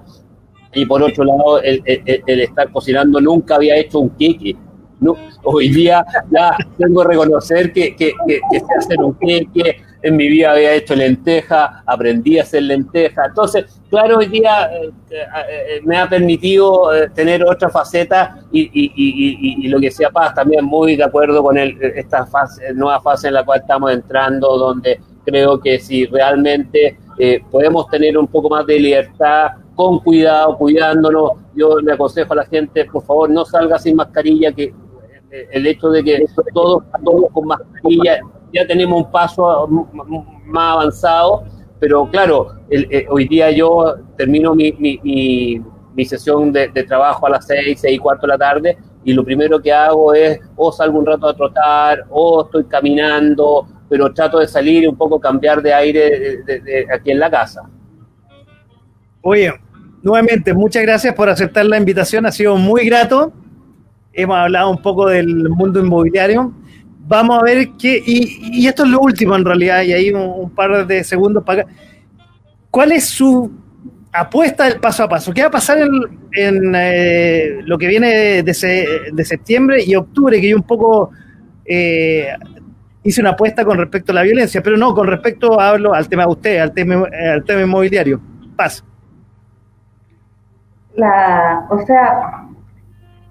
y 0.74 0.84
por 0.84 1.02
otro 1.02 1.24
lado, 1.24 1.62
el, 1.62 1.80
estar 2.26 2.70
cocinando. 2.72 3.20
Nunca 3.20 3.54
había 3.54 3.76
hecho 3.76 4.00
un 4.00 4.10
queque. 4.10 4.56
No, 4.98 5.14
hoy 5.42 5.68
día 5.68 6.04
ya 6.30 6.56
tengo 6.78 7.02
que 7.02 7.08
reconocer 7.08 7.72
que, 7.72 7.94
que, 7.94 8.12
que, 8.26 8.40
que 8.50 8.60
sé 8.60 8.66
hacer 8.78 8.98
un 9.00 9.14
queque, 9.14 9.82
en 10.06 10.16
mi 10.16 10.28
vida 10.28 10.52
había 10.52 10.72
hecho 10.74 10.94
lenteja, 10.94 11.82
aprendí 11.84 12.38
a 12.38 12.42
hacer 12.42 12.62
lenteja. 12.62 13.26
Entonces, 13.26 13.80
claro, 13.90 14.18
hoy 14.18 14.26
día 14.26 14.70
eh, 14.72 14.92
eh, 15.10 15.24
eh, 15.50 15.80
me 15.84 15.96
ha 15.96 16.08
permitido 16.08 16.90
tener 17.14 17.44
otra 17.44 17.68
faceta 17.70 18.38
y, 18.52 19.68
lo 19.68 19.80
que 19.80 19.90
sea 19.90 20.10
Paz 20.10 20.34
también 20.34 20.64
muy 20.64 20.96
de 20.96 21.04
acuerdo 21.04 21.42
con 21.42 21.58
el, 21.58 21.76
esta 21.82 22.24
fase, 22.26 22.72
nueva 22.72 23.00
fase 23.00 23.28
en 23.28 23.34
la 23.34 23.44
cual 23.44 23.60
estamos 23.60 23.92
entrando, 23.92 24.56
donde 24.56 25.00
creo 25.24 25.60
que 25.60 25.78
si 25.80 26.06
realmente 26.06 26.98
podemos 27.50 27.88
tener 27.88 28.16
un 28.16 28.28
poco 28.28 28.48
más 28.48 28.64
de 28.66 28.78
libertad, 28.78 29.48
con 29.74 29.98
cuidado, 30.00 30.56
cuidándonos, 30.56 31.32
yo 31.54 31.80
le 31.80 31.92
aconsejo 31.92 32.32
a 32.32 32.36
la 32.36 32.46
gente, 32.46 32.84
por 32.86 33.04
favor, 33.04 33.28
no 33.28 33.44
salga 33.44 33.78
sin 33.78 33.96
mascarilla, 33.96 34.52
que 34.52 34.72
el 35.50 35.66
hecho 35.66 35.90
de 35.90 36.02
que 36.02 36.24
todos, 36.52 36.84
todos 37.04 37.30
con 37.32 37.46
mascarilla 37.46 38.20
ya 38.52 38.66
tenemos 38.66 39.04
un 39.04 39.10
paso 39.10 39.68
más 40.46 40.72
avanzado, 40.72 41.44
pero 41.78 42.08
claro, 42.10 42.54
eh, 42.70 43.06
hoy 43.10 43.28
día 43.28 43.50
yo 43.50 43.96
termino 44.16 44.54
mi, 44.54 44.72
mi, 44.72 46.04
sesión 46.04 46.52
de, 46.52 46.68
trabajo 46.86 47.26
a 47.26 47.30
las 47.30 47.46
seis, 47.46 47.80
seis 47.80 47.96
y 47.96 47.98
cuarto 47.98 48.26
de 48.26 48.32
la 48.32 48.38
tarde 48.38 48.78
y 49.04 49.12
lo 49.12 49.24
primero 49.24 49.60
que 49.60 49.72
hago 49.72 50.14
es 50.14 50.40
o 50.56 50.72
salgo 50.72 50.98
un 50.98 51.06
rato 51.06 51.28
a 51.28 51.34
trotar 51.34 52.04
o 52.10 52.44
estoy 52.44 52.64
caminando, 52.64 53.66
pero 53.88 54.12
trato 54.12 54.38
de 54.38 54.48
salir 54.48 54.82
y 54.82 54.86
un 54.86 54.96
poco 54.96 55.20
cambiar 55.20 55.62
de 55.62 55.72
aire 55.72 56.42
de, 56.44 56.86
aquí 56.92 57.10
en 57.10 57.20
la 57.20 57.30
casa. 57.30 57.62
Oye, 59.22 59.52
nuevamente, 60.02 60.54
muchas 60.54 60.82
gracias 60.82 61.14
por 61.14 61.28
aceptar 61.28 61.66
la 61.66 61.76
invitación, 61.76 62.26
ha 62.26 62.32
sido 62.32 62.56
muy 62.56 62.86
grato. 62.86 63.32
Hemos 64.16 64.36
hablado 64.36 64.70
un 64.70 64.82
poco 64.82 65.08
del 65.08 65.48
mundo 65.50 65.78
inmobiliario 65.80 66.52
vamos 67.08 67.38
a 67.38 67.42
ver 67.44 67.68
qué, 67.78 68.02
y, 68.04 68.66
esto 68.66 68.84
es 68.84 68.90
lo 68.90 69.00
último 69.00 69.36
en 69.36 69.44
realidad, 69.44 69.82
y 69.82 69.92
ahí 69.92 70.10
un, 70.12 70.50
par 70.50 70.86
de 70.86 71.04
segundos 71.04 71.44
para 71.44 71.66
¿Cuál 72.70 72.92
es 72.92 73.08
su 73.08 73.50
apuesta 74.12 74.64
del 74.64 74.80
paso 74.80 75.04
a 75.04 75.08
paso? 75.08 75.32
¿Qué 75.32 75.40
va 75.40 75.48
a 75.48 75.50
pasar 75.50 75.78
en, 76.32 76.74
eh, 76.76 77.60
lo 77.64 77.78
que 77.78 77.86
viene 77.86 78.42
de, 78.42 78.42
de, 78.42 79.24
septiembre 79.24 79.82
y 79.82 79.94
octubre? 79.94 80.38
Que 80.40 80.50
yo 80.50 80.56
un 80.56 80.62
poco 80.62 81.10
eh, 81.64 82.28
hice 83.02 83.20
una 83.22 83.30
apuesta 83.30 83.64
con 83.64 83.78
respecto 83.78 84.12
a 84.12 84.16
la 84.16 84.22
violencia, 84.22 84.62
pero 84.62 84.76
no, 84.76 84.94
con 84.94 85.06
respecto 85.06 85.58
hablo 85.58 85.94
al 85.94 86.06
tema 86.06 86.24
de 86.24 86.28
usted, 86.28 86.58
al 86.58 86.72
tema, 86.72 87.06
al 87.32 87.44
tema 87.44 87.62
inmobiliario. 87.62 88.20
Paz. 88.56 88.84
La, 90.96 91.66
o 91.70 91.78
sea, 91.86 92.45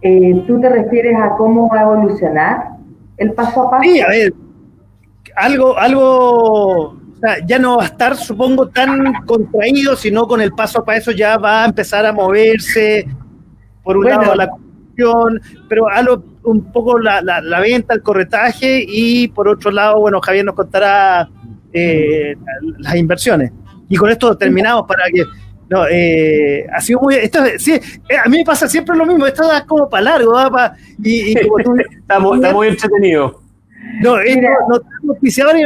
eh, 0.01 0.43
tú 0.45 0.59
te 0.59 0.69
refieres 0.69 1.15
a 1.17 1.35
cómo 1.37 1.69
va 1.69 1.79
a 1.79 1.83
evolucionar 1.83 2.69
el 3.17 3.33
paso 3.33 3.63
a 3.63 3.71
paso. 3.71 3.83
Sí, 3.83 4.01
a 4.01 4.07
ver, 4.07 4.33
algo, 5.35 5.77
algo, 5.77 6.97
ya 7.45 7.59
no 7.59 7.77
va 7.77 7.83
a 7.83 7.87
estar, 7.87 8.15
supongo, 8.15 8.69
tan 8.69 9.13
contraído, 9.25 9.95
sino 9.95 10.27
con 10.27 10.41
el 10.41 10.51
paso 10.51 10.79
a 10.79 10.85
paso 10.85 11.11
ya 11.11 11.37
va 11.37 11.63
a 11.63 11.65
empezar 11.65 12.05
a 12.05 12.13
moverse, 12.13 13.07
por 13.83 13.97
un 13.97 14.05
lado 14.05 14.35
la 14.35 14.49
construcción, 14.49 15.41
pero 15.69 15.87
algo, 15.89 16.23
un 16.43 16.71
poco 16.71 16.99
la, 16.99 17.21
la, 17.21 17.59
venta, 17.59 17.93
el 17.93 18.01
corretaje, 18.01 18.85
y 18.87 19.27
por 19.29 19.47
otro 19.47 19.71
lado, 19.71 19.99
bueno, 19.99 20.21
Javier 20.21 20.45
nos 20.45 20.55
contará 20.55 21.29
eh, 21.73 22.35
las 22.79 22.95
inversiones. 22.95 23.51
Y 23.87 23.95
con 23.97 24.09
esto 24.09 24.35
terminamos 24.37 24.85
para 24.87 25.05
que 25.13 25.23
no, 25.69 25.87
eh, 25.89 26.67
ha 26.71 26.79
sido 26.81 26.99
muy. 27.01 27.15
Esto, 27.15 27.39
sí, 27.57 27.73
eh, 27.73 28.17
a 28.23 28.29
mí 28.29 28.37
me 28.37 28.45
pasa 28.45 28.67
siempre 28.67 28.95
lo 28.95 29.05
mismo. 29.05 29.25
Esto 29.25 29.47
da 29.47 29.65
como 29.65 29.89
para 29.89 30.03
largo. 30.03 30.33
y, 31.03 31.33
como 31.47 31.63
tú, 31.63 31.75
está, 31.77 32.19
muy, 32.19 32.67
entretenido. 32.67 33.41
No, 34.01 34.19
esto, 34.19 34.47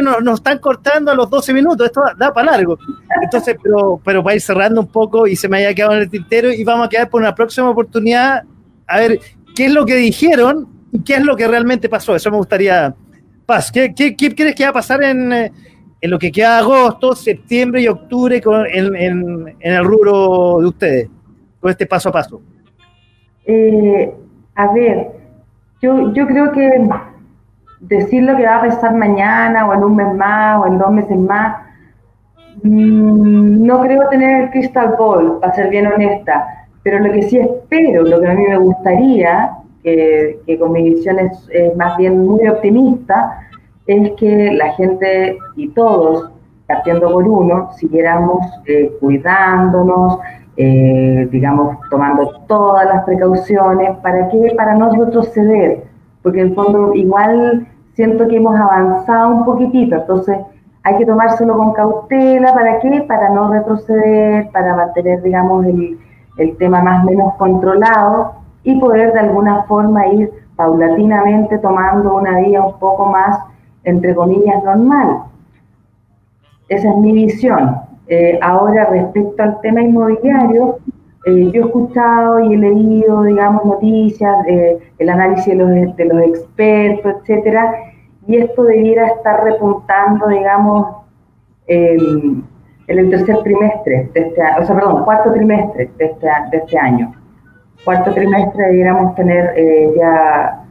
nos, 0.02 0.24
nos, 0.24 0.36
están 0.36 0.60
cortando 0.60 1.12
a 1.12 1.16
los 1.16 1.30
12 1.30 1.54
minutos. 1.54 1.86
Esto 1.86 2.02
da, 2.18 2.34
para 2.34 2.52
largo. 2.52 2.78
Entonces, 3.22 3.58
pero, 3.62 4.00
pero 4.04 4.24
para 4.24 4.36
ir 4.36 4.42
cerrando 4.42 4.82
un 4.82 4.88
poco 4.88 5.28
y 5.28 5.36
se 5.36 5.50
me 5.50 5.58
haya 5.58 5.74
quedado 5.74 5.94
en 5.94 6.00
el 6.00 6.10
tintero 6.10 6.52
y 6.52 6.64
vamos 6.64 6.88
a 6.88 6.90
quedar 6.90 7.10
por 7.10 7.22
una 7.22 7.36
próxima 7.36 7.70
oportunidad 7.70 8.44
a 8.88 9.00
ver 9.00 9.20
qué 9.56 9.66
es 9.66 9.74
lo 9.74 9.86
que 9.86 9.96
dijeron 9.96 10.68
y 10.92 11.04
qué 11.04 11.16
es 11.16 11.24
lo 11.24 11.36
que 11.36 11.48
realmente 11.48 11.90
pasó. 11.90 12.16
Eso 12.16 12.32
me 12.32 12.38
gustaría. 12.38 12.96
Paz, 13.46 13.72
¿qué, 13.72 13.94
qué, 13.96 14.16
qué 14.16 14.36
crees 14.36 14.56
que 14.56 14.64
va 14.64 14.70
a 14.70 14.74
pasar 14.74 15.04
en, 15.04 15.34
eh, 15.34 15.52
en 16.02 16.12
lo 16.12 16.20
que 16.20 16.32
queda 16.32 16.60
agosto, 16.60 17.14
septiembre 17.14 17.82
y 17.82 17.88
octubre 17.88 18.42
en, 18.72 19.56
el 19.60 19.84
rubro 19.84 20.60
de 20.60 20.68
ustedes, 20.68 21.10
con 21.60 21.72
este 21.72 21.86
paso 21.86 22.10
a 22.10 22.12
paso? 22.12 22.42
Eh, 23.46 24.14
a 24.56 24.74
ver, 24.74 25.08
yo, 25.82 26.14
yo 26.14 26.28
creo 26.28 26.52
que 26.52 26.88
decir 27.82 28.24
lo 28.24 28.38
que 28.38 28.46
va 28.46 28.58
a 28.58 28.62
pasar 28.62 28.96
mañana 28.96 29.68
o 29.68 29.74
en 29.74 29.84
un 29.84 29.96
mes 29.96 30.14
más 30.16 30.62
o 30.62 30.68
en 30.68 30.78
dos 30.78 30.92
meses 30.92 31.18
más, 31.18 31.58
mm, 32.64 33.66
no 33.66 33.82
creo 33.82 34.08
tener 34.10 34.44
el 34.44 34.50
crystal 34.52 34.96
ball, 34.98 35.40
para 35.40 35.54
ser 35.54 35.70
bien 35.70 35.88
honesta, 35.88 36.68
pero 36.84 37.00
lo 37.00 37.12
que 37.12 37.24
sí 37.24 37.38
espero, 37.38 38.04
lo 38.04 38.22
que 38.22 38.28
a 38.28 38.34
mí 38.34 38.44
me 38.48 38.58
gustaría, 38.58 39.52
que, 39.84 40.40
con 40.60 40.72
mi 40.72 40.84
visión 40.84 41.20
es 41.20 41.76
más 41.76 41.98
bien 41.98 42.26
muy 42.26 42.48
optimista, 42.48 43.49
es 43.90 44.12
que 44.18 44.52
la 44.54 44.74
gente 44.74 45.38
y 45.56 45.70
todos, 45.70 46.32
partiendo 46.68 47.12
por 47.12 47.28
uno, 47.28 47.72
siguiéramos 47.74 48.46
eh, 48.68 48.92
cuidándonos, 49.00 50.20
eh, 50.58 51.28
digamos, 51.32 51.78
tomando 51.90 52.30
todas 52.48 52.86
las 52.86 53.04
precauciones. 53.06 53.98
¿Para 54.04 54.30
qué? 54.30 54.54
Para 54.56 54.76
no 54.76 54.92
retroceder, 54.92 55.86
porque 56.22 56.42
en 56.42 56.50
el 56.50 56.56
fondo 56.56 56.94
igual 56.94 57.68
siento 57.94 58.28
que 58.28 58.38
hemos 58.38 58.60
avanzado 58.60 59.30
un 59.36 59.46
poquitito, 59.46 59.96
entonces 59.96 60.38
hay 60.84 60.98
que 60.98 61.06
tomárselo 61.06 61.58
con 61.58 61.74
cautela, 61.74 62.54
¿para 62.54 62.80
qué? 62.80 63.04
Para 63.08 63.30
no 63.30 63.52
retroceder, 63.52 64.50
para 64.52 64.76
mantener, 64.76 65.22
digamos, 65.22 65.66
el, 65.66 66.00
el 66.38 66.58
tema 66.58 66.82
más 66.82 67.04
o 67.04 67.08
menos 67.08 67.34
controlado 67.36 68.34
y 68.64 68.80
poder 68.80 69.14
de 69.14 69.20
alguna 69.20 69.64
forma 69.64 70.08
ir 70.08 70.32
paulatinamente 70.56 71.58
tomando 71.58 72.16
una 72.16 72.40
vía 72.40 72.62
un 72.62 72.78
poco 72.80 73.06
más, 73.06 73.40
entre 73.84 74.16
comillas, 74.16 74.64
normal. 74.64 75.24
Esa 76.70 76.90
es 76.90 76.98
mi 76.98 77.14
visión. 77.14 77.90
Eh, 78.08 78.40
ahora, 78.42 78.86
respecto 78.86 79.44
al 79.44 79.62
tema 79.62 79.82
inmobiliario, 79.82 80.80
eh, 81.26 81.52
yo 81.52 81.62
he 81.62 81.66
escuchado 81.66 82.40
y 82.40 82.56
he 82.56 82.58
leído, 82.58 83.24
digamos, 83.24 83.66
noticias, 83.66 84.36
eh, 84.48 84.80
el 84.98 85.10
análisis 85.10 85.46
de 85.46 85.56
los, 85.56 85.96
de 85.96 86.06
los 86.06 86.22
expertos, 86.24 87.16
etcétera, 87.22 87.76
y 88.26 88.38
esto 88.38 88.64
debiera 88.64 89.08
estar 89.08 89.44
repuntando, 89.44 90.28
digamos, 90.28 90.88
en 91.68 92.44
el 92.88 93.10
tercer 93.12 93.38
trimestre 93.44 94.10
de 94.12 94.22
este 94.22 94.42
año, 94.42 94.62
o 94.62 94.66
sea, 94.66 94.76
perdón, 94.76 95.04
cuarto 95.04 95.32
trimestre 95.32 95.92
de 95.98 96.06
este, 96.06 96.28
de 96.52 96.58
este 96.58 96.80
año. 96.80 97.14
Cuarto 97.86 98.12
trimestre 98.12 98.66
debiéramos 98.66 99.14
tener 99.14 99.54
ya, 99.96 100.64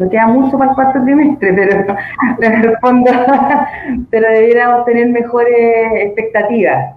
no 0.00 0.08
queda 0.08 0.26
mucho 0.26 0.58
para 0.58 0.70
el 0.70 0.74
cuarto 0.74 1.02
trimestre, 1.04 1.52
pero, 1.52 1.94
pero 4.10 4.32
debiéramos 4.32 4.84
tener 4.86 5.08
mejores 5.10 5.92
expectativas. 6.06 6.96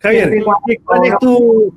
Javier, 0.00 0.44
¿cuál 0.84 1.06
es 1.06 1.18
tu... 1.18 1.74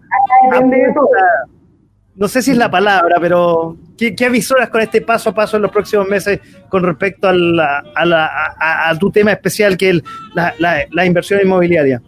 No 2.16 2.28
sé 2.28 2.42
si 2.42 2.52
es 2.52 2.58
la 2.58 2.70
palabra, 2.70 3.16
pero 3.22 3.78
¿Qué, 3.98 4.16
¿Qué, 4.16 4.26
avisoras 4.26 4.70
con 4.70 4.82
este 4.82 5.02
paso 5.02 5.30
a 5.30 5.34
paso 5.34 5.58
en 5.58 5.64
los 5.64 5.72
próximos 5.72 6.08
meses 6.08 6.40
con 6.70 6.84
respecto 6.84 7.28
a, 7.28 7.34
la, 7.34 7.84
a, 7.96 8.06
la, 8.06 8.30
a, 8.60 8.98
tu 8.98 9.12
tema 9.12 9.32
especial 9.32 9.78
que 9.78 9.92
es 9.92 10.04
la, 10.34 10.54
la, 10.92 11.06
inversión 11.06 11.40
inmobiliaria? 11.42 12.02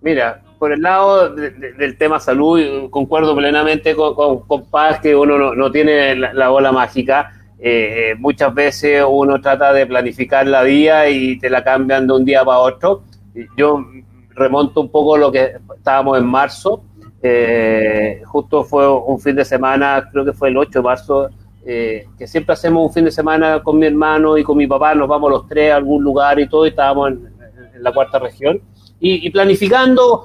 Mira, 0.00 0.42
por 0.58 0.72
el 0.72 0.82
lado 0.82 1.30
de, 1.34 1.50
de, 1.50 1.72
del 1.72 1.96
tema 1.96 2.20
salud, 2.20 2.90
concuerdo 2.90 3.36
plenamente 3.36 3.94
con, 3.94 4.14
con, 4.14 4.64
Paz 4.70 5.00
que 5.00 5.14
uno 5.14 5.54
no, 5.54 5.70
tiene 5.70 6.14
la, 6.16 6.48
bola 6.48 6.72
mágica. 6.72 7.32
Eh, 7.58 8.14
muchas 8.18 8.54
veces 8.54 9.04
uno 9.08 9.40
trata 9.40 9.72
de 9.72 9.86
planificar 9.86 10.46
la 10.46 10.62
vida 10.62 11.08
y 11.08 11.38
te 11.38 11.48
la 11.48 11.64
cambian 11.64 12.06
de 12.06 12.12
un 12.12 12.24
día 12.24 12.44
para 12.44 12.58
otro. 12.58 13.02
Yo 13.56 13.84
remonto 14.30 14.80
un 14.80 14.90
poco 14.90 15.16
lo 15.16 15.32
que 15.32 15.56
estábamos 15.76 16.18
en 16.18 16.26
marzo 16.26 16.82
eh, 17.22 18.22
justo 18.24 18.64
fue 18.64 18.88
un 18.88 19.18
fin 19.18 19.34
de 19.34 19.44
semana, 19.44 20.08
creo 20.12 20.24
que 20.24 20.32
fue 20.32 20.48
el 20.48 20.56
8 20.56 20.78
de 20.78 20.82
marzo, 20.82 21.28
eh, 21.64 22.06
que 22.16 22.26
siempre 22.26 22.52
hacemos 22.52 22.86
un 22.86 22.92
fin 22.92 23.04
de 23.04 23.10
semana 23.10 23.62
con 23.62 23.78
mi 23.78 23.86
hermano 23.86 24.36
y 24.38 24.44
con 24.44 24.56
mi 24.56 24.66
papá, 24.66 24.94
nos 24.94 25.08
vamos 25.08 25.30
los 25.30 25.48
tres 25.48 25.72
a 25.72 25.76
algún 25.76 26.04
lugar 26.04 26.38
y 26.38 26.48
todo, 26.48 26.66
y 26.66 26.68
estábamos 26.68 27.10
en, 27.10 27.26
en 27.74 27.82
la 27.82 27.92
cuarta 27.92 28.18
región, 28.18 28.60
y, 29.00 29.26
y 29.26 29.30
planificando 29.30 30.24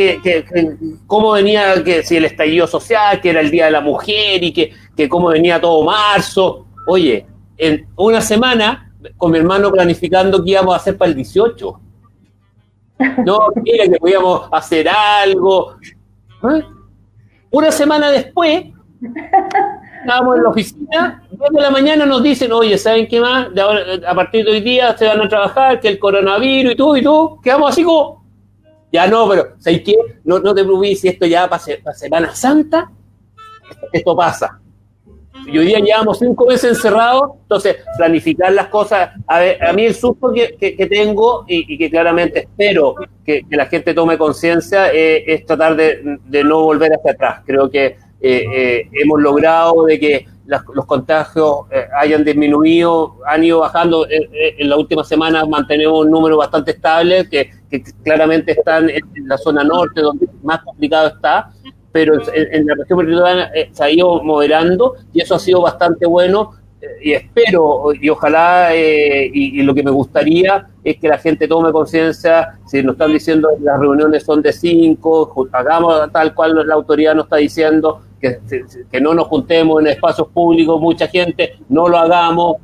que, 0.00 0.20
que, 0.22 0.44
que, 0.44 0.76
cómo 1.06 1.32
venía, 1.32 1.82
que 1.84 2.02
si 2.02 2.16
el 2.16 2.24
estallido 2.24 2.66
social, 2.66 3.20
que 3.20 3.30
era 3.30 3.40
el 3.40 3.50
Día 3.50 3.66
de 3.66 3.70
la 3.72 3.80
Mujer, 3.80 4.42
y 4.42 4.52
que, 4.52 4.72
que 4.96 5.08
cómo 5.08 5.28
venía 5.28 5.60
todo 5.60 5.82
marzo. 5.84 6.66
Oye, 6.86 7.26
en 7.56 7.86
una 7.96 8.20
semana, 8.20 8.92
con 9.16 9.32
mi 9.32 9.38
hermano 9.38 9.70
planificando 9.70 10.42
qué 10.44 10.52
íbamos 10.52 10.74
a 10.74 10.76
hacer 10.76 10.96
para 10.96 11.10
el 11.10 11.16
18 11.16 11.80
no, 13.24 13.38
mira 13.62 13.84
que 13.84 13.98
podíamos 13.98 14.48
hacer 14.52 14.88
algo. 14.88 15.76
¿Eh? 16.42 16.64
Una 17.50 17.72
semana 17.72 18.10
después, 18.10 18.66
estábamos 20.00 20.36
en 20.36 20.42
la 20.42 20.48
oficina, 20.48 21.22
10 21.30 21.50
de 21.50 21.60
la 21.60 21.70
mañana 21.70 22.06
nos 22.06 22.22
dicen, 22.22 22.52
oye, 22.52 22.78
¿saben 22.78 23.08
qué 23.08 23.20
más? 23.20 23.52
De 23.52 23.60
ahora, 23.60 23.82
a 24.06 24.14
partir 24.14 24.44
de 24.44 24.52
hoy 24.52 24.60
día 24.60 24.96
se 24.96 25.06
van 25.06 25.20
a 25.20 25.28
trabajar, 25.28 25.80
que 25.80 25.88
el 25.88 25.98
coronavirus 25.98 26.72
y 26.72 26.76
tú 26.76 26.96
y 26.96 27.02
tú, 27.02 27.40
quedamos 27.42 27.70
así 27.70 27.82
como, 27.82 28.19
ya 28.92 29.06
no, 29.06 29.28
pero 29.28 29.54
¿sabes 29.58 29.82
qué? 29.82 29.94
No, 30.24 30.38
no 30.38 30.54
te 30.54 30.62
preocupes 30.62 31.00
si 31.00 31.08
esto 31.08 31.26
ya 31.26 31.48
para, 31.48 31.62
para 31.82 31.96
Semana 31.96 32.34
Santa, 32.34 32.90
esto, 33.92 34.16
pasa 34.16 34.60
y 35.46 35.58
hoy 35.58 35.66
día 35.66 35.78
llevamos 35.78 36.18
cinco 36.18 36.46
meses 36.46 36.76
encerrados, 36.76 37.32
entonces 37.42 37.76
planificar 37.96 38.52
las 38.52 38.68
cosas, 38.68 39.10
a, 39.26 39.38
ver, 39.40 39.62
a 39.62 39.72
mí 39.72 39.84
el 39.84 39.94
susto 39.94 40.32
que, 40.32 40.56
que, 40.56 40.86
tengo 40.86 41.44
y, 41.46 41.78
que 41.78 41.90
claramente 41.90 42.40
espero 42.40 42.94
que, 43.24 43.44
la 43.50 43.66
gente 43.66 43.94
tome 43.94 44.18
conciencia 44.18 44.92
eh, 44.92 45.24
es 45.26 45.46
tratar 45.46 45.76
de, 45.76 46.18
de, 46.24 46.44
no 46.44 46.62
volver 46.62 46.92
hacia 46.92 47.12
atrás. 47.12 47.42
Creo 47.46 47.70
que 47.70 47.96
hemos 48.20 49.20
logrado 49.20 49.84
de 49.84 49.98
que 49.98 50.26
las, 50.46 50.62
los 50.74 50.84
contagios 50.84 51.66
eh, 51.70 51.86
hayan 51.98 52.24
disminuido, 52.24 53.16
han 53.26 53.44
ido 53.44 53.60
bajando, 53.60 54.06
en 54.10 54.68
la 54.68 54.76
última 54.76 55.04
semana 55.04 55.44
mantenemos 55.46 56.04
un 56.04 56.10
número 56.10 56.36
bastante 56.36 56.72
estable, 56.72 57.28
que, 57.28 57.50
que 57.70 57.82
claramente 58.02 58.52
están 58.52 58.90
en 58.90 59.02
la 59.26 59.38
zona 59.38 59.62
norte, 59.62 60.00
donde 60.00 60.26
más 60.42 60.60
complicado 60.62 61.08
está, 61.08 61.52
pero 61.92 62.14
en, 62.14 62.54
en 62.54 62.66
la 62.66 62.74
región 62.74 62.98
metropolitana 62.98 63.50
eh, 63.54 63.70
se 63.72 63.84
ha 63.84 63.90
ido 63.90 64.22
moderando 64.22 64.94
y 65.12 65.22
eso 65.22 65.34
ha 65.36 65.38
sido 65.38 65.62
bastante 65.62 66.06
bueno. 66.06 66.52
eh, 66.52 66.59
y 67.02 67.12
espero 67.12 67.92
y 67.92 68.08
ojalá 68.08 68.74
eh, 68.74 69.30
y, 69.32 69.60
y, 69.60 69.62
lo 69.62 69.74
que 69.74 69.82
me 69.82 69.90
gustaría 69.90 70.66
es 70.82 70.96
que 70.96 71.08
la 71.08 71.18
gente 71.18 71.46
tome 71.46 71.72
conciencia 71.72 72.58
si 72.66 72.82
nos 72.82 72.94
están 72.94 73.12
diciendo 73.12 73.48
que 73.56 73.64
las 73.64 73.78
reuniones 73.78 74.24
son 74.24 74.40
de 74.40 74.52
cinco 74.52 75.48
hagamos 75.52 76.10
tal 76.12 76.34
cual 76.34 76.66
la 76.66 76.74
autoridad 76.74 77.14
nos 77.14 77.24
está 77.24 77.36
diciendo 77.36 78.00
que, 78.20 78.38
que 78.90 79.00
no 79.00 79.14
nos 79.14 79.26
juntemos 79.26 79.80
en 79.80 79.88
espacios 79.88 80.28
públicos 80.28 80.80
mucha 80.80 81.06
gente 81.06 81.58
no 81.68 81.86
lo 81.88 81.98
hagamos 81.98 82.56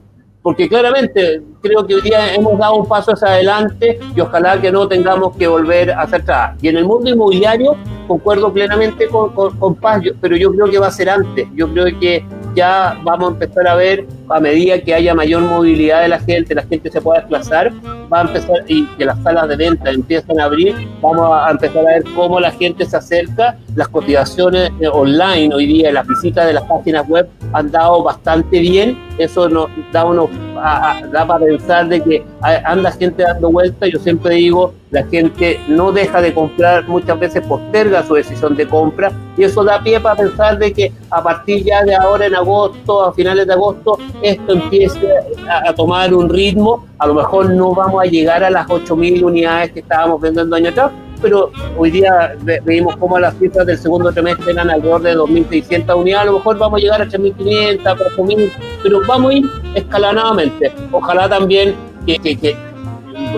porque 0.47 0.69
claramente 0.69 1.43
creo 1.61 1.85
que 1.85 1.97
hoy 1.97 2.03
día 2.03 2.33
hemos 2.33 2.57
dado 2.57 2.77
un 2.77 2.87
paso 2.87 3.13
hacia 3.13 3.27
adelante 3.27 3.99
y 4.15 4.21
ojalá 4.21 4.61
que 4.61 4.71
no 4.71 4.87
tengamos 4.87 5.37
que 5.37 5.49
volver 5.49 5.91
hacia 5.91 6.19
atrás. 6.19 6.57
Y 6.63 6.69
en 6.69 6.77
el 6.77 6.85
mundo 6.85 7.11
inmobiliario 7.11 7.75
concuerdo 8.07 8.53
plenamente 8.53 9.09
con, 9.09 9.33
con, 9.35 9.59
con 9.59 9.75
Paz, 9.75 10.03
pero 10.21 10.37
yo 10.37 10.53
creo 10.53 10.67
que 10.67 10.79
va 10.79 10.87
a 10.87 10.93
ser 10.93 11.11
antes. 11.11 11.49
Yo 11.57 11.69
creo 11.73 11.87
que 11.99 12.25
ya 12.57 12.99
vamos 13.05 13.29
a 13.29 13.33
empezar 13.35 13.69
a 13.69 13.75
ver 13.75 14.07
a 14.29 14.41
medida 14.41 14.81
que 14.81 14.95
haya 14.95 15.15
mayor 15.15 15.43
movilidad 15.43 16.03
de 16.03 16.09
la 16.09 16.19
gente, 16.21 16.55
la 16.55 16.63
gente 16.63 16.91
se 16.91 17.01
pueda 17.01 17.21
desplazar, 17.21 17.73
va 18.13 18.21
a 18.21 18.23
empezar 18.23 18.65
y 18.67 18.87
que 18.97 19.05
las 19.05 19.23
salas 19.23 19.49
de 19.49 19.57
venta 19.57 19.91
empiezan 19.91 20.41
a 20.41 20.45
abrir, 20.45 20.75
vamos 21.01 21.29
a 21.33 21.51
empezar 21.51 21.87
a 21.87 21.91
ver 21.91 22.05
cómo 22.15 22.41
la 22.41 22.51
gente 22.51 22.85
se 22.87 22.97
acerca, 22.97 23.57
las 23.75 23.89
cotizaciones 23.89 24.71
online 24.93 25.55
hoy 25.55 25.67
día, 25.67 25.93
las 25.93 26.07
visitas 26.07 26.47
de 26.47 26.55
las 26.55 26.65
páginas 26.65 27.07
web 27.09 27.29
han 27.53 27.71
dado 27.71 28.03
bastante 28.03 28.61
bien, 28.61 28.99
eso 29.19 29.49
nos 29.49 29.69
da, 29.93 30.05
uno, 30.05 30.29
a, 30.59 30.99
a, 30.99 31.07
da 31.07 31.27
para 31.27 31.45
pensar 31.45 31.89
de 31.89 32.01
que 32.01 32.25
anda 32.43 32.91
gente 32.93 33.23
dando 33.23 33.51
vuelta, 33.51 33.87
yo 33.87 33.99
siempre 33.99 34.35
digo, 34.35 34.75
la 34.91 35.05
gente 35.05 35.61
no 35.69 35.93
deja 35.93 36.21
de 36.21 36.33
comprar, 36.33 36.89
muchas 36.89 37.19
veces 37.19 37.47
posterga 37.47 38.07
su 38.07 38.15
decisión 38.15 38.57
de 38.57 38.67
compra. 38.67 39.13
Y 39.37 39.45
eso 39.45 39.65
da 39.65 39.83
pie 39.83 40.01
para 40.01 40.17
pensar 40.17 40.59
de 40.59 40.73
que 40.73 40.93
a 41.11 41.23
partir 41.23 41.65
ya 41.65 41.83
de 41.85 41.95
ahora 41.95 42.27
en 42.27 42.35
agosto, 42.35 43.05
a 43.05 43.13
finales 43.13 43.47
de 43.47 43.53
agosto, 43.53 43.99
esto 44.23 44.53
empiece 44.53 45.09
a, 45.49 45.73
tomar 45.75 46.15
un 46.15 46.29
ritmo, 46.29 46.87
a 46.99 47.07
lo 47.07 47.15
mejor 47.15 47.51
no 47.51 47.75
vamos 47.75 48.03
a 48.03 48.07
llegar 48.07 48.43
a 48.45 48.51
las 48.51 48.67
8.000 48.67 49.23
unidades 49.23 49.73
que 49.73 49.81
estábamos 49.81 50.21
vendiendo 50.21 50.57
año 50.57 50.71
atrás, 50.71 50.91
pero 51.21 51.51
hoy 51.77 51.91
día 51.91 52.37
veíamos 52.65 52.97
cómo 52.97 53.19
las 53.19 53.37
cifras 53.39 53.67
del 53.67 53.79
segundo 53.79 54.13
trimestre 54.13 54.53
eran 54.53 54.71
alrededor 54.71 55.03
de 55.03 55.17
2.600 55.17 55.97
unidades, 55.97 56.29
a 56.29 56.31
lo 56.31 56.39
mejor 56.39 56.59
vamos 56.59 56.79
a 56.79 56.83
llegar 56.83 57.03
a 57.03 57.07
3.500, 57.07 57.83
4.000, 57.83 58.53
pero 58.83 59.01
vamos 59.07 59.31
a 59.31 59.35
ir 59.35 59.45
escalonadamente. 59.75 60.73
Ojalá 60.93 61.29
también 61.29 61.75
que, 62.07 62.57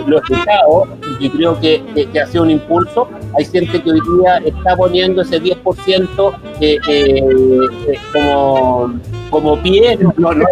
lo 0.06 0.16
he 0.16 0.20
escuchado 0.20 0.86
y 1.20 1.30
creo 1.30 1.59
que, 1.60 1.82
que, 1.94 2.06
que, 2.06 2.20
ha 2.20 2.26
sido 2.26 2.44
un 2.44 2.50
impulso. 2.50 3.09
Hay 3.36 3.44
gente 3.44 3.82
que 3.82 3.90
hoy 3.90 4.00
día 4.00 4.38
está 4.38 4.76
poniendo 4.76 5.22
ese 5.22 5.40
10% 5.40 6.34
eh, 6.60 6.78
eh, 6.88 7.22
eh, 7.88 7.98
como, 8.12 8.94
como 9.30 9.60
pie, 9.62 9.96
no, 10.16 10.32
no, 10.32 10.46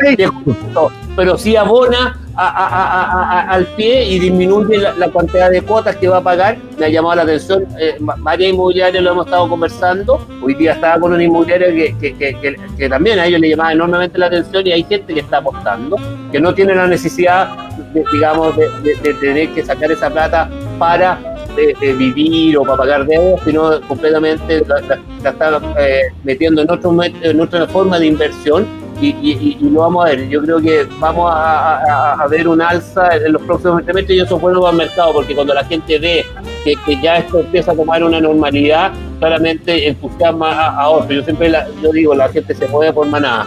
pero 1.17 1.39
sí 1.39 1.57
abona 1.57 2.19
a, 2.37 2.47
a, 2.47 3.41
a, 3.47 3.51
al 3.51 3.67
pie 3.69 4.05
y 4.05 4.19
disminuye 4.19 4.77
la, 4.79 4.93
la, 4.95 5.11
cantidad 5.11 5.51
de 5.51 5.63
cuotas 5.63 5.97
que 5.97 6.09
va 6.09 6.19
a 6.19 6.23
pagar. 6.23 6.59
Me 6.79 6.87
ha 6.87 6.89
llamado 6.89 7.17
la 7.17 7.23
atención, 7.23 7.65
eh, 7.81 7.97
varias 7.99 8.53
inmobiliarias 8.53 9.03
lo 9.03 9.13
hemos 9.13 9.27
estado 9.27 9.49
conversando. 9.49 10.27
Hoy 10.43 10.55
día 10.55 10.75
estaba 10.75 11.01
con 11.01 11.15
una 11.15 11.23
inmobiliaria 11.23 11.69
que, 11.69 11.97
que, 11.99 12.17
que, 12.17 12.57
que, 12.77 12.89
también 12.89 13.19
a 13.19 13.27
ellos 13.27 13.41
le 13.41 13.51
llamaba 13.51 13.73
enormemente 13.73 14.19
la 14.19 14.27
atención 14.27 14.67
y 14.67 14.73
hay 14.73 14.85
gente 14.85 15.15
que 15.15 15.21
está 15.21 15.39
apostando, 15.39 15.97
que 16.31 16.39
no 16.41 16.55
tiene 16.55 16.75
la 16.75 16.87
necesidad, 16.87 17.57
de, 17.95 18.05
digamos, 18.13 18.55
de, 18.57 18.69
de, 18.83 18.95
de 18.97 19.15
tener 19.15 19.49
que 19.51 19.65
sacar 19.65 19.91
esa 19.91 20.11
plata 20.11 20.51
para 20.79 21.36
de, 21.57 21.93
vivir 21.95 22.57
o 22.59 22.63
para 22.63 22.77
pagar 22.79 23.07
deudas, 23.07 23.41
sino 23.45 23.81
completamente 23.83 24.65
la, 24.67 24.81
la, 25.23 25.31
está 25.31 25.61
eh, 25.79 26.03
metiendo 26.25 26.63
en, 26.63 26.71
otro, 26.71 26.97
en 27.03 27.41
otra 27.41 27.67
forma 27.67 27.99
de 27.99 28.07
inversión 28.07 28.67
y, 29.01 29.59
lo 29.61 29.81
vamos 29.81 30.07
a 30.07 30.09
ver. 30.11 30.29
Yo 30.29 30.43
creo 30.43 30.61
que 30.61 30.87
vamos 30.99 31.31
a, 31.35 32.27
ver 32.31 32.49
un 32.49 32.61
alza 32.61 33.17
en 33.17 33.33
los 33.33 33.43
próximos 33.43 33.85
trimestres 33.85 34.19
y 34.19 34.21
eso 34.21 34.37
es 34.37 34.43
bueno 34.43 34.61
para 34.61 34.73
el 34.73 34.79
mercado, 34.79 35.13
porque 35.13 35.35
cuando 35.35 35.55
la 35.55 35.65
gente 35.65 35.99
ve 35.99 36.25
que, 36.65 37.01
ya 37.01 37.19
esto 37.19 37.41
empieza 37.41 37.73
a 37.73 37.75
tomar 37.75 38.03
una 38.03 38.21
normalidad, 38.21 38.93
claramente 39.19 39.89
entusiasma 39.89 40.53
a, 40.53 40.81
a 40.81 40.89
otros. 40.89 41.11
Yo 41.11 41.23
siempre 41.23 41.53
yo 41.83 41.93
digo, 41.93 42.15
la 42.15 42.29
gente 42.29 42.55
se 42.55 42.67
mueve 42.69 42.93
por 42.93 43.07
manada. 43.07 43.47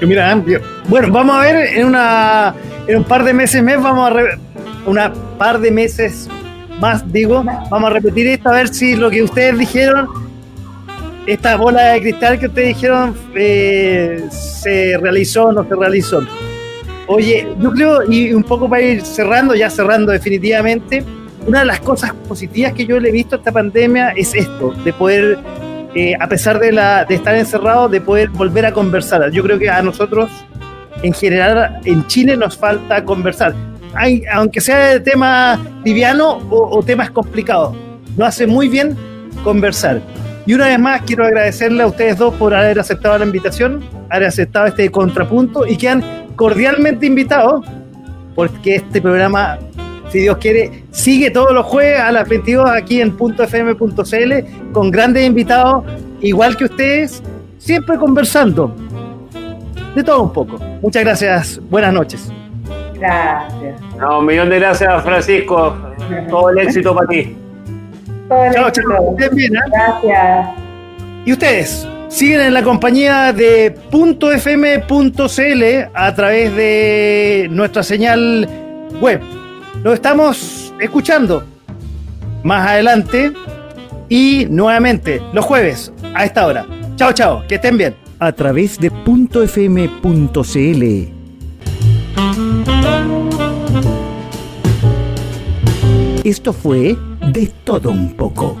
Mira, 0.00 0.42
bueno, 0.88 1.12
vamos 1.12 1.36
a 1.36 1.40
ver 1.42 1.78
en 1.78 1.86
una 1.86 2.54
en 2.88 2.96
un 2.96 3.04
par 3.04 3.22
de 3.22 3.32
meses 3.32 3.62
mes 3.62 3.80
vamos 3.80 4.10
a 4.10 4.14
una 4.84 5.12
par 5.38 5.60
de 5.60 5.70
meses 5.70 6.28
más 6.82 7.10
digo, 7.12 7.44
vamos 7.70 7.90
a 7.90 7.94
repetir 7.94 8.26
esto 8.26 8.48
a 8.48 8.54
ver 8.54 8.68
si 8.68 8.96
lo 8.96 9.08
que 9.08 9.22
ustedes 9.22 9.56
dijeron 9.56 10.08
esta 11.26 11.56
bola 11.56 11.92
de 11.92 12.00
cristal 12.00 12.40
que 12.40 12.46
ustedes 12.46 12.68
dijeron 12.74 13.14
eh, 13.36 14.24
se 14.30 14.98
realizó 14.98 15.44
o 15.44 15.52
no 15.52 15.62
se 15.62 15.76
realizó. 15.76 16.26
Oye, 17.06 17.46
yo 17.60 17.70
creo, 17.70 18.10
y 18.10 18.34
un 18.34 18.42
poco 18.42 18.68
para 18.68 18.82
ir 18.82 19.02
cerrando, 19.02 19.54
ya 19.54 19.70
cerrando 19.70 20.10
definitivamente, 20.10 21.04
una 21.46 21.60
de 21.60 21.66
las 21.66 21.78
cosas 21.78 22.14
positivas 22.26 22.72
que 22.72 22.84
yo 22.84 22.98
le 22.98 23.10
he 23.10 23.12
visto 23.12 23.36
esta 23.36 23.52
pandemia 23.52 24.10
es 24.16 24.34
esto, 24.34 24.72
de 24.84 24.92
poder, 24.92 25.38
eh, 25.94 26.14
a 26.18 26.28
pesar 26.28 26.58
de, 26.58 26.72
la, 26.72 27.04
de 27.04 27.14
estar 27.14 27.36
encerrado, 27.36 27.88
de 27.88 28.00
poder 28.00 28.28
volver 28.30 28.66
a 28.66 28.72
conversar. 28.72 29.30
Yo 29.30 29.44
creo 29.44 29.56
que 29.56 29.70
a 29.70 29.82
nosotros, 29.82 30.32
en 31.00 31.12
general, 31.12 31.80
en 31.84 32.04
Chile 32.08 32.36
nos 32.36 32.58
falta 32.58 33.04
conversar. 33.04 33.54
Hay, 33.94 34.22
aunque 34.32 34.60
sea 34.60 34.78
de 34.88 35.00
tema 35.00 35.60
liviano 35.84 36.38
o, 36.50 36.78
o 36.78 36.82
temas 36.82 37.10
complicados, 37.10 37.76
nos 38.16 38.28
hace 38.28 38.46
muy 38.46 38.68
bien 38.68 38.96
conversar. 39.44 40.00
Y 40.46 40.54
una 40.54 40.66
vez 40.66 40.78
más 40.78 41.02
quiero 41.02 41.24
agradecerle 41.24 41.82
a 41.82 41.86
ustedes 41.86 42.18
dos 42.18 42.34
por 42.34 42.54
haber 42.54 42.78
aceptado 42.78 43.18
la 43.18 43.24
invitación, 43.24 43.84
haber 44.10 44.28
aceptado 44.28 44.66
este 44.66 44.90
contrapunto 44.90 45.66
y 45.66 45.76
que 45.76 45.88
han 45.88 46.02
cordialmente 46.34 47.06
invitados, 47.06 47.64
porque 48.34 48.76
este 48.76 49.00
programa, 49.00 49.58
si 50.10 50.20
Dios 50.20 50.38
quiere, 50.38 50.84
sigue 50.90 51.30
todos 51.30 51.52
los 51.52 51.64
jueves 51.66 52.00
a 52.00 52.10
las 52.10 52.28
22 52.28 52.68
aquí 52.68 53.00
en 53.00 53.16
.fm.cl 53.16 54.72
con 54.72 54.90
grandes 54.90 55.24
invitados, 55.24 55.84
igual 56.20 56.56
que 56.56 56.64
ustedes, 56.64 57.22
siempre 57.58 57.96
conversando. 57.96 58.74
De 59.94 60.02
todo 60.02 60.22
un 60.22 60.32
poco. 60.32 60.58
Muchas 60.80 61.04
gracias. 61.04 61.60
Buenas 61.68 61.92
noches. 61.92 62.32
Gracias. 63.02 63.80
No, 63.98 64.20
un 64.20 64.26
millón 64.26 64.48
de 64.48 64.60
gracias, 64.60 65.02
Francisco. 65.02 65.76
Todo 66.30 66.50
el 66.50 66.58
éxito 66.58 66.94
para 66.94 67.08
ti. 67.08 67.36
chao, 68.52 68.70
chao. 68.70 69.16
¿eh? 69.18 69.30
Gracias. 69.70 70.48
¿Y 71.24 71.32
ustedes? 71.32 71.88
siguen 72.12 72.42
en 72.42 72.54
la 72.54 72.62
compañía 72.62 73.32
de 73.32 73.74
.fm.cl 73.90 75.64
a 75.94 76.14
través 76.14 76.54
de 76.54 77.48
nuestra 77.50 77.82
señal 77.82 78.46
web. 79.00 79.20
Lo 79.82 79.94
estamos 79.94 80.74
escuchando 80.78 81.42
más 82.44 82.68
adelante 82.68 83.32
y 84.10 84.46
nuevamente 84.50 85.22
los 85.32 85.44
jueves 85.44 85.92
a 86.14 86.24
esta 86.24 86.46
hora. 86.46 86.66
Chao, 86.96 87.12
chao, 87.12 87.44
que 87.48 87.54
estén 87.54 87.78
bien. 87.78 87.96
A 88.18 88.30
través 88.30 88.78
de 88.78 88.88
.fm.cl. 88.88 89.82
Esto 96.24 96.52
fue 96.52 96.96
De 97.32 97.50
Todo 97.64 97.90
Un 97.90 98.14
poco. 98.16 98.56